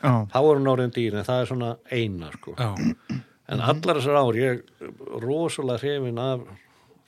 já, 0.00 0.12
þá 0.32 0.38
er 0.40 0.50
hún 0.60 0.70
orðin 0.72 0.94
dýr 0.94 1.18
en 1.18 1.26
það 1.26 1.42
er 1.42 1.50
svona 1.50 1.70
eina 1.90 2.30
sko. 2.38 2.56
En 3.44 3.60
allar 3.60 4.00
þessar 4.00 4.20
ár, 4.22 4.38
ég 4.40 4.62
er 4.62 4.92
rosalega 5.20 5.82
hrifin 5.82 6.20
af 6.22 6.46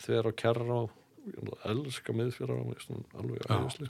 þegar 0.05 0.29
á 0.29 0.33
kjarra 0.43 0.81
á, 0.83 0.83
ég 1.31 1.53
elska 1.73 2.17
miðfjara 2.17 2.59
á, 2.61 2.63
alveg 3.17 3.41
Já, 3.41 3.55
aðeinsli. 3.55 3.89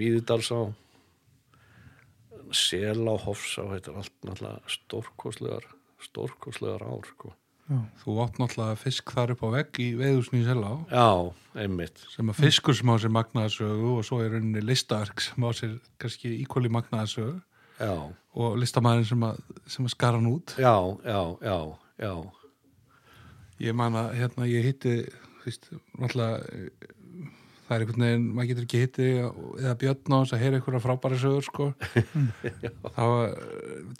Víðidalsá, 0.00 0.60
Selá, 2.56 3.12
Hofsá, 3.20 3.66
þetta 3.74 3.92
er 3.92 4.00
allt 4.00 4.16
náttúrulega 4.26 4.72
stórkoslegar, 4.72 5.68
stórkoslegar 6.02 6.82
ár, 6.88 7.04
sko. 7.12 7.34
Þú 8.02 8.16
átt 8.24 8.40
náttúrulega 8.40 8.78
fisk 8.80 9.12
þar 9.14 9.34
upp 9.34 9.44
á 9.46 9.48
vegg 9.54 9.80
í 9.82 9.88
veiðusni 9.98 10.42
í 10.42 10.46
Selá. 10.48 10.72
Já, 10.90 11.06
einmitt. 11.64 12.02
sem 12.12 12.32
að 12.32 12.40
fiskur 12.44 12.76
sem 12.78 12.90
á 12.90 12.94
sér 13.02 13.14
magnaðasögu 13.14 13.92
og 13.98 14.04
svo 14.08 14.20
er 14.24 14.34
rauninni 14.34 14.64
listaverk 14.64 15.22
sem 15.24 15.46
á 15.46 15.50
sér 15.56 15.78
kannski 16.02 16.32
íkvöli 16.42 16.72
magnaðasögu 16.72 17.38
Já, 17.80 17.94
og 18.36 18.58
listamæðin 18.60 19.08
sem 19.08 19.22
að, 19.24 19.40
sem 19.70 19.86
að 19.88 19.94
skara 19.94 20.18
hann 20.20 20.28
út. 20.28 20.52
Já, 20.60 20.74
já, 21.06 21.20
já, 21.40 21.56
já, 22.04 22.12
ég 23.64 23.76
man 23.76 23.96
að 23.96 24.14
hérna 24.18 24.48
ég 24.50 24.66
hitti 24.68 24.96
þú 25.40 25.46
veist, 25.46 25.70
náttúrulega 25.96 26.88
það 27.70 27.76
er 27.76 27.84
einhvern 27.84 28.04
veginn, 28.04 28.26
maður 28.34 28.48
getur 28.50 28.64
ekki 28.66 28.82
hitti 28.82 29.08
eða 29.62 29.76
björn 29.78 30.10
á 30.10 30.18
þess 30.18 30.34
að 30.34 30.40
heyra 30.42 30.58
einhverja 30.58 30.82
frábæra 30.82 31.18
sögur 31.22 31.46
sko. 31.46 31.66
Þá 32.96 33.04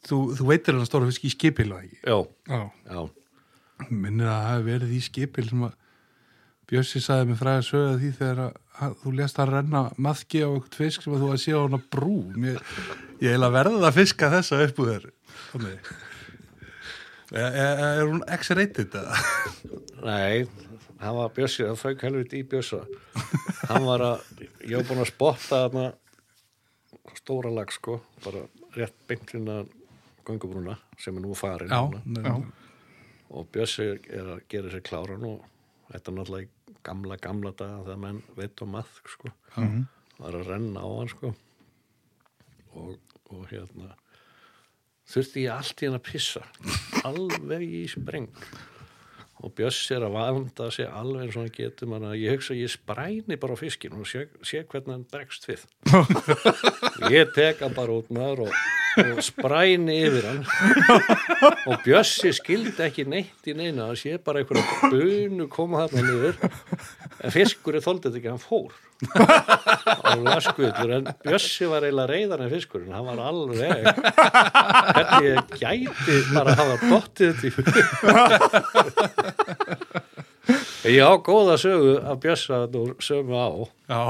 þú, 0.09 0.19
þú 0.41 0.49
veitir 0.49 0.75
hann 0.75 0.89
stóra 0.89 1.07
fisk 1.07 1.29
í 1.29 1.33
skipil 1.37 1.69
að 1.71 1.85
ekki? 1.87 2.01
Já, 2.03 2.17
já, 2.51 2.61
já, 2.91 3.01
minnir 3.89 4.29
að 4.29 4.35
það 4.37 4.51
hafi 4.51 4.67
verið 4.71 4.97
í 4.97 5.05
skipil 5.09 5.47
sem 5.49 5.69
að 5.69 5.77
Bjössi 6.71 7.01
sagði 7.03 7.27
mig 7.27 7.39
fræði 7.41 7.63
sögða 7.67 7.95
því 7.99 8.09
þegar 8.15 8.41
að, 8.45 8.59
að 8.79 8.93
þú 9.01 9.13
lést 9.19 9.39
að 9.43 9.49
renna 9.57 9.81
maðki 10.07 10.43
á 10.47 10.49
eitthvað 10.53 10.77
fisk 10.79 11.03
sem 11.03 11.17
að 11.17 11.25
þú 11.25 11.31
að 11.33 11.41
sé 11.43 11.55
á 11.59 11.61
hana 11.65 11.81
brú 11.91 12.19
Mér, 12.39 12.61
ég 13.19 13.35
heila 13.35 13.49
verðið 13.51 13.87
að 13.89 13.97
fiska 13.97 14.31
þessa 14.37 14.61
upp 14.67 14.79
úr 14.85 14.93
þér 14.93 15.09
Þannig. 15.51 15.91
er, 17.33 17.57
er, 17.65 17.83
er 17.89 18.05
hún 18.05 18.23
X-rated 18.39 18.95
eða? 19.01 19.19
Nei, 20.05 20.47
hann 21.03 21.19
var 21.19 21.35
Bjössi, 21.35 21.65
það 21.67 21.83
fauk 21.83 22.07
helviti 22.07 22.41
í 22.41 22.47
Bjössa. 22.51 22.85
Hann 23.67 23.87
var 23.89 24.07
að, 24.07 24.25
ég 24.63 24.77
var 24.79 24.87
búin 24.89 25.03
að 25.03 25.11
spotta 25.11 25.65
þarna 25.67 25.89
stóra 27.19 27.51
lag, 27.53 27.71
sko, 27.75 27.99
bara 28.25 28.47
rétt 28.77 28.95
beintlina 29.11 29.65
göngubrúna 30.27 30.79
sem 31.01 31.17
er 31.17 31.25
nú 31.25 31.35
farin. 31.39 31.71
Já, 31.71 31.83
núna. 32.07 32.23
já. 32.23 32.60
Og 33.31 33.47
Bjössi 33.55 33.87
er 34.11 34.33
að 34.37 34.43
gera 34.51 34.73
sér 34.73 34.83
kláran 34.87 35.27
og 35.29 35.45
þetta 35.91 36.11
er 36.11 36.17
náttúrulega 36.17 36.77
gamla, 36.87 37.17
gamla 37.21 37.53
daga 37.55 37.85
þegar 37.85 38.03
menn 38.05 38.23
veit 38.37 38.63
og 38.65 38.73
maður, 38.75 39.15
sko. 39.15 39.33
Mhm. 39.57 39.87
var 40.21 40.37
að 40.37 40.49
renna 40.51 40.81
á 40.85 40.89
hann, 40.99 41.09
sko. 41.09 41.35
Og, 42.77 42.99
og 43.31 43.47
hérna, 43.51 43.95
þurfti 45.11 45.47
ég 45.47 45.55
allt 45.55 45.83
í 45.83 45.89
hann 45.89 45.99
að 45.99 46.09
pissa 46.11 46.43
alveg 47.07 47.65
í 47.65 47.87
spreng 47.91 48.29
og 49.41 49.55
Bjöss 49.57 49.89
er 49.95 50.05
að 50.05 50.17
vanda 50.19 50.67
sig 50.75 50.85
alveg 50.87 51.25
eins 51.25 51.37
og 51.39 51.47
hann 51.47 51.55
getur 51.57 51.89
mann 51.91 52.05
að 52.05 52.19
ég 52.21 52.37
hugsa 52.37 52.57
ég 52.59 52.71
spræni 52.73 53.39
bara 53.41 53.57
á 53.57 53.63
fiskin 53.63 53.97
og 53.97 54.09
sé, 54.09 54.27
sé 54.45 54.61
hvernig 54.69 54.93
hann 54.93 55.07
bregst 55.11 55.49
við 55.49 55.65
ég 57.17 57.33
tek 57.35 57.63
hann 57.65 57.75
bara 57.77 57.97
út 57.97 58.11
maður 58.13 58.45
og, 58.47 58.59
og 58.99 59.23
spræni 59.25 59.97
yfir 60.07 60.25
hann. 60.29 60.43
Og 61.71 61.77
Bjössi 61.85 62.31
skildi 62.37 62.83
ekki 62.87 63.05
neitt 63.09 63.47
í 63.49 63.53
neina 63.57 63.83
það 63.91 63.97
sé 64.03 64.11
bara 64.25 64.39
einhverja 64.43 64.65
bunu 64.93 65.45
koma 65.53 65.77
þarna 65.85 66.01
niður. 66.07 66.37
En 67.21 67.31
fiskurinn 67.35 67.85
þoldi 67.85 68.05
þetta 68.09 68.19
ekki, 68.21 68.33
hann 68.33 68.43
fór. 68.43 68.71
Og 70.11 70.19
laskuður 70.27 70.91
en 70.99 71.05
Bjössi 71.25 71.65
var 71.71 71.83
eiginlega 71.87 72.11
reyðar 72.11 72.41
en 72.45 72.53
fiskurinn 72.53 72.97
hann 72.97 73.09
var 73.09 73.19
alveg 73.31 73.71
hvernig 74.91 75.25
ég 75.29 75.39
gæti 75.61 76.17
bara 76.35 76.49
að 76.53 76.59
hafa 76.61 76.77
dottið 76.91 77.31
þetta 77.41 77.47
í 77.47 77.51
ég 80.91 81.05
á 81.05 81.13
góða 81.23 81.55
sögu 81.61 81.93
af 82.01 82.17
Bjössa 82.23 82.57
sömu 83.05 83.35
á. 83.37 83.49
Já. 83.91 84.03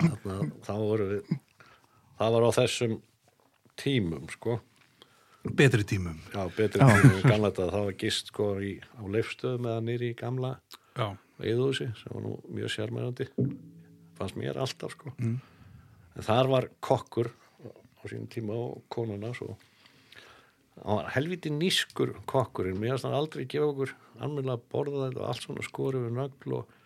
Þarna, 0.00 0.34
þá 0.64 0.74
voru 0.80 1.04
við 1.10 1.22
það 2.20 2.34
var 2.36 2.44
á 2.44 2.50
þessum 2.58 2.92
tímum 3.80 4.28
sko. 4.32 4.60
Betri 5.56 5.84
tímum. 5.88 6.18
Já, 6.34 6.42
betri 6.56 6.84
tímum. 6.84 7.22
Gamla 7.24 7.48
þetta 7.50 7.70
það 7.72 7.84
var 7.88 7.98
gist 8.04 8.32
sko 8.32 8.48
í, 8.60 8.74
á 8.76 9.02
leifstöðum 9.08 9.68
eða 9.70 9.84
nýri 9.88 10.10
í 10.12 10.16
gamla 10.18 10.54
veiðúsi 11.40 11.86
sem 11.96 12.12
var 12.12 12.24
nú 12.26 12.34
mjög 12.52 12.74
sérmærandi 12.74 13.26
fannst 14.18 14.36
mér 14.36 14.58
alltaf 14.60 14.92
sko. 14.92 15.14
En 16.16 16.26
þar 16.26 16.50
var 16.52 16.68
kokkur 16.84 17.30
á 17.32 18.02
sínum 18.10 18.28
tíma 18.28 18.52
og 18.52 18.82
konuna 18.92 19.32
svo. 19.36 19.54
Hann 20.80 21.00
var 21.00 21.08
helviti 21.14 21.50
nýskur 21.52 22.14
kokkurinn, 22.28 22.78
mér 22.80 22.94
finnst 22.94 23.08
hann 23.08 23.16
aldrei 23.16 23.46
gefa 23.48 23.70
okkur 23.72 23.94
almennilega 24.20 24.60
borða 24.72 25.08
þetta 25.08 25.22
og 25.22 25.26
allt 25.30 25.46
svona 25.46 25.64
skori 25.64 26.04
við 26.04 26.14
nögl 26.18 26.54
og 26.58 26.76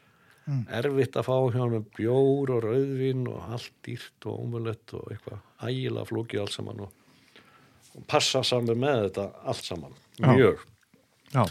erfitt 0.79 1.17
að 1.17 1.27
fá 1.27 1.37
hjá 1.55 1.61
hann 1.63 1.87
bjór 1.97 2.51
og 2.55 2.65
rauðvin 2.67 3.27
og 3.33 3.53
allt 3.57 3.73
dýrt 3.87 4.27
og 4.29 4.43
ómulett 4.45 4.95
og 4.95 5.13
eitthvað 5.15 5.41
ægilega 5.71 6.09
flókið 6.11 6.45
allt 6.45 6.55
saman 6.57 6.85
og, 6.87 6.95
og 7.95 8.07
passa 8.11 8.43
saman 8.47 8.81
með 8.81 9.05
þetta 9.09 9.27
allt 9.53 9.69
saman, 9.69 9.95
mjög. 10.25 10.65
Já, 11.35 11.45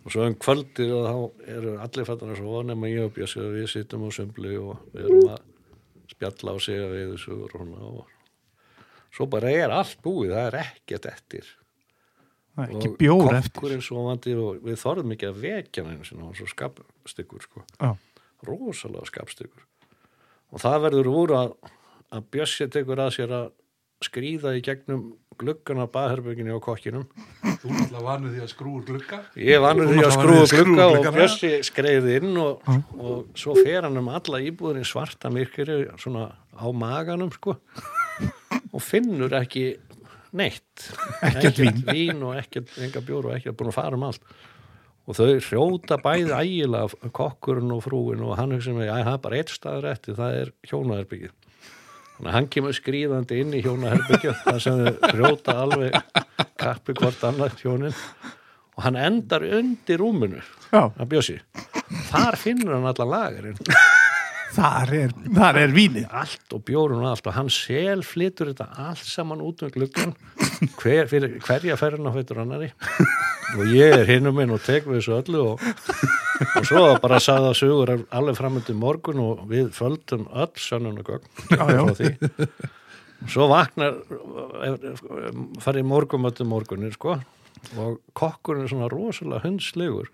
og 0.00 0.12
svo 0.14 0.24
um 0.26 0.36
kvöldið 0.40 0.94
og 0.96 1.06
þá 1.06 1.46
eru 1.56 1.74
allir 1.84 2.08
fættan 2.08 2.32
að 2.32 2.40
svo 2.40 2.62
nema 2.64 2.88
ég 2.90 3.06
og 3.08 3.14
Bjössi 3.16 3.40
og 3.44 3.54
við 3.56 3.68
sittum 3.74 4.06
á 4.06 4.10
sumbli 4.16 4.56
og 4.60 4.84
við 4.94 5.06
erum 5.06 5.32
að 5.34 5.46
spjalla 6.10 6.54
og 6.56 6.64
segja 6.64 6.88
við 6.90 7.14
þessu 7.14 7.36
og 7.36 7.54
svona 7.54 7.88
og 7.90 8.16
svo 9.14 9.26
bara 9.30 9.50
er 9.52 9.72
allt 9.74 9.98
búið, 10.04 10.32
það 10.36 10.46
er 10.48 10.58
ekkert 10.62 11.08
eftir. 11.10 11.50
Það 12.54 12.64
er 12.64 12.72
ekki 12.76 12.88
Og 12.90 12.96
bjór 13.00 13.36
eftir. 13.38 14.40
og 14.42 14.64
við 14.64 14.78
þorðum 14.80 15.14
ekki 15.14 15.28
að 15.28 15.42
vekja 15.44 15.84
hann 15.84 15.92
einu 15.94 16.08
sinni, 16.08 16.24
hann 16.26 16.38
svo 16.38 16.48
skapstyggur 16.50 17.44
sko, 17.44 17.64
rosalega 18.46 19.06
skapstyggur. 19.08 19.66
Og 20.50 20.62
það 20.62 20.82
verður 20.86 21.10
úr 21.12 21.34
að, 21.38 21.52
að 22.10 22.26
Bjössi 22.34 22.66
tekur 22.72 23.00
að 23.04 23.12
sér 23.18 23.36
að 23.36 23.50
skrýða 24.04 24.54
í 24.56 24.62
gegnum 24.64 25.10
baðherbygginu 25.40 26.56
á 26.56 26.60
kokkinum. 26.60 27.06
Þú 27.62 27.70
náttúrulega 27.72 28.04
vanur 28.04 28.34
því 28.34 28.42
að 28.44 28.50
skrúur 28.52 28.82
glugga. 28.84 29.20
Ég 29.40 29.62
vanur 29.64 29.88
Þú 29.88 29.94
því 29.94 30.04
að 30.04 30.14
að 30.16 30.52
glugga 30.52 30.86
og. 30.86 31.08
Bjössi 31.16 31.52
skreiði 31.64 32.16
inn 32.20 32.40
og, 32.40 32.68
og 33.00 33.40
svo 33.40 33.56
fer 33.60 33.86
hann 33.86 34.00
um 34.00 34.10
alla 34.12 34.42
íbúðin 34.44 34.82
í 34.82 34.88
svarta 34.88 35.32
myrkri 35.32 35.78
svona 36.00 36.26
á 36.52 36.66
maganum 36.76 37.32
sko 37.32 37.56
og 38.70 38.84
finnur 38.84 39.32
ekki 39.40 39.64
neitt. 40.36 40.90
Ekkert 41.24 41.60
vín. 41.64 41.82
vín 41.88 42.24
og 42.26 42.36
ekkert 42.40 42.76
enga 42.80 43.02
bjór 43.04 43.30
og 43.30 43.36
ekkert 43.38 43.56
búin 43.58 43.72
að 43.72 43.78
fara 43.80 43.96
um 43.96 44.08
allt. 44.10 44.24
Og 45.08 45.16
þau 45.16 45.30
hrjóta 45.42 45.96
bæði 46.04 46.36
ægilega 46.36 47.10
kokkurinn 47.16 47.72
og 47.74 47.80
frúin 47.88 48.20
og 48.22 48.36
hann 48.38 48.52
hugsa 48.54 48.76
með, 48.76 48.90
já 48.92 49.00
það 49.00 49.14
er 49.16 49.22
bara 49.24 49.40
eitt 49.40 49.54
staður 49.56 49.88
eftir 49.90 50.18
það 50.20 50.36
er 50.42 50.52
hjónaherbyggið 50.68 51.39
þannig 52.20 52.28
að 52.28 52.36
hann 52.36 52.48
kemur 52.52 52.76
skrýðandi 52.76 53.36
inn 53.40 53.54
í 53.56 53.62
hjónaherbyggið 53.64 54.42
þar 54.44 54.58
sem 54.60 54.80
þau 54.84 55.12
hrjóta 55.14 55.54
alveg 55.62 55.94
kappi 56.60 56.96
hvort 56.98 57.24
annað 57.24 57.54
hjónin 57.62 57.96
og 58.76 58.84
hann 58.84 58.98
endar 59.00 59.46
undir 59.48 60.02
rúminu 60.02 60.42
já, 60.68 60.82
að 60.84 61.08
bjössi. 61.14 61.38
Þar 62.10 62.36
finnur 62.36 62.76
hann 62.76 62.90
alla 62.92 63.08
lagarinn 63.08 63.56
þar 64.52 64.92
er, 64.98 65.14
þar 65.32 65.58
er 65.62 65.72
vínið. 65.72 66.06
Allt 66.12 66.56
og 66.56 66.64
bjórun 66.68 67.04
og 67.04 67.14
allt 67.14 67.30
og 67.30 67.36
hann 67.38 67.50
sel 67.54 68.04
flytur 68.04 68.52
þetta 68.52 68.68
allt 68.90 69.06
saman 69.08 69.40
út 69.44 69.64
um 69.64 69.72
gluggan 69.72 70.12
hver, 70.76 71.08
fyrir, 71.08 71.38
hverja 71.40 71.78
ferðin 71.80 72.10
á 72.10 72.12
fættur 72.12 72.42
annari 72.44 72.68
og 73.56 73.64
ég 73.72 73.96
er 74.02 74.08
hinum 74.10 74.36
minn 74.36 74.52
og 74.52 74.60
tek 74.60 74.84
við 74.84 75.00
þessu 75.00 75.16
öllu 75.22 75.46
og, 75.54 75.64
og 76.56 76.66
svo 76.68 76.84
bara 77.02 77.20
sagði 77.22 77.50
að 77.50 77.58
sögur 77.60 77.92
alveg 78.16 78.38
framöndi 78.38 78.76
morgun 78.76 79.20
og 79.24 79.44
við 79.50 79.70
földum 79.76 80.26
öll 80.32 80.50
Já, 81.50 81.60
já. 81.60 81.82
frá 81.84 81.94
því. 81.98 82.08
Svo 83.28 83.50
vaknar 83.50 83.98
farið 85.60 85.84
morgumöttu 85.90 86.46
morgunir 86.48 86.94
sko 86.96 87.18
og 87.76 87.98
kokkurinn 88.16 88.64
er 88.64 88.72
svona 88.72 88.88
rosalega 88.88 89.44
hundslegur 89.44 90.08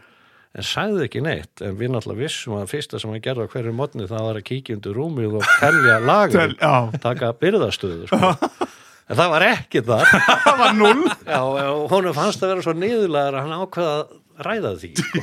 en 0.57 0.65
sagði 0.65 1.05
ekki 1.07 1.21
neitt. 1.23 1.61
En 1.63 1.77
við 1.79 1.93
náttúrulega 1.93 2.25
vissum 2.25 2.57
að 2.57 2.71
fyrsta 2.73 2.99
sem 2.99 3.13
hann 3.13 3.23
gerði 3.23 3.47
á 3.47 3.53
hverju 3.53 3.75
mótni 3.77 4.09
það 4.09 4.25
var 4.27 4.41
að 4.41 4.47
kíkja 4.49 4.77
undir 4.79 4.97
rúmið 4.97 5.37
og 5.39 5.47
telja 5.61 5.99
lagur 6.09 6.57
taka 7.03 7.33
byrðastöðu 7.39 8.09
sko. 8.11 8.33
en 9.11 9.19
það 9.21 9.33
var 9.37 9.45
ekki 9.53 9.85
þar. 9.87 10.07
Það 10.47 10.63
var 10.63 10.79
null. 10.81 11.11
Já, 11.29 11.41
og 11.45 11.85
honum 11.93 12.17
fannst 12.17 12.43
að 12.43 12.55
vera 12.55 12.65
svo 12.67 12.75
niðurlegar 12.81 13.37
að 13.37 13.45
hann 13.47 13.67
ákveða 13.67 13.99
ræða 14.45 14.75
því 14.81 14.91
sko. 15.01 15.19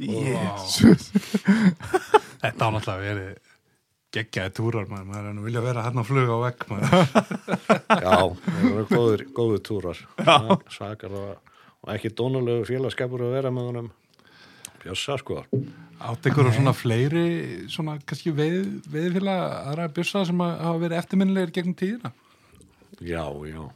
Jésus 0.00 1.10
Þetta 2.40 2.66
á 2.66 2.68
náttúrulega 2.72 3.04
verið 3.04 3.38
geggjaði 4.10 4.54
túrar 4.56 4.88
maður, 4.90 5.06
maður 5.06 5.28
er 5.28 5.34
nú 5.36 5.44
vilja 5.44 5.62
vera 5.62 5.84
hann 5.86 6.00
á 6.02 6.04
flug 6.06 6.30
á 6.34 6.38
vegg 6.42 6.64
maður. 6.70 6.90
já, 8.02 8.16
það 8.16 8.64
voru 8.64 8.86
góður, 8.90 9.24
góður 9.36 9.62
túrar. 9.68 10.00
Svakar 10.74 11.14
og, 11.14 11.52
og 11.84 11.92
ekki 11.94 12.10
dónulegu 12.18 12.66
félagskapur 12.66 13.28
að 13.28 13.36
vera 13.36 13.52
með 13.54 13.68
honum. 13.70 13.90
Bjössa 14.80 15.18
sko. 15.20 15.44
Átt 16.00 16.26
og 16.32 16.54
svona 16.56 16.72
fleiri 16.74 17.26
svona 17.70 17.98
kannski 18.02 18.32
veið, 18.34 18.80
veiðfélag 18.90 19.42
aðra 19.60 19.90
bjössa 19.94 20.24
sem 20.26 20.42
að 20.42 20.56
hafa 20.64 20.82
verið 20.86 21.02
eftirminnilegir 21.04 21.54
gegnum 21.58 21.76
tíðina? 21.78 22.14
Já, 22.98 23.24
já 23.46 23.68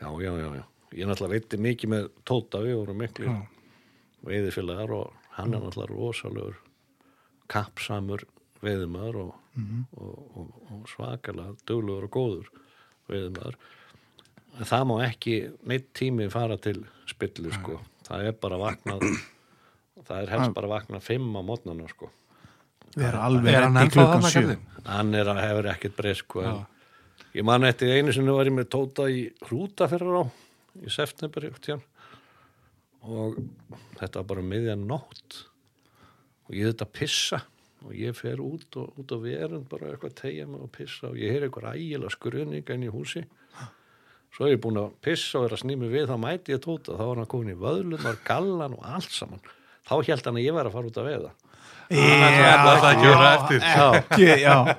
já, 0.00 0.08
já, 0.24 0.32
já, 0.40 0.48
já. 0.60 0.64
Ég 0.96 1.08
náttúrulega 1.10 1.32
veitti 1.34 1.58
mikið 1.60 1.90
með 1.92 2.04
Tóta 2.28 2.60
við 2.64 2.76
vorum 2.78 3.00
miklu 3.02 3.26
Já. 3.26 3.36
veiðifélagar 4.26 4.92
og 4.96 5.12
hann 5.36 5.54
er 5.54 5.60
náttúrulega 5.64 5.92
rosalegur 5.96 6.60
kappsamur 7.52 8.24
veiðumæður 8.64 9.18
og, 9.24 9.32
og, 9.98 10.36
og, 10.40 10.52
og 10.72 10.86
svakalega 10.90 11.56
duglegur 11.68 12.06
og 12.08 12.14
góður 12.16 12.52
veiðumæður 13.10 13.58
en 14.56 14.70
það 14.70 14.86
má 14.88 14.94
ekki 15.04 15.34
neitt 15.68 15.90
tími 15.98 16.30
fara 16.32 16.56
til 16.56 16.78
spillu 17.10 17.50
sko. 17.52 17.80
Það 18.06 18.30
er 18.30 18.38
bara 18.40 18.56
vaknað 18.62 19.02
það 20.06 20.22
er 20.22 20.32
helst 20.32 20.54
bara 20.56 20.70
vaknað 20.70 21.04
fimm 21.04 21.34
á 21.36 21.42
mótnana 21.44 21.90
sko. 21.90 22.08
Við 22.96 23.04
erum 23.10 23.26
alveg 23.26 23.52
Er 23.58 23.66
hann 23.66 23.76
ennþá 23.82 24.06
þarna 24.14 24.30
sjö. 24.32 24.40
Kallinn? 24.46 24.64
hann 24.86 25.14
er 25.18 25.28
að 25.28 25.42
hefur 25.42 25.68
ekkert 25.74 25.96
breyst 25.98 26.24
sko 26.24 26.44
en 26.46 26.62
ég 27.36 27.44
man 27.44 27.66
eftir 27.68 27.92
einu 27.92 28.14
sem 28.14 28.26
var 28.32 28.48
ég 28.48 28.54
með 28.56 28.70
Tóta 28.72 29.06
í 29.12 29.26
hrúta 29.44 29.88
fyrir 29.90 30.22
á 30.22 30.24
í 30.80 30.92
september 30.92 31.46
tíðan 31.60 31.84
og 33.06 33.36
þetta 34.00 34.22
var 34.22 34.30
bara 34.32 34.42
um 34.42 34.48
miðjan 34.50 34.86
nótt. 34.88 35.44
Og 36.48 36.56
ég 36.58 36.72
þetta 36.72 36.88
pissa. 36.90 37.42
Og 37.86 37.92
ég 37.94 38.16
fer 38.18 38.40
út 38.42 38.78
og 38.80 38.98
út 38.98 39.12
á 39.14 39.18
verund 39.22 39.68
bara 39.70 39.92
eitthvað 39.92 40.10
að 40.10 40.20
tegja 40.22 40.46
mig 40.50 40.64
og 40.64 40.72
pissa. 40.74 41.12
Og 41.12 41.20
ég 41.20 41.30
heyr 41.30 41.46
eitthvað 41.46 41.76
ægilega 41.76 42.14
skröninga 42.16 42.74
inn 42.74 42.86
í 42.88 42.90
húsi. 42.90 43.22
Svo 44.34 44.48
er 44.48 44.56
ég 44.56 44.62
búin 44.64 44.80
að 44.80 44.96
pissa 45.06 45.38
og 45.38 45.46
er 45.46 45.54
að 45.54 45.62
snými 45.62 45.90
við 45.92 46.10
þá 46.10 46.16
mæti 46.18 46.56
ég 46.56 46.64
tóta, 46.64 46.96
þá 46.98 47.04
var 47.04 47.20
hann 47.22 47.30
komin 47.30 47.54
í 47.54 47.60
vöðlunar 47.60 48.18
gallan 48.26 48.74
og 48.76 48.88
allt 48.90 49.14
saman. 49.14 49.44
Þá 49.86 49.94
held 50.08 50.26
hann 50.26 50.40
að 50.40 50.48
ég 50.48 50.56
var 50.56 50.68
að 50.68 50.74
fara 50.74 50.90
út 50.90 50.98
að 51.00 51.08
veiða 51.12 51.30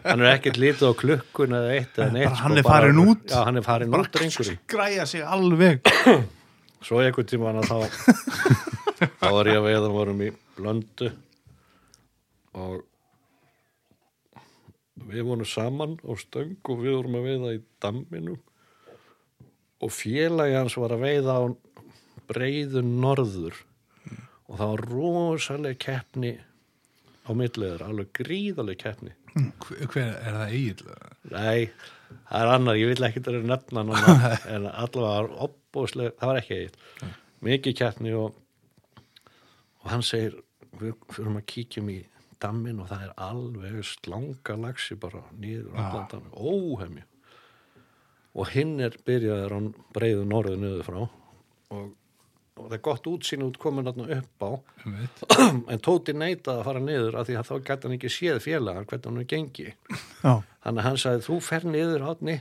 hann 0.04 0.22
er 0.22 0.30
ekkert 0.34 0.58
lítið 0.60 0.90
á 0.92 0.94
klukkun 1.00 1.56
eða 1.58 1.76
eitt 1.78 2.00
eða 2.00 2.10
neitt 2.16 2.28
Bara 2.28 2.42
hann 2.42 2.52
sko, 2.52 2.60
er 2.60 2.68
farin 2.68 3.00
út. 3.04 3.24
já, 3.32 3.38
hann 3.48 3.60
er 3.62 3.66
farin 3.66 3.96
út 3.96 4.10
drengurinn 4.12 4.60
græja 4.68 5.06
sig 5.08 5.24
alveg. 5.24 5.88
Svo 6.86 7.00
einhvern 7.02 7.30
tíma 7.30 7.52
hann 7.54 7.62
að 7.64 7.70
þá 7.72 7.78
þá 9.22 9.28
var 9.34 9.50
ég 9.52 9.60
að 9.62 9.68
veiða 9.70 9.94
vorum 9.94 10.22
í 10.26 10.30
blöndu 10.58 11.10
og 12.58 12.84
við 15.08 15.24
vorum 15.30 15.48
saman 15.48 15.96
á 16.04 16.12
stöng 16.20 16.56
og 16.66 16.82
við 16.84 16.96
vorum 16.98 17.18
að 17.20 17.28
veiða 17.32 17.56
í 17.56 17.62
damminum 17.84 18.40
og 19.86 19.94
félagi 19.94 20.58
hans 20.58 20.76
var 20.82 20.96
að 20.96 21.04
veiða 21.06 21.38
á 21.38 21.44
breiðu 22.28 22.82
norður 22.84 23.56
og 24.48 24.58
það 24.58 24.72
var 24.74 24.86
rosaleg 24.92 25.78
keppni 25.84 26.34
á 27.28 27.32
milliður, 27.36 27.84
alveg 27.86 28.10
gríðaleg 28.22 28.80
keppni. 28.82 29.14
Hver 29.36 29.88
hver- 29.92 30.18
er 30.24 30.38
það 30.40 30.56
eigin? 30.56 30.92
Nei, 31.34 31.70
það 32.32 32.42
er 32.42 32.52
annar, 32.56 32.80
ég 32.80 32.92
vil 32.94 33.08
ekki 33.10 33.24
það 33.28 33.38
er 33.42 33.48
nefna 33.52 33.84
núna, 33.90 34.16
en 34.56 34.68
allavega 34.72 35.14
var 35.14 35.30
opbóðslega, 35.48 36.16
það 36.22 36.32
var 36.32 36.40
ekki 36.42 36.60
eitt 36.64 36.78
mikið 37.48 37.76
kjarni 37.82 38.14
og 38.18 38.38
og 39.84 39.92
hann 39.94 40.04
segir, 40.04 40.34
við 40.82 40.96
fyrir 41.14 41.36
að 41.38 41.46
kíkjum 41.52 41.92
í 41.94 42.00
dammin 42.42 42.82
og 42.84 42.90
það 42.90 43.06
er 43.08 43.14
alveg 43.28 43.78
slanga 43.88 44.56
lagsi 44.62 44.98
bara 45.00 45.22
nýður 45.40 45.78
allan 45.80 46.10
dammin, 46.12 46.34
óhemju. 46.38 47.06
Og 48.38 48.52
hinn 48.54 48.76
er 48.86 48.94
byrjaður 49.08 49.56
á 49.58 49.60
breiðu 49.96 50.26
norðu 50.30 50.58
niður 50.62 50.84
frá 50.86 51.00
og, 51.06 51.88
og 52.58 52.68
það 52.68 52.78
er 52.78 52.84
gott 52.88 53.10
útsýn 53.10 53.46
út 53.46 53.58
komin 53.62 53.88
þarna 53.88 54.20
upp 54.20 54.46
á 54.46 54.52
en 55.72 55.82
Tóti 55.86 56.16
neitaði 56.18 56.60
að 56.60 56.68
fara 56.68 56.84
niður 56.84 57.20
af 57.22 57.28
því 57.30 57.40
að 57.40 57.50
þá 57.50 57.56
gæti 57.70 57.88
hann 57.88 57.98
ekki 57.98 58.14
séð 58.14 58.44
félagar 58.44 58.88
hvernig 58.90 59.10
hann 59.12 59.24
er 59.24 59.32
gengi 59.32 59.74
Þannig 60.68 60.82
að 60.82 60.88
hann 60.90 60.98
sagði, 61.00 61.24
þú 61.24 61.36
fer 61.46 61.66
niður 61.68 62.02
átni 62.10 62.34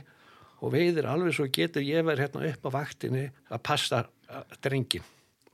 og 0.57 0.73
veiðir 0.73 1.05
alveg 1.07 1.35
svo 1.37 1.45
getur 1.53 1.85
ég 1.85 2.03
verið 2.07 2.25
hérna 2.25 2.49
upp 2.49 2.65
á 2.67 2.69
vaktinni 2.73 3.21
að 3.53 3.61
passa 3.69 4.01
uh, 4.03 4.41
drengin 4.63 5.05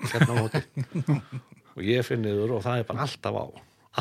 hérna 0.10 0.34
á 0.34 0.36
móti. 0.40 0.62
og 1.76 1.84
ég 1.86 2.08
finn 2.08 2.24
niður 2.26 2.56
og 2.58 2.64
það 2.66 2.82
er 2.82 2.90
bara 2.90 3.06
alltaf 3.06 3.38
á, 3.38 3.46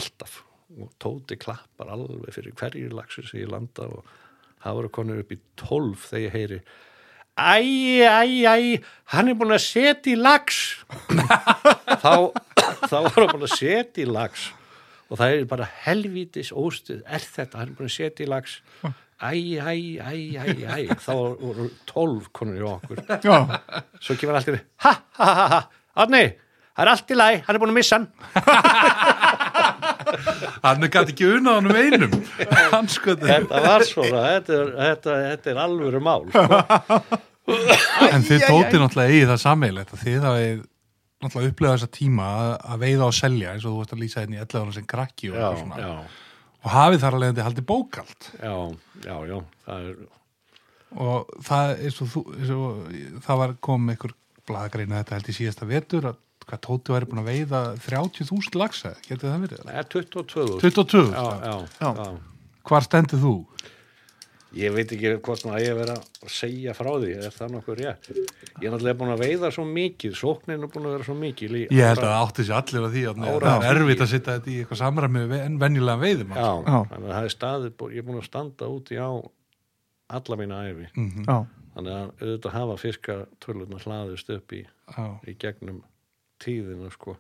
alltaf. 0.01 0.39
Og 0.79 0.89
Tóti 1.03 1.37
klappar 1.41 1.93
alveg 1.93 2.33
fyrir 2.33 2.57
hverju 2.57 2.95
lagsi 2.97 3.27
sem 3.27 3.43
ég 3.43 3.53
landa 3.53 3.91
og 3.93 4.09
það 4.63 4.79
voru 4.79 4.93
konur 4.97 5.21
upp 5.21 5.35
í 5.35 5.41
tólf 5.61 6.09
þegar 6.09 6.25
ég 6.25 6.37
heyri 6.39 6.61
Æ, 7.33 8.05
æ, 8.05 8.45
æ, 8.45 8.83
hann 9.15 9.31
er 9.33 9.37
búin 9.39 9.55
að 9.57 9.63
setja 9.65 10.13
í 10.13 10.19
lags. 10.21 10.59
þá, 12.03 12.33
þá 12.85 12.97
var 12.99 13.17
hann 13.17 13.33
búin 13.33 13.47
að 13.47 13.55
setja 13.57 14.05
í 14.05 14.09
lags 14.11 14.51
og 15.13 15.19
það 15.21 15.35
er 15.39 15.49
bara 15.49 15.69
helvítis 15.85 16.53
óstuð. 16.53 17.01
Er 17.09 17.25
þetta, 17.25 17.63
hann 17.63 17.73
er 17.73 17.79
búin 17.79 17.89
að 17.89 17.97
setja 17.97 18.27
í 18.27 18.31
lags 18.33 18.59
æ, 19.23 19.33
æ, 19.33 19.75
æ, 20.03 20.15
æ, 20.37 20.47
æ. 20.67 20.95
Þá 21.01 21.13
voru 21.41 21.69
tólf 21.89 22.31
konur 22.37 22.61
í 22.61 22.69
okkur. 22.69 23.05
Já, 23.25 23.37
svo 24.01 24.17
kemur 24.21 24.41
allt 24.41 24.53
í 24.53 24.59
ha, 24.85 24.97
ha, 25.19 25.29
ha, 25.29 25.47
ha, 25.57 25.61
Árni 26.03 26.25
það 26.73 26.85
er 26.85 26.91
allt 26.93 27.13
í 27.13 27.17
læg, 27.19 27.43
hann 27.47 27.57
er 27.57 27.61
búin 27.63 27.73
að 27.73 27.79
missa 27.79 27.99
hann 27.99 28.09
Hann 30.65 30.87
er 30.87 30.93
gæti 30.93 31.15
ekki 31.15 31.29
unnað 31.37 31.59
hann 31.59 31.71
um 31.71 31.79
einum. 31.79 32.17
Hann 32.73 32.91
sko 32.93 33.17
þetta 33.21 33.63
var 33.67 33.87
svona, 33.89 34.25
þetta 34.35 34.59
er, 34.59 34.73
þetta, 34.81 35.21
þetta 35.29 35.55
er 35.55 35.63
alvöru 35.67 36.03
mál 36.05 36.27
sko. 36.33 37.21
En 38.13 38.23
þið 38.23 38.45
tótið 38.47 38.79
náttúrulega 38.85 39.15
eigið 39.17 39.33
það 39.33 39.41
sammeilegt 39.43 39.97
að 39.97 40.05
þið 40.05 40.27
hafið 40.29 40.61
náttúrulega 41.23 41.53
upplegað 41.53 41.77
þessa 41.77 41.93
tíma 41.95 42.29
að, 42.39 42.53
að 42.73 42.83
veiða 42.83 43.07
og 43.07 43.17
selja 43.17 43.53
eins 43.53 43.67
og 43.67 43.75
þú 43.75 43.83
veist 43.83 43.95
að 43.95 44.03
lýsa 44.03 44.23
hérna 44.23 44.39
í 44.39 44.43
11 44.43 44.63
ára 44.63 44.75
sem 44.77 44.89
krakki 44.93 45.31
og, 45.31 45.37
eitthvað 45.37 45.61
svona. 45.61 45.79
já, 45.83 45.93
og 46.63 46.75
hafið 46.77 47.05
þar 47.05 47.19
alveg 47.19 47.45
haldið 47.47 47.69
bókald 47.69 48.29
já, 48.33 48.57
já, 49.07 49.17
já 49.31 49.37
það 49.67 49.87
er, 49.91 50.01
og 51.03 51.33
það, 51.47 51.75
eins 51.87 52.01
og 52.03 52.13
þú, 52.15 52.25
eins 52.39 52.53
og, 52.57 52.99
það 53.27 53.43
var 53.43 53.55
komið 53.69 53.95
einhver 53.95 54.17
blaðagreina 54.51 55.01
þetta 55.01 55.19
held 55.19 55.31
í 55.31 55.37
síðasta 55.39 55.71
vetur 55.71 56.11
að 56.11 56.21
hvað 56.49 56.63
Tóti 56.67 56.95
væri 56.95 57.09
búin 57.11 57.23
að 57.23 57.31
veiða 57.33 57.61
30.000 57.87 58.59
lagsa, 58.61 58.95
getur 59.09 59.31
það 59.33 59.45
verið? 59.47 59.63
það 59.67 59.79
er 59.83 59.89
22 59.95 60.59
22, 60.63 61.07
já, 61.13 61.25
já, 61.47 61.55
Já. 61.81 61.91
já. 62.03 62.11
hvar 62.69 62.87
stendur 62.89 63.23
þú? 63.23 63.35
Ég 64.53 64.69
veit 64.75 64.91
ekki 64.93 65.15
hvort 65.25 65.47
maður 65.49 65.63
ég 65.65 65.77
vera 65.79 65.95
að 65.97 66.29
segja 66.29 66.75
frá 66.77 66.91
því, 67.01 67.13
er 67.25 67.33
það 67.33 67.53
nokkuð 67.55 67.79
rétt? 67.79 68.09
Ég 68.13 68.67
er 68.69 68.75
náttúrulega 68.75 68.99
búin 69.01 69.13
að 69.15 69.23
veiða 69.25 69.49
svo 69.55 69.63
mikið, 69.65 70.13
sóknin 70.21 70.59
er 70.67 70.69
búin 70.75 70.89
að 70.91 70.93
vera 70.99 71.07
svo 71.07 71.15
mikið. 71.17 71.55
Ég 71.73 71.87
held 71.89 72.03
að 72.03 72.11
það 72.11 72.25
átti 72.27 72.45
sér 72.45 72.59
allir 72.59 72.85
á 72.85 72.89
því 72.93 73.05
að 73.09 73.23
það 73.47 73.65
er 73.71 73.81
erfitt 73.81 74.03
að 74.05 74.11
setja 74.13 74.35
þetta 74.37 74.51
í 74.53 74.57
eitthvað 74.61 74.81
samræmi 74.83 75.23
við 75.31 75.45
en 75.47 75.57
venjulega 75.63 76.03
veiðum 76.03 76.35
Já, 76.37 76.45
Já. 76.69 76.77
þannig 76.93 77.09
að 77.09 77.17
það 77.17 77.29
er 77.31 77.35
staðið, 77.39 77.87
ég 77.97 78.03
er 78.03 78.07
búin 78.11 78.21
að 78.21 78.29
standa 78.29 78.69
úti 78.77 79.01
á 79.01 79.11
alla 80.21 80.37
mína 80.43 80.61
æfi. 80.69 80.87
Mhm. 81.01 81.25
já, 81.25 81.39
Þannig 81.73 81.93
að 81.97 82.09
auðvitað 82.21 82.53
hafa 82.59 82.77
fiskatölurnar 82.85 83.85
hlaðist 83.87 84.29
upp 84.37 84.53
í, 84.53 84.61
Já, 84.93 85.05
í 85.25 85.33
gegnum 85.41 85.81
tíðina, 86.43 86.91
sko. 86.95 87.17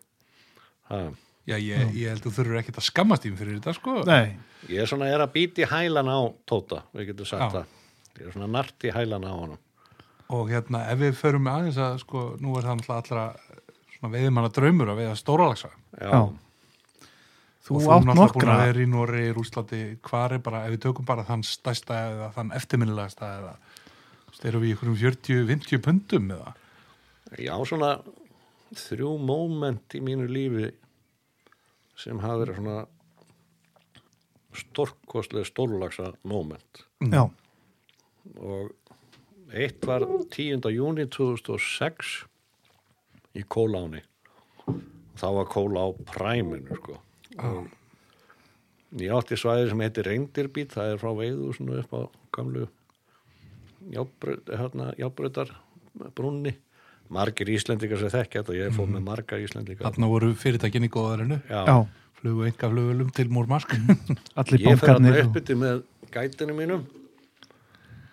Ha. 0.91 1.03
Já 1.43 1.57
ég, 1.59 1.89
ég 1.99 2.13
held 2.13 2.21
að 2.23 2.27
þú 2.29 2.33
þurfur 2.37 2.59
ekkert 2.61 2.77
að 2.79 2.85
skammast 2.87 3.25
tím 3.25 3.35
fyrir 3.39 3.57
þetta 3.59 3.73
sko 3.75 3.95
nei 4.07 4.37
Ég 4.71 4.85
er 4.85 4.87
svona, 4.91 5.09
er 5.11 5.25
að 5.25 5.33
býti 5.35 5.67
hælan 5.67 6.07
á 6.07 6.19
Tóta, 6.47 6.85
við 6.95 7.09
getum 7.09 7.27
sagt 7.27 7.43
Já. 7.43 7.49
það. 7.57 7.73
Ég 8.21 8.29
er 8.29 8.37
svona 8.37 8.51
nart 8.53 8.87
í 8.87 8.93
hælan 8.95 9.27
á 9.27 9.33
honum. 9.35 9.59
og 10.33 10.49
hérna 10.53 10.85
ef 10.93 11.01
við 11.03 11.17
förum 11.19 11.43
með 11.45 11.57
aðeins 11.59 11.81
að 11.83 11.97
sko 12.05 12.23
nú 12.41 12.55
er 12.57 12.69
það 12.69 12.95
allra 12.95 13.25
svona 13.97 14.13
veiðmanna 14.15 14.53
draumur 14.55 14.93
að 14.93 15.03
veiða 15.03 15.19
stóralagsa 15.19 15.73
Já, 15.99 16.09
Já. 16.15 16.23
þú 17.67 17.75
og 17.75 17.83
þú 17.83 17.91
átt 17.97 18.07
náttúrulega 18.07 18.07
búin 18.07 18.23
nokkra 18.23 18.55
að 18.55 18.65
vera 18.71 18.85
í 18.87 18.89
Nóri, 18.95 19.27
Rúslandi 19.35 19.83
hvar 20.07 20.37
er 20.39 20.47
bara, 20.47 20.63
ef 20.69 20.77
við 20.77 20.85
tökum 20.87 21.11
bara 21.11 21.27
þann 21.27 21.43
stærsta 21.47 21.99
eða 22.13 22.31
þann 22.39 22.55
eftirminnilegasta 22.57 23.35
eða 23.41 23.53
erum 24.47 24.63
við 24.63 24.71
í 24.71 24.77
einhverjum 24.77 24.99
40-50 25.03 25.83
pundum 25.85 26.31
eða 26.39 26.55
Já, 27.39 27.55
svona 27.67 27.97
þrjú 28.79 29.13
móment 29.21 29.95
í 29.97 30.01
mínu 30.05 30.27
lífi 30.31 30.71
sem 32.03 32.19
hafa 32.23 32.41
verið 32.43 32.59
svona 32.61 32.79
stórkostlega 34.57 35.49
stórlagsa 35.49 36.11
móment 36.29 36.83
já, 37.13 37.25
og 38.37 38.73
eitt 39.53 39.85
var 39.89 40.05
10. 40.33 40.61
júni 40.73 41.07
2006 41.09 42.13
í 43.41 43.45
Kóláni 43.49 44.03
þá 45.17 45.27
var 45.39 45.49
Kóla 45.53 45.87
á 45.89 45.89
præminu 46.13 46.77
sko 46.83 46.99
og 47.41 47.71
Ég 49.01 49.09
átti 49.17 49.39
svæði 49.41 49.71
sem 49.71 49.81
heitir 49.81 50.05
Reyndirbít, 50.05 50.75
það 50.75 50.91
er 50.93 50.99
frá 51.01 51.13
veiðu 51.17 51.47
upp 51.81 51.93
á 51.97 52.01
gamlu 52.37 52.67
járnbraut- 53.89 54.51
hérna, 54.53 54.91
brúnni. 56.13 56.53
Margir 57.13 57.51
Íslendingar 57.53 58.01
sem 58.01 58.11
þekkja 58.15 58.43
þetta, 58.43 58.57
ég 58.57 58.75
fór 58.77 58.89
með 58.93 59.05
marga 59.07 59.39
Íslendingar. 59.43 59.85
Þarna 59.91 60.09
voru 60.13 60.31
fyrirtækinni 60.39 60.89
Já, 61.51 61.77
flugu 62.23 62.47
enga 62.49 62.71
flugulum 62.73 63.11
til 63.17 63.29
Múrmarsk. 63.35 63.75
allir 64.41 64.65
ég 64.65 64.79
fer 64.81 64.95
bankarnir 64.95 65.17
að 65.17 65.21
og- 65.21 65.29
uppbytti 65.31 65.57
með 65.63 65.83
gætinu 66.15 66.57
mínum 66.57 66.85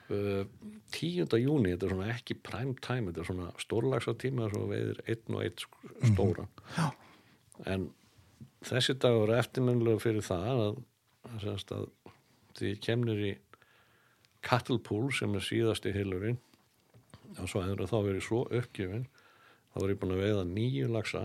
uh, 0.09 0.43
10. 0.91 1.27
júni, 1.43 1.75
þetta 1.75 1.85
er 1.85 1.93
svona 1.93 2.09
ekki 2.15 2.35
prime 2.43 2.73
time, 2.81 3.11
þetta 3.11 3.21
er 3.23 3.29
svona 3.29 3.49
stórlagsa 3.61 4.15
tíma 4.19 4.47
svo 4.51 4.63
veiðir 4.71 5.01
einn 5.05 5.35
og 5.37 5.43
einn 5.45 5.59
sk- 5.61 5.91
stóran. 6.09 6.49
En 7.69 7.89
þessi 8.65 8.95
dagur 8.99 9.29
er 9.35 9.43
eftirminnlega 9.43 10.01
fyrir 10.01 10.25
það 10.25 10.63
að, 10.65 10.79
að 11.77 11.85
því 12.59 12.73
kemnir 12.83 13.21
í 13.29 13.33
Cattle 14.43 14.79
Pool 14.83 15.09
sem 15.13 15.33
er 15.37 15.43
síðasti 15.45 15.91
hilurinn 15.95 16.39
svo 17.47 17.63
hefur 17.65 17.89
þá 17.89 17.97
verið 18.07 18.25
svo 18.25 18.41
uppgjöfin 18.47 19.05
þá 19.69 19.77
var 19.81 19.93
ég 19.93 20.01
búin 20.01 20.15
að 20.15 20.23
veiða 20.25 20.47
nýju 20.49 20.89
lagsa 20.91 21.23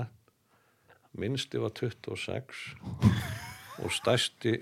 minnsti 1.14 1.60
var 1.62 1.74
26 1.78 2.62
og 3.84 3.92
stærsti 3.92 4.54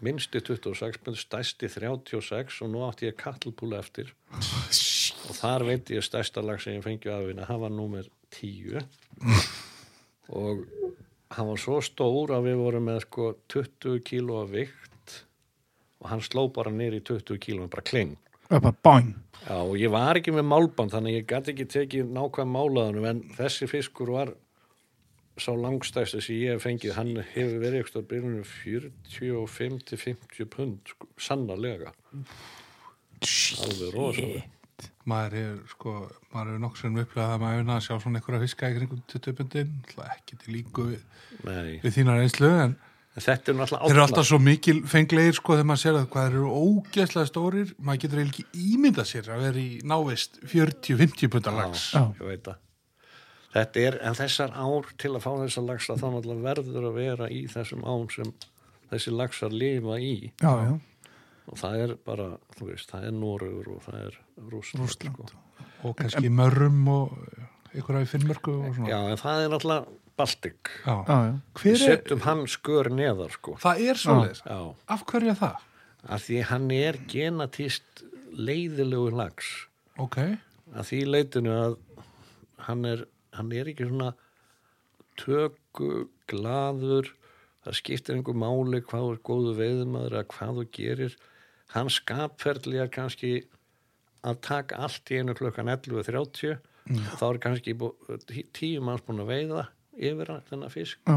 minnsti 0.00 0.40
26, 0.40 1.00
menn 1.04 1.18
stærsti 1.18 1.68
36 1.68 2.62
og 2.64 2.70
nú 2.72 2.84
átti 2.86 3.10
ég 3.10 3.16
Pool 3.52 3.76
eftir. 3.76 4.14
Og 5.28 5.36
þar 5.36 5.66
veit 5.68 5.90
ég 5.92 6.04
stærsta 6.04 6.42
lag 6.42 6.60
sem 6.60 6.78
ég 6.78 6.84
fengi 6.84 7.10
af 7.12 7.26
hérna, 7.26 7.46
hann 7.48 7.60
var 7.60 7.70
númer 7.74 8.08
10 8.30 8.80
og 10.30 10.64
hann 11.34 11.48
var 11.50 11.58
svo 11.60 11.80
stór 11.82 12.32
að 12.36 12.48
við 12.48 12.62
vorum 12.62 12.88
með 12.88 13.00
sko 13.04 13.32
20 13.52 14.00
kíló 14.06 14.40
af 14.44 14.52
vikt. 14.54 15.16
Og 16.00 16.08
hann 16.08 16.22
sló 16.24 16.46
bara 16.48 16.72
nýri 16.72 17.02
í 17.02 17.04
20 17.04 17.38
kíló 17.42 17.68
bara 17.68 17.84
kling 17.84 18.16
bara 18.58 18.76
bang 18.82 19.14
Já, 19.40 19.56
og 19.56 19.74
ég 19.80 19.90
var 19.92 20.18
ekki 20.18 20.34
með 20.36 20.46
málband 20.50 20.92
þannig 20.92 21.14
að 21.14 21.18
ég 21.20 21.28
gæti 21.30 21.52
ekki 21.54 21.66
tekið 21.72 22.10
nákvæm 22.12 22.50
málaðanum 22.54 23.06
en 23.08 23.22
þessi 23.38 23.68
fiskur 23.70 24.12
var 24.12 24.34
sá 25.40 25.52
langstæsti 25.56 26.20
sem 26.20 26.36
ég 26.36 26.54
hef 26.54 26.64
fengið. 26.66 26.94
Hann 26.96 27.12
hefur 27.32 27.60
verið 27.62 27.80
eitthvað 27.80 28.08
byrjunum 28.10 28.46
45-50 28.50 30.48
pund 30.52 30.92
sko, 30.92 31.08
sannarlega. 31.20 31.94
Alveg 33.24 33.94
rosalega. 33.94 34.46
Maður 35.08 35.36
er 35.40 35.56
sko, 35.68 35.94
maður 36.32 36.54
er 36.54 36.60
nokkuð 36.62 36.82
sem 36.84 37.00
upplegað 37.02 37.34
að 37.34 37.42
maður 37.42 37.62
er 37.62 37.72
að 37.74 37.82
sjá 37.86 37.94
svona 37.96 38.20
einhverja 38.20 38.42
fiska 38.44 38.70
í 38.70 38.76
kringum 38.76 39.02
20 39.12 39.36
pundin, 39.38 39.74
ekki 40.04 40.38
til 40.40 40.54
líku 40.54 40.86
við, 40.90 41.02
Nei, 41.48 41.80
við 41.82 41.96
þínar 41.96 42.22
einslu 42.24 42.50
en 42.66 42.76
þetta 43.24 43.52
er 43.52 43.58
náttúrulega 43.58 43.90
þeir 43.90 43.96
eru 43.96 44.02
alltaf 44.04 44.26
svo 44.28 44.38
mikil 44.42 44.78
fenglegir 44.90 45.36
sko 45.36 45.56
þegar 45.56 45.68
maður 45.70 45.82
sér 45.82 45.98
að 46.00 46.08
hvað 46.14 46.28
eru 46.30 46.50
ógeðslega 46.60 47.30
stórir. 47.30 47.74
Maður 47.78 48.02
getur 48.04 48.20
eiginlega 48.22 48.34
ekki 48.34 48.64
ímynda 48.74 49.04
sér 49.08 49.30
að 49.34 49.46
vera 49.46 49.62
í 49.62 49.70
návist 49.92 50.40
40-50 50.44 51.32
pundar 51.32 51.56
lags 51.56 51.86
Já. 51.94 52.02
ég 52.20 52.26
veit 52.28 52.44
það. 52.48 52.60
Þetta 53.50 53.82
er, 53.82 53.98
en 54.06 54.14
þessar 54.14 54.52
ár 54.54 54.92
til 55.02 55.10
að 55.10 55.24
fá 55.24 55.30
þessar 55.40 55.66
lagsa 55.66 55.96
þá 55.98 56.06
náttúrulega 56.06 56.44
verður 56.44 56.88
að 56.90 56.98
vera 57.00 57.30
í 57.34 57.40
þessum 57.50 57.82
ám 57.82 58.04
sem 58.14 58.30
þessi 58.92 59.14
lagsar 59.14 59.54
lifa 59.54 59.96
í. 59.98 60.14
Já, 60.38 60.52
já, 60.68 60.74
og 61.50 61.58
það 61.58 61.80
er 61.84 61.94
bara, 62.06 62.28
þú 62.58 62.68
veist, 62.68 62.90
það 62.92 63.08
er 63.08 63.16
Noregur 63.16 63.72
og 63.74 63.80
það 63.88 64.04
er 64.04 64.18
Rússland, 64.52 64.84
Rússland. 64.86 65.32
Sko. 65.32 65.64
og 65.82 65.96
kannski 65.98 66.30
mörrum 66.30 66.84
og 66.92 67.16
einhverja 67.74 68.06
í 68.06 68.10
finnmörku 68.12 68.54
og 68.54 68.76
svona. 68.76 68.90
Já, 68.92 68.98
en 69.10 69.20
það 69.20 69.42
er 69.44 69.52
náttúrulega 69.54 69.98
Baltic. 70.20 70.70
Já. 70.84 70.94
já, 71.08 71.18
já. 71.26 71.34
Við 71.64 71.64
Hver 71.64 71.82
setjum 71.82 72.22
hann 72.28 72.46
skör 72.50 72.92
neðar 72.92 73.34
sko. 73.34 73.56
Það 73.64 73.82
er 73.88 74.00
Já, 74.44 74.60
af 74.96 75.04
hverju 75.10 75.34
er 75.34 75.40
það? 75.40 75.66
af 76.08 76.24
því 76.24 76.38
hann 76.48 76.70
er 76.72 76.98
genatist 77.10 78.04
leiðilegu 78.32 79.10
lags 79.12 79.48
Ok, 80.00 80.16
að 80.72 80.86
því 80.88 81.00
leitinu 81.10 81.52
að 81.52 81.74
hann 82.64 82.84
er, 82.88 83.02
hann 83.36 83.50
er 83.52 83.68
ekki 83.68 83.88
svona 83.88 84.14
töku, 85.20 86.06
glaður 86.30 87.10
það 87.66 87.76
skiptir 87.76 88.16
einhver 88.16 88.38
máli 88.40 88.80
hvað 88.80 89.10
er 89.14 89.20
góðu 89.28 89.52
veiðumadur 89.58 90.16
eða 90.16 90.28
hvað 90.32 90.60
þú 90.60 90.64
gerir. 90.78 91.16
Hann 91.74 91.90
skapferðli 91.92 92.80
er 92.80 92.88
kannski 92.92 93.32
að 94.24 94.40
taka 94.46 94.80
allt 94.86 95.12
í 95.12 95.20
einu 95.20 95.36
klukkan 95.36 95.68
11.30 95.68 96.56
þá 97.20 97.24
er 97.28 97.40
kannski 97.44 97.76
tíu 98.56 98.80
manns 98.84 99.04
búin 99.04 99.20
að 99.22 99.32
veiða 99.34 99.66
yfir 100.00 100.32
hann, 100.32 100.42
þennan 100.50 100.72
fisk 100.72 100.98
Já. 101.06 101.16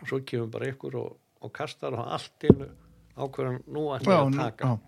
og 0.00 0.08
svo 0.10 0.20
kemur 0.24 0.50
bara 0.56 0.70
ykkur 0.72 0.98
og, 1.02 1.16
og 1.44 1.52
kastar 1.56 1.94
og 1.98 2.06
allt 2.16 2.46
einu 2.48 2.68
ákveðan 3.16 3.62
nú 3.72 3.86
ég 3.94 4.06
Já, 4.08 4.18
að 4.20 4.36
taka 4.40 4.70
já. 4.70 4.78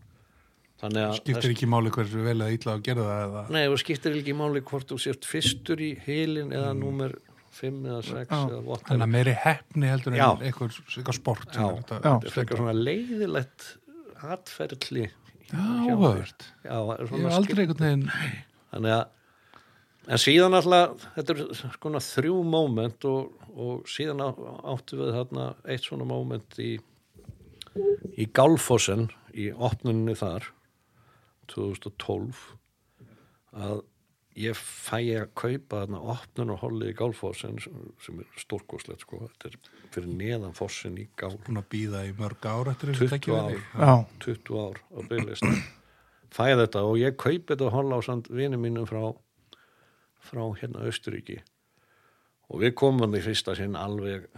þannig 0.82 1.06
að 1.08 1.16
skiptir 1.22 1.54
ekki 1.54 1.68
máli 1.72 1.90
hversu 1.94 2.24
vel 2.24 2.36
eða 2.40 2.52
illa 2.58 2.74
að 2.76 2.84
gera 2.88 3.06
það 3.08 3.24
eða 3.28 3.42
Nei, 3.56 3.64
og 3.72 3.78
skiptir 3.82 4.18
ekki 4.20 4.36
máli 4.38 4.62
hvort 4.68 4.88
þú 4.92 4.98
sért 5.04 5.28
fyrstur 5.28 5.80
í 5.84 5.90
heilin 6.06 6.52
eða 6.56 6.72
númer 6.78 7.16
5 7.58 7.78
eða 7.88 8.02
6 8.06 8.12
Já. 8.14 8.38
eða 8.38 8.48
Þannig 8.48 8.68
whatever. 8.68 9.02
að 9.02 9.12
meiri 9.16 9.32
hefni 9.42 9.88
heldur 9.90 10.14
en 10.14 10.44
eitthvað, 10.46 10.76
eitthvað 10.94 11.16
sport 11.16 11.48
Já. 11.56 11.64
er 11.64 11.78
þetta- 11.80 11.98
Já. 11.98 12.12
Þetta 12.12 12.28
er 12.28 12.34
frekar 12.36 12.60
svona 12.60 12.74
leiðilegt 12.76 13.64
atferðli. 14.28 15.06
Já, 15.48 15.62
áhugavert. 15.88 16.44
Já, 16.64 16.76
er 16.92 16.98
Ég 17.02 17.08
svona 17.08 17.28
hef 17.30 17.36
aldrei 17.38 17.62
einhvern 17.64 17.84
veginn 17.86 18.10
Þannig 18.68 18.92
að, 18.98 19.04
en 20.08 20.20
síðan 20.20 20.56
alltaf, 20.58 21.04
þetta 21.16 21.34
er 21.34 21.42
skona 21.76 22.02
þrjú 22.02 22.38
moment 22.48 23.06
og, 23.08 23.34
og 23.54 23.90
síðan 23.90 24.24
áttu 24.24 25.00
við 25.02 25.12
þarna 25.16 25.50
eitt 25.68 25.84
svona 25.86 26.06
moment 26.08 26.58
í, 26.62 26.76
í 28.16 28.28
Gálfossen, 28.34 29.08
í 29.36 29.50
opnuninni 29.52 30.16
þar, 30.18 30.48
2012, 31.52 32.40
að 33.58 33.84
ég 34.38 34.54
fæ 34.54 34.98
að 35.18 35.30
kaupa 35.38 35.82
þarna 35.82 36.00
opnun 36.14 36.52
og 36.54 36.60
hollið 36.62 36.92
í 36.92 36.98
Gálfossen 36.98 37.56
sem, 37.62 38.20
er 38.22 38.42
stórkoslegt 38.42 39.02
sko, 39.04 39.24
þetta 39.26 39.50
er 39.50 39.58
fyrir 39.94 40.12
neðan 40.12 40.54
fossin 40.56 40.98
í 41.00 41.08
Gál, 41.18 41.34
búin 41.46 41.60
að 41.60 41.70
býða 41.74 42.04
í 42.06 42.14
mörg 42.18 42.46
ár 42.46 42.70
eftir 42.72 42.92
20 42.92 43.00
þessu 43.00 43.16
tækifæri. 43.16 43.64
Já, 43.74 43.92
20 44.24 44.62
ár 44.62 44.80
á 44.94 44.98
bygglista 45.10 45.56
fæði 46.34 46.60
þetta 46.62 46.84
og 46.84 46.98
ég 47.00 47.16
kaupi 47.18 47.54
þetta 47.54 47.72
holla 47.72 47.98
á 47.98 48.00
samt 48.04 48.28
vinum 48.32 48.62
mínum 48.62 48.86
frá 48.88 49.02
frá 50.24 50.44
hérna 50.60 50.84
Austuríki 50.86 51.38
og 52.48 52.62
við 52.62 52.74
komum 52.80 53.14
í 53.16 53.22
fyrsta 53.24 53.54
sinn 53.58 53.76
alveg 53.78 54.28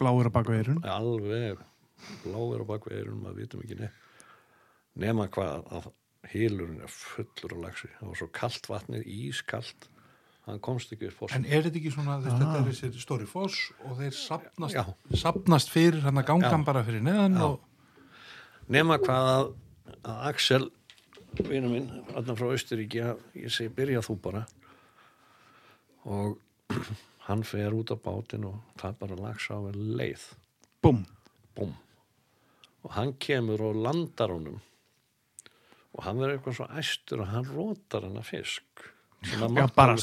bláir 0.00 0.28
að 0.28 0.34
baka 0.34 0.58
eirun 0.58 0.82
alveg 0.88 1.62
bláir 2.24 2.64
á 2.64 2.66
bakvið 2.68 3.00
erum 3.00 3.22
maður 3.24 3.40
vitum 3.42 3.64
ekki 3.64 3.78
neitt. 3.78 4.00
Nema 5.00 5.26
hvað 5.32 5.66
að 5.74 5.90
hýlurinn 6.32 6.84
er 6.84 6.92
fullur 6.92 7.56
á 7.56 7.58
lagsi 7.66 7.90
það 7.98 8.10
var 8.10 8.20
svo 8.20 8.30
kalt 8.34 8.70
vatnið, 8.70 9.04
ískalt. 9.10 9.90
Hann 10.44 10.60
komst 10.60 10.92
ekki 10.92 11.08
upp 11.08 11.16
fórsinn 11.22 11.40
En 11.40 11.46
er 11.48 11.64
þetta 11.64 11.80
ekki 11.80 11.90
svona, 11.94 12.18
þess, 12.20 12.36
þetta 12.42 12.58
er 12.58 12.66
þessi 12.68 13.00
stóri 13.00 13.28
foss 13.28 13.70
og 13.80 13.94
þeir 13.96 14.16
sapnast, 14.18 14.90
sapnast 15.22 15.70
fyrir 15.72 16.04
hann 16.04 16.20
að 16.20 16.26
gangan 16.28 16.60
Já. 16.60 16.66
bara 16.66 16.82
fyrir 16.84 17.04
neðan 17.04 17.38
og 17.46 17.62
nema 18.68 18.98
hvað 19.00 19.30
að, 19.30 19.46
að 20.02 20.26
Axel 20.28 20.66
vinur 21.48 21.72
minn, 21.72 21.88
alltaf 22.12 22.36
frá 22.36 22.50
Austuríki 22.52 23.00
að 23.06 23.24
ég 23.40 23.56
segi 23.56 23.72
byrja 23.72 24.04
þú 24.04 24.18
bara 24.26 24.44
og 26.04 26.38
hann 27.28 27.46
fer 27.46 27.74
út 27.76 27.92
á 27.92 27.96
bátinn 27.96 28.48
og 28.48 28.60
það 28.80 29.00
bara 29.00 29.22
lags 29.22 29.48
á 29.48 29.56
en 29.56 29.80
leið. 29.98 30.28
Búm, 30.84 31.04
búm 31.56 31.72
og 32.84 32.92
hann 32.98 33.14
kemur 33.20 33.62
og 33.64 33.78
landar 33.80 34.32
honum. 34.34 34.60
Og 35.94 36.02
hann 36.04 36.18
verður 36.20 36.38
eitthvað 36.38 36.58
svo 36.58 36.66
æstur 36.80 37.22
og 37.22 37.30
hann 37.30 37.48
rótar 37.48 38.06
hann 38.06 38.18
að 38.20 38.28
fisk 38.32 38.84
að 39.24 39.40
já 39.40 39.48
mátti, 39.48 39.76
bara 39.78 39.94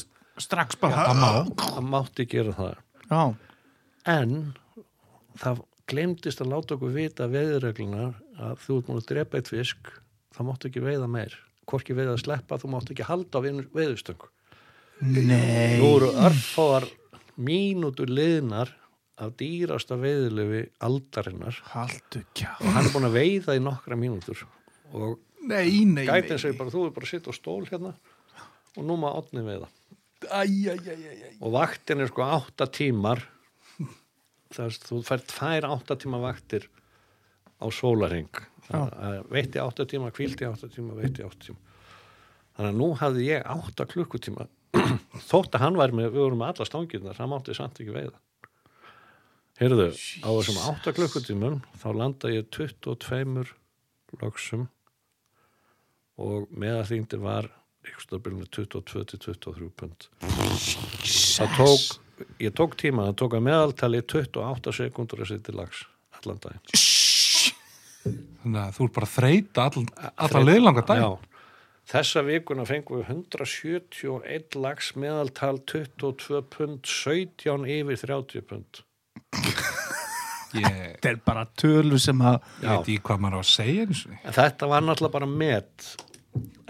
strax 0.42 0.80
bara 0.82 1.12
hann 1.12 1.90
mátti 1.92 2.26
gera 2.32 2.56
það. 2.58 2.80
Já, 3.12 3.24
en 4.10 4.36
það 5.42 5.64
glemdist 5.92 6.42
að 6.42 6.54
láta 6.56 6.78
okkur 6.78 6.96
vita 6.96 7.28
veðurreglunar 7.30 8.16
að 8.40 8.62
þú 8.64 8.78
ert 8.80 8.90
múin 8.90 9.02
að 9.02 9.10
drepa 9.12 9.42
eitt 9.42 9.52
fisk 9.52 9.92
það 10.32 10.48
máttu 10.48 10.72
ekki 10.72 10.86
veiða 10.86 11.10
meir. 11.12 11.36
Hvorki 11.70 11.94
veiða 11.96 12.16
að 12.16 12.24
sleppa, 12.24 12.58
þú 12.58 12.72
máttu 12.72 12.96
ekki 12.96 13.06
halda 13.06 13.38
á 13.38 13.46
veiðustöng 13.46 14.24
nei. 15.02 15.80
Nú 15.82 15.90
eru 15.98 16.12
örfáar 16.22 16.86
mínútur 17.42 18.12
liðnar 18.12 18.72
af 19.22 19.34
dýrasta 19.40 19.98
veiðulefi 20.02 20.64
aldarinnar. 20.86 21.58
Haldu 21.74 22.24
kjá 22.38 22.54
og 22.60 22.72
hann 22.76 22.88
er 22.88 22.94
búin 22.94 23.10
að 23.10 23.18
veiða 23.18 23.58
í 23.58 23.64
nokkra 23.64 23.98
mínútur. 24.00 24.46
Og 24.94 25.20
Nei, 25.42 25.82
nei, 25.90 26.06
gætin 26.06 26.38
segir 26.38 26.58
bara 26.60 26.70
þú 26.70 26.84
er 26.86 26.92
bara 26.94 27.08
að 27.08 27.14
sitja 27.16 27.34
á 27.34 27.36
stól 27.36 27.64
hérna 27.66 27.96
og 28.78 28.84
nú 28.86 28.98
maður 29.02 29.24
átni 29.24 29.42
veiða. 29.46 29.70
Æ, 30.22 30.42
æ, 30.46 30.76
æ, 30.78 30.94
æ, 30.94 31.14
æ. 31.18 31.30
og 31.42 31.56
vaktin 31.56 32.04
er 32.04 32.12
sko 32.12 32.28
átta 32.28 32.68
tímar. 32.70 33.24
Þess 34.54 34.84
þú 34.86 35.02
fær 35.08 35.24
tvær 35.26 35.68
átta 35.72 35.98
tíma 35.98 36.20
vaktir 36.22 36.68
á 37.58 37.66
sólaring 37.74 38.30
veitti 39.32 39.60
átta 39.60 39.86
tíma, 39.90 40.12
kvíldi 40.14 40.46
átta 40.48 40.70
tíma 40.72 40.96
veitti 40.96 41.26
átta 41.26 41.50
tíma. 41.50 41.60
Þannig 42.56 42.70
að 42.70 42.80
nú 42.84 42.90
hafði 43.00 43.28
ég 43.32 43.48
átta 43.48 43.88
klukkutíma 43.90 44.46
þótt 45.32 45.56
að 45.56 45.66
hann 45.66 45.80
var 45.80 45.96
með, 45.96 46.12
við 46.16 46.26
vorum 46.26 46.44
með 46.44 46.54
alla 46.54 46.70
stangirnar 46.70 47.22
hann 47.22 47.32
mátti 47.32 47.56
samt 47.58 47.82
ekki 47.82 47.96
veiða 47.96 48.20
Heyrðu, 49.62 49.92
á 50.26 50.30
þessum 50.40 50.62
8 50.72 50.94
klukkutímum 50.98 51.60
þá 51.78 51.90
landa 51.94 52.32
ég 52.34 52.48
22 52.50 53.44
lögsum 54.22 54.64
og 56.22 56.48
meðalþyngdi 56.50 57.20
var 57.22 57.50
ykkurstafbyrjunni 57.86 58.48
22 58.50 59.06
til 59.12 59.20
23 59.22 59.70
pund. 59.78 60.08
Það 60.22 61.56
tók, 61.58 61.86
ég 62.42 62.54
tók 62.58 62.78
tíma, 62.80 63.08
það 63.10 63.18
tók 63.24 63.38
að 63.38 63.46
meðaltali 63.48 64.02
28 64.02 64.76
sekundur 64.78 65.24
að 65.24 65.32
setja 65.32 65.58
lags 65.58 65.84
allan 66.20 66.42
daginn. 66.44 66.66
Þannig 68.42 68.62
að 68.64 68.76
þú 68.78 68.86
er 68.86 68.94
bara 68.98 69.08
að 69.08 69.16
þreita 69.16 69.66
all, 69.68 69.86
allan 70.26 70.48
leiðlanga 70.50 70.86
dag. 70.90 71.02
Já, 71.02 71.10
þessa 71.92 72.24
vikuna 72.24 72.66
fengum 72.68 73.02
við 73.02 73.10
171 73.12 74.58
lags 74.62 74.94
meðaltal 75.00 75.58
22 75.68 76.42
pund, 76.54 76.88
17 76.88 77.68
yfir 77.68 78.02
30 78.06 78.48
pund. 78.48 78.82
Þetta 80.52 81.12
er 81.14 81.20
bara 81.24 81.46
tölu 81.56 82.00
sem 82.02 82.20
að 82.28 82.42
ég 82.60 82.72
veit 82.72 82.90
í 82.92 82.98
hvað 83.00 83.22
maður 83.24 83.40
á 83.40 83.42
að 83.42 83.52
segja 83.52 83.86
þetta 84.36 84.68
var 84.68 84.84
náttúrulega 84.84 85.16
bara 85.16 85.30
met 85.32 85.88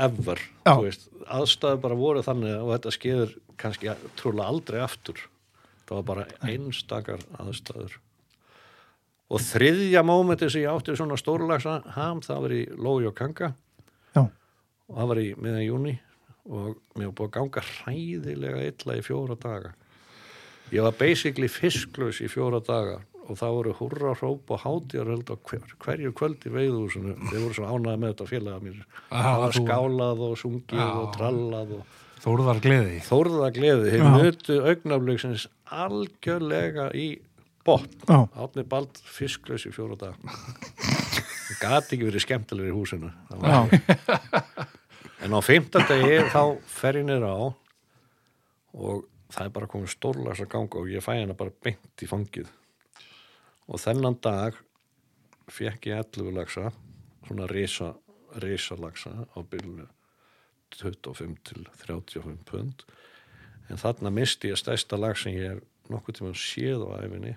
ever, 0.01 0.41
Já. 0.65 0.73
þú 0.75 0.85
veist. 0.85 1.07
Aðstæður 1.31 1.81
bara 1.85 1.97
voru 1.97 2.21
þannig 2.25 2.55
og 2.59 2.71
þetta 2.75 2.93
skeður 2.95 3.33
kannski 3.61 3.91
trúlega 4.19 4.49
aldrei 4.51 4.79
aftur. 4.83 5.19
Það 5.87 5.97
var 5.97 6.07
bara 6.09 6.25
einstakar 6.49 7.21
aðstæður. 7.41 7.97
Og 9.31 9.43
þriðja 9.45 10.01
mómenti 10.03 10.49
sem 10.51 10.65
ég 10.65 10.73
átti 10.73 10.95
svona 10.97 11.17
stórlagsa 11.19 11.77
ham, 11.95 12.19
það 12.25 12.41
var 12.45 12.55
í 12.57 12.61
Lói 12.75 13.07
og 13.07 13.15
Kanga 13.15 13.53
og 14.91 14.97
það 14.99 15.07
var 15.11 15.21
í 15.23 15.27
miðan 15.39 15.65
júni 15.65 15.93
og 16.51 16.75
mér 16.97 17.07
var 17.07 17.15
búið 17.15 17.29
að 17.29 17.35
ganga 17.37 17.63
hræðilega 17.69 18.65
illa 18.71 18.97
í 18.97 19.05
fjóra 19.05 19.37
daga. 19.39 19.71
Ég 20.71 20.83
var 20.85 20.95
basically 20.99 21.47
fisklaus 21.51 22.21
í 22.23 22.27
fjóra 22.31 22.59
daga 22.65 22.99
og 23.29 23.37
það 23.39 23.55
voru 23.55 23.73
hurra 23.77 24.13
hróp 24.17 24.49
og 24.51 24.61
hátjaröld 24.65 25.29
á 25.31 25.35
hver, 25.47 25.63
hverju 25.79 26.11
kvöld 26.17 26.45
í 26.47 26.51
veiðúsinu 26.51 27.13
við 27.29 27.37
vorum 27.37 27.53
svo 27.55 27.67
ánæði 27.69 28.01
með 28.01 28.13
þetta 28.13 28.27
félaga 28.31 28.63
mér. 28.65 28.79
Það 29.11 29.41
var 29.45 29.55
skálað 29.59 30.23
og 30.27 30.37
sungið 30.41 30.81
Já. 30.81 30.87
og 30.99 31.11
trallað 31.15 31.75
og 31.77 31.97
Þórðar 32.21 32.59
gleði. 32.61 32.97
þórða 33.01 33.47
gleði. 33.55 33.91
Þeir 33.95 34.03
nutu 34.13 34.57
augnaflöksins 34.69 35.45
algjörlega 35.73 36.89
í 36.97 37.07
botn. 37.65 38.03
Átni 38.37 38.65
bald 38.69 38.99
fisklaus 39.09 39.65
í 39.65 39.71
fjóra 39.73 39.97
daga. 39.97 40.35
Það 40.81 41.57
gati 41.61 41.95
ekki 41.97 42.07
verið 42.09 42.23
skemmtilegri 42.25 42.69
í 42.71 42.75
húsinu. 42.75 43.09
Það 43.29 43.41
var- 43.41 44.45
En 45.21 45.35
á 45.37 45.39
fimmtardegi 45.45 46.15
þá 46.33 46.41
fer 46.65 46.97
ég 46.97 47.05
niður 47.05 47.27
á 47.29 47.37
og 48.73 49.03
það 49.29 49.43
er 49.43 49.51
bara 49.53 49.67
komið 49.69 49.91
stórlags 49.93 50.39
að 50.41 50.47
ganga 50.49 50.79
og 50.81 50.87
ég 50.89 51.03
fæ 51.05 51.11
hana 51.13 51.35
bara 51.37 51.53
beint 51.61 52.01
í 52.01 52.07
fangið. 52.09 52.47
Og 53.69 53.77
þennan 53.83 54.17
dag 54.25 54.57
fekk 55.51 55.91
ég 55.91 56.01
11 56.01 56.33
lagsa, 56.33 56.71
svona 57.27 57.45
risa, 57.51 57.91
risa 58.41 58.77
lagsa 58.81 59.11
á 59.29 59.37
byrjunu 59.45 59.85
25 60.79 61.37
til 61.51 61.69
35 61.83 62.41
pund. 62.49 62.81
En 63.69 63.77
þarna 63.77 64.09
misti 64.15 64.49
ég 64.49 64.57
stærsta 64.57 64.97
lag 64.97 65.19
sem 65.21 65.37
ég 65.37 65.53
er 65.53 65.61
nokkuð 65.93 66.17
tíma 66.17 66.33
séð 66.33 66.87
á 66.89 66.97
æfinni 67.03 67.35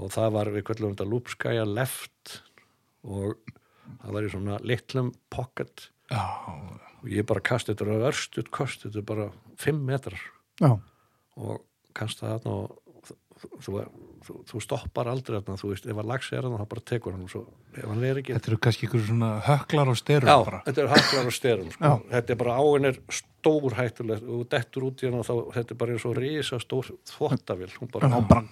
og 0.00 0.10
það 0.14 0.34
var 0.34 0.52
við 0.54 0.66
kvöldum 0.66 0.96
þetta 0.96 1.08
lúpskæja 1.12 1.64
left 1.68 2.36
og 3.06 3.38
það 4.02 4.12
var 4.16 4.26
í 4.26 4.34
svona 4.34 4.60
litlum 4.66 5.14
pocket 5.30 5.88
og 6.10 7.08
ég 7.08 7.26
bara 7.28 7.42
kasti 7.44 7.72
þetta 7.72 7.96
á 7.96 8.08
örstut 8.10 8.50
kost, 8.54 8.84
þetta 8.86 9.02
er 9.02 9.08
bara 9.08 9.30
5 9.62 9.82
metrar 9.86 10.20
já, 10.60 10.74
og 11.36 11.64
kasta 11.96 12.34
þarna 12.34 12.56
og 12.56 12.80
þú, 13.40 13.80
þú, 14.26 14.36
þú, 14.50 14.60
stoppar 14.62 15.08
aldrei 15.10 15.38
þarna, 15.38 15.56
þú 15.60 15.72
veist, 15.72 15.88
ef 15.88 16.00
að 16.02 16.10
lagsi 16.10 16.36
er 16.36 16.44
þarna 16.44 16.60
þá 16.60 16.70
bara 16.74 16.86
tekur 16.90 17.16
hann 17.16 17.24
og 17.24 17.32
svo, 17.32 17.42
ef 17.72 17.88
hann 17.88 18.04
er 18.04 18.20
ekki 18.20 18.36
þetta 18.36 18.50
eru 18.52 18.60
kannski 18.66 18.86
ykkur 18.88 19.04
svona 19.08 19.30
höklar 19.46 19.92
og 19.92 19.98
styrum 20.00 20.30
Já, 20.30 20.36
bara. 20.44 20.62
þetta 20.66 20.84
er 20.84 20.92
haklar 20.92 21.30
og 21.30 21.36
styrum 21.36 21.74
sko. 21.74 21.92
Þetta 22.12 22.34
er 22.34 22.40
bara 22.42 22.56
áin 22.60 22.88
er 22.90 23.00
stór 23.16 23.76
hættulegt 23.78 24.28
og 24.28 24.46
dettur 24.52 24.88
út 24.90 25.04
í 25.04 25.08
hann 25.08 25.20
og 25.22 25.26
þá, 25.28 25.34
þetta 25.56 25.74
er 25.74 25.80
bara 25.82 25.96
eins 25.96 26.06
og 26.10 26.16
risa 26.18 26.60
stór 26.60 26.90
þvottavill 27.08 27.70
bara, 27.94 28.10
já, 28.12 28.18
bara, 28.28 28.44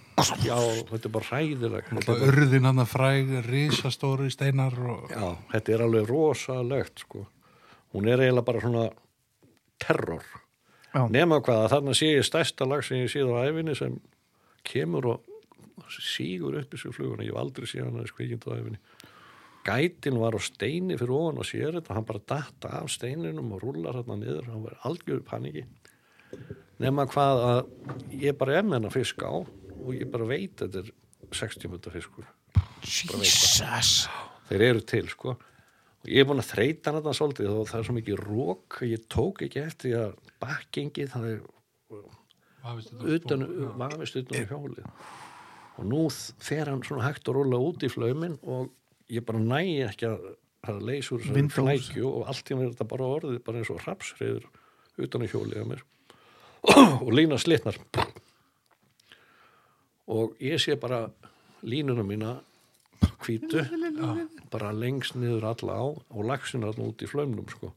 já, 0.47 0.59
þetta 0.93 1.03
er 1.03 1.17
bara 1.19 1.31
hræðilegt 1.33 1.97
Þetta 1.99 2.17
er 2.17 2.29
urðin 2.33 2.71
hann 2.71 2.85
að 2.85 2.93
fræg, 2.95 3.35
risastóri 3.49 4.31
steinar 4.33 4.79
og... 4.79 5.11
Já, 5.13 5.35
þetta 5.53 5.75
er 5.77 5.85
alveg 5.89 6.09
rosalegt 6.09 7.05
sko. 7.05 7.27
Hún 7.95 8.09
er 8.09 8.23
eiginlega 8.23 8.47
bara 8.47 8.63
svona 8.63 8.85
terror. 9.81 10.25
Já. 10.93 11.03
Nema 11.13 11.41
hvað 11.45 11.65
að 11.65 11.73
þarna 11.75 11.97
sé 11.97 12.13
ég 12.13 12.27
stærsta 12.27 12.69
lag 12.69 12.85
sem 12.85 13.03
ég 13.03 13.13
séð 13.13 13.33
á 13.37 13.45
æfinni 13.49 13.77
sem 13.79 13.99
kemur 14.69 15.11
og 15.15 15.93
sígur 15.93 16.59
upp 16.61 16.75
í 16.75 16.81
svo 16.81 16.93
fluguna. 16.97 17.25
Ég 17.27 17.33
hef 17.33 17.43
aldrei 17.43 17.69
séð 17.69 17.87
hann 17.87 18.01
að 18.03 18.11
skvíkjum 18.13 18.45
á 18.49 18.57
æfinni. 18.59 18.81
Gætin 19.69 20.21
var 20.21 20.37
á 20.37 20.41
steini 20.41 20.97
fyrir 20.97 21.15
ofan 21.17 21.41
og 21.43 21.49
sér 21.49 21.77
þetta. 21.79 21.97
Hann 21.97 22.09
bara 22.09 22.25
datta 22.25 22.73
af 22.81 22.93
steininum 22.93 23.53
og 23.57 23.65
rúlar 23.65 24.01
þarna 24.01 24.21
niður. 24.21 24.51
Hann 24.53 24.65
var 24.65 24.79
algjör 24.89 25.25
paniki. 25.29 25.67
Nema 26.79 27.09
hvað 27.11 27.45
að 27.49 27.61
ég 28.23 28.37
bara 28.39 28.63
með 28.63 28.79
hann 28.79 28.91
að 28.91 28.99
fiska 29.01 29.29
á 29.29 29.37
og 29.39 29.95
ég 29.97 30.09
bara 30.13 30.29
veit 30.29 30.61
að 30.63 30.79
þetta 30.79 30.85
er 30.85 30.93
60 31.35 31.73
mönda 31.73 31.93
fiskur 31.93 32.27
Jesus 32.85 34.09
þeir 34.49 34.65
eru 34.71 34.85
til 34.89 35.05
sko 35.13 35.35
og 35.99 36.11
ég 36.13 36.23
er 36.23 36.29
búin 36.29 36.43
að 36.43 36.51
þreita 36.53 36.91
hann 36.91 37.01
þetta 37.01 37.15
svolítið 37.19 37.53
og 37.53 37.69
það 37.71 37.81
er 37.81 37.87
svo 37.89 37.97
mikið 37.97 38.25
rók 38.25 38.81
að 38.81 38.93
ég 38.93 39.07
tók 39.11 39.45
ekki 39.47 39.63
eftir 39.65 39.89
því 39.89 39.95
að 40.03 40.35
bakkengið 40.43 41.15
það 41.15 41.31
er 41.33 41.41
utan, 43.17 43.47
vafist 43.79 44.19
utan 44.21 44.39
á 44.39 44.51
hjólið. 44.53 44.91
Og 45.79 45.87
nú 45.87 46.03
fer 46.43 46.71
hann 46.71 46.83
svona 46.87 47.07
hægt 47.07 47.29
að 47.31 47.39
rúla 47.39 47.61
út 47.63 47.87
í 47.87 47.91
flaumin 47.93 48.39
og 48.43 48.71
ég 49.11 49.25
bara 49.27 49.43
næ 49.43 49.61
ekki 49.89 50.09
að 50.11 50.31
það 50.67 50.81
leysur 50.89 51.23
Vindós. 51.23 51.59
flækju 51.59 52.09
og 52.11 52.31
allt 52.31 52.51
í 52.51 52.57
mér 52.59 52.69
er 52.69 52.73
þetta 52.75 52.89
bara 52.91 53.11
orðið 53.17 53.39
bara 53.47 53.61
eins 53.61 53.71
og 53.73 53.85
rapsriður 53.87 54.49
utan 54.99 55.25
á 55.25 55.27
hjólið 55.31 55.63
á 55.63 55.67
mér. 55.71 55.85
Og 57.05 57.13
lína 57.15 57.39
slitnar. 57.39 57.79
Og 60.11 60.35
ég 60.43 60.59
sé 60.59 60.75
bara 60.81 61.07
línuna 61.63 62.03
mína 62.03 62.33
hvítu. 63.25 63.65
Bara 64.53 64.73
lengst 64.73 65.17
niður 65.19 65.51
alla 65.53 65.81
á 65.81 65.87
og 65.89 66.23
lagsin 66.27 66.67
alltaf 66.67 66.93
út 66.93 67.05
í 67.05 67.11
flaumnum 67.11 67.49
sko. 67.53 67.73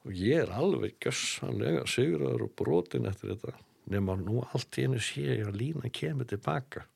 og 0.00 0.16
ég 0.16 0.46
er 0.46 0.52
alveg 0.56 0.94
gjössanlega 1.04 1.82
sigraður 1.84 2.46
og 2.46 2.54
brotin 2.56 3.08
eftir 3.10 3.34
þetta 3.34 3.58
nema 3.90 4.16
nú 4.16 4.40
allt 4.54 4.78
í 4.78 4.86
henni 4.86 5.00
sé 5.02 5.24
ég 5.26 5.48
að 5.48 5.58
lína 5.60 5.90
kemur 5.92 6.28
tilbaka. 6.30 6.86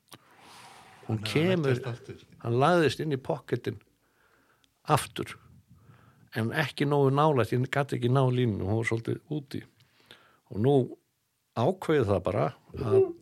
Hún 1.09 1.21
kemur 1.27 1.81
hann 1.85 2.61
laðist 2.61 3.03
inn 3.03 3.13
í 3.13 3.21
pocketin 3.21 3.81
aftur 4.89 5.35
en 6.35 6.51
ekki 6.57 6.87
nógu 6.89 7.13
nálægt, 7.15 7.53
ég 7.55 7.67
gæti 7.71 7.99
ekki 7.99 8.11
ná 8.11 8.25
línu 8.27 8.65
hún 8.65 8.81
var 8.81 8.89
svolítið 8.89 9.21
úti. 9.35 9.61
Og 10.51 10.63
nú 10.65 10.75
ákveði 11.55 12.09
það 12.09 12.25
bara 12.27 12.47
að 12.79 13.13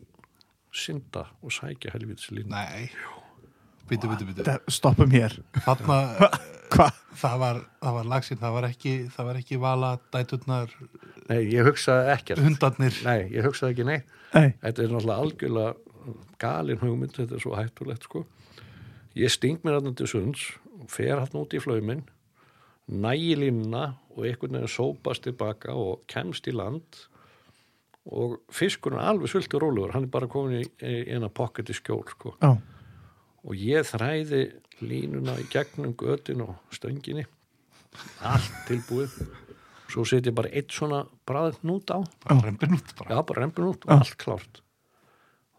synda 0.72 1.26
og 1.42 1.52
sækja 1.52 1.92
helvítis 1.92 2.30
línu. 2.32 2.48
Nei, 2.52 2.88
byttu, 2.88 3.21
byttu, 3.90 4.08
byttu. 4.10 4.34
Þetta- 4.42 4.72
Stoppum 4.72 5.10
hér 5.12 5.38
Þarna, 5.64 5.98
Hvað? 6.72 6.98
það 7.20 7.38
var, 7.42 7.58
það 7.82 7.96
var 7.98 8.06
lagsinn, 8.08 8.38
það 8.40 8.54
var 8.56 8.66
ekki, 8.70 8.92
það 9.12 9.26
var 9.28 9.40
ekki 9.42 9.58
vala, 9.60 9.90
dæturnar, 10.14 10.70
Nei, 11.28 11.40
ég 11.52 11.66
hugsaði 11.68 12.08
ekkert 12.16 12.40
hundarnir. 12.42 12.96
Nei, 13.06 13.28
ég 13.36 13.44
hugsaði 13.46 13.74
ekki 13.76 13.84
neitt 13.86 14.14
Nei, 14.32 14.54
Þetta 14.62 14.82
er 14.86 14.94
náttúrulega 14.94 15.26
algjörlega 15.26 15.74
galin 16.42 16.80
hugmynd, 16.80 17.12
þetta 17.14 17.36
er 17.36 17.42
svo 17.44 17.52
hættulegt 17.54 18.08
sko. 18.08 18.24
Ég 19.14 19.30
sting 19.30 19.60
mér 19.62 19.76
hann 19.78 19.94
til 19.94 20.08
sunds 20.10 20.48
fer 20.90 21.20
hann 21.20 21.36
út 21.38 21.52
í 21.54 21.60
flaumin 21.62 22.00
nægi 22.90 23.36
línuna 23.38 23.84
og 24.16 24.24
einhvern 24.26 24.56
veginn 24.56 24.72
sópast 24.72 25.22
tilbaka 25.28 25.76
og 25.78 26.00
kemst 26.10 26.48
í 26.50 26.54
land 26.56 27.04
og 28.10 28.40
fiskurinn 28.50 28.98
er 28.98 29.12
alveg 29.12 29.30
sultur 29.30 29.62
rólegur, 29.62 29.92
hann 29.94 30.08
er 30.08 30.10
bara 30.10 30.26
komin 30.32 30.64
í, 30.64 30.66
í 30.82 30.96
eina 31.14 31.28
pocket 31.30 31.70
í 31.70 31.76
skjól 31.78 32.02
sko. 32.10 32.32
já, 32.42 32.50
og 33.42 33.54
ég 33.58 33.86
þræði 33.88 34.42
línuna 34.82 35.36
í 35.40 35.46
gegnum 35.52 35.94
götin 35.98 36.44
og 36.46 36.56
stönginni 36.74 37.24
allt 38.24 38.52
tilbúið 38.68 39.14
svo 39.92 40.04
set 40.08 40.26
ég 40.30 40.34
bara 40.36 40.50
eitt 40.56 40.72
svona 40.72 41.02
bræðið 41.28 41.64
nút 41.68 41.90
á 41.92 41.98
Bara 42.24 42.40
rembin 42.46 42.76
út 42.78 42.92
bara. 42.98 43.14
Já, 43.14 43.24
bara 43.28 43.42
rembin 43.44 43.68
út 43.68 43.84
og 43.86 43.92
allt 43.98 44.16
klárt. 44.20 44.62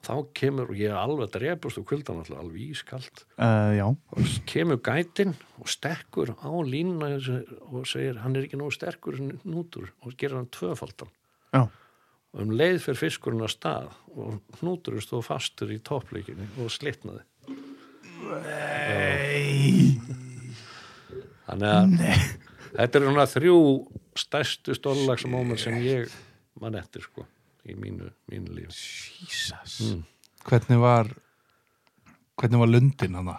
Þá 0.04 0.16
kemur, 0.36 0.72
og 0.74 0.76
ég 0.76 0.90
er 0.92 0.98
alveg 1.00 1.30
að 1.30 1.36
drepast 1.38 1.80
og 1.80 1.86
kvöldan 1.88 2.18
alltaf 2.20 2.40
alveg 2.42 2.74
ískalt, 2.74 3.22
uh, 3.38 3.72
já 3.72 3.86
og 3.88 4.34
kemur 4.50 4.82
gætin 4.84 5.32
og 5.62 5.70
stekkur 5.72 6.34
á 6.44 6.52
línuna 6.68 7.14
og 7.70 7.86
segir, 7.88 8.20
hann 8.20 8.36
er 8.36 8.50
ekki 8.50 8.60
nógu 8.60 8.76
sterkur 8.76 9.16
nútur 9.48 9.94
og 10.04 10.18
gerir 10.20 10.42
hann 10.42 10.52
tvöfaldan. 10.52 11.14
Já, 11.56 11.70
Og 12.34 12.42
um 12.42 12.52
leið 12.58 12.80
fyrir 12.82 12.98
fiskurinn 12.98 13.46
að 13.46 13.52
stað 13.54 13.90
og 14.18 14.40
hnúturinn 14.58 15.04
stóð 15.06 15.28
fastur 15.28 15.70
í 15.70 15.78
toppleikinni 15.86 16.48
og 16.64 16.72
slitnaði. 16.74 17.22
Nei 18.44 19.98
Þannig 21.48 21.70
að 21.70 21.88
þetta 22.74 23.00
er 23.00 23.06
svona 23.08 23.26
þrjú 23.30 23.58
stærstu 24.18 24.76
stóllagsmóment 24.78 25.60
sem 25.62 25.76
ég 25.84 26.12
mann 26.62 26.78
eftir 26.80 27.04
sko 27.06 27.26
í 27.68 27.76
mínu, 27.80 28.10
mínu 28.32 28.56
líf. 28.58 28.70
Jesus 29.24 29.80
Mm. 29.84 30.02
hvernig 30.48 30.80
var 30.82 31.10
hvernig 32.40 32.60
var 32.60 32.68
lundin 32.72 33.16
hana 33.16 33.38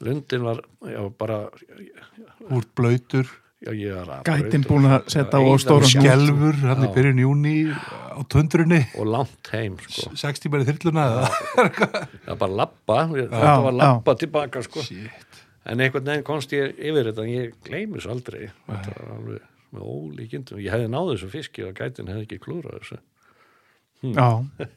Lundin 0.00 0.42
var, 0.44 0.58
já, 0.84 1.00
bara 1.16 1.48
úr 2.52 2.64
blöytur, 2.76 3.24
já, 3.24 3.24
ég 3.24 3.30
var 3.30 3.30
að 3.32 3.45
Gætin 3.64 4.66
búin 4.68 4.84
að 4.84 5.06
setja 5.08 5.38
á 5.38 5.40
Já. 5.40 5.86
skelfur 5.88 6.58
hann 6.60 6.82
í 6.84 6.88
Já. 6.90 6.92
byrjun 6.92 7.20
júni 7.22 7.54
á 7.72 8.20
tundrunni. 8.28 8.82
Og 9.00 9.06
langt 9.08 9.48
heim, 9.54 9.78
sko. 9.80 10.12
Sex 10.14 10.42
tímar 10.44 10.60
í 10.60 10.66
þyrluna 10.68 11.06
eða? 11.08 11.30
Það 12.26 12.44
var 12.44 12.68
bara 12.86 13.06
Já, 13.16 13.28
þetta 13.32 13.54
var 13.64 13.76
labba 13.80 14.14
tilbaka, 14.20 14.62
sko. 14.66 14.84
Shit. 14.84 15.40
en 15.66 15.80
einhvern 15.80 16.04
veginn 16.06 16.26
komst 16.28 16.52
ég 16.52 16.76
yfir 16.76 17.08
þetta. 17.08 17.24
En 17.24 17.32
ég 17.32 17.54
gleymi 17.66 18.02
svo 18.04 18.12
aldrei. 18.12 18.50
Þetta 18.68 18.96
var 19.00 19.14
alveg 19.16 19.40
með 19.72 19.86
ólíkindum. 19.94 20.60
Ég 20.62 20.76
hefði 20.76 20.90
náð 20.92 21.08
þessu 21.14 21.30
fiski 21.32 21.64
og 21.66 21.72
gætin 21.80 22.12
hefði 22.12 22.26
ekki 22.28 22.38
klúrað 22.44 22.76
þessu. 22.82 23.00
Já, 24.04 24.28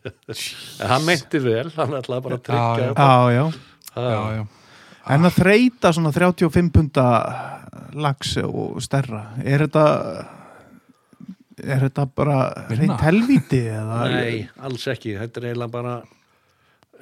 en 0.80 0.88
hann 0.94 1.04
meinti 1.06 1.44
vel, 1.44 1.68
hann 1.76 1.98
ætlaði 2.00 2.26
bara 2.30 2.40
að 2.40 2.48
tryggja 2.48 2.64
Já, 2.64 2.80
já. 2.80 2.88
þetta. 2.88 3.10
Já, 3.12 3.36
já. 3.36 3.44
Það- 3.92 4.10
já, 4.16 4.24
já. 4.40 4.48
En 5.10 5.26
að 5.26 5.40
þreita 5.40 5.92
svona 5.96 6.12
35 6.14 6.70
punta 6.74 7.06
lags 7.98 8.36
og 8.44 8.78
stærra 8.84 9.24
er 9.42 9.66
þetta 9.66 9.86
er 11.60 11.84
þetta 11.88 12.06
bara 12.16 12.38
reynd 12.70 13.02
helvíti 13.02 13.64
eða? 13.74 14.00
Nei, 14.14 14.46
alls 14.64 14.86
ekki, 14.92 15.16
þetta 15.20 15.42
er 15.42 15.50
eiginlega 15.50 15.74
bara 15.74 15.96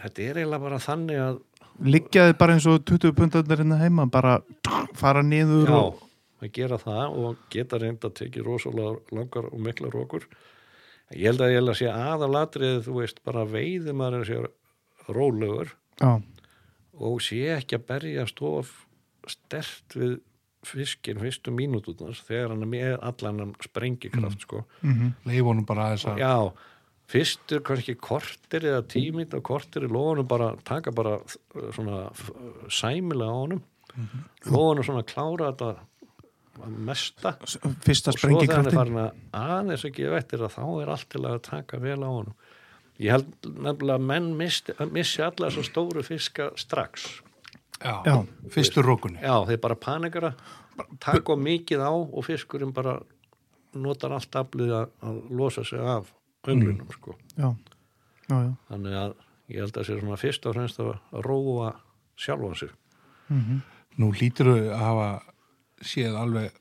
þetta 0.02 0.24
er 0.24 0.40
eiginlega 0.42 0.64
bara 0.64 0.80
þannig 0.82 1.22
að 1.22 1.40
liggjaði 1.88 2.38
bara 2.40 2.56
eins 2.58 2.66
og 2.70 2.82
20 2.90 3.14
puntarnir 3.18 3.62
hérna 3.62 3.78
heima 3.84 4.08
bara 4.10 4.40
fara 4.98 5.22
niður 5.22 5.70
já, 5.70 5.78
og 5.78 6.42
að 6.42 6.54
gera 6.56 6.80
það 6.82 7.20
og 7.22 7.44
geta 7.54 7.82
reynd 7.82 8.08
að 8.08 8.16
tekið 8.22 8.48
rosalega 8.48 9.18
langar 9.18 9.50
og 9.52 9.62
mikla 9.62 9.92
rókur 9.94 10.26
ég 11.14 11.30
held 11.30 11.44
að 11.44 11.54
ég 11.54 11.62
held 11.62 11.74
að 11.74 11.80
sé 11.82 11.92
aðalatrið 11.92 12.80
þú 12.88 12.98
veist, 13.02 13.22
bara 13.28 13.46
veiði 13.48 13.94
maður 13.96 14.26
sé 14.28 14.42
rólegur. 15.08 15.70
Já, 16.02 16.18
og 16.98 17.22
sé 17.24 17.44
ekki 17.58 17.78
að 17.78 17.88
berjast 17.92 18.42
of 18.46 18.74
stert 19.28 19.98
við 19.98 20.18
fiskin 20.68 21.20
fyrstu 21.22 21.54
mínútunar 21.54 22.18
þegar 22.28 22.54
hann 22.54 22.66
er 22.66 22.72
með 22.72 22.96
allan 23.06 23.54
sprengikraft 23.64 24.48
sko. 24.48 24.64
mm 24.82 25.14
leif 25.30 25.46
honum 25.46 25.68
bara 25.68 25.92
þess 25.94 26.10
að 26.12 26.22
já, 26.24 26.34
fyrstur 27.12 27.64
kannski 27.68 27.96
kortir 27.96 28.66
eða 28.68 28.84
tímit 28.90 29.36
og 29.38 29.44
kortir 29.48 29.88
í 29.88 29.92
lofunum 29.92 30.28
bara 30.28 30.54
taka 30.68 30.92
bara 30.92 31.18
uh, 31.22 31.70
svona 31.76 32.08
sæmilega 32.70 33.32
á 33.32 33.38
honum. 33.38 33.62
Lofunum 34.48 34.84
svona 34.84 35.06
klára 35.08 35.54
þetta 35.54 36.68
mesta. 36.68 37.36
Fyrsta 37.86 38.12
og 38.12 38.18
svo 38.18 38.26
sprengikraftin 38.26 38.76
farin 38.76 39.00
að 39.06 39.24
aðeins 39.38 39.86
að 39.88 39.96
gefa 40.00 40.20
eftir 40.20 40.44
að 40.44 40.56
þá 40.58 40.64
er 40.82 40.94
allt 40.96 41.10
til 41.14 41.24
að 41.24 41.42
taka 41.48 41.80
vel 41.84 42.00
á 42.02 42.10
honum 42.10 42.36
ég 43.04 43.14
held 43.14 43.30
nefnilega 43.48 43.98
að 43.98 44.08
menn 44.10 44.32
misti, 44.40 44.76
missi 44.92 45.24
alla 45.26 45.50
þessa 45.50 45.66
stóru 45.68 46.04
fiska 46.06 46.52
strax. 46.60 47.08
Já, 47.78 48.02
Já. 48.06 48.16
fyrstur 48.50 48.88
rókunni 48.88 49.22
Já, 49.22 49.36
þeir 49.46 49.62
bara 49.62 49.78
panikara 49.78 50.34
taka 51.04 51.36
mikið 51.38 51.84
á 51.86 51.94
og 51.94 52.26
fiskurinn 52.26 52.74
bara 52.74 52.98
notar 53.78 54.16
allt 54.18 54.34
aflið 54.34 54.74
að, 54.74 54.88
að 55.06 55.20
losa 55.38 55.64
sig 55.66 55.80
af 55.80 56.10
önglunum 56.48 56.90
sko. 56.96 57.14
já, 57.38 57.54
já, 58.30 58.38
já. 58.48 58.52
Þannig 58.72 58.98
að 58.98 59.16
ég 59.54 59.62
held 59.62 59.78
að 59.78 59.88
sé 59.88 59.98
svona 60.00 60.18
fyrst 60.18 60.46
og 60.50 60.56
fremst 60.58 60.82
að 60.82 60.94
róa 61.28 61.74
sjálfan 62.18 62.56
sig. 62.58 62.74
Mm 63.30 63.62
nú 63.98 64.12
lítur 64.14 64.52
þau 64.52 64.68
að 64.72 64.82
hafa 64.82 65.08
séð 65.86 66.18
alveg 66.22 66.58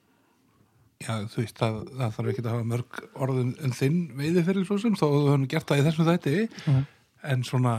já, 1.03 1.13
þú 1.33 1.43
veist, 1.43 1.57
það, 1.61 1.79
það 1.93 2.13
þarf 2.17 2.33
ekki 2.33 2.45
að 2.45 2.53
hafa 2.53 2.69
mörg 2.73 3.01
orðin 3.27 3.55
en 3.65 3.75
þinn 3.77 4.03
veiði 4.19 4.45
fyrir 4.47 4.69
svo 4.69 4.79
sem 4.83 4.99
þó 4.99 5.07
að 5.07 5.17
þú 5.17 5.25
höfum 5.31 5.49
gert 5.53 5.71
það 5.71 5.81
í 5.81 5.87
þessum 5.89 6.11
þætti. 6.11 6.37
Mhm. 6.67 6.85
en 7.27 7.43
svona 7.43 7.73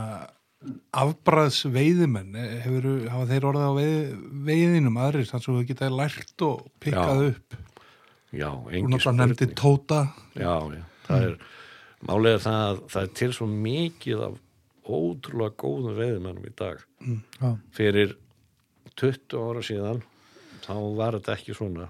afbræðs 0.98 1.60
veiðimenn 1.70 2.34
eh, 2.36 2.56
hefur, 2.64 2.88
hafa 3.12 3.28
þeir 3.30 3.46
orðið 3.52 3.68
á 3.70 3.72
veið, 3.78 4.00
veiðinum 4.48 4.98
aðrir 5.00 5.28
þannig 5.28 5.48
að 5.48 5.58
þú 5.60 5.66
geta 5.68 5.90
lært 5.94 6.44
og 6.44 6.64
pikkað 6.82 7.22
Já, 7.22 7.28
upp? 7.30 7.58
Já, 8.28 8.50
engin 8.50 8.90
náttúrulega 8.92 9.16
nefndi 9.22 9.46
spurning. 9.46 9.58
Tóta. 9.62 10.00
Já, 10.34 10.54
já, 10.74 10.82
það 11.06 11.26
er 11.28 11.36
er 12.32 12.42
það 12.42 12.58
að 12.64 12.80
það 12.92 13.02
er 13.02 13.12
til 13.20 13.30
svo 13.36 13.48
mikið 13.52 14.24
af 14.26 14.40
ótrúlega 14.88 15.56
góðum 15.62 15.96
veiðmennum 15.98 16.48
í 16.48 16.54
dag. 16.58 16.82
Já, 17.38 17.50
fyrir 17.78 18.16
20 18.98 19.38
ára 19.38 19.62
síðan 19.64 20.02
þá 20.66 20.74
var 20.98 21.16
þetta 21.18 21.36
ekki 21.38 21.56
svona 21.56 21.88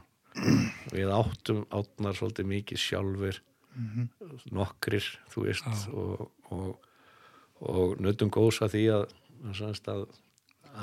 við 0.95 1.13
áttum 1.15 1.65
átnar 1.75 2.17
svolítið 2.19 2.51
mikið 2.55 2.83
sjálfur 2.83 3.43
nokkrir, 4.55 5.07
þú 5.31 5.45
veist 5.47 5.67
Já. 5.69 5.93
og, 5.95 6.25
og, 6.51 6.89
og 7.63 8.01
nöttum 8.03 8.33
góðs 8.35 8.63
að 8.67 8.75
því 8.75 8.85
að, 8.97 9.05
að, 9.53 9.79
að 9.95 10.03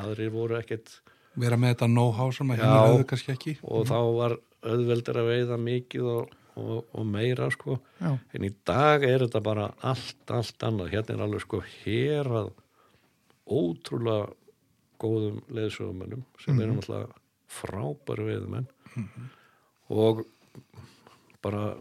aðrir 0.06 0.32
voru 0.34 0.60
ekkert 0.60 1.00
vera 1.36 1.60
með 1.60 1.76
þetta 1.76 1.90
know-how 1.92 2.32
sem 2.36 2.52
að 2.54 2.62
hérna 2.62 2.82
hefur 2.86 3.06
kannski 3.10 3.34
ekki. 3.36 3.56
og 3.68 3.88
þá 3.90 3.98
var 4.16 4.38
auðveldur 4.66 5.20
að 5.22 5.30
veiða 5.30 5.58
mikið 5.62 6.08
og, 6.14 6.32
og, 6.56 6.78
og 6.96 7.10
meira 7.10 7.50
sko. 7.54 7.78
Já, 8.00 8.14
en 8.16 8.48
í 8.48 8.52
dag 8.68 9.04
er 9.06 9.26
þetta 9.26 9.42
bara 9.46 9.68
allt, 9.86 10.24
allt 10.32 10.66
annað. 10.66 10.94
Hérna 10.96 11.18
er 11.18 11.26
alveg 11.28 11.44
sko 11.44 11.62
hér 11.84 12.32
að 12.42 12.52
ótrúlega 13.46 14.32
góðum 15.02 15.42
leðsögumennum 15.54 16.24
sem 16.42 16.60
eru 16.64 16.78
náttúrulega 16.78 17.20
frábæri 17.52 18.30
veiðumenn 18.32 18.70
og 19.94 20.24
bara 21.46 21.76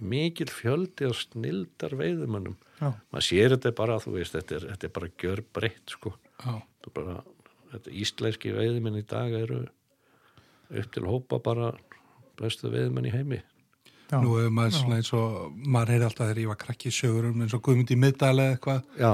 mikil 0.00 0.48
fjöldi 0.52 1.08
af 1.08 1.18
snildar 1.20 1.94
veiðumennum 2.00 2.56
já, 2.80 2.88
maður 3.12 3.26
sér 3.26 3.54
þetta 3.56 3.74
bara, 3.76 3.98
þú 4.00 4.14
veist, 4.16 4.36
þetta 4.36 4.56
er, 4.56 4.66
þetta 4.72 4.88
er 4.88 4.94
bara 4.96 5.12
gjör 5.20 5.42
breytt 5.56 5.94
sko 5.96 6.14
bara, 6.96 7.20
þetta 7.74 7.92
íslenski 8.02 8.52
veiðmenn 8.56 9.00
í 9.00 9.04
dag 9.08 9.32
eru 9.36 9.62
upp 10.70 10.92
til 10.94 11.06
hópa 11.08 11.40
bara 11.44 11.72
bestu 12.40 12.70
veiðmenn 12.72 13.08
í 13.10 13.12
heimi. 13.12 13.40
Já, 14.10 14.18
Nú 14.22 14.36
hefur 14.38 14.54
maður 14.54 14.76
svona 14.78 14.96
eins 14.98 15.12
og 15.14 15.52
maður 15.54 15.92
heyri 15.94 16.06
alltaf 16.06 16.26
þegar 16.30 16.40
ég 16.42 16.50
var 16.50 16.58
krakki 16.64 16.90
í 16.90 16.94
sögurum 16.96 17.42
eins 17.44 17.54
og 17.54 17.62
Guðmund 17.66 17.92
í 17.94 17.98
middali 18.00 18.46
eða 18.46 18.56
eitthvað 18.56 19.04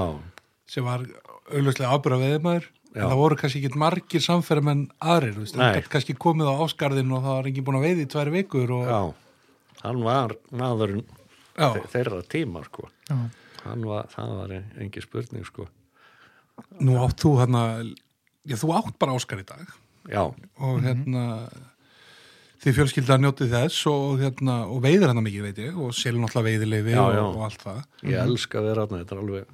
sem 0.67 0.87
var 0.87 1.03
auðvitað 1.51 1.91
ábyrða 1.93 2.21
veðmaður 2.23 2.69
Já. 2.97 3.03
en 3.03 3.11
það 3.11 3.19
voru 3.21 3.37
kannski 3.39 3.61
ekki 3.63 3.79
margir 3.83 4.23
samferðum 4.25 4.71
en 4.73 4.81
aðrir, 5.13 5.37
það 5.53 5.77
gæti 5.77 5.91
kannski 5.93 6.15
komið 6.25 6.49
á 6.49 6.55
áskarðin 6.65 7.13
og 7.13 7.23
það 7.23 7.37
var 7.37 7.49
enginn 7.51 7.67
búin 7.69 7.79
að 7.79 7.85
veiði 7.87 8.05
í 8.07 8.11
tvær 8.15 8.31
vikur 8.33 8.73
og 8.77 8.89
já. 8.91 8.99
Hann 9.83 10.01
var 10.03 10.33
þe- 11.77 11.87
þeirra 11.93 12.21
tíma 12.29 12.63
sko. 12.65 12.89
Já, 13.09 13.17
hann 13.63 13.85
var, 13.85 14.07
það 14.13 14.35
var 14.41 14.55
engi 14.57 15.01
spurning 15.05 15.45
sko. 15.45 15.67
Nú 16.81 16.97
átt 17.05 17.21
þú 17.21 17.35
hérna 17.43 17.63
já, 18.47 18.55
þú 18.57 18.73
átt 18.79 18.97
bara 18.99 19.13
áskar 19.17 19.41
í 19.41 19.45
dag. 19.45 19.67
Já, 20.09 20.23
og 20.25 20.81
hérna 20.81 21.23
þið 22.63 22.73
fjölskylda 22.79 23.17
njótið 23.21 23.51
þess 23.53 23.83
og, 23.91 24.17
hérna, 24.23 24.55
og 24.71 24.81
veiðir 24.81 25.11
hann 25.11 25.21
mikið 25.21 25.43
veit 25.45 25.59
ég 25.61 25.77
og 25.77 25.91
selur 25.93 26.23
náttúrulega 26.23 26.47
veiðileifi 26.49 26.95
Já, 26.95 27.01
og, 27.05 27.35
og 27.37 27.43
allt 27.47 27.61
það. 27.67 27.81
Ég 28.09 28.21
elska 28.23 28.57
að 28.61 28.69
vera 28.71 28.85
þarna 28.87 29.01
þetta 29.03 29.15
er 29.17 29.21
alveg 29.21 29.51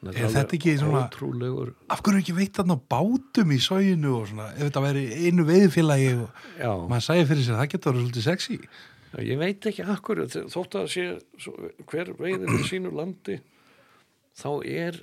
Er 0.00 0.30
þetta 0.32 0.56
ekki 0.56 0.72
svona- 0.80 1.02
ótrúlegur 1.10 1.74
af 1.92 2.00
hverju 2.00 2.22
ekki 2.22 2.36
veit 2.38 2.56
á 2.56 2.64
bátum 2.64 3.50
í 3.52 3.58
sóginu 3.60 4.14
og 4.22 4.28
svona, 4.30 4.46
ef 4.56 4.70
þetta 4.70 4.84
væri 4.86 5.02
einu 5.28 5.44
veiðfélagi 5.44 6.12
og 6.22 6.30
já, 6.56 6.70
maður 6.88 7.04
sæði 7.04 7.26
fyrir 7.28 7.44
sér 7.44 7.54
að 7.56 7.60
það 7.60 7.70
getur 7.74 7.92
verið 7.92 8.06
svolítið 8.06 8.28
sexy 8.30 8.58
Já, 9.10 9.18
ég 9.26 9.38
veit 9.42 9.66
ekki 9.66 9.84
akkur 9.84 10.22
þótt 10.30 10.74
að 10.78 10.88
sé 10.88 11.04
svo, 11.36 11.52
hver 11.90 12.12
veiði 12.16 12.46
fyrir 12.46 12.68
sínu 12.70 12.92
landi 12.96 13.40
þá 14.40 14.50
er 14.64 15.00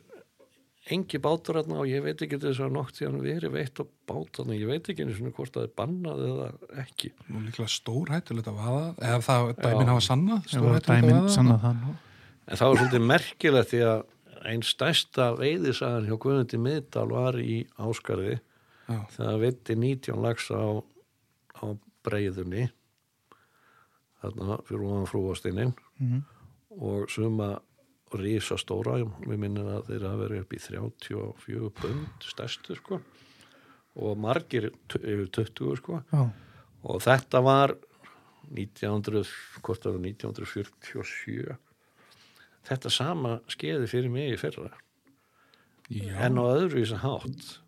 engi 0.88 1.20
bátur 1.22 1.60
þarna 1.60 1.82
og 1.84 1.90
ég 1.92 2.04
veit 2.06 2.22
ekki 2.24 2.40
þess 2.42 2.62
að 2.64 2.74
nokt 2.78 2.98
því 2.98 3.08
hann 3.10 3.22
verið 3.22 3.54
veitt 3.54 3.82
á 3.82 3.86
bátarna 4.08 4.56
ég 4.58 4.70
veit 4.72 4.88
ekki 4.88 5.04
einu 5.04 5.16
svona 5.18 5.34
hvort 5.36 5.54
það 5.58 5.66
er 5.68 5.74
bannað 5.78 6.22
eða 6.32 6.48
ekki. 6.86 7.12
Nú 7.28 7.42
líklega 7.44 7.70
stór 7.74 8.12
hættulegt 8.16 8.48
að 8.48 8.62
vaða. 8.62 8.84
Eða 9.04 9.20
það 9.28 9.50
dæmin 9.62 9.92
hafa 9.92 10.06
sanna 10.08 10.38
já, 10.40 10.52
stór 10.56 10.78
hættulegt 10.78 11.10
að 11.28 11.50
vaða. 11.52 11.96
en 12.48 12.62
það 12.62 12.70
var 12.72 12.80
svolítið 12.82 13.08
merkilegt 13.12 13.74
því 13.74 13.82
að 13.92 14.06
einn 14.46 14.62
stærsta 14.66 15.32
veiðisagan 15.40 16.06
hjá 16.10 16.18
Guðmundi 16.20 16.58
Miðdal 16.62 17.08
var 17.12 17.38
í 17.42 17.66
Áskarði 17.80 18.40
Já. 18.88 19.00
þegar 19.16 19.40
veitti 19.42 19.76
19 19.76 20.22
lags 20.24 20.50
á, 20.52 20.64
á 21.62 21.66
breyðunni 22.08 22.70
þarna 24.22 24.58
fyrir 24.68 24.86
ofan 24.88 25.08
frúastinnin 25.12 25.74
Mhm. 26.00 26.22
og 26.82 27.10
suma 27.10 27.60
risastóra, 28.14 29.00
við 29.26 29.38
minnum 29.38 29.68
að 29.68 29.88
þeir 29.90 30.04
hafa 30.08 30.22
verið 30.24 30.42
upp 30.42 30.54
í 30.54 30.60
34 30.64 31.70
pund 31.76 32.08
stærstu 32.24 32.76
sko. 32.78 33.02
Og 33.98 34.18
margir 34.18 34.70
yfir 34.96 35.28
20 35.34 35.76
sko. 35.82 36.04
Já, 36.14 36.32
og 36.86 37.02
þetta 37.02 37.42
var 37.44 37.76
1900, 38.54 39.28
hvort 39.62 39.82
það 39.84 39.92
var 39.98 40.00
1947 40.00 41.58
þetta 42.68 42.92
sama 42.92 43.38
skeiði 43.52 43.88
fyrir 43.92 44.12
mig 44.14 44.34
í 44.34 44.40
fyrra. 44.42 44.72
Já, 45.90 46.14
en 46.28 46.36
á 46.36 46.44
öðruvísa 46.52 47.00
hátt 47.00 47.60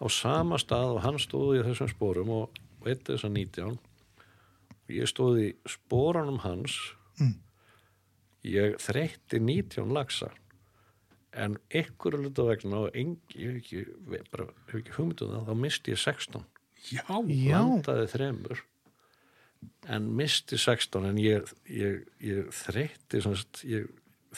á 0.00 0.06
sama 0.08 0.56
stað 0.62 0.94
og 0.96 1.02
hann 1.04 1.18
stóði 1.20 1.60
í 1.60 1.66
þessum 1.66 1.90
spórum 1.92 2.30
og 2.32 2.58
veit 2.84 3.02
þess 3.04 3.26
að 3.28 3.34
19 3.36 3.78
ég 4.94 5.10
stóði 5.10 5.50
í 5.50 5.56
spórunum 5.68 6.38
hans 6.46 6.78
Mm. 7.18 7.34
ég 8.46 8.76
þreytti 8.78 9.40
19 9.42 9.90
lagsa 9.92 10.28
en 11.34 11.56
ykkur 11.74 12.14
er 12.14 12.22
luta 12.22 12.44
vegna 12.46 12.84
og 12.86 12.94
ég 13.34 13.50
hef 13.50 13.56
ekki, 13.58 13.80
ve- 14.06 14.22
bara, 14.30 14.46
hef 14.70 14.78
ekki 14.78 14.94
hugmyndum 14.94 15.32
það, 15.34 15.48
þá 15.50 15.54
misti 15.58 15.90
ég 15.92 15.98
16 15.98 16.44
Já, 16.92 17.02
landaði 17.58 18.06
þremur 18.14 18.62
en 19.90 20.06
misti 20.14 20.56
16 20.56 21.08
en 21.10 21.18
ég, 21.18 21.50
ég, 21.66 22.06
ég 22.22 22.48
þreytti 22.54 23.18
ég 23.66 23.90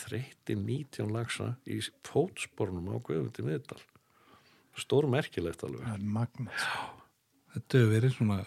þreytti 0.04 0.56
19 0.58 1.10
lagsa 1.14 1.54
í 1.66 1.80
fótspornum 2.06 2.92
á 2.92 2.96
Guðmundi 2.98 3.44
miðdal. 3.46 3.80
Stór 4.78 5.08
merkilegt 5.10 5.64
alveg 5.66 5.84
er 5.84 6.00
þetta 7.50 7.80
hefur 7.80 7.92
verið 7.96 8.16
svona 8.16 8.40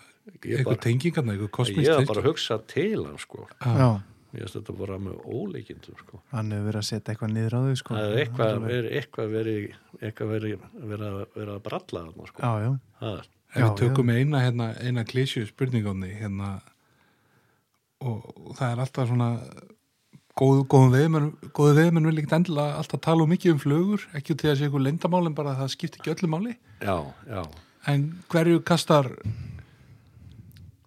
Ég 0.48 0.62
eitthvað 0.62 0.80
tengingarna, 0.86 1.34
eitthvað 1.34 1.50
ég 1.50 1.56
kosmist 1.58 1.90
hef 1.92 2.08
bara 2.08 2.24
hugsað 2.24 2.66
til 2.72 3.02
hann 3.04 3.20
sko. 3.20 3.44
Já, 3.60 3.88
ég 4.32 4.46
veist 4.46 4.56
þetta 4.56 4.76
bara 4.80 5.00
með 5.04 5.18
ólíkindum 5.28 5.98
sko. 6.00 6.20
Hann 6.32 6.54
hefur 6.56 6.70
verið 6.70 6.80
að 6.80 6.88
setja 6.88 7.14
eitthvað 7.14 7.34
niður 7.34 7.56
á 7.56 7.60
þau 7.66 7.80
sko. 7.82 7.98
Það 7.98 8.08
er 8.08 8.22
eitthvað 8.22 8.54
verið 8.64 8.88
eitthvað 9.00 9.34
verið 9.34 9.66
eitthvað 10.00 10.32
verið 10.32 10.64
verið 10.94 11.08
að, 11.10 11.18
verið 11.36 11.54
að 11.58 11.64
bralla 11.68 12.06
þarna 12.06 12.30
sko. 12.32 12.44
Já, 12.44 12.54
já, 12.64 13.18
Ef 13.54 13.60
við 13.60 13.68
Já, 13.68 13.76
tökum 13.84 14.10
eina, 14.10 14.40
hérna, 14.42 14.70
eina 14.82 15.04
klísju 15.06 15.44
spurningáni 15.46 16.10
hérna 16.18 16.56
og, 18.02 18.24
og 18.34 18.56
það 18.58 18.72
er 18.72 18.80
alltaf 18.82 19.12
svona 19.12 19.28
góð, 20.40 20.64
góðum 20.72 21.76
veðmenn 21.78 22.08
vil 22.10 22.18
ekkert 22.22 22.38
endilega 22.40 22.78
alltaf 22.80 23.02
tala 23.06 23.24
um 23.26 23.30
mikið 23.34 23.54
um 23.56 23.60
flugur, 23.62 24.06
ekki 24.18 24.36
til 24.40 24.50
að 24.52 24.58
sé 24.60 24.66
eitthvað 24.68 24.86
leyndamál 24.88 25.28
en 25.30 25.36
bara 25.38 25.54
að 25.54 25.62
það 25.64 25.74
skiptir 25.76 26.02
ekki 26.02 26.14
öllu 26.16 26.30
máli 26.34 26.56
já, 26.82 26.96
já, 27.30 27.42
en 27.94 28.06
hverju 28.34 28.64
kastar 28.66 29.10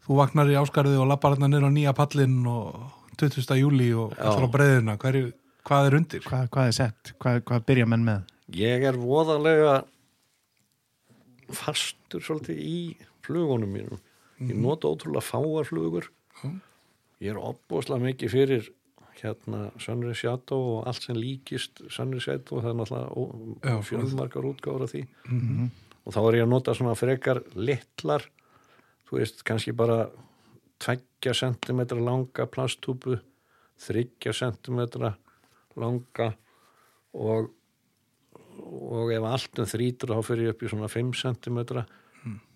þú 0.07 0.19
vaknar 0.21 0.51
í 0.51 0.59
áskarði 0.59 0.99
og 1.03 1.09
lappar 1.11 1.35
hérna 1.37 1.51
niður 1.51 1.69
á 1.71 1.77
nýja 1.77 1.95
pallinn 1.99 2.41
og 2.51 2.93
20. 3.19 3.57
júli 3.59 3.91
og 3.97 4.13
á 4.19 4.35
breiðina 4.51 4.97
hverju, 5.01 5.31
hvað 5.67 5.87
er 5.91 5.99
undir? 6.01 6.25
hvað, 6.27 6.49
hvað 6.53 6.71
er 6.73 6.77
sett? 6.77 7.13
Hvað, 7.23 7.41
hvað 7.49 7.65
byrja 7.71 7.87
menn 7.91 8.05
með? 8.07 8.25
ég 8.55 8.85
er 8.87 8.95
voðalega 8.99 9.81
fastur 11.55 12.23
svolítið 12.23 12.59
í 12.63 12.79
flugunum 13.27 13.71
mínum 13.73 14.03
ég 14.43 14.59
nota 14.59 14.91
ótrúlega 14.91 15.25
fáar 15.25 15.67
flugur 15.69 16.11
Mhm. 16.43 16.59
ég 17.23 17.31
er 17.33 17.39
opbúslega 17.41 18.03
mikið 18.03 18.31
fyrir 18.31 18.69
hérna 19.25 19.71
Sunny 19.83 20.15
Shadow 20.15 20.77
og 20.77 20.87
allt 20.91 21.03
sem 21.07 21.19
líkist 21.19 21.83
Sunny 21.93 22.21
Shadow, 22.21 22.61
það 22.63 22.71
er 22.73 22.79
náttúrulega 22.81 23.77
fjölmargar 23.89 24.49
útgáður 24.53 24.87
af 24.87 24.95
því. 24.95 25.07
Mhm. 25.27 25.71
og 26.07 26.15
þá 26.15 26.21
er 26.23 26.37
ég 26.39 26.45
að 26.45 26.53
nota 26.53 26.75
svona 26.75 26.95
frekar 26.95 27.43
litlar, 27.57 28.23
þú 29.09 29.19
veist 29.19 29.43
kannski 29.43 29.73
bara 29.75 30.09
tveggja 30.79 31.35
sentimetra 31.35 31.99
langa 31.99 32.47
plasttúpu 32.47 33.19
þryggja 33.81 34.33
sentimetra 34.33 35.17
langa 35.77 36.35
og 37.15 37.53
og 38.67 39.13
ef 39.13 39.27
allt 39.29 39.61
um 39.61 39.69
þrítur 39.69 40.13
þá 40.17 40.23
fyrir 40.25 40.49
ég 40.49 40.55
upp 40.55 40.63
í 40.65 40.71
svona 40.71 40.89
5 40.91 41.13
cm 41.21 41.59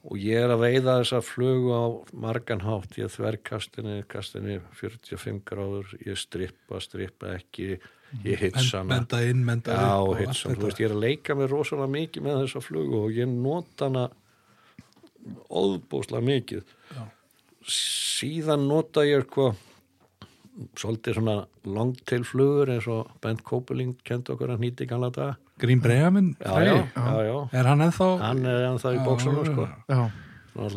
og 0.01 0.17
ég 0.17 0.41
er 0.41 0.53
að 0.55 0.63
veiða 0.65 0.97
þessa 1.03 1.21
flugu 1.25 1.73
á 1.77 1.85
margan 2.25 2.63
hátt, 2.65 2.97
ég 2.97 3.13
þverkastinni 3.13 3.99
kastinni 4.09 4.59
45 4.79 5.43
gráður. 5.49 5.91
Ég 6.07 6.17
strippa, 6.19 6.81
strippa 6.81 7.35
ekki. 7.37 7.75
Ég 8.25 8.41
hitsa 8.41 8.81
hana. 8.81 8.97
Menda 8.97 9.21
inn, 9.23 9.45
menda 9.47 9.77
Já, 9.77 9.93
hitsa, 10.19 10.55
veist, 10.57 10.81
ég 10.81 10.89
er 10.89 10.97
að 10.97 11.05
leika 11.05 11.37
mér 11.39 11.53
rosalega 11.53 11.93
mikið 11.93 12.27
með 12.27 12.41
þessa 12.45 12.65
flugu 12.65 13.03
og 13.05 13.15
ég 13.15 13.29
nota 13.31 13.91
hana 13.91 14.07
óðbúslega 15.53 16.25
mikið. 16.27 16.77
Já. 16.97 17.03
síðan 17.71 18.65
nota 18.67 19.05
ég 19.05 19.27
hvað 19.31 19.61
svolítið 20.81 21.19
svona 21.19 21.37
longtail 21.69 22.25
flugur 22.27 22.73
eins 22.73 22.89
og 22.91 23.13
Bent 23.23 23.45
Copeling 23.47 24.01
kendi 24.05 24.33
okkur 24.33 24.57
að 24.57 24.65
nýti 24.65 24.89
gamla 24.89 25.13
daga 25.15 25.37
Green 25.61 25.81
Breamin 25.85 26.33
já, 26.41 26.55
já, 26.65 26.77
já, 26.97 27.17
já, 27.29 27.37
Er 27.53 27.69
hann 27.69 27.85
ennþá? 27.87 28.09
hann 28.23 28.45
er 28.47 28.67
ennþá 28.71 28.95
í 28.97 29.03
bóksunum 29.05 29.51
sko, 29.51 29.69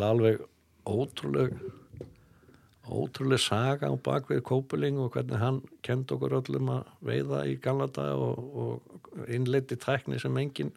alveg 0.09 0.43
ótrúleg 0.85 1.55
ótrúleg 2.83 3.39
saga 3.39 3.87
á 3.87 3.95
bakvið 3.95 4.41
Copeling 4.43 4.99
og 4.99 5.13
hvernig 5.15 5.39
hann 5.39 5.61
kendi 5.85 6.15
okkur 6.15 6.35
öllum 6.41 6.71
að 6.75 6.83
veiða 7.07 7.45
í 7.47 7.55
gamla 7.63 7.87
daga 7.87 8.17
og, 8.19 8.43
og 8.53 9.29
innleiti 9.31 9.77
tækni 9.79 10.19
sem 10.19 10.35
enginn 10.37 10.73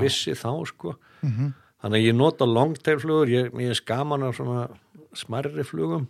vissi 0.00 0.36
þá 0.38 0.52
sko. 0.70 0.94
Mhm. 1.22 1.52
þannig 1.82 1.98
að 1.98 2.06
ég 2.06 2.16
nota 2.16 2.46
longtail 2.46 3.00
flugur 3.02 3.28
ég, 3.28 3.50
ég 3.58 3.72
er 3.74 3.74
skaman 3.74 4.22
af 4.22 4.36
svona 4.38 4.68
smarri 5.18 5.64
flugum. 5.66 6.06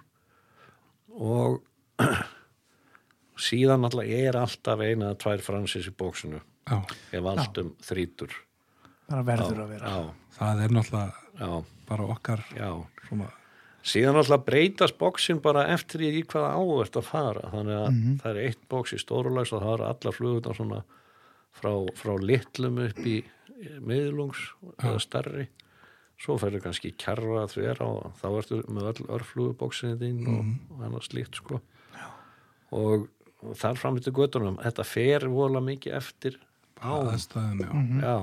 Og 1.16 1.62
síðan 3.48 3.88
alltaf 3.88 4.04
er 4.04 4.36
alltaf 4.36 4.80
eina 4.84 5.10
eða 5.10 5.18
tvær 5.24 5.42
fransis 5.42 5.88
í 5.88 5.94
bóksinu 5.96 6.42
Já, 6.62 6.78
ef 7.18 7.28
allt 7.32 7.60
um 7.62 7.70
þrítur. 7.82 8.34
Bara 9.10 9.22
verður 9.26 9.62
að 9.64 9.70
vera. 9.74 9.92
já, 9.92 10.34
það 10.38 10.64
er 10.64 10.74
náttúrulega 10.76 11.40
já, 11.42 11.54
bara 11.88 12.08
okkar 12.14 12.42
já. 12.54 12.68
svona, 13.08 13.28
síðan 13.82 14.18
alltaf 14.20 14.44
breytast 14.46 14.98
bóksin 15.00 15.40
bara 15.42 15.66
eftir 15.74 16.04
í 16.06 16.22
hvaða 16.22 16.52
ávert 16.54 16.98
að 17.00 17.08
fara. 17.08 17.48
Þannig 17.52 17.80
að 17.80 17.96
það 18.22 18.28
er 18.30 18.42
eitt 18.46 18.62
bóks 18.70 18.94
í 18.94 19.00
stórulegs 19.02 19.52
og 19.52 19.64
það 19.64 19.74
eru 19.74 19.88
alla 19.88 20.14
flugurnar 20.18 20.58
svona 20.58 20.84
frá, 21.58 21.72
frá 21.98 22.14
litlum 22.22 22.78
upp 22.86 23.02
í 23.02 23.18
miðlungs 23.82 24.46
eða 24.78 25.02
stærri. 25.02 25.48
Svo 26.22 26.36
ferður 26.38 26.62
kannski 26.68 26.92
kjarra 26.94 27.42
að 27.42 27.56
þvera 27.56 27.88
og 27.90 28.14
þá 28.20 28.26
ertu 28.30 28.60
með 28.70 28.88
öll 28.92 29.10
örflugubóksinni 29.16 29.98
þín 29.98 30.22
og, 30.30 30.54
og 30.70 30.86
annað 30.86 31.08
slíkt 31.08 31.40
sko. 31.40 31.58
Og, 32.72 33.08
og 33.42 33.56
þar 33.58 33.80
fram 33.80 33.98
til 34.00 34.14
göttunum 34.16 34.60
þetta 34.62 34.86
fer 34.86 35.26
vola 35.28 35.60
mikið 35.64 35.98
eftir 35.98 36.38
á. 36.82 36.92
aðstæðum, 37.14 37.58
já, 37.62 37.68
já, 38.02 38.14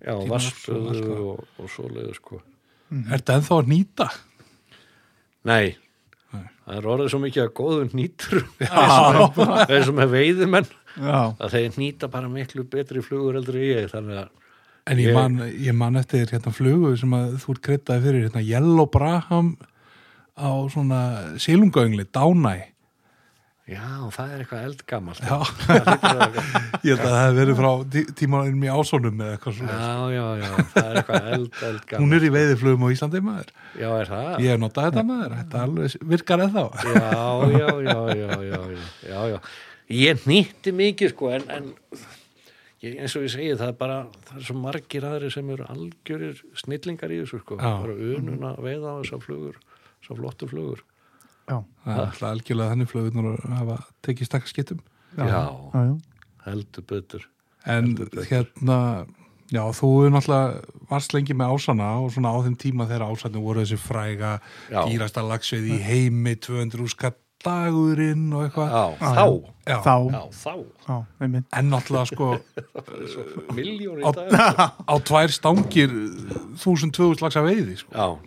já 0.00 0.14
tíma 0.20 0.38
árs 0.38 0.56
og 0.68 0.74
allt 0.76 0.88
vastuðu 0.88 0.96
það. 1.00 1.22
og, 1.26 1.44
og 1.64 1.70
svoleiðu 1.74 2.14
sko. 2.18 2.40
Er 2.90 3.16
þetta 3.20 3.36
ennþá 3.40 3.56
að 3.60 3.70
nýta? 3.70 4.08
Nei, 5.50 5.66
Nei. 6.34 6.44
það 6.66 6.76
er 6.80 6.88
orðið 6.94 7.08
svo 7.14 7.20
mikið 7.22 7.44
að 7.46 7.52
góðum 7.60 7.94
nýtur. 7.96 8.42
Það 8.60 9.72
er 9.76 9.86
svo 9.86 9.94
með 9.96 10.12
veiðimenn. 10.16 10.68
Já, 11.00 11.18
að 11.38 11.52
þeir 11.54 11.78
nýta 11.80 12.08
bara 12.10 12.28
miklu 12.32 12.64
betri 12.66 13.02
flugur 13.06 13.36
heldur 13.38 13.60
ég 13.62 13.90
þannig 13.92 14.24
að 14.24 14.36
En 14.90 14.98
ég 14.98 15.10
Ég- 15.10 15.14
man, 15.14 15.34
ég 15.60 15.74
man 15.76 15.96
eftir 16.00 16.26
hérna 16.32 16.50
flugu 16.56 16.94
sem 16.98 17.12
að 17.14 17.34
þú 17.42 17.52
ert 17.54 17.60
kreitaði 17.62 18.02
fyrir 18.06 18.24
hérna 18.26 18.40
Yellow 18.42 18.88
Braham 18.90 19.50
á 20.34 20.50
svona 20.72 21.00
sílungöngli, 21.38 22.06
Dánæ 22.10 22.54
já, 23.70 23.86
það 24.16 24.32
er 24.34 24.42
eitthvað 24.42 24.66
eldgamalt 24.68 25.22
Já. 25.22 25.38
Ég 26.86 26.94
held 26.94 27.04
að 27.04 27.14
það 27.14 27.22
hef 27.22 27.34
verið 27.38 27.58
frá 27.60 27.70
tí 27.94 28.02
tímanum 28.20 28.66
í 28.66 28.70
ásónum 28.74 29.22
eða 29.24 29.36
eitthvað 29.36 29.56
svona 29.60 29.78
já, 29.80 29.94
já, 30.16 30.24
já, 30.42 30.52
það 30.74 30.88
er 30.90 31.00
eitthvað 31.02 31.28
eld, 31.36 31.50
eldgamalt 31.70 32.04
Hún 32.04 32.16
er 32.18 32.26
í 32.28 32.32
veiðiflugum 32.36 32.86
á 32.86 32.88
Íslandi 32.96 33.24
maður 33.30 33.52
Já, 33.78 33.88
er 34.02 34.12
það? 34.12 34.30
Ég 34.44 34.54
hef 34.54 34.62
notað 34.64 34.88
þetta 34.90 35.06
maður, 35.10 35.36
þetta 35.40 35.64
alveg 35.66 35.98
virkar 36.14 36.44
eða 36.46 36.54
þá 36.54 36.88
Já, 36.90 37.10
já, 37.56 37.68
já, 37.88 37.98
já, 38.20 38.30
já, 38.50 38.62
já, 39.10 39.20
já. 39.34 39.38
Ég 39.90 40.26
nýtti 40.30 40.74
mikið 40.78 41.14
sko 41.14 41.30
en, 41.34 41.46
en 41.50 41.70
ég, 42.84 42.94
eins 42.94 43.16
og 43.18 43.24
ég 43.26 43.32
segi 43.34 43.56
það 43.58 43.72
er 43.72 43.78
bara, 43.80 43.96
það 44.28 44.36
er 44.40 44.46
svo 44.46 44.56
margir 44.60 45.06
aðri 45.08 45.30
sem 45.34 45.50
eru 45.54 45.66
algjörir 45.72 46.38
snillingar 46.62 47.10
í 47.12 47.18
þessu 47.24 47.40
sko, 47.42 47.58
Já. 47.58 47.72
bara 47.82 47.96
unun 47.96 48.46
að 48.52 48.60
veiða 48.66 48.94
á 48.94 48.98
þessar 49.02 49.24
flugur, 49.24 49.58
þessar 50.00 50.20
flottu 50.22 50.48
flugur. 50.52 50.84
Já, 51.50 51.56
Það 51.84 51.94
er 51.96 52.02
alltaf 52.06 52.26
algjörlega 52.30 52.72
þannig 52.74 52.90
flugunar 52.94 53.30
að 53.34 53.54
hafa 53.60 53.78
tekið 54.06 54.28
stakka 54.30 54.50
skittum 54.52 54.80
já, 55.18 55.24
Já. 55.26 55.40
já, 55.74 55.94
heldur 56.46 56.84
betur. 56.94 57.24
En 57.66 57.88
hérna, 58.30 58.76
já, 59.52 59.62
þú 59.76 59.88
er 60.06 60.12
náttúrulega 60.14 60.76
varst 60.92 61.12
lengi 61.16 61.34
með 61.36 61.56
ásana 61.56 61.88
og 62.04 62.12
svona 62.14 62.30
á 62.32 62.38
þeim 62.46 62.54
tíma 62.62 62.86
þegar 62.88 63.10
ásana 63.10 63.42
voru 63.42 63.64
þessi 63.64 63.80
fræga 63.82 64.36
dýrasta 64.70 65.24
lagsveið 65.26 65.66
í 65.74 65.80
heimi 65.84 66.36
200 66.40 66.80
úrskatt 66.86 67.18
dagurinn 67.40 68.26
og 68.36 68.42
eitthvað. 68.44 68.72
Þá, 69.00 69.24
Já. 69.70 69.76
Þá, 69.80 69.94
já, 70.12 70.22
þá, 70.34 70.52
já, 70.88 70.96
En 71.56 71.70
náttúrulega 71.72 72.08
sko 72.10 72.26
miljónir 73.56 74.04
á, 74.04 74.10
í 74.10 74.12
dag. 74.16 74.74
á 74.84 74.94
tvær 75.08 75.32
stangir 75.32 75.92
1000-2000 76.60 77.22
lags 77.24 77.38
að 77.40 77.48
veiði 77.48 77.76
sko. 77.80 78.18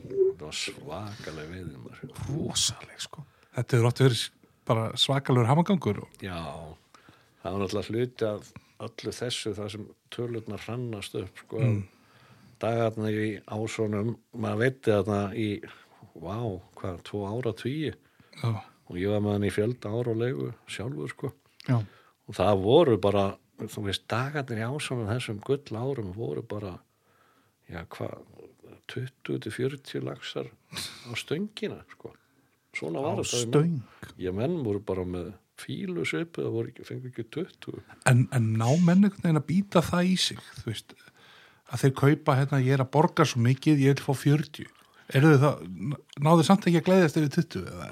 Það 0.43 0.49
var 0.49 0.57
svakalega 0.59 1.51
veiðið 1.53 1.75
maður. 1.79 2.15
Rosaleg 2.27 2.99
sko. 2.99 3.21
Þetta 3.53 3.77
hefur 3.77 3.87
átt 3.87 4.01
verið 4.03 4.23
bara 4.67 4.87
svakalur 4.99 5.47
hamagangur 5.47 6.01
og, 6.03 6.17
Já, 6.23 6.35
það 7.39 7.55
var 7.55 7.61
náttúrulega 7.61 7.93
hluti 7.93 8.27
af 8.27 8.49
öllu 8.83 9.13
þessu 9.15 9.53
það 9.55 9.71
sem 9.71 9.85
tölurnar 10.11 10.65
hrannast 10.65 11.15
upp 11.19 11.39
sko, 11.45 11.61
mm. 11.63 11.79
dagarna 12.59 13.11
í 13.11 13.29
ásonum 13.47 14.13
maður 14.35 14.61
veitti 14.65 14.91
þarna 14.91 15.21
í 15.31 15.47
vá, 16.11 16.37
hvað, 16.79 16.99
tvo 17.07 17.23
ára 17.29 17.55
tvíi 17.63 17.93
já, 17.93 18.51
og 18.51 18.99
ég 18.99 19.15
var 19.15 19.23
með 19.23 19.37
hann 19.37 19.47
í 19.47 19.53
fjölda 19.55 19.93
ára 19.95 20.11
og 20.11 20.21
leigu 20.25 20.51
sjálfur 20.67 21.15
sko. 21.15 21.33
Já, 21.69 21.79
og 21.79 22.39
það 22.39 22.65
voru 22.67 22.99
bara, 22.99 23.29
þú 23.63 23.87
veist, 23.87 24.07
dagarnir 24.11 24.65
í 24.65 24.67
ásonum 24.67 25.07
þessum 25.07 25.39
gull 25.47 25.79
árum 25.79 26.11
voru 26.19 26.43
bara 26.43 26.75
já, 27.71 27.85
hvað 27.95 28.19
20-40 28.93 30.03
lagsar 30.05 30.49
á 30.49 31.11
stöngina 31.19 31.81
sko. 31.93 32.13
Svona 32.73 33.01
á 33.01 33.03
var 33.05 33.23
þetta 33.23 33.39
við 33.39 33.47
menn. 33.47 33.79
stöng? 33.79 34.13
Ég 34.21 34.37
menn 34.37 34.59
voru 34.65 34.81
bara 34.83 35.05
með 35.05 35.31
fílu 35.61 36.05
svipu, 36.09 36.41
það 36.41 36.55
voru 36.57 36.71
ekki, 36.71 36.85
fengu 36.87 37.09
ekki 37.11 37.25
20 37.35 37.81
En, 38.09 38.23
en 38.33 38.47
ná 38.57 38.69
menn 38.81 39.05
einhvern 39.05 39.21
veginn 39.21 39.41
að 39.41 39.49
býta 39.49 39.83
það 39.85 40.09
í 40.09 40.15
sig, 40.19 40.39
þú 40.59 40.71
veist, 40.71 40.95
að 41.69 41.83
þeir 41.83 41.93
kaupa 42.01 42.37
hérna, 42.39 42.61
ég 42.63 42.77
er 42.77 42.83
að 42.83 42.91
borga 42.95 43.27
svo 43.29 43.43
mikið, 43.45 43.83
ég 43.85 43.93
vil 43.93 44.07
fá 44.07 44.17
40. 44.23 44.71
Eru 45.13 45.31
þið 45.33 45.41
það, 45.43 45.63
náðu 46.25 46.45
samt 46.47 46.67
ekki 46.69 46.81
að 46.81 46.85
gleiðast 46.89 47.19
yfir 47.19 47.31
20 47.37 47.65
eða, 47.69 47.87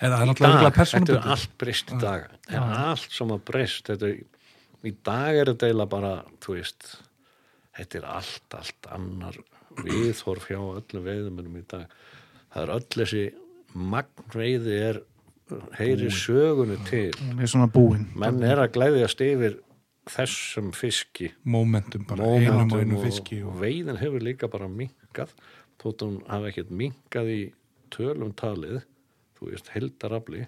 eða 0.00 0.16
það 0.16 0.24
er 0.24 0.28
náttúrulega 0.30 0.64
dag, 0.64 0.76
þetta 0.92 1.16
er 1.16 1.30
allt 1.34 1.56
breyst 1.60 1.92
í 1.92 1.98
dag. 2.02 2.26
Þetta 2.48 2.60
er 2.60 2.84
allt 2.88 3.16
sem 3.18 3.32
að 3.34 3.42
breyst 3.50 3.90
þetta 3.90 4.08
er, 4.08 4.20
í 4.82 4.92
dag 5.10 5.40
er 5.40 5.52
þetta 5.52 5.68
eiginlega 5.68 5.92
bara 5.92 6.12
þú 6.42 6.56
veist 6.56 6.92
þetta 7.76 8.00
er 8.00 8.06
allt, 8.16 8.56
allt 8.58 8.88
annar 8.94 9.40
viðhorf 9.80 10.48
hjá 10.50 10.58
öllum 10.60 11.06
veiðumennum 11.06 11.58
í 11.60 11.64
dag. 11.70 11.96
Það 12.52 12.62
er 12.62 12.74
öll 12.76 12.86
þessi 12.96 13.24
magnveiði 13.72 14.78
er 14.90 15.02
heyri 15.78 16.10
sögunu 16.12 16.78
til. 16.88 17.10
Hún 17.20 17.42
er 17.42 17.50
svona 17.50 17.68
búin. 17.72 18.08
Menn 18.18 18.42
er 18.46 18.60
að 18.62 18.74
glæðjast 18.76 19.22
yfir 19.24 19.58
þessum 20.10 20.72
fiski. 20.74 21.30
Momentum 21.44 22.06
bara, 22.08 22.26
einum 22.26 22.64
og 22.64 22.72
Momentum 22.72 22.80
einu 22.82 22.98
og, 22.98 23.04
fiski 23.06 23.42
og, 23.46 23.58
veiðin 23.60 24.00
hefur 24.00 24.24
líka 24.24 24.50
bara 24.50 24.68
minkað 24.70 25.34
þótt 25.82 26.04
hún 26.06 26.18
hafi 26.28 26.50
ekkert 26.50 26.74
minkað 26.82 27.30
í 27.32 27.42
tölum 27.92 28.32
talið 28.38 28.82
þú 29.38 29.50
veist, 29.50 29.70
heldarafli 29.74 30.46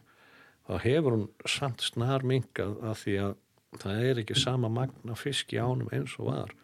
þá 0.66 0.74
hefur 0.84 1.16
hún 1.18 1.24
samt 1.50 1.84
snar 1.84 2.24
minkað 2.26 2.76
af 2.86 3.02
því 3.04 3.16
að 3.26 3.34
það 3.82 4.04
er 4.08 4.20
ekki 4.22 4.36
sama 4.38 4.70
magna 4.70 5.16
fiski 5.18 5.58
ánum 5.58 5.90
eins 5.94 6.14
og 6.20 6.30
var 6.30 6.54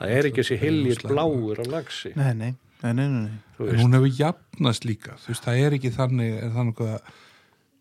það 0.00 0.16
er 0.16 0.30
ekki 0.30 0.42
þessi 0.42 0.60
hiljir 0.60 1.02
bláur 1.06 1.60
á 1.60 1.64
lagsi 1.68 2.14
nei, 2.16 2.32
nei, 2.34 2.52
nei, 2.82 2.94
nei, 2.96 3.08
nei. 3.08 3.34
en 3.68 3.82
hún 3.82 3.98
hefur 3.98 4.14
jafnast 4.20 4.88
líka, 4.88 5.18
þú 5.20 5.34
veist, 5.34 5.44
það 5.48 5.66
er 5.66 5.76
ekki 5.76 5.92
þannig, 5.96 6.38
er 6.46 6.56
þannig 6.56 6.82
að, 6.86 7.12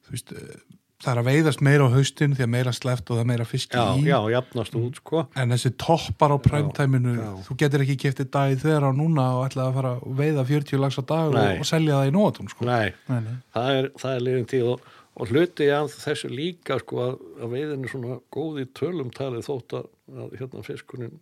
veist, 0.10 0.36
eh, 0.36 0.60
það 1.00 1.12
er 1.14 1.22
að 1.22 1.30
veiðast 1.30 1.62
meira 1.64 1.88
á 1.88 1.96
haustin 1.96 2.36
því 2.36 2.44
að 2.44 2.52
meira 2.58 2.74
sleft 2.76 3.08
og 3.08 3.16
það 3.16 3.24
er 3.24 3.30
meira 3.30 3.48
fiski 3.48 3.80
já, 3.80 3.86
í. 3.96 4.04
já, 4.10 4.18
jafnast 4.34 4.76
út 4.76 5.00
sko 5.00 5.24
En 5.40 5.56
þessi 5.56 5.72
toppar 5.80 6.36
á 6.36 6.38
præmtæminu, 6.44 7.16
þú 7.48 7.60
getur 7.62 7.86
ekki 7.86 7.96
kæftið 8.04 8.32
dagið 8.36 8.66
þeirra 8.66 8.92
á 8.92 8.94
núna 8.98 9.28
og 9.38 9.46
ætlaði 9.48 9.70
að 9.70 9.78
fara 9.80 9.94
að 9.96 10.18
veiða 10.20 10.46
40 10.52 10.84
lags 10.84 11.00
á 11.00 11.04
dag 11.04 11.32
og, 11.32 11.38
Nei. 11.40 11.54
og 11.56 11.70
selja 11.70 12.02
það 12.02 12.12
í 12.12 12.16
nótum, 12.18 12.52
sko. 12.52 12.68
nei, 12.68 12.90
nei, 13.08 13.22
nei. 13.30 13.38
það 13.56 13.78
er, 13.78 13.90
það 14.04 14.18
er 14.18 14.28
liðin 14.28 14.50
tíð 14.52 14.74
og, 14.74 14.92
og 15.20 15.32
hluti 15.32 15.72
af 15.78 15.96
þessu 16.04 16.34
líka 16.36 16.82
sko 16.84 17.02
að, 17.06 17.16
að 17.40 17.56
veiðin 17.56 17.88
er 17.88 17.96
svona 17.96 18.20
góð 18.36 18.62
í 18.66 18.70
tölum 18.76 19.16
talið 19.16 19.48
þótt 19.48 19.80
að, 19.80 19.90
að 20.20 20.38
hérna 20.42 20.68
fiskunin 20.68 21.16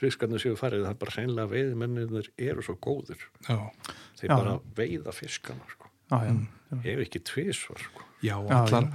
fiskarnir 0.00 0.40
séu 0.42 0.56
farið, 0.58 0.84
það 0.86 0.94
er 0.94 0.98
bara 1.04 1.14
seinlega 1.16 1.50
veiðimennir 1.52 2.30
eru 2.50 2.64
svo 2.64 2.76
góðir 2.80 3.22
Já, 3.48 3.58
þeir 4.20 4.30
Já. 4.30 4.34
bara 4.36 4.58
veiða 4.80 5.14
fiskana 5.16 5.66
sko. 5.72 5.90
Já, 6.10 6.18
já. 6.26 6.36
ef 6.94 7.02
ekki 7.06 7.20
tvisvar 7.28 7.78
sko. 7.84 8.04
já, 8.24 8.36
allar, 8.40 8.86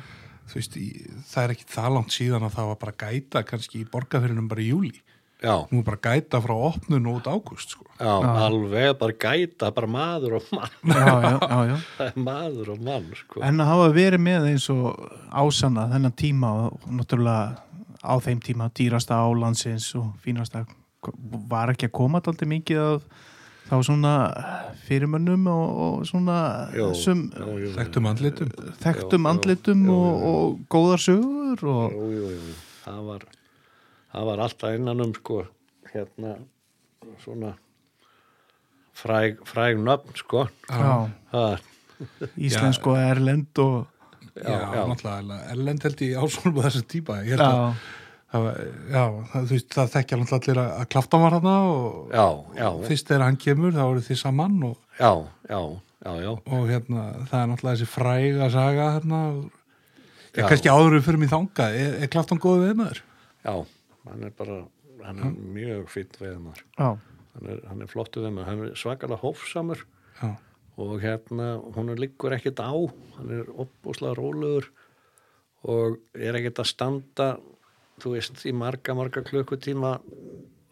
veist, 0.54 0.76
í, 0.78 0.90
það 1.32 1.44
er 1.48 1.54
ekki 1.56 1.68
það 1.74 1.90
langt 1.98 2.14
síðan 2.16 2.46
að 2.50 2.56
það 2.60 2.70
var 2.74 2.80
bara 2.86 2.96
gæta 3.06 3.44
kannski 3.48 3.82
í 3.84 3.90
borgarfyrinum 3.94 4.48
bara 4.52 4.62
í 4.66 4.70
júli. 4.74 4.94
já, 5.46 5.56
Nú 5.72 5.84
bara 5.86 5.98
gæta 6.02 6.40
frá 6.42 6.54
opnun 6.72 7.08
út 7.12 7.28
ágúst, 7.30 7.76
sko. 7.76 7.86
já, 8.00 8.14
alveg 8.46 8.98
bara 9.00 9.14
gæta 9.26 9.72
bara 9.76 9.88
maður 9.88 10.38
og 10.40 10.48
mann 10.52 10.72
já, 10.84 11.06
já, 11.06 11.34
já, 11.40 11.60
já. 11.70 11.78
það 11.98 12.08
er 12.12 12.20
maður 12.30 12.72
og 12.76 12.82
mann 12.88 13.12
sko. 13.20 13.44
En 13.46 13.62
að 13.62 13.72
hafa 13.74 13.92
verið 13.96 14.24
með 14.26 14.48
eins 14.54 14.70
og 14.74 15.06
ásanna 15.32 15.88
þennan 15.94 16.16
tíma 16.18 16.52
og 16.66 16.90
náttúrulega 16.90 17.62
á 18.06 18.14
þeim 18.22 18.42
tíma 18.46 18.68
dýrasta 18.78 19.18
á 19.18 19.26
landsins 19.34 19.88
og 19.98 20.12
fínasta 20.24 20.66
var 21.50 21.72
ekki 21.74 21.90
að 21.90 21.96
koma 22.00 22.22
alltaf 22.22 22.48
mikið 22.50 22.82
af 22.84 23.08
þá 23.66 23.76
svona 23.88 24.12
fyrirmönnum 24.86 25.48
og, 25.50 25.70
og 25.86 26.06
svona 26.06 26.36
sum, 26.94 27.24
jú, 27.34 27.46
jú, 27.46 27.56
jú. 27.66 27.72
Þekktum 27.80 28.10
andlitum. 28.12 28.52
þekktum 28.84 29.26
andlitum 29.32 29.86
og, 29.90 30.26
og 30.30 30.60
góðar 30.70 31.02
sögur 31.02 31.64
og 31.72 31.96
það 32.84 33.00
var 33.10 33.26
það 34.14 34.30
var 34.30 34.44
alltaf 34.46 34.78
innan 34.78 35.02
um 35.08 35.14
sko 35.18 35.40
hérna 35.94 36.36
svona 37.24 37.56
fræg, 38.96 39.42
fræg 39.50 39.82
nöfn 39.82 40.14
sko 40.22 40.46
íslensk 42.38 42.88
og 42.92 42.98
erlend 43.02 43.60
og 43.66 43.84
Já, 44.36 44.52
já, 44.52 44.76
já. 44.76 44.82
náttúrulega, 44.92 45.36
Erlend 45.54 45.84
held 45.86 46.02
í 46.04 46.08
ásvonum 46.20 46.58
á 46.60 46.68
þessu 46.68 46.82
típa. 46.92 47.22
Ég 47.24 47.38
held 47.38 47.40
að, 47.40 47.54
já, 47.56 47.60
var- 47.64 47.76
já, 48.34 49.04
þú 49.32 49.44
veist, 49.52 49.70
það 49.74 49.92
þekkja 49.94 50.18
náttúrulega 50.20 50.40
allir 50.42 50.62
að, 50.64 50.72
að 50.82 50.88
klafta 50.96 51.20
var 51.22 51.36
hana 51.38 51.56
og 51.70 52.14
já, 52.16 52.26
já, 52.58 52.70
fyrst 52.90 53.12
þegar 53.12 53.26
hann 53.28 53.42
kemur 53.46 53.76
þá 53.76 53.84
eru 53.86 54.06
þið 54.10 54.22
saman 54.22 54.56
og, 54.72 54.78
já, 55.06 55.12
og 56.36 56.66
hérna, 56.70 57.06
það 57.30 57.42
er 57.42 57.52
náttúrulega 57.52 57.76
þessi 57.76 57.92
fræga 57.94 58.50
saga 58.54 58.88
hérna. 58.98 59.22
Já. 60.36 60.44
Kannski 60.50 60.68
áður 60.74 60.98
við 60.98 61.06
fyrir 61.06 61.22
mig 61.22 61.32
þangað, 61.32 61.78
er, 61.80 61.94
er 62.04 62.12
klaftan 62.12 62.42
góð 62.44 62.66
við 62.66 62.74
maður? 62.82 63.04
já, 63.46 63.54
hann 64.10 64.24
er 64.26 64.34
bara 64.38 64.64
hann 65.06 65.22
er 65.22 65.36
mjög 65.56 65.90
fýtt 65.94 66.18
veðumar 66.22 66.62
já, 66.64 66.96
hann 67.36 67.52
er, 67.52 67.62
hann 67.70 67.84
er 67.86 67.92
flottu 67.92 68.24
veðumar, 68.24 68.48
hann 68.50 68.64
er 68.66 68.80
svakalega 68.80 69.22
hófsamur 69.22 69.86
og 70.82 70.96
hérna 71.04 71.56
hún 71.76 71.94
er 71.94 72.02
liggur 72.02 72.34
ekkert 72.36 72.60
á 72.64 72.74
hann 73.20 73.34
er 73.38 73.52
opbúslega 73.54 74.18
rólegur 74.18 74.72
og 75.66 76.00
er 76.14 76.38
ekkert 76.40 76.64
að 76.64 76.72
standa 76.72 77.30
þú 78.02 78.16
veist, 78.16 78.42
í 78.46 78.54
marga, 78.56 78.96
marga 78.98 79.24
klukkutíma 79.26 80.00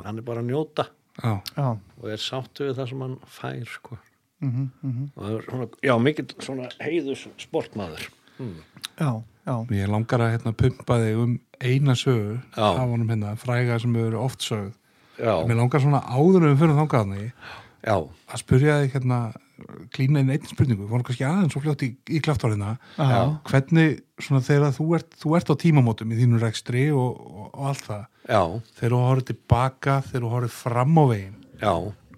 hann 0.04 0.20
er 0.20 0.26
bara 0.26 0.42
að 0.44 0.50
njóta 0.52 0.88
Já. 1.22 1.36
já, 1.56 1.68
og 2.02 2.08
er 2.10 2.18
sáttu 2.18 2.66
við 2.66 2.80
það 2.80 2.88
sem 2.90 3.02
hann 3.06 3.16
fær 3.30 3.68
sko. 3.70 3.98
mhm, 4.42 4.64
mhm, 4.82 5.04
og 5.16 5.24
það 5.24 5.36
er 5.38 5.44
svona, 5.48 5.68
já, 5.86 5.94
mikill 6.02 6.32
svona 6.42 6.70
heiðus 6.82 7.28
sportmaður 7.38 8.08
mm. 8.40 8.56
já, 8.98 9.12
já, 9.46 9.56
Ég 9.78 9.92
langar 9.94 10.24
að 10.26 10.32
hérna, 10.34 10.56
pumpa 10.58 10.98
þig 11.04 11.20
um 11.22 11.36
eina 11.62 11.96
sögu 11.96 12.40
Já. 12.58 12.66
af 12.66 12.82
honum 12.90 13.10
hérna, 13.14 13.36
fræga 13.40 13.78
sem 13.80 13.94
verið 13.94 14.20
oft 14.20 14.42
sögð. 14.42 14.74
já, 15.20 15.36
Mér 15.48 15.62
langar 15.62 15.84
svona 15.86 16.02
áður 16.02 16.48
en 16.48 16.56
við 16.56 16.60
fyrir 16.64 16.80
þangað 16.82 17.06
hann 17.06 17.32
já, 17.84 17.96
að 18.34 18.42
spyrja 18.42 18.80
þig 18.82 18.94
hérna 18.98 19.20
klína 19.94 20.24
inn 20.24 20.32
einn 20.34 20.48
spurningu, 20.50 20.88
voru 20.90 21.06
kannski 21.06 21.26
aðeins 21.28 21.54
svo 21.54 21.62
fljótt 21.64 21.86
í, 21.86 21.92
í 22.10 22.22
klaftarina, 22.24 22.76
já, 22.98 23.20
hvernig 23.50 24.00
svona 24.22 24.44
þegar 24.46 24.74
þú 24.76 24.88
ert, 24.98 25.18
þú 25.22 25.36
ert 25.38 25.52
á 25.54 25.56
tímamótum 25.64 26.14
í 26.14 26.20
þínu 26.20 26.42
rekstri 26.42 26.88
og, 26.96 27.20
og, 27.22 27.50
og 27.52 27.68
allt 27.72 27.90
það. 27.90 28.06
Já, 28.24 28.42
þegar 28.80 28.96
þú 28.96 29.02
horfið 29.08 29.28
tilbaka, 29.30 29.98
þegar 30.08 30.26
þú 30.26 30.32
horfið 30.34 30.56
fram 30.58 30.98
á 30.98 31.04
veginn, 31.12 31.36
já, 31.62 31.74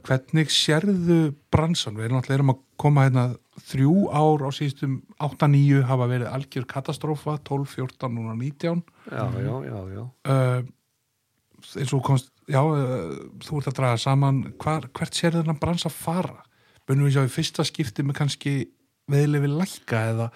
hvernig 0.05 0.53
sérðu 0.53 1.19
bransan, 1.53 1.97
við 1.97 2.07
erum 2.07 2.21
alltaf 2.21 2.37
erum 2.37 2.53
að 2.53 2.61
koma 2.81 3.07
hérna 3.07 3.25
þrjú 3.65 4.07
ár 4.11 4.45
á 4.45 4.49
síðustum 4.53 4.95
8-9 5.23 5.83
hafa 5.89 6.07
verið 6.11 6.31
algjör 6.31 6.65
katastrófa 6.69 7.37
12, 7.47 7.69
14, 7.71 8.11
núna 8.11 8.35
19 8.35 8.83
já, 9.11 9.23
já, 9.39 9.53
já, 9.63 9.77
já. 9.95 10.03
uh, 10.03 10.65
eins 11.63 11.87
og 11.87 11.93
þú 11.95 12.01
komst 12.05 12.31
já, 12.51 12.59
uh, 12.61 13.15
þú 13.45 13.61
ert 13.61 13.71
að 13.71 13.77
draga 13.79 14.01
saman. 14.01 14.41
Hvar, 14.61 14.89
hvert 14.95 15.17
sér 15.17 15.39
þennan 15.39 15.61
brans 15.61 15.87
að 15.87 15.95
fara 15.97 16.43
bönum 16.87 17.07
við 17.07 17.15
sjá 17.17 17.23
í 17.25 17.33
fyrsta 17.33 17.65
skipti 17.67 18.05
með 18.05 18.17
kannski 18.19 18.53
veðilefi 19.11 19.49
lækka 19.51 20.01
eða, 20.11 20.27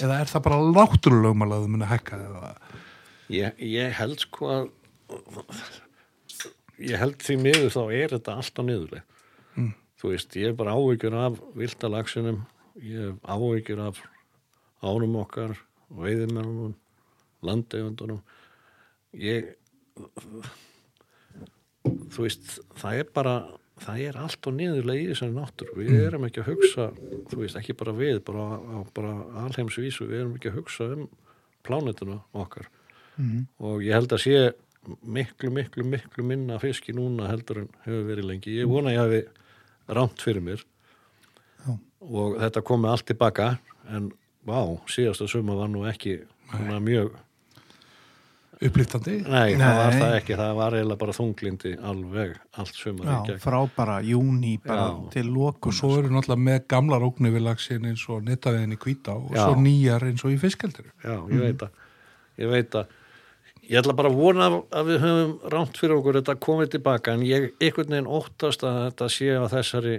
eða 0.00 0.20
er 0.22 0.30
það 0.32 0.44
bara 0.48 0.60
látturlögmal 0.76 1.50
að 1.54 1.64
þú 1.66 1.72
muni 1.74 1.88
hækka 1.90 2.20
eða? 2.28 2.52
Ég, 3.32 3.58
ég 3.60 3.92
held 3.98 4.22
sko 4.24 4.48
að 4.52 4.68
ég 6.78 7.00
held 7.00 7.16
því 7.24 7.36
miður 7.42 7.72
þá 7.74 7.80
er 7.98 8.12
þetta 8.16 8.36
allt 8.40 8.60
á 8.60 8.62
niðurleg 8.64 9.14
Mm. 9.58 9.72
þú 9.98 10.10
veist, 10.12 10.36
ég 10.38 10.52
er 10.52 10.54
bara 10.54 10.76
áhyggjur 10.78 11.14
af 11.18 11.38
viltalagsinum, 11.58 12.36
ég 12.78 13.08
er 13.08 13.14
áhyggjur 13.26 13.80
af 13.88 13.96
ánum 14.86 15.16
okkar 15.18 15.56
veiðimennunum 15.90 16.76
landeigundunum 17.42 18.20
ég 19.18 19.48
þú 22.14 22.22
veist, 22.22 22.60
það 22.78 23.00
er 23.02 23.10
bara 23.18 23.34
það 23.82 24.02
er 24.04 24.18
allt 24.20 24.48
á 24.48 24.50
niðurlega 24.54 25.02
í 25.02 25.08
þessari 25.12 25.34
náttúru. 25.36 25.74
Við 25.78 25.98
erum 26.06 26.26
ekki 26.28 26.42
að 26.42 26.50
hugsa 26.52 26.88
þú 27.30 27.40
veist, 27.42 27.58
ekki 27.60 27.76
bara 27.78 27.94
við, 27.96 28.20
bara, 28.26 28.46
bara 28.96 29.12
alheimsvísu, 29.44 30.08
við 30.08 30.22
erum 30.22 30.36
ekki 30.38 30.52
að 30.52 30.58
hugsa 30.60 30.88
um 30.94 31.08
plánetuna 31.66 32.20
okkar. 32.32 32.68
Mhm, 33.18 33.46
og 33.60 33.82
ég 33.82 33.96
held 33.98 34.14
að 34.14 34.24
sé 34.24 34.38
miklu, 35.02 35.50
miklu, 35.52 35.84
miklu 35.84 36.24
minna 36.24 36.58
fiski 36.62 36.94
núna 36.96 37.28
heldur 37.28 37.64
en 37.64 37.70
hefur 37.84 38.06
verið 38.08 38.28
lengi. 38.30 38.56
Ég 38.60 38.70
vona 38.70 38.94
ég 38.94 39.02
hafi 39.02 39.22
rámt 39.88 40.22
fyrir 40.22 40.44
mér. 40.44 40.64
Já. 41.66 41.78
og 42.00 42.36
þetta 42.38 42.62
komi 42.62 42.88
allt 42.88 43.06
tilbaka 43.06 43.58
en 43.90 44.12
vá, 44.46 44.60
síðasta 44.86 45.26
suma 45.28 45.56
var 45.58 45.68
nú 45.68 45.82
ekki 45.90 46.20
mjög, 46.80 47.16
upplýftandi 48.58 49.12
nei, 49.28 49.52
það 49.54 49.76
var 49.78 49.92
Nei. 49.94 50.00
það 50.02 50.14
ekki. 50.18 50.36
Það 50.40 50.54
var 50.58 50.74
eiginlega 50.78 50.98
bara 51.02 51.12
þunglindi 51.14 51.72
alveg 51.90 52.32
allt 52.58 52.74
sumar 52.74 53.06
já, 53.28 53.36
frá 53.44 53.58
bara 53.76 53.98
júni 54.02 54.54
bara 54.64 54.86
Já. 54.88 55.10
til 55.14 55.26
og 55.28 55.34
lokum 55.36 55.72
svo 55.78 55.90
eru 56.00 56.10
náttúrulega 56.10 56.44
með 56.48 56.60
gamlar 56.74 57.06
ógnir 57.06 57.34
við 57.36 57.44
lagsin 57.46 57.86
eins 57.86 58.02
og 58.10 58.24
netaviðin 58.26 58.74
í 58.74 58.80
hvítá 58.82 59.14
og 59.14 59.30
Já. 59.36 59.44
svo 59.46 59.54
nýjar 59.62 60.08
eins 60.10 60.24
og 60.26 60.34
í 60.34 60.40
fiskeldiru 60.42 60.90
Já, 61.04 61.14
ég 61.30 61.44
veit 61.44 61.62
að 61.68 61.70
ég 62.42 62.50
veit 62.56 62.74
að 62.82 62.96
ég 63.68 63.78
ætla 63.82 63.94
bara 63.94 64.10
að 64.10 64.18
vona 64.18 64.50
að 64.50 64.90
við 64.90 65.00
höfum 65.06 65.32
rámt 65.54 65.76
fyrir 65.78 65.96
okkur 66.00 66.18
þetta 66.18 66.34
komið 66.48 66.70
tilbaka 66.74 67.14
en 67.14 67.22
ég 67.28 67.50
einhvern 67.60 67.94
veginn 67.94 68.10
óttast 68.18 68.62
að 68.66 68.78
þetta 68.88 69.08
sé 69.12 69.30
á 69.38 69.44
þessari 69.54 69.96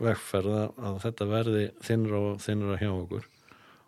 vegferð 0.00 0.54
að- 0.58 0.78
að 0.88 0.96
þetta 1.04 1.26
verði 1.30 1.64
þinnra 1.86 2.20
og 2.32 2.38
þinnra 2.42 2.78
hjá 2.80 2.90
okkur 2.94 3.24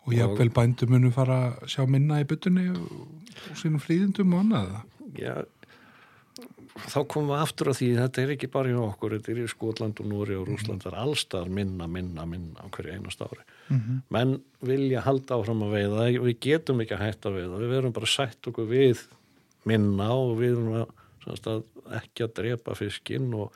Og 0.07 0.15
jafnvel 0.15 0.53
bændur 0.55 0.91
munu 0.91 1.11
fara 1.11 1.37
að 1.49 1.67
sjá 1.73 1.83
minna 1.89 2.21
í 2.23 2.27
byttunni 2.27 2.69
og, 2.71 2.91
og 3.51 3.59
sínum 3.59 3.81
fríðindum 3.83 4.35
og 4.37 4.45
annað. 4.45 4.75
Já, 5.19 5.33
þá 6.85 6.97
komum 7.09 7.31
við 7.31 7.41
aftur 7.41 7.71
að 7.71 7.79
því 7.79 7.87
þetta 7.97 8.23
er 8.23 8.33
ekki 8.35 8.49
bara 8.53 8.71
í 8.71 8.75
okkur, 8.79 9.15
þetta 9.17 9.31
er 9.33 9.39
í 9.41 9.47
Skotland 9.51 10.01
og 10.01 10.09
Núri 10.09 10.37
og 10.37 10.47
Rúsland, 10.49 10.83
það 10.83 10.93
er 10.93 10.99
allstaðar 11.03 11.53
minna, 11.57 11.87
minna, 11.91 12.25
minna 12.29 12.63
á 12.63 12.67
hverju 12.73 12.95
einast 12.95 13.23
ári. 13.25 13.43
Mhm. 13.73 14.01
Menn 14.13 14.35
vilja 14.61 15.03
halda 15.05 15.37
áfram 15.37 15.63
að 15.65 15.75
veiða, 15.77 16.09
við 16.27 16.39
getum 16.47 16.83
ekki 16.83 16.97
að 16.97 17.05
hætta 17.05 17.31
að 17.31 17.39
veiða, 17.41 17.61
við 17.63 17.73
verum 17.75 17.95
bara 17.97 18.11
sætt 18.13 18.51
okkur 18.51 18.69
við 18.69 19.03
minna 19.67 20.11
og 20.13 20.37
við 20.39 20.53
erum 20.55 20.77
að, 20.81 20.85
að 21.51 21.63
ekki 22.01 22.27
að 22.27 22.35
drepa 22.41 22.77
fiskinn 22.77 23.33
og 23.35 23.51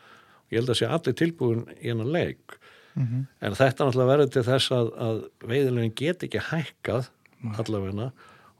ég 0.51 0.59
held 0.59 0.73
að 0.73 0.81
sé 0.81 0.89
allir 0.89 1.15
tilbúin 1.15 1.65
í 1.79 1.91
hennar 1.91 2.11
leik. 2.11 2.57
Mhm. 2.95 3.25
En 3.41 3.55
þetta 3.55 3.87
náttúrulega 3.87 4.11
verður 4.11 4.31
til 4.35 4.45
þess 4.47 4.71
að, 4.75 4.91
að 5.07 5.19
veiðilegin 5.47 5.95
get 5.95 6.23
ekki 6.27 6.43
hækkað 6.49 7.09
allavegna 7.57 8.11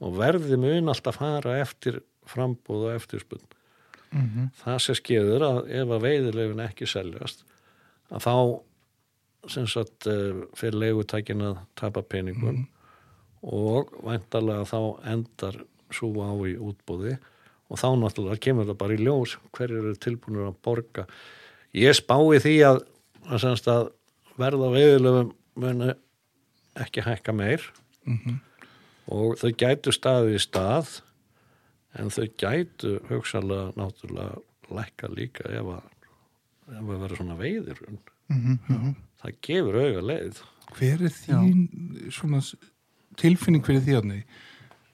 og 0.02 0.18
verði 0.18 0.58
mun 0.58 0.92
alltaf 0.92 1.20
fara 1.20 1.60
eftir 1.62 2.02
frambúð 2.30 2.88
og 2.88 2.96
eftirspunn. 2.96 3.44
Mhm. 4.12 4.52
Það 4.64 4.78
sem 4.86 5.00
skeður 5.00 5.48
að 5.48 5.60
ef 5.82 5.96
að 5.96 6.06
veiðilegin 6.08 6.66
ekki 6.66 6.88
seljast 6.90 7.46
að 8.12 8.26
þá 8.28 8.36
sem 9.50 9.68
sagt 9.70 10.08
uh, 10.10 10.44
fyrir 10.58 10.78
leigutækin 10.84 11.42
að 11.42 11.62
tapa 11.80 12.04
peningum 12.06 12.68
og 13.42 13.90
væntalega 14.06 14.68
þá 14.70 14.80
endar 15.10 15.64
svo 15.92 16.12
á 16.22 16.32
í 16.46 16.54
útbúði 16.62 17.16
og 17.72 17.80
þá 17.80 17.88
náttúrulega 17.98 18.44
kemur 18.44 18.68
það 18.70 18.80
bara 18.84 18.98
í 18.98 19.02
ljós 19.02 19.38
hverju 19.56 19.80
eru 19.82 19.96
tilbúinur 19.98 20.52
að 20.52 20.60
borga 20.66 21.08
ég 21.78 21.96
spái 21.98 22.42
því 22.44 22.56
að, 22.68 22.84
að, 23.32 23.48
að 23.74 23.90
verða 24.40 24.70
veiðilegum 24.74 25.32
muni 25.62 25.94
ekki 26.82 27.04
hækka 27.06 27.34
meir. 27.36 27.64
Og 29.12 29.36
þau 29.42 29.52
gætu 29.60 29.92
staðið 29.92 30.36
í 30.38 30.42
stað 30.46 31.02
en 32.00 32.10
þau 32.14 32.28
gætu 32.40 32.94
hugsalega 33.10 33.74
náttúrulega 33.76 34.40
lækka 34.72 35.10
líka 35.12 35.50
ef 35.52 35.68
að 35.76 35.88
ef 36.72 36.86
að 36.88 37.02
vera 37.04 37.16
svona 37.20 37.36
veiðir 37.40 37.82
Mhm. 38.32 38.96
það 39.22 39.34
gefur 39.44 39.76
auga 39.76 40.02
leið. 40.08 40.38
Hver 40.78 41.02
er 41.04 41.12
þín 41.12 41.66
svona 42.16 42.40
tilfinning 43.20 43.66
fyrir 43.66 43.82
því 43.84 44.24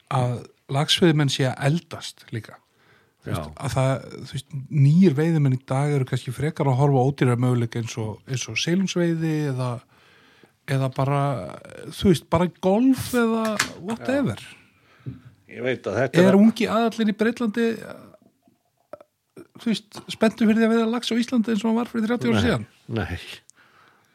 að 0.10 0.48
lagsveiðmenn 0.74 1.30
sé 1.30 1.46
að 1.52 1.60
eldast 1.68 2.26
líka? 2.34 2.56
Veist, 3.28 3.52
að 3.60 3.74
það, 3.76 3.92
þú 4.30 4.38
veist, 4.38 4.58
nýjir 4.72 5.16
veiðimenn 5.18 5.58
í 5.58 5.62
dag 5.68 5.94
eru 5.96 6.08
kannski 6.08 6.34
frekar 6.36 6.70
að 6.72 6.80
horfa 6.80 7.04
á 7.04 7.08
ódýrar 7.10 7.42
möguleika 7.44 7.82
eins 7.82 7.96
og, 8.02 8.22
eins 8.30 8.46
og 8.48 8.60
seilungsveiði 8.62 9.34
eða, 9.52 9.72
eða 10.78 10.90
bara, 10.96 11.22
þú 11.92 12.14
veist, 12.14 12.28
bara 12.32 12.50
golf 12.64 13.10
eða 13.18 13.58
whatever. 13.82 14.44
að 15.92 16.02
þetta 16.02 16.24
Er 16.24 16.40
ungi 16.40 16.70
aðallin 16.72 17.12
í 17.12 17.18
Breitlandi 17.18 17.68
þú 19.58 19.72
veist, 19.72 20.00
spenntu 20.14 20.48
fyrir 20.48 20.62
því 20.62 20.68
að 20.68 20.74
veiða 20.76 20.88
lags 20.92 21.12
á 21.12 21.16
Íslandi 21.18 21.54
eins 21.54 21.64
og 21.64 21.72
hann 21.72 21.80
var 21.80 21.92
fyrir 21.92 22.12
30 22.14 22.32
ára 22.34 22.44
síðan? 22.46 22.66
Nei, 22.98 23.20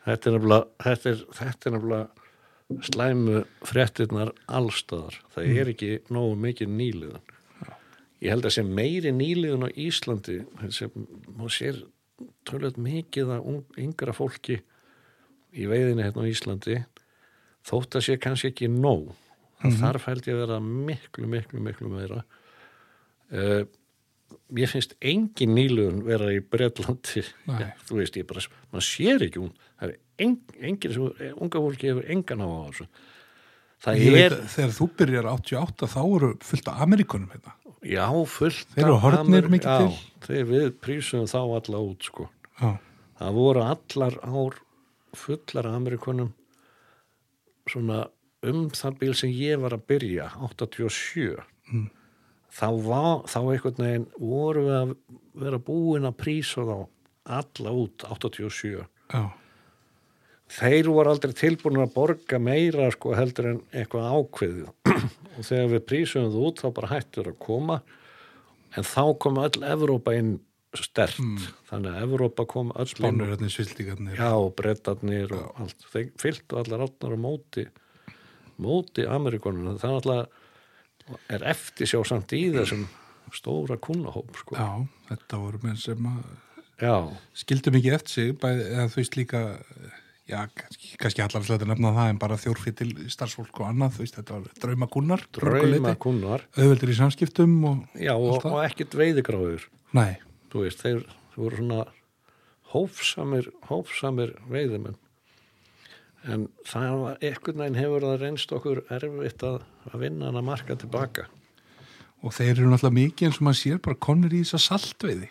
þetta 0.07 0.31
er 0.31 0.37
nefnilega, 0.37 0.69
þetta 0.87 1.13
er, 1.13 1.23
þetta 1.39 1.69
er 1.71 1.77
nefnilega 1.77 2.83
slæmu 2.89 3.43
fréttirnar 3.69 4.33
allstaðar. 4.49 5.19
Það 5.35 5.57
er 5.61 5.71
ekki 5.75 5.91
nógu 6.15 6.39
mikið 6.41 6.75
nýliðun. 6.79 7.32
Ég 8.23 8.31
held 8.31 8.47
að 8.47 8.55
sé 8.55 8.63
meiri 8.67 9.11
nýliðun 9.15 9.67
á 9.67 9.71
Íslandi 9.83 10.39
sem 10.71 10.93
má 11.35 11.49
sér 11.51 11.81
tölvöld 12.47 12.79
mikið 12.79 13.35
að 13.35 13.49
yngra 13.83 14.15
fólki 14.15 14.61
í 15.53 15.67
veiðinni 15.69 16.07
hérna 16.07 16.23
á 16.23 16.31
Íslandi 16.31 16.79
þótt 17.67 17.99
að 17.99 18.07
sé 18.07 18.19
kannski 18.23 18.53
ekki 18.53 18.71
nóg. 18.71 19.11
Það 19.63 19.79
þarf 19.79 20.09
held 20.11 20.27
ég 20.27 20.37
að 20.37 20.43
vera 20.43 20.59
miklu, 20.63 21.29
miklu, 21.31 21.61
miklu 21.63 21.91
meira. 21.91 22.23
Uh, 23.33 23.63
mér 24.53 24.71
finnst 24.71 24.95
engin 25.01 25.55
nýlugun 25.57 26.03
vera 26.07 26.31
í 26.35 26.41
Bretlandi 26.45 27.25
Nei. 27.49 27.59
ja, 27.63 27.71
þú 27.87 27.99
veist, 28.01 28.19
ég 28.19 28.29
bara, 28.29 28.45
maður 28.73 28.87
sér 28.87 29.27
ekki 29.27 29.41
hún 29.43 29.53
það 29.81 29.89
er 29.89 29.97
en, 30.27 30.37
engin 30.61 30.95
sem, 30.95 31.09
unga 31.33 31.63
fólki 31.65 31.91
hefur 31.91 32.09
engan 32.13 32.45
á 32.45 32.49
þessu 32.69 32.87
það 33.83 34.03
Ég 34.03 34.17
veit 34.17 34.25
er, 34.27 34.37
að 34.37 34.53
þegar 34.55 34.75
þú 34.79 34.89
byrjar 35.01 35.31
88 35.33 35.91
þá 35.95 36.01
eru 36.05 36.31
fullt 36.51 36.71
af 36.73 36.83
Amerikunum 36.87 37.33
hérna. 37.35 37.57
Já, 37.83 38.07
fullt 38.27 38.67
Þeir 38.75 38.87
eru 38.87 39.19
Amer- 39.19 39.49
mikið 39.49 39.79
til. 39.79 39.99
þeir 40.27 40.45
við 40.51 40.71
prísum 40.81 41.27
þá 41.27 41.39
alla 41.43 41.79
út 41.83 42.03
sko. 42.03 42.29
Já, 42.61 42.79
það 43.19 43.33
voru 43.35 43.63
allar 43.67 44.19
ár 44.23 44.55
fullar 45.15 45.67
Amerikunum 45.75 46.33
svona 47.69 48.07
um 48.43 48.69
það 48.75 48.97
bíl 48.99 49.15
sem 49.15 49.31
ég 49.31 49.61
var 49.63 49.71
að 49.77 49.85
byrja 49.87 50.31
87 50.43 51.37
Mm. 51.73 51.91
þá 52.53 52.67
var 52.85 53.23
þá 53.31 53.39
einhvern 53.53 53.79
veginn 53.79 54.07
voru 54.19 54.65
við 54.67 54.75
að 54.83 54.97
vera 55.41 55.59
búin 55.59 56.05
að 56.09 56.17
prísa 56.19 56.65
þá 56.67 56.89
alla 57.25 57.71
út 57.71 58.03
87 58.11 58.83
já, 59.13 59.23
þeir 60.53 60.91
voru 60.93 61.13
aldrei 61.13 61.35
tilbúin 61.37 61.83
að 61.83 61.95
borga 61.97 62.41
meira 62.43 62.91
sko 62.95 63.17
heldur 63.17 63.51
en 63.55 63.61
eitthvað 63.73 64.15
ákveðið 64.19 64.71
og 65.37 65.49
þegar 65.49 65.69
við 65.75 65.85
prísum 65.89 66.29
það 66.29 66.47
út 66.49 66.63
þá 66.63 66.69
bara 66.79 66.93
hættur 66.95 67.31
að 67.33 67.39
koma 67.47 67.83
en 68.77 68.89
þá 68.89 69.05
kom 69.23 69.41
öll 69.43 69.69
Evrópa 69.75 70.17
inn 70.17 70.35
stert 70.79 71.19
þannig 71.69 71.93
að 71.93 72.05
Evrópa 72.07 72.47
kom 72.49 72.73
öll 72.73 72.89
inn 72.89 72.97
Spánurarnir, 72.97 73.53
svildíkarnir. 73.53 74.17
Já, 74.17 74.33
brettarnir 74.57 75.35
og 75.37 75.61
allt. 75.61 75.85
Þeir 75.93 76.07
fylgtu 76.21 76.61
allar 76.61 76.87
átnar 76.87 77.13
á 77.13 77.19
móti 77.21 77.67
móti 78.63 79.05
Amerikonuna. 79.09 79.77
Er 79.77 79.99
alltaf 79.99 81.21
er 81.33 81.45
eftir 81.53 81.89
sjá 81.91 82.01
samt 82.07 82.33
í 82.37 82.47
þessum 82.55 82.87
stóra 83.33 83.79
kunnahóp, 83.81 84.33
sko. 84.39 84.57
Já, 84.57 84.85
þetta 85.11 85.41
voru 85.41 85.61
menn 85.65 85.79
sem 85.81 86.09
að 86.09 86.25
Já, 86.83 86.97
skildu 87.39 87.71
mikið 87.71 87.95
eftir 87.95 88.13
sig, 88.13 88.31
bæði, 88.43 88.63
eða 88.73 88.87
þú 88.91 88.99
veist 88.99 89.17
líka, 89.19 89.41
já, 90.33 90.41
kannski, 90.59 90.91
kannski 91.01 91.23
allar 91.27 91.45
slætti 91.47 91.69
nefna 91.69 91.93
það 91.95 92.11
en 92.15 92.21
bara 92.23 92.41
þjórfittil 92.41 92.91
starfsfólk 93.13 93.61
og 93.63 93.69
annað, 93.69 94.01
veist, 94.03 94.17
þetta 94.19 94.39
var 94.41 94.61
draumakunnar, 94.65 95.25
drauma 95.37 95.95
kunnar. 96.01 96.47
auðveldir 96.57 96.93
í 96.95 96.99
samskiptum 96.99 97.57
og 97.69 98.01
Já, 98.01 98.15
og, 98.17 98.41
og 98.49 98.61
ekkit 98.65 98.97
veiðigráður. 98.99 99.69
Nei, 99.97 100.17
Þú 100.53 100.67
veist, 100.67 100.83
þeir 100.85 101.05
voru 101.37 101.57
svona 101.63 101.85
hófsamir, 102.73 103.47
hófsamir 103.71 104.35
veiðimenn. 104.53 104.99
En 106.29 106.47
það 106.69 106.97
var, 107.01 107.15
einhvern 107.25 107.63
veginn 107.65 107.79
hefur 107.81 108.05
það 108.07 108.19
reynst 108.21 108.53
okkur 108.55 108.83
erfitt 108.95 109.43
að, 109.49 109.63
að 109.91 110.05
vinna 110.05 110.29
hana 110.29 110.43
marka 110.45 110.77
tilbaka. 110.79 111.25
og 112.23 112.35
þeir 112.37 112.53
eru 112.53 112.69
náttúrulega 112.71 112.99
mikið 113.01 113.27
eins 113.29 113.39
og 113.41 113.47
maður 113.49 113.61
sér 113.63 113.81
bara 113.83 113.99
konur 114.07 114.35
í 114.37 114.43
þess 114.45 114.55
að 114.59 114.65
saltveiði. 114.69 115.31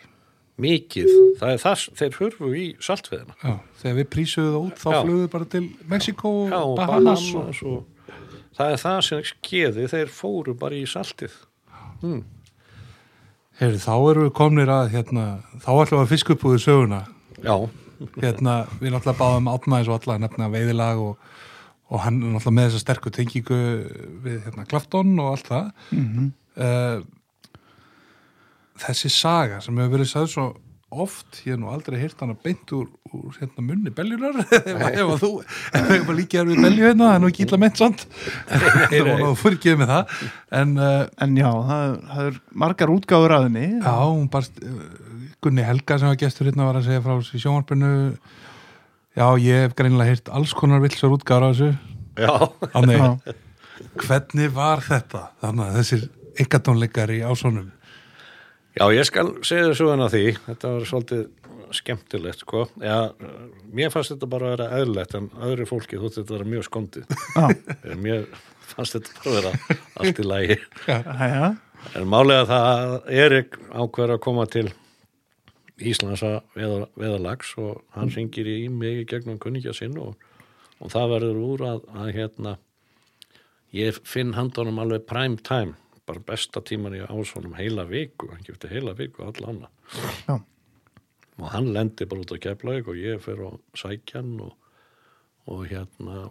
Mikið, 0.62 1.10
það 1.40 1.54
er 1.54 1.62
það, 1.62 1.86
þeir 2.00 2.18
hurfu 2.20 2.52
í 2.58 2.66
saltveðina. 2.82 3.38
Já, 3.42 3.54
þegar 3.82 3.96
við 4.00 4.10
prísuðu 4.16 4.52
það 4.52 4.60
út, 4.66 4.76
þá 4.82 4.88
Já. 4.92 4.98
fluguðu 5.00 5.32
bara 5.32 5.48
til 5.54 5.64
Mexiko 5.90 6.34
Já, 6.50 6.60
og 6.60 6.76
Bahamas 6.80 7.26
og... 7.38 7.64
Og 7.72 7.88
það 8.56 8.74
er 8.74 8.80
það 8.82 9.00
sem 9.06 9.22
skeði, 9.24 9.88
þeir 9.88 10.10
fóru 10.12 10.54
bara 10.60 10.76
í 10.76 10.82
saltið. 10.88 11.36
Mm. 12.02 12.22
Heyrðu, 13.60 13.78
þá 13.84 13.94
eru 13.96 14.26
við 14.26 14.34
komnir 14.36 14.72
að, 14.72 14.90
hérna, 14.92 15.28
þá 15.62 15.70
ætlum 15.72 16.00
við 16.00 16.04
að 16.04 16.12
fiska 16.12 16.34
upp 16.36 16.44
úr 16.48 16.60
söguna. 16.60 17.04
Já, 17.42 17.56
Hérna, 18.18 18.62
við 18.80 18.94
náttúrulega 18.94 19.18
báðum 19.20 19.48
átnaðis 19.52 19.90
og 19.90 19.98
alla 19.98 20.16
að 20.16 20.22
nefna 20.24 20.48
veiðilag 20.52 21.02
og, 21.02 21.26
og 21.92 22.04
hann 22.04 22.20
er 22.20 22.32
náttúrulega 22.34 22.56
með 22.56 22.68
þessa 22.68 22.82
sterku 22.82 23.12
tengingu 23.14 23.58
við, 24.24 24.38
hérna, 24.46 24.66
Klafton 24.70 25.12
og 25.22 25.34
allt 25.34 25.50
það. 25.50 25.68
Mhm. 25.94 26.30
uh, 26.58 27.02
þessi 28.80 29.10
saga 29.12 29.60
sem 29.64 29.76
hefur 29.78 29.96
verið 29.98 30.10
sagð 30.12 30.30
svo 30.32 30.46
oft, 30.92 31.38
ég 31.46 31.54
hef 31.54 31.60
nú 31.60 31.70
aldrei 31.72 31.96
hýrt 32.02 32.20
hana 32.20 32.34
beint 32.44 32.72
úr, 32.76 32.88
úr 33.16 33.36
hérna 33.40 33.62
munni 33.64 33.92
beljunar 33.96 34.42
ef 34.44 35.00
að 35.00 35.22
þú, 35.22 35.30
ef 35.72 35.86
við 35.88 36.02
bara 36.08 36.16
líkið 36.18 36.50
við 36.50 36.60
belju 36.66 36.84
hérna, 36.84 37.06
það 37.06 37.14
er 37.14 37.22
nú 37.22 37.30
ekki 37.32 37.46
illa 37.46 37.58
meint 37.62 37.80
samt. 37.80 38.04
Það 38.50 39.06
var 39.08 39.22
nú 39.22 39.30
fyrir 39.40 39.78
með 39.80 39.92
það. 39.94 40.12
En 40.60 40.74
uh, 40.76 40.98
En 41.24 41.38
já, 41.40 41.48
það, 41.70 41.96
það 42.10 42.28
er 42.28 42.38
margar 42.64 42.92
útgáður 42.92 43.36
að 43.38 43.46
henni. 43.48 43.66
Já, 43.80 43.94
hún 44.04 44.28
barst 44.32 44.60
uh, 44.60 44.84
Gunni 45.42 45.64
Helga 45.66 45.98
sem 45.98 46.12
var 46.12 46.20
gestur 46.20 46.50
hérna 46.50 46.68
var 46.68 46.80
að 46.82 46.88
segja 46.90 47.04
frá 47.06 47.14
þessu 47.16 47.40
sjónvarpinu. 47.46 47.92
Já, 49.16 49.26
ég 49.44 49.64
hef 49.66 49.76
greinilega 49.78 50.12
hýrt 50.12 50.32
alls 50.32 50.52
konar 50.56 50.84
vilsar 50.84 51.16
útgáður 51.16 51.48
af 51.48 51.56
þessu. 51.56 51.70
Já, 52.20 52.34
Þannig, 52.76 53.00
Já. 53.00 53.36
hvernig 54.04 54.52
var 54.52 54.84
þetta? 54.84 55.24
Þannig 55.40 55.70
að 55.70 55.78
þessir 55.80 56.04
ykkartónleikar 56.44 57.12
í 57.16 57.22
ásónum 57.24 57.70
já, 58.78 58.84
ég 58.94 59.06
skal 59.08 59.28
segja 59.46 59.70
þessu 59.70 59.88
en 59.92 60.04
að 60.06 60.14
því, 60.16 60.24
þetta 60.48 60.72
var 60.76 60.88
svolítið 60.90 61.24
skemmtilegt, 61.72 62.42
sko. 62.44 62.66
Já, 62.84 62.96
mér 63.72 63.92
fannst 63.94 64.12
þetta 64.12 64.28
bara 64.28 64.48
að 64.50 64.54
vera 64.56 64.80
eðlilegt 64.80 65.14
en 65.16 65.28
öðru 65.48 65.66
fólki 65.70 66.00
þótt 66.00 66.18
þetta 66.20 66.34
vera 66.36 66.48
mjög 66.52 66.66
skondið. 66.68 67.14
Já, 67.32 67.46
Mér 67.96 68.26
fannst 68.72 68.98
þetta 68.98 69.14
bara 69.22 69.32
að 69.32 69.38
vera 69.38 69.78
allt 70.02 70.20
í 70.20 70.26
lægi. 70.28 70.58
já, 70.88 71.54
En 71.98 72.06
málega 72.06 72.44
það 72.46 72.66
að 72.72 72.92
Erik 73.24 73.56
ákveður 73.74 74.12
að 74.14 74.20
koma 74.22 74.44
til 74.52 74.66
Íslands 75.82 76.22
að 76.22 76.36
veða, 76.54 76.84
veðalags 77.00 77.54
og 77.58 77.80
hann 77.96 78.12
ringir 78.14 78.46
í 78.46 78.58
mig 78.70 79.00
gegnum 79.10 79.40
kunningja 79.42 79.72
sinn 79.74 79.96
og, 79.98 80.12
og 80.78 80.92
það 80.92 81.08
verður 81.16 81.40
úr 81.42 81.64
að, 81.72 81.80
að 81.96 82.12
hérna 82.20 82.52
ég 83.74 83.98
finn 84.06 84.34
handunum 84.36 84.78
alveg 84.84 85.08
prime 85.08 85.40
time 85.42 85.74
bara 86.06 86.22
besta 86.26 86.62
tíman 86.64 86.96
í 86.98 87.02
ásvonum 87.04 87.54
heila 87.58 87.84
viku, 87.88 88.30
hann 88.32 88.42
gefti 88.46 88.70
heila 88.72 88.94
viku 88.98 89.26
alla 89.26 89.52
hana. 89.52 89.70
Já. 90.26 90.40
og 91.38 91.48
hann 91.50 91.72
lendi 91.72 92.06
bara 92.06 92.22
út 92.22 92.34
á 92.34 92.38
keflaug 92.38 92.90
og 92.92 92.98
ég 93.00 93.22
fer 93.24 93.40
á 93.40 93.50
sækjan 93.78 94.34
og, 94.44 94.52
og 95.48 95.64
hérna 95.70 96.28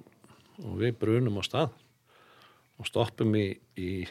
og 0.62 0.76
við 0.80 0.94
brunum 1.02 1.40
á 1.42 1.44
stað 1.44 1.74
og 2.80 2.88
stoppum 2.88 3.34
í, 3.36 3.48
í 3.78 4.06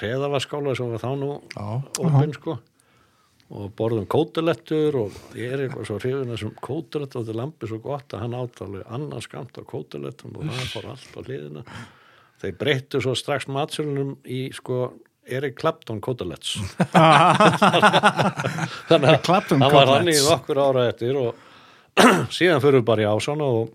reðavaskála 0.00 0.74
sem 0.76 0.90
var 0.92 1.02
þá 1.02 1.12
nú 1.20 1.30
opinn 2.00 2.34
sko 2.36 2.56
og 3.50 3.72
borðum 3.74 4.06
kótulettur 4.10 4.96
og 5.00 5.14
ég 5.38 5.52
er 5.54 5.64
eitthvað 5.64 5.88
svo 5.88 5.96
hrifin 5.98 6.30
þessum 6.30 6.52
kótulett 6.62 7.16
og 7.18 7.24
þetta 7.24 7.38
lampi 7.40 7.70
svo 7.70 7.80
gott 7.82 8.14
að 8.14 8.22
hann 8.24 8.36
áttalega 8.38 8.86
annars 8.94 9.26
skamt 9.26 9.58
á 9.58 9.62
kótulettum 9.66 10.36
og 10.38 10.46
það 10.46 10.68
fór 10.74 10.90
allt 10.92 11.16
á 11.18 11.20
hliðina 11.24 11.64
þeir 12.40 12.56
breyttu 12.60 13.00
svo 13.04 13.14
strax 13.18 13.48
matsölunum 13.52 14.16
í 14.24 14.48
sko 14.56 14.88
Erik 15.30 15.58
Clapton 15.60 16.00
kótuletts 16.02 16.56
þannig 18.88 19.10
að 19.12 19.22
Clapton 19.26 19.62
hann 19.62 19.74
var 19.74 19.92
hann 19.94 20.10
í 20.10 20.16
nokkur 20.16 20.58
ára 20.62 20.88
eftir 20.90 21.18
og 21.20 21.30
síðan 22.36 22.62
fyrir 22.64 22.82
bara 22.86 23.04
í 23.04 23.10
ásana 23.10 23.46
og, 23.60 23.70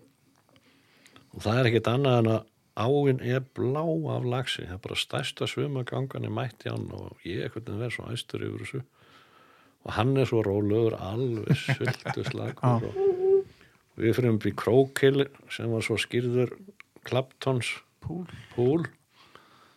og 1.36 1.40
það 1.46 1.62
er 1.62 1.72
ekkit 1.72 1.92
annað 1.92 2.20
en 2.22 2.32
að 2.34 2.44
áin 2.76 3.22
er 3.24 3.44
blá 3.56 3.84
af 4.12 4.26
lagsi 4.28 4.66
það 4.66 4.76
er 4.76 4.84
bara 4.84 5.00
stærsta 5.00 5.48
svumagangan 5.48 6.28
er 6.28 6.34
mætt 6.34 6.66
í 6.66 6.72
hann 6.72 6.90
og 6.96 7.24
ég 7.28 7.46
ekkert 7.48 7.72
en 7.72 7.80
verð 7.80 7.96
svo 7.96 8.10
æstur 8.12 8.44
yfir 8.44 8.64
þessu. 8.66 8.82
Og 9.86 9.94
hann 9.96 10.16
er 10.18 10.28
svo 10.28 10.42
rólegur 10.44 10.98
alveg 10.98 11.56
sultu 11.62 12.26
slagur 12.28 12.90
og 12.90 14.02
við 14.02 14.18
fyrir 14.18 14.34
um 14.34 14.42
í 14.44 14.56
Krókil 14.58 15.28
sem 15.54 15.72
var 15.72 15.86
svo 15.86 15.96
skýrður 16.02 16.52
Claptons 17.08 17.72
Púl. 18.06 18.26
púl 18.56 18.86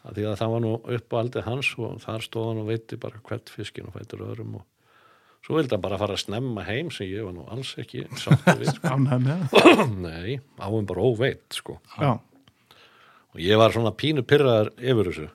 að 0.09 0.19
því 0.19 0.27
að 0.31 0.37
það 0.41 0.53
var 0.55 0.65
nú 0.65 0.73
upp 0.97 1.15
á 1.15 1.17
aldi 1.21 1.45
hans 1.45 1.71
og 1.79 2.01
þar 2.05 2.25
stóð 2.25 2.51
hann 2.51 2.61
og 2.63 2.69
veiti 2.71 2.99
bara 3.01 3.23
hvert 3.29 3.53
fiskin 3.53 3.89
og 3.89 3.97
fættur 3.99 4.25
öðrum 4.29 4.59
og 4.61 4.67
svo 5.45 5.59
vildi 5.59 5.75
hann 5.75 5.85
bara 5.85 5.99
fara 6.01 6.17
að 6.17 6.25
snemma 6.25 6.65
heim 6.69 6.93
sem 6.95 7.09
ég 7.11 7.27
var 7.27 7.35
nú 7.37 7.47
alls 7.53 7.75
ekki 7.81 8.07
sáttu 8.21 8.55
við 8.61 8.73
sko. 8.77 8.95
Nei, 10.07 10.39
áum 10.61 10.87
bara 10.89 11.05
óveit 11.05 11.45
sko. 11.57 11.79
Já. 11.99 12.17
og 13.35 13.43
ég 13.43 13.61
var 13.61 13.75
svona 13.75 13.93
pínu 13.97 14.25
pyrraðar 14.29 14.73
yfir 14.79 15.11
þessu 15.11 15.29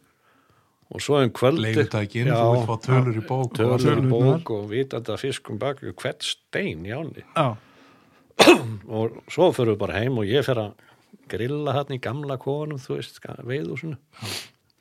og 0.94 1.02
svo 1.02 1.20
um 1.24 1.32
kvöldi 1.34 1.64
Leigutækin, 1.74 2.28
Já, 2.30 2.38
þú 2.38 2.50
vilt 2.54 2.68
fá 2.70 2.76
tölur 2.88 3.18
í 3.18 3.26
bók 3.26 3.60
og 3.66 3.82
tölur 3.82 4.02
í 4.02 4.10
bók 4.12 4.52
og 4.54 4.66
vitandi 4.70 5.14
að 5.14 5.24
fiskum 5.26 5.60
bak 5.62 5.82
hvert 5.82 6.26
stein 6.26 6.86
í 6.86 6.94
áni 6.94 7.26
Já. 7.34 7.54
og 8.98 9.22
svo 9.32 9.52
fyrir 9.54 9.74
við 9.74 9.80
bara 9.86 10.02
heim 10.02 10.18
og 10.22 10.30
ég 10.30 10.46
fer 10.46 10.62
að 10.62 10.90
grilla 11.32 11.76
hann 11.78 11.94
í 11.96 12.02
gamla 12.04 12.38
konum 12.42 12.82
þú 12.82 12.98
veist, 12.98 13.20
veiðúsinu 13.24 13.98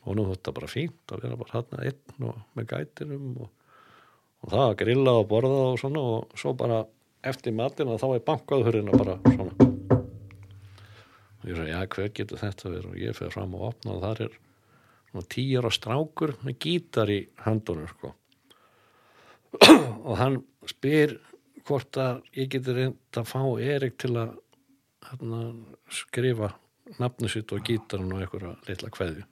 og 0.03 0.17
nú 0.19 0.27
þetta 0.33 0.55
bara 0.57 0.71
fínt 0.71 1.15
að 1.15 1.27
vera 1.27 1.39
bara 1.39 1.61
hann 1.61 1.85
einn 1.87 2.27
og 2.29 2.41
með 2.59 2.69
gætinum 2.73 3.29
og, 3.45 3.51
og 4.43 4.55
það 4.55 4.65
að 4.67 4.79
grilla 4.83 5.17
og 5.21 5.29
borða 5.31 5.61
og 5.71 5.79
svona 5.83 6.07
og 6.15 6.39
svo 6.41 6.55
bara 6.59 6.83
eftir 7.23 7.55
matina 7.55 7.99
þá 8.01 8.09
er 8.17 8.25
bankaðurinn 8.27 8.91
bara 8.97 9.19
svona. 9.29 9.69
Og 11.43 11.51
ég 11.51 11.59
sagði, 11.59 11.73
já, 11.73 11.81
hver 11.91 12.11
getur 12.15 12.39
þetta 12.39 12.71
verið? 12.71 12.89
Og 12.91 12.99
ég 13.03 13.19
fer 13.19 13.33
fram 13.35 13.55
og 13.59 13.69
opna 13.73 13.97
og 13.97 14.03
þar 14.05 14.25
er 14.27 14.37
svona 15.11 15.29
tíjar 15.35 15.69
og 15.69 15.75
strákur 15.75 16.35
með 16.47 16.59
gítar 16.63 17.11
í 17.11 17.21
höndunum 17.45 17.91
sko. 17.91 18.13
Og 20.09 20.15
hann 20.17 20.39
spyr 20.71 21.19
hvort 21.67 21.99
að 22.01 22.23
ég 22.39 22.49
geti 22.55 22.75
reynd 22.75 23.19
að 23.21 23.29
fá 23.29 23.43
Erik 23.61 23.99
til 24.01 24.15
að 24.17 24.39
hérna, 25.09 25.41
skrifa 25.91 26.53
nafnu 26.99 27.31
sitt 27.31 27.53
og 27.55 27.65
gítarinn 27.67 28.13
og 28.13 28.23
einhverja 28.23 28.55
litla 28.69 28.91
kveðju. 28.93 29.27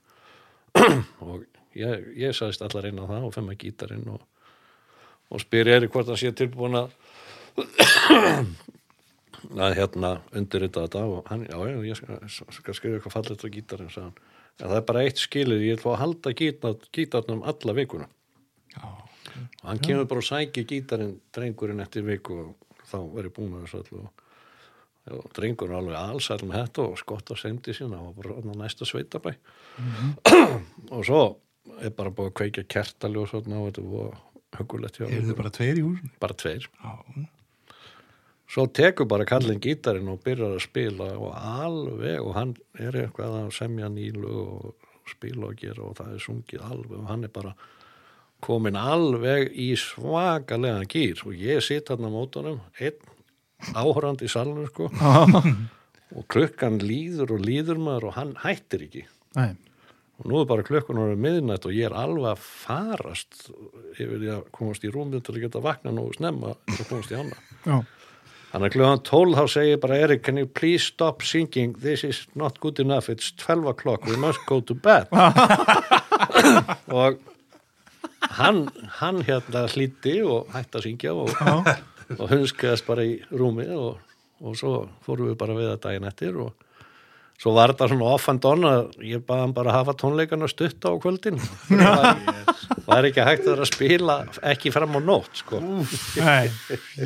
Og 1.26 1.42
ég, 1.74 2.04
ég 2.14 2.34
sagðist 2.36 2.62
allar 2.62 2.86
inn 2.86 3.00
á 3.02 3.10
það 3.10 3.24
og 3.26 3.32
fem 3.34 3.48
að 3.50 3.58
gítarinn 3.64 4.04
og, 4.12 4.20
og 5.30 5.42
spyr 5.42 5.72
Erik 5.74 5.90
hvort 5.94 6.12
að 6.12 6.20
sé 6.22 6.30
tilbúin 6.36 6.78
að 6.78 6.94
að 9.66 9.76
hérna 9.78 10.12
undirrita 10.36 10.84
þetta 10.86 11.02
og 11.10 11.30
hann, 11.30 11.42
já, 11.48 11.58
já, 11.72 11.76
ég 11.88 11.98
skal, 11.98 12.20
skal 12.54 12.76
skrifa 12.76 13.00
eitthvað 13.00 13.16
fallet 13.16 13.44
á 13.44 13.48
gítarinn, 13.56 13.90
sagði 13.90 14.06
hann. 14.06 14.16
En 14.60 14.68
það 14.68 14.78
er 14.78 14.88
bara 14.90 15.04
eitt 15.08 15.20
skilið, 15.22 15.66
ég 15.66 15.82
fá 15.82 15.90
að 15.94 16.00
halda 16.04 16.32
gítar, 16.36 16.74
gítarnum 16.94 17.44
alla 17.48 17.76
vikuna. 17.76 18.08
Já. 18.70 18.86
og 19.62 19.66
hann 19.66 19.80
kemur 19.82 20.06
bara 20.06 20.22
og 20.22 20.26
sækir 20.26 20.66
gítarinn 20.68 21.16
drengurinn 21.34 21.82
eftir 21.82 22.04
viku 22.06 22.36
og 22.44 22.82
þá 22.86 22.98
verið 23.16 23.32
búin 23.34 23.56
að 23.58 23.64
þessu 23.64 23.80
allu 23.80 24.02
og, 24.04 24.26
og 25.10 25.30
drengurinn 25.34 25.74
er 25.74 25.80
alveg 25.80 25.96
allsæl 25.98 26.42
með 26.44 26.58
þetta 26.60 26.84
og 26.86 26.98
skott 27.00 27.30
á 27.32 27.34
sendi 27.40 27.72
sína 27.74 28.00
og 28.04 28.18
bara 28.20 28.56
næsta 28.60 28.86
sveitabæ. 28.88 29.32
Og 30.92 31.04
svo 31.06 31.22
er 31.80 31.92
bara 31.96 32.12
búið 32.12 32.30
að 32.30 32.36
kveikja 32.40 32.66
kertali 32.68 33.20
og 33.20 33.28
svona 33.30 33.60
og 33.60 33.70
þetta 33.70 33.86
var 33.90 34.18
hugulegt 34.58 34.98
hjá 35.00 35.06
Eru 35.08 35.26
þið 35.28 35.36
bara 35.38 35.52
tveir 35.54 35.78
í 35.80 35.84
húsinu? 35.86 36.10
bara 36.20 36.34
tveir. 36.34 36.68
Já. 36.82 37.26
svo 38.50 38.66
tekur 38.66 39.06
bara 39.06 39.24
kallin 39.28 39.60
gítarinn 39.62 40.08
og 40.10 40.22
byrjar 40.24 40.56
að 40.56 40.64
spila 40.64 41.10
og 41.16 41.34
alveg 41.38 42.18
og 42.20 42.32
hann 42.34 42.54
er 42.74 42.96
eitthvað 43.04 43.36
að 43.44 43.52
semja 43.54 43.88
nýlu 43.92 44.32
og 44.42 44.88
spila 45.10 45.50
og 45.52 45.60
gera 45.60 45.84
og 45.86 45.94
það 46.00 46.16
er 46.16 46.24
sungið 46.24 46.64
alveg 46.66 46.98
og 46.98 47.06
hann 47.12 47.24
er 47.28 47.32
bara 47.34 47.54
komin 48.42 48.76
alveg 48.80 49.52
í 49.54 49.70
svakalega 49.78 50.82
gýr 50.90 51.22
og 51.26 51.38
ég 51.38 51.62
sitt 51.62 51.92
hann 51.92 52.02
á 52.02 52.10
mótunum 52.10 52.58
einn 52.80 52.98
áhorandi 53.74 54.26
í 54.28 54.32
salnum 54.32 54.66
sko. 54.70 54.90
Og 56.18 56.24
klukkan 56.32 56.80
líður 56.82 57.36
og 57.36 57.44
líður 57.46 57.78
maður 57.78 58.08
og 58.08 58.16
hann 58.16 58.32
hættir 58.42 58.86
ekki. 58.88 59.04
Nei. 59.38 59.52
og 60.20 60.26
nú 60.26 60.40
er 60.40 60.48
bara 60.50 60.64
klukkan 60.66 60.98
orðið 61.00 61.20
miðnætt 61.22 61.66
og 61.68 61.72
ég 61.72 61.86
er 61.86 61.94
alveg 61.96 62.32
að 62.32 62.40
farast 62.42 63.46
yfir 63.94 64.18
því 64.18 64.32
að 64.34 64.40
komast 64.52 64.82
í 64.84 64.90
rúmið 64.92 65.22
til 65.24 65.36
að 65.36 65.44
geta 65.46 65.62
vakna 65.64 65.92
nú 65.94 66.08
snemma 66.12 66.50
að 66.58 66.82
komast 66.90 67.14
í 67.14 67.16
hana 67.16 67.38
Já. 67.62 67.78
Þannig 68.50 68.66
að 68.66 68.74
klukkan 68.74 69.02
12 69.06 69.38
þá 69.38 69.44
segir 69.54 69.80
bara 69.84 70.00
Erik, 70.02 70.24
can 70.26 70.40
you 70.42 70.48
please 70.50 70.82
stop 70.90 71.22
singing? 71.22 71.76
This 71.78 72.02
is 72.04 72.24
not 72.34 72.58
good 72.60 72.80
enough, 72.82 73.08
it's 73.08 73.30
12 73.38 73.70
o'clock. 73.70 74.04
We 74.10 74.16
must 74.18 74.42
go 74.50 74.58
to 74.60 74.74
bed. 74.74 75.06
Og 76.90 77.20
hann, 78.34 78.64
hann 78.98 79.22
hérna 79.22 79.68
hlýtti 79.70 80.16
og 80.26 80.50
hætti 80.56 80.80
að 80.80 80.86
syngja 80.88 81.14
og, 81.14 81.30
og 82.18 82.32
hunskaðast 82.32 82.86
bara 82.88 83.04
í 83.06 83.18
rúmið 83.30 83.74
og, 83.76 84.16
og 84.42 84.58
svo 84.58 84.74
fórum 85.04 85.30
við 85.30 85.38
bara 85.40 85.56
við 85.58 85.72
að 85.74 85.80
daginn 85.84 86.08
eftir 86.10 86.40
og 86.42 86.66
svo 87.40 87.54
var 87.56 87.72
þetta 87.72 87.88
svona 87.88 88.08
off 88.12 88.28
and 88.28 88.44
on 88.44 88.66
að 88.68 89.06
ég 89.06 89.22
baði 89.24 89.46
hann 89.46 89.54
bara 89.56 89.72
að 89.72 89.78
hafa 89.78 89.96
tónleikana 90.02 90.48
stutt 90.50 90.84
á 90.84 90.92
kvöldin. 91.00 91.40
Það 92.70 92.96
var 92.96 93.06
ekki 93.06 93.22
hægt 93.22 93.44
að 93.44 93.50
vera 93.52 93.64
að 93.64 93.68
spila 93.70 94.14
ekki 94.50 94.70
fram 94.74 94.96
á 94.98 95.00
nótt 95.04 95.40
sko. 95.40 95.60
Nei. 95.62 96.50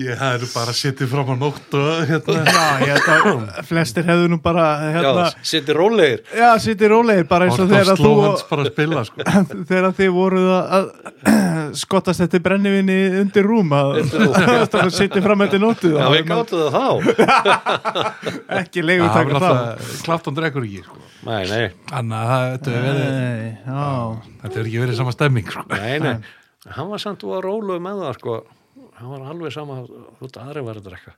Ég 0.00 0.16
hefði 0.16 0.48
bara 0.54 0.74
sittið 0.76 1.10
fram 1.12 1.30
á 1.30 1.36
nótt 1.38 1.76
og 1.76 1.90
hérna. 2.08 2.36
Já, 2.48 2.64
ég 2.80 2.92
held 2.94 3.08
að 3.12 3.68
flestir 3.68 4.06
hefðu 4.08 4.30
nú 4.32 4.38
bara 4.44 4.64
hérna, 4.94 5.26
Já, 5.28 5.44
sitti 5.52 5.76
rólegir. 5.76 6.22
Já, 6.32 6.48
sittir 6.64 6.92
rólegir 6.92 7.28
bara 7.30 7.48
eins 7.48 7.60
og 7.60 7.68
þegar 7.68 7.92
að 7.92 7.92
að 7.94 8.02
þú 8.02 8.58
að 8.58 8.70
spila, 8.70 9.04
sko. 9.10 9.26
þegar 9.70 9.88
þið 10.00 10.12
voruð 10.16 10.48
að, 10.54 10.88
að 11.28 11.74
skottast 11.84 12.24
eftir 12.24 12.42
brennivinni 12.44 12.98
undir 13.20 13.46
rúm 13.46 13.74
að 13.76 14.00
það 14.72 14.90
sittir 14.96 15.24
fram 15.26 15.44
eftir 15.46 15.62
nóttu. 15.62 15.92
Já, 15.94 16.08
við 16.14 16.26
gáttu 16.32 16.64
það 16.64 16.80
þá. 16.80 16.88
Ekki 18.62 18.80
Það 18.80 18.88
leigur 18.88 19.08
var 19.10 19.16
taka 19.20 19.44
það 19.44 20.23
Klafton 20.24 20.36
drekkur 20.40 20.64
ekki, 20.64 20.80
sko. 20.86 20.96
Nei, 21.28 21.44
nei, 21.44 21.64
það- 21.84 22.46
þetta 22.54 22.72
hefur 22.72 22.84
verið, 22.88 23.56
þetta 24.40 24.54
hefur 24.54 24.68
ekki 24.70 24.80
verið 24.80 24.96
sama 24.96 25.12
stemming, 25.12 25.50
sko. 25.52 25.64
nei, 25.68 25.98
nei. 26.00 26.16
Hann 26.72 26.88
var 26.88 26.98
samt 27.02 27.24
og 27.24 27.34
að 27.36 27.42
róluð 27.44 27.80
með 27.84 27.98
það 28.00 28.14
sko. 28.20 28.36
Hann 28.96 29.10
var 29.10 29.20
alveg 29.28 29.52
sama 29.52 29.82
veist 30.20 30.38
aðri 30.40 30.62
var 30.64 30.74
að 30.80 30.86
drekka. 30.88 31.12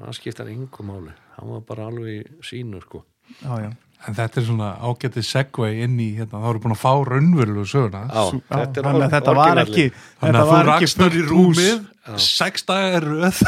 Hann 0.00 0.12
skiptar 0.16 0.48
engu 0.50 0.82
máli. 0.82 1.12
Hann 1.38 1.48
var 1.52 1.60
bara 1.60 1.86
alveg 1.86 2.24
í 2.26 2.42
sínu 2.42 2.82
sko. 2.82 3.04
Já, 3.44 3.54
já. 3.62 3.70
En 4.08 4.14
þetta 4.14 4.38
er 4.38 4.44
svona 4.46 4.68
ágætið 4.78 5.24
segway 5.26 5.82
inn 5.84 5.98
í, 5.98 6.16
hérna, 6.16 6.38
þá 6.42 6.50
eru 6.50 6.60
búin 6.64 6.74
að 6.74 6.82
fá 6.82 6.92
raunverulegu 7.06 7.66
söguna. 7.66 8.02
Er 8.50 8.66
þannig 8.82 9.02
að 9.06 9.14
þetta 9.14 9.34
var 9.34 9.58
ekki 9.62 9.84
Þannig 9.90 10.22
þetta 10.22 10.38
að 10.38 10.48
þú 10.48 10.50
var 10.50 10.64
ekki 10.64 10.70
rakst 10.72 10.98
þar 10.98 11.18
í 11.18 11.22
rúmið, 11.28 11.86
sex 12.18 12.62
dagar 12.66 13.02
röð. 13.02 13.42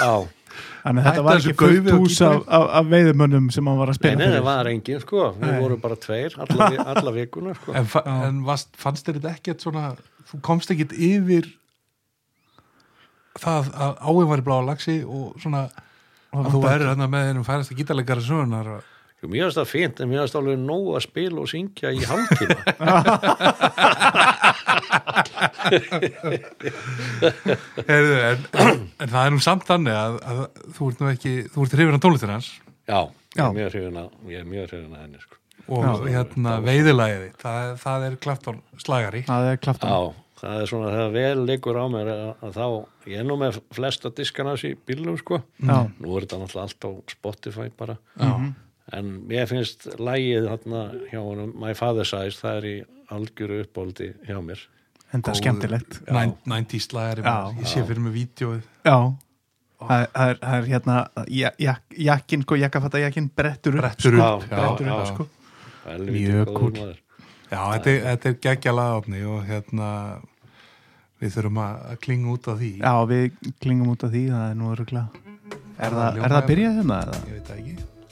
Þannig 0.80 1.04
að 1.04 1.08
þetta 1.10 1.24
var 1.26 1.40
ekki 1.40 1.54
fullt 1.60 1.90
og 1.92 2.02
hús 2.04 2.18
af, 2.24 2.36
af, 2.48 2.66
af 2.80 2.90
veiðumönnum 2.90 3.48
sem 3.52 3.66
hann 3.68 3.80
var 3.80 3.90
að 3.92 3.96
nei, 3.96 4.00
spila 4.00 4.16
nei, 4.16 4.24
það 4.24 4.34
fyrir. 4.34 4.46
var 4.48 4.70
engin 4.70 5.02
sko. 5.04 5.24
Við 5.36 5.50
Nei. 5.50 5.60
vorum 5.64 5.82
bara 5.82 5.98
tveir 6.00 6.36
alla, 6.44 6.68
alla 6.94 7.14
vikuna 7.16 7.54
sko. 7.58 7.74
En, 7.76 7.88
fa 7.90 8.02
en 8.14 8.40
vast, 8.46 8.70
fannst 8.80 9.08
þér 9.08 9.18
þetta 9.18 9.34
ekkert 9.36 9.66
svona, 9.66 9.84
þú 10.30 10.40
komst 10.48 10.72
ekkert 10.72 10.94
yfir 10.96 11.50
það 13.40 13.70
að 13.86 14.00
áin 14.08 14.30
var 14.32 14.42
í 14.42 14.46
bláa 14.48 14.66
lagsi 14.70 14.96
og 15.04 15.36
svona 15.42 15.66
að 16.30 16.50
þú 16.54 16.62
hérna 16.66 17.10
með 17.10 17.30
einum 17.30 17.46
færasta 17.46 17.76
gítarleikara 17.78 18.24
sögunar 18.24 18.72
og 18.76 18.89
Mér 19.28 19.42
finnst 19.44 19.58
það 19.60 19.68
fínt 19.68 19.98
en 20.00 20.08
mér 20.08 20.22
finnst 20.24 20.36
alveg 20.40 20.56
nóg 20.62 20.86
að 20.96 21.02
spila 21.04 21.42
og 21.42 21.48
syngja 21.50 21.90
í 21.92 22.00
hálftíma 22.08 22.56
Heyrðu, 27.90 28.16
en, 28.30 28.38
en 29.00 29.08
það 29.10 29.24
er 29.24 29.30
nú 29.34 29.40
samt 29.44 29.64
þannig 29.68 29.94
að, 29.96 30.14
að 30.32 30.38
þú 30.76 30.82
ert 30.90 31.00
nú 31.02 31.06
ekki, 31.12 31.32
þú 31.52 31.58
ert 31.66 31.74
hrifin 31.76 31.96
af 31.98 32.02
tónlistir 32.04 32.32
hans 32.32 32.48
Já, 32.90 33.00
ég 33.36 33.36
Já. 33.36 33.44
að 33.46 33.58
ég 33.60 33.66
er 34.40 34.46
mjög 34.48 34.64
hrifin 34.72 34.96
að 34.96 35.02
henni 35.04 35.20
sko 35.22 35.34
og 35.70 35.84
Já. 35.84 35.92
hérna 36.16 36.52
veiðilæði 36.64 37.28
það, 37.38 37.58
það 37.84 38.00
er 38.08 38.14
Clapton 38.24 38.58
slagari 38.80 39.20
það 39.28 39.42
er 39.50 39.56
klart 39.62 39.82
Já, 39.86 39.98
það 40.40 40.54
er 40.62 40.66
svona 40.72 40.94
þegar 40.94 41.10
vel 41.18 41.38
liggur 41.50 41.76
á 41.78 41.84
mér 41.92 42.08
að, 42.14 42.22
að 42.48 42.52
þá, 42.56 42.66
ég 43.12 43.16
er 43.22 43.26
nú 43.28 43.34
með 43.40 43.52
flesta 43.76 44.08
diskana 44.16 44.52
í 44.56 44.58
bílum 44.88 45.16
sko 45.20 45.36
Já. 45.60 45.78
nú 46.00 46.08
er 46.16 46.20
þetta 46.26 46.40
náttúrulega 46.42 46.66
allt 46.66 46.82
á 46.88 46.90
Spotify 47.14 47.66
bara 47.76 47.94
Já. 48.16 48.30
En 48.92 49.10
mér 49.30 49.46
finnst 49.50 49.86
lægið 49.98 50.48
þarna 50.50 50.82
hjá 51.12 51.20
honum 51.22 51.52
My 51.60 51.72
Father's 51.78 52.12
Eyes, 52.16 52.38
það 52.42 52.56
er 52.60 52.68
í 52.70 52.76
algjöru 53.10 53.60
uppbóldi 53.64 54.12
hjá 54.28 54.38
mér 54.42 54.60
en 55.12 55.22
það 55.22 55.32
er 55.34 55.40
skemmtilegt 55.40 55.98
Næn- 56.06 56.36
90s 56.46 56.86
slagari, 56.90 57.22
Já. 57.26 57.36
ég 57.58 57.66
sé 57.66 57.84
fyrir 57.86 58.00
mig 58.04 58.12
vídeoið 58.14 58.62
Já, 58.86 58.96
það 59.80 60.00
er- 60.00 60.10
það 60.14 60.28
er, 60.30 60.40
það 60.44 60.66
hérna 60.72 60.96
ja- 61.28 61.54
jak- 61.58 61.96
jakkin, 61.98 62.42
sko, 62.42 62.54
jakkafattajakkin 62.60 63.30
brettur 63.36 63.74
upp 63.78 63.82
brettur 63.86 64.12
Já, 64.18 64.28
upp 64.36 64.42
já, 64.50 64.56
brettur 64.56 64.86
upp, 64.86 64.98
já. 64.98 65.06
sko 65.14 65.28
Mjög 65.90 66.46
góður 66.46 66.58
kúl. 66.60 66.72
maður. 66.78 66.98
Já, 67.50 67.60
þetta 67.72 67.90
er, 67.90 68.02
þetta 68.16 68.28
er 68.28 68.34
geggja 68.46 68.72
lagafni 68.76 69.22
og 69.26 69.44
hérna 69.48 69.88
við 71.20 71.32
þurfum 71.34 71.58
að 71.64 71.96
klinga 72.04 72.30
út 72.32 72.48
af 72.48 72.58
því 72.60 72.70
Já, 72.78 72.92
við 73.10 73.54
klingum 73.60 73.90
út 73.94 74.04
af 74.04 74.10
því, 74.12 74.22
það 74.30 74.50
er 74.50 74.54
nú 74.60 74.70
öruglega 74.74 75.08
Er, 75.80 75.90
það, 75.90 76.16
er 76.20 76.28
það 76.28 76.36
að 76.42 76.46
byrja 76.46 76.70
hérna? 76.76 76.96
eða? 77.02 77.20
Ég 77.26 77.32
veit 77.40 77.50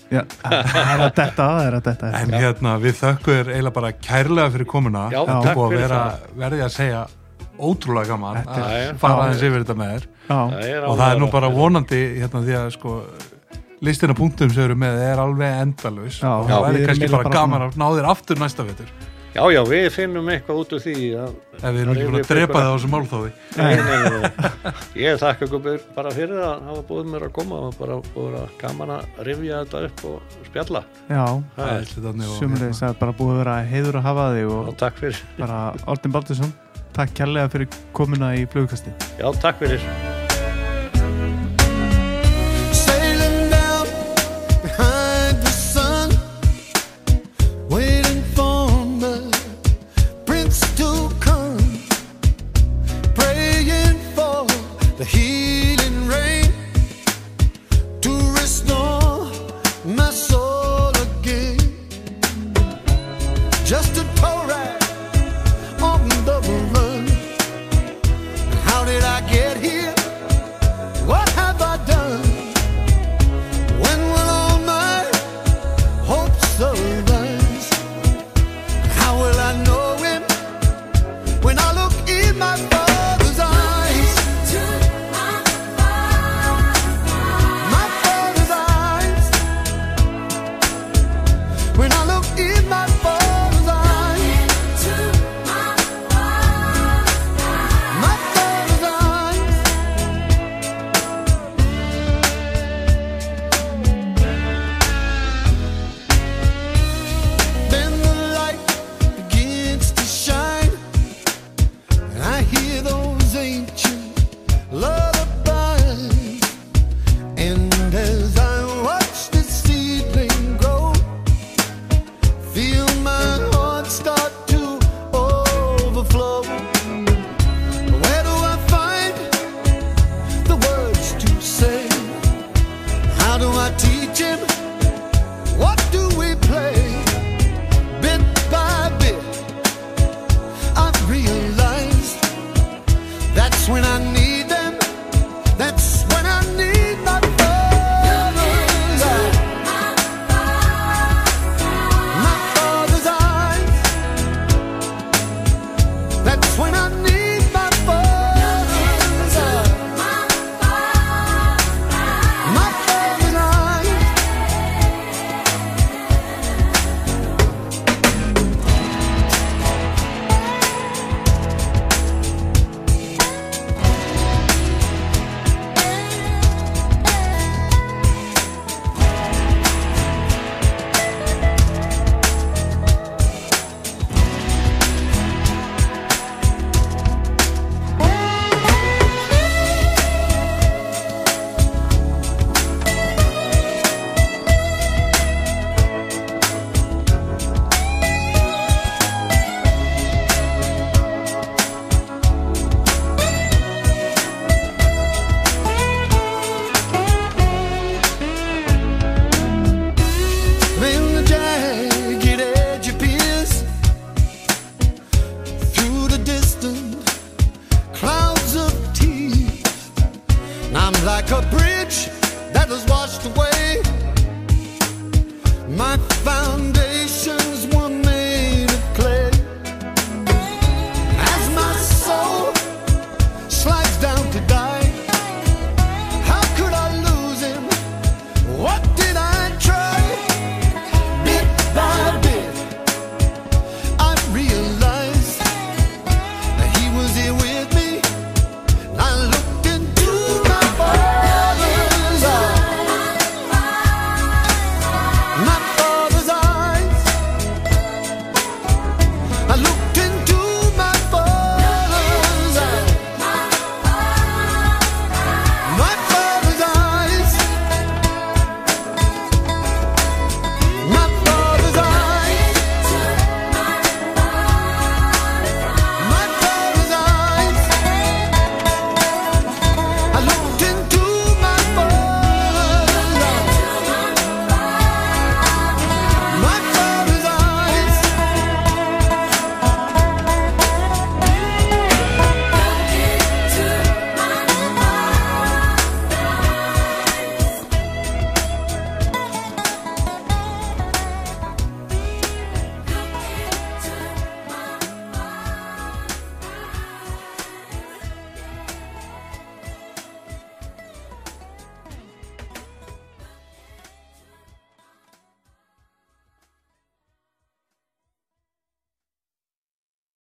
það 0.08 0.24
ekki 0.24 0.38
Já, 0.42 0.50
er 0.50 0.98
það 0.98 1.14
þetta, 1.18 1.46
er 1.66 1.76
það 1.78 1.86
þetta 1.88 2.10
En 2.22 2.34
hérna, 2.38 2.74
við 2.82 2.94
þökkum 3.02 3.34
þér 3.38 3.50
eiginlega 3.54 3.74
bara 3.78 3.90
kærlega 4.08 4.52
fyrir 4.54 4.68
komuna. 4.72 5.02
Já, 5.12 5.20
er 5.22 5.48
búið 5.58 5.66
að 5.68 5.74
vera, 5.82 6.02
verði 6.42 6.60
að 6.64 6.72
segja 6.78 7.02
ótrúlega 7.58 8.08
gaman 8.12 8.36
er- 8.38 8.48
að 8.48 9.00
fara 9.02 9.24
aðeins 9.26 9.42
yfir 9.48 9.64
þetta 9.64 9.78
með 9.82 9.92
þér. 9.96 10.06
Er 10.68 10.86
og 10.88 10.98
það 11.00 11.12
er 11.12 11.20
nú 11.22 11.30
bara 11.32 11.50
vonandi 11.52 12.00
hérna 12.20 12.42
því 12.46 12.56
að 12.60 12.70
sko 12.76 12.94
listina 13.82 14.14
punktum 14.18 14.50
sem 14.50 14.64
eru 14.64 14.74
með 14.78 14.98
er 15.12 15.22
alveg 15.22 15.60
endalaus. 15.62 16.18
Já, 16.22 16.30
og 16.34 16.48
það 16.48 16.66
verður 16.68 16.86
kannski 16.90 17.10
bara 17.14 17.34
gaman 17.36 17.66
að 17.68 17.78
ná 17.78 17.86
þér 17.98 18.10
aftur 18.14 18.40
næsta 18.42 18.66
vetur 18.66 18.90
Já, 19.38 19.44
já, 19.54 19.60
við 19.70 19.84
finnum 19.94 20.28
eitthvað 20.32 20.56
út 20.64 20.72
úr 20.74 20.80
því 20.82 20.94
að, 21.14 21.34
ef 21.58 21.66
við 21.68 21.80
erum 21.84 21.92
ekki 21.94 22.06
búin 22.08 22.16
að 22.18 22.30
drepa 22.32 22.58
það 22.58 22.66
á 22.66 22.74
þessu 22.74 22.90
málþóði 22.90 23.30
nei, 23.54 23.76
nei, 23.78 23.98
nei. 24.08 24.72
Ég 24.98 25.20
þakka 25.22 25.46
ykkur 25.46 25.84
bara 25.94 26.14
fyrir 26.16 26.40
að 26.42 26.66
hafa 26.66 26.82
búið 26.88 27.10
mér 27.12 27.26
að 27.28 27.32
koma 27.38 27.60
og 27.68 27.78
bara 27.78 28.00
búið 28.16 28.36
að 28.42 28.56
gaman 28.64 28.94
að 28.96 29.22
rifja 29.28 29.62
þetta 29.62 29.84
upp 29.88 30.04
og 30.10 30.36
spjalla. 30.50 30.82
Já 31.06 31.22
er- 31.68 31.88
það 31.94 32.88
er 32.90 33.00
bara 33.04 33.16
búið 33.22 33.34
að 33.36 33.42
vera 33.44 33.56
heiður 33.70 34.00
að 34.02 34.08
hafa 34.10 34.28
þig 34.34 34.44
Já, 34.48 34.54
og 34.58 34.76
takk 34.82 35.02
fyrir. 35.04 35.22
bara 35.38 35.62
Árni 35.86 36.12
Baldursson 36.18 36.54
Takk 36.98 37.14
kærlega 37.14 37.50
fyrir 37.52 37.68
komuna 37.94 38.34
í 38.34 38.46
flugkasti 38.50 38.90
Já, 39.20 39.28
takk 39.38 39.62
fyrir 39.62 40.17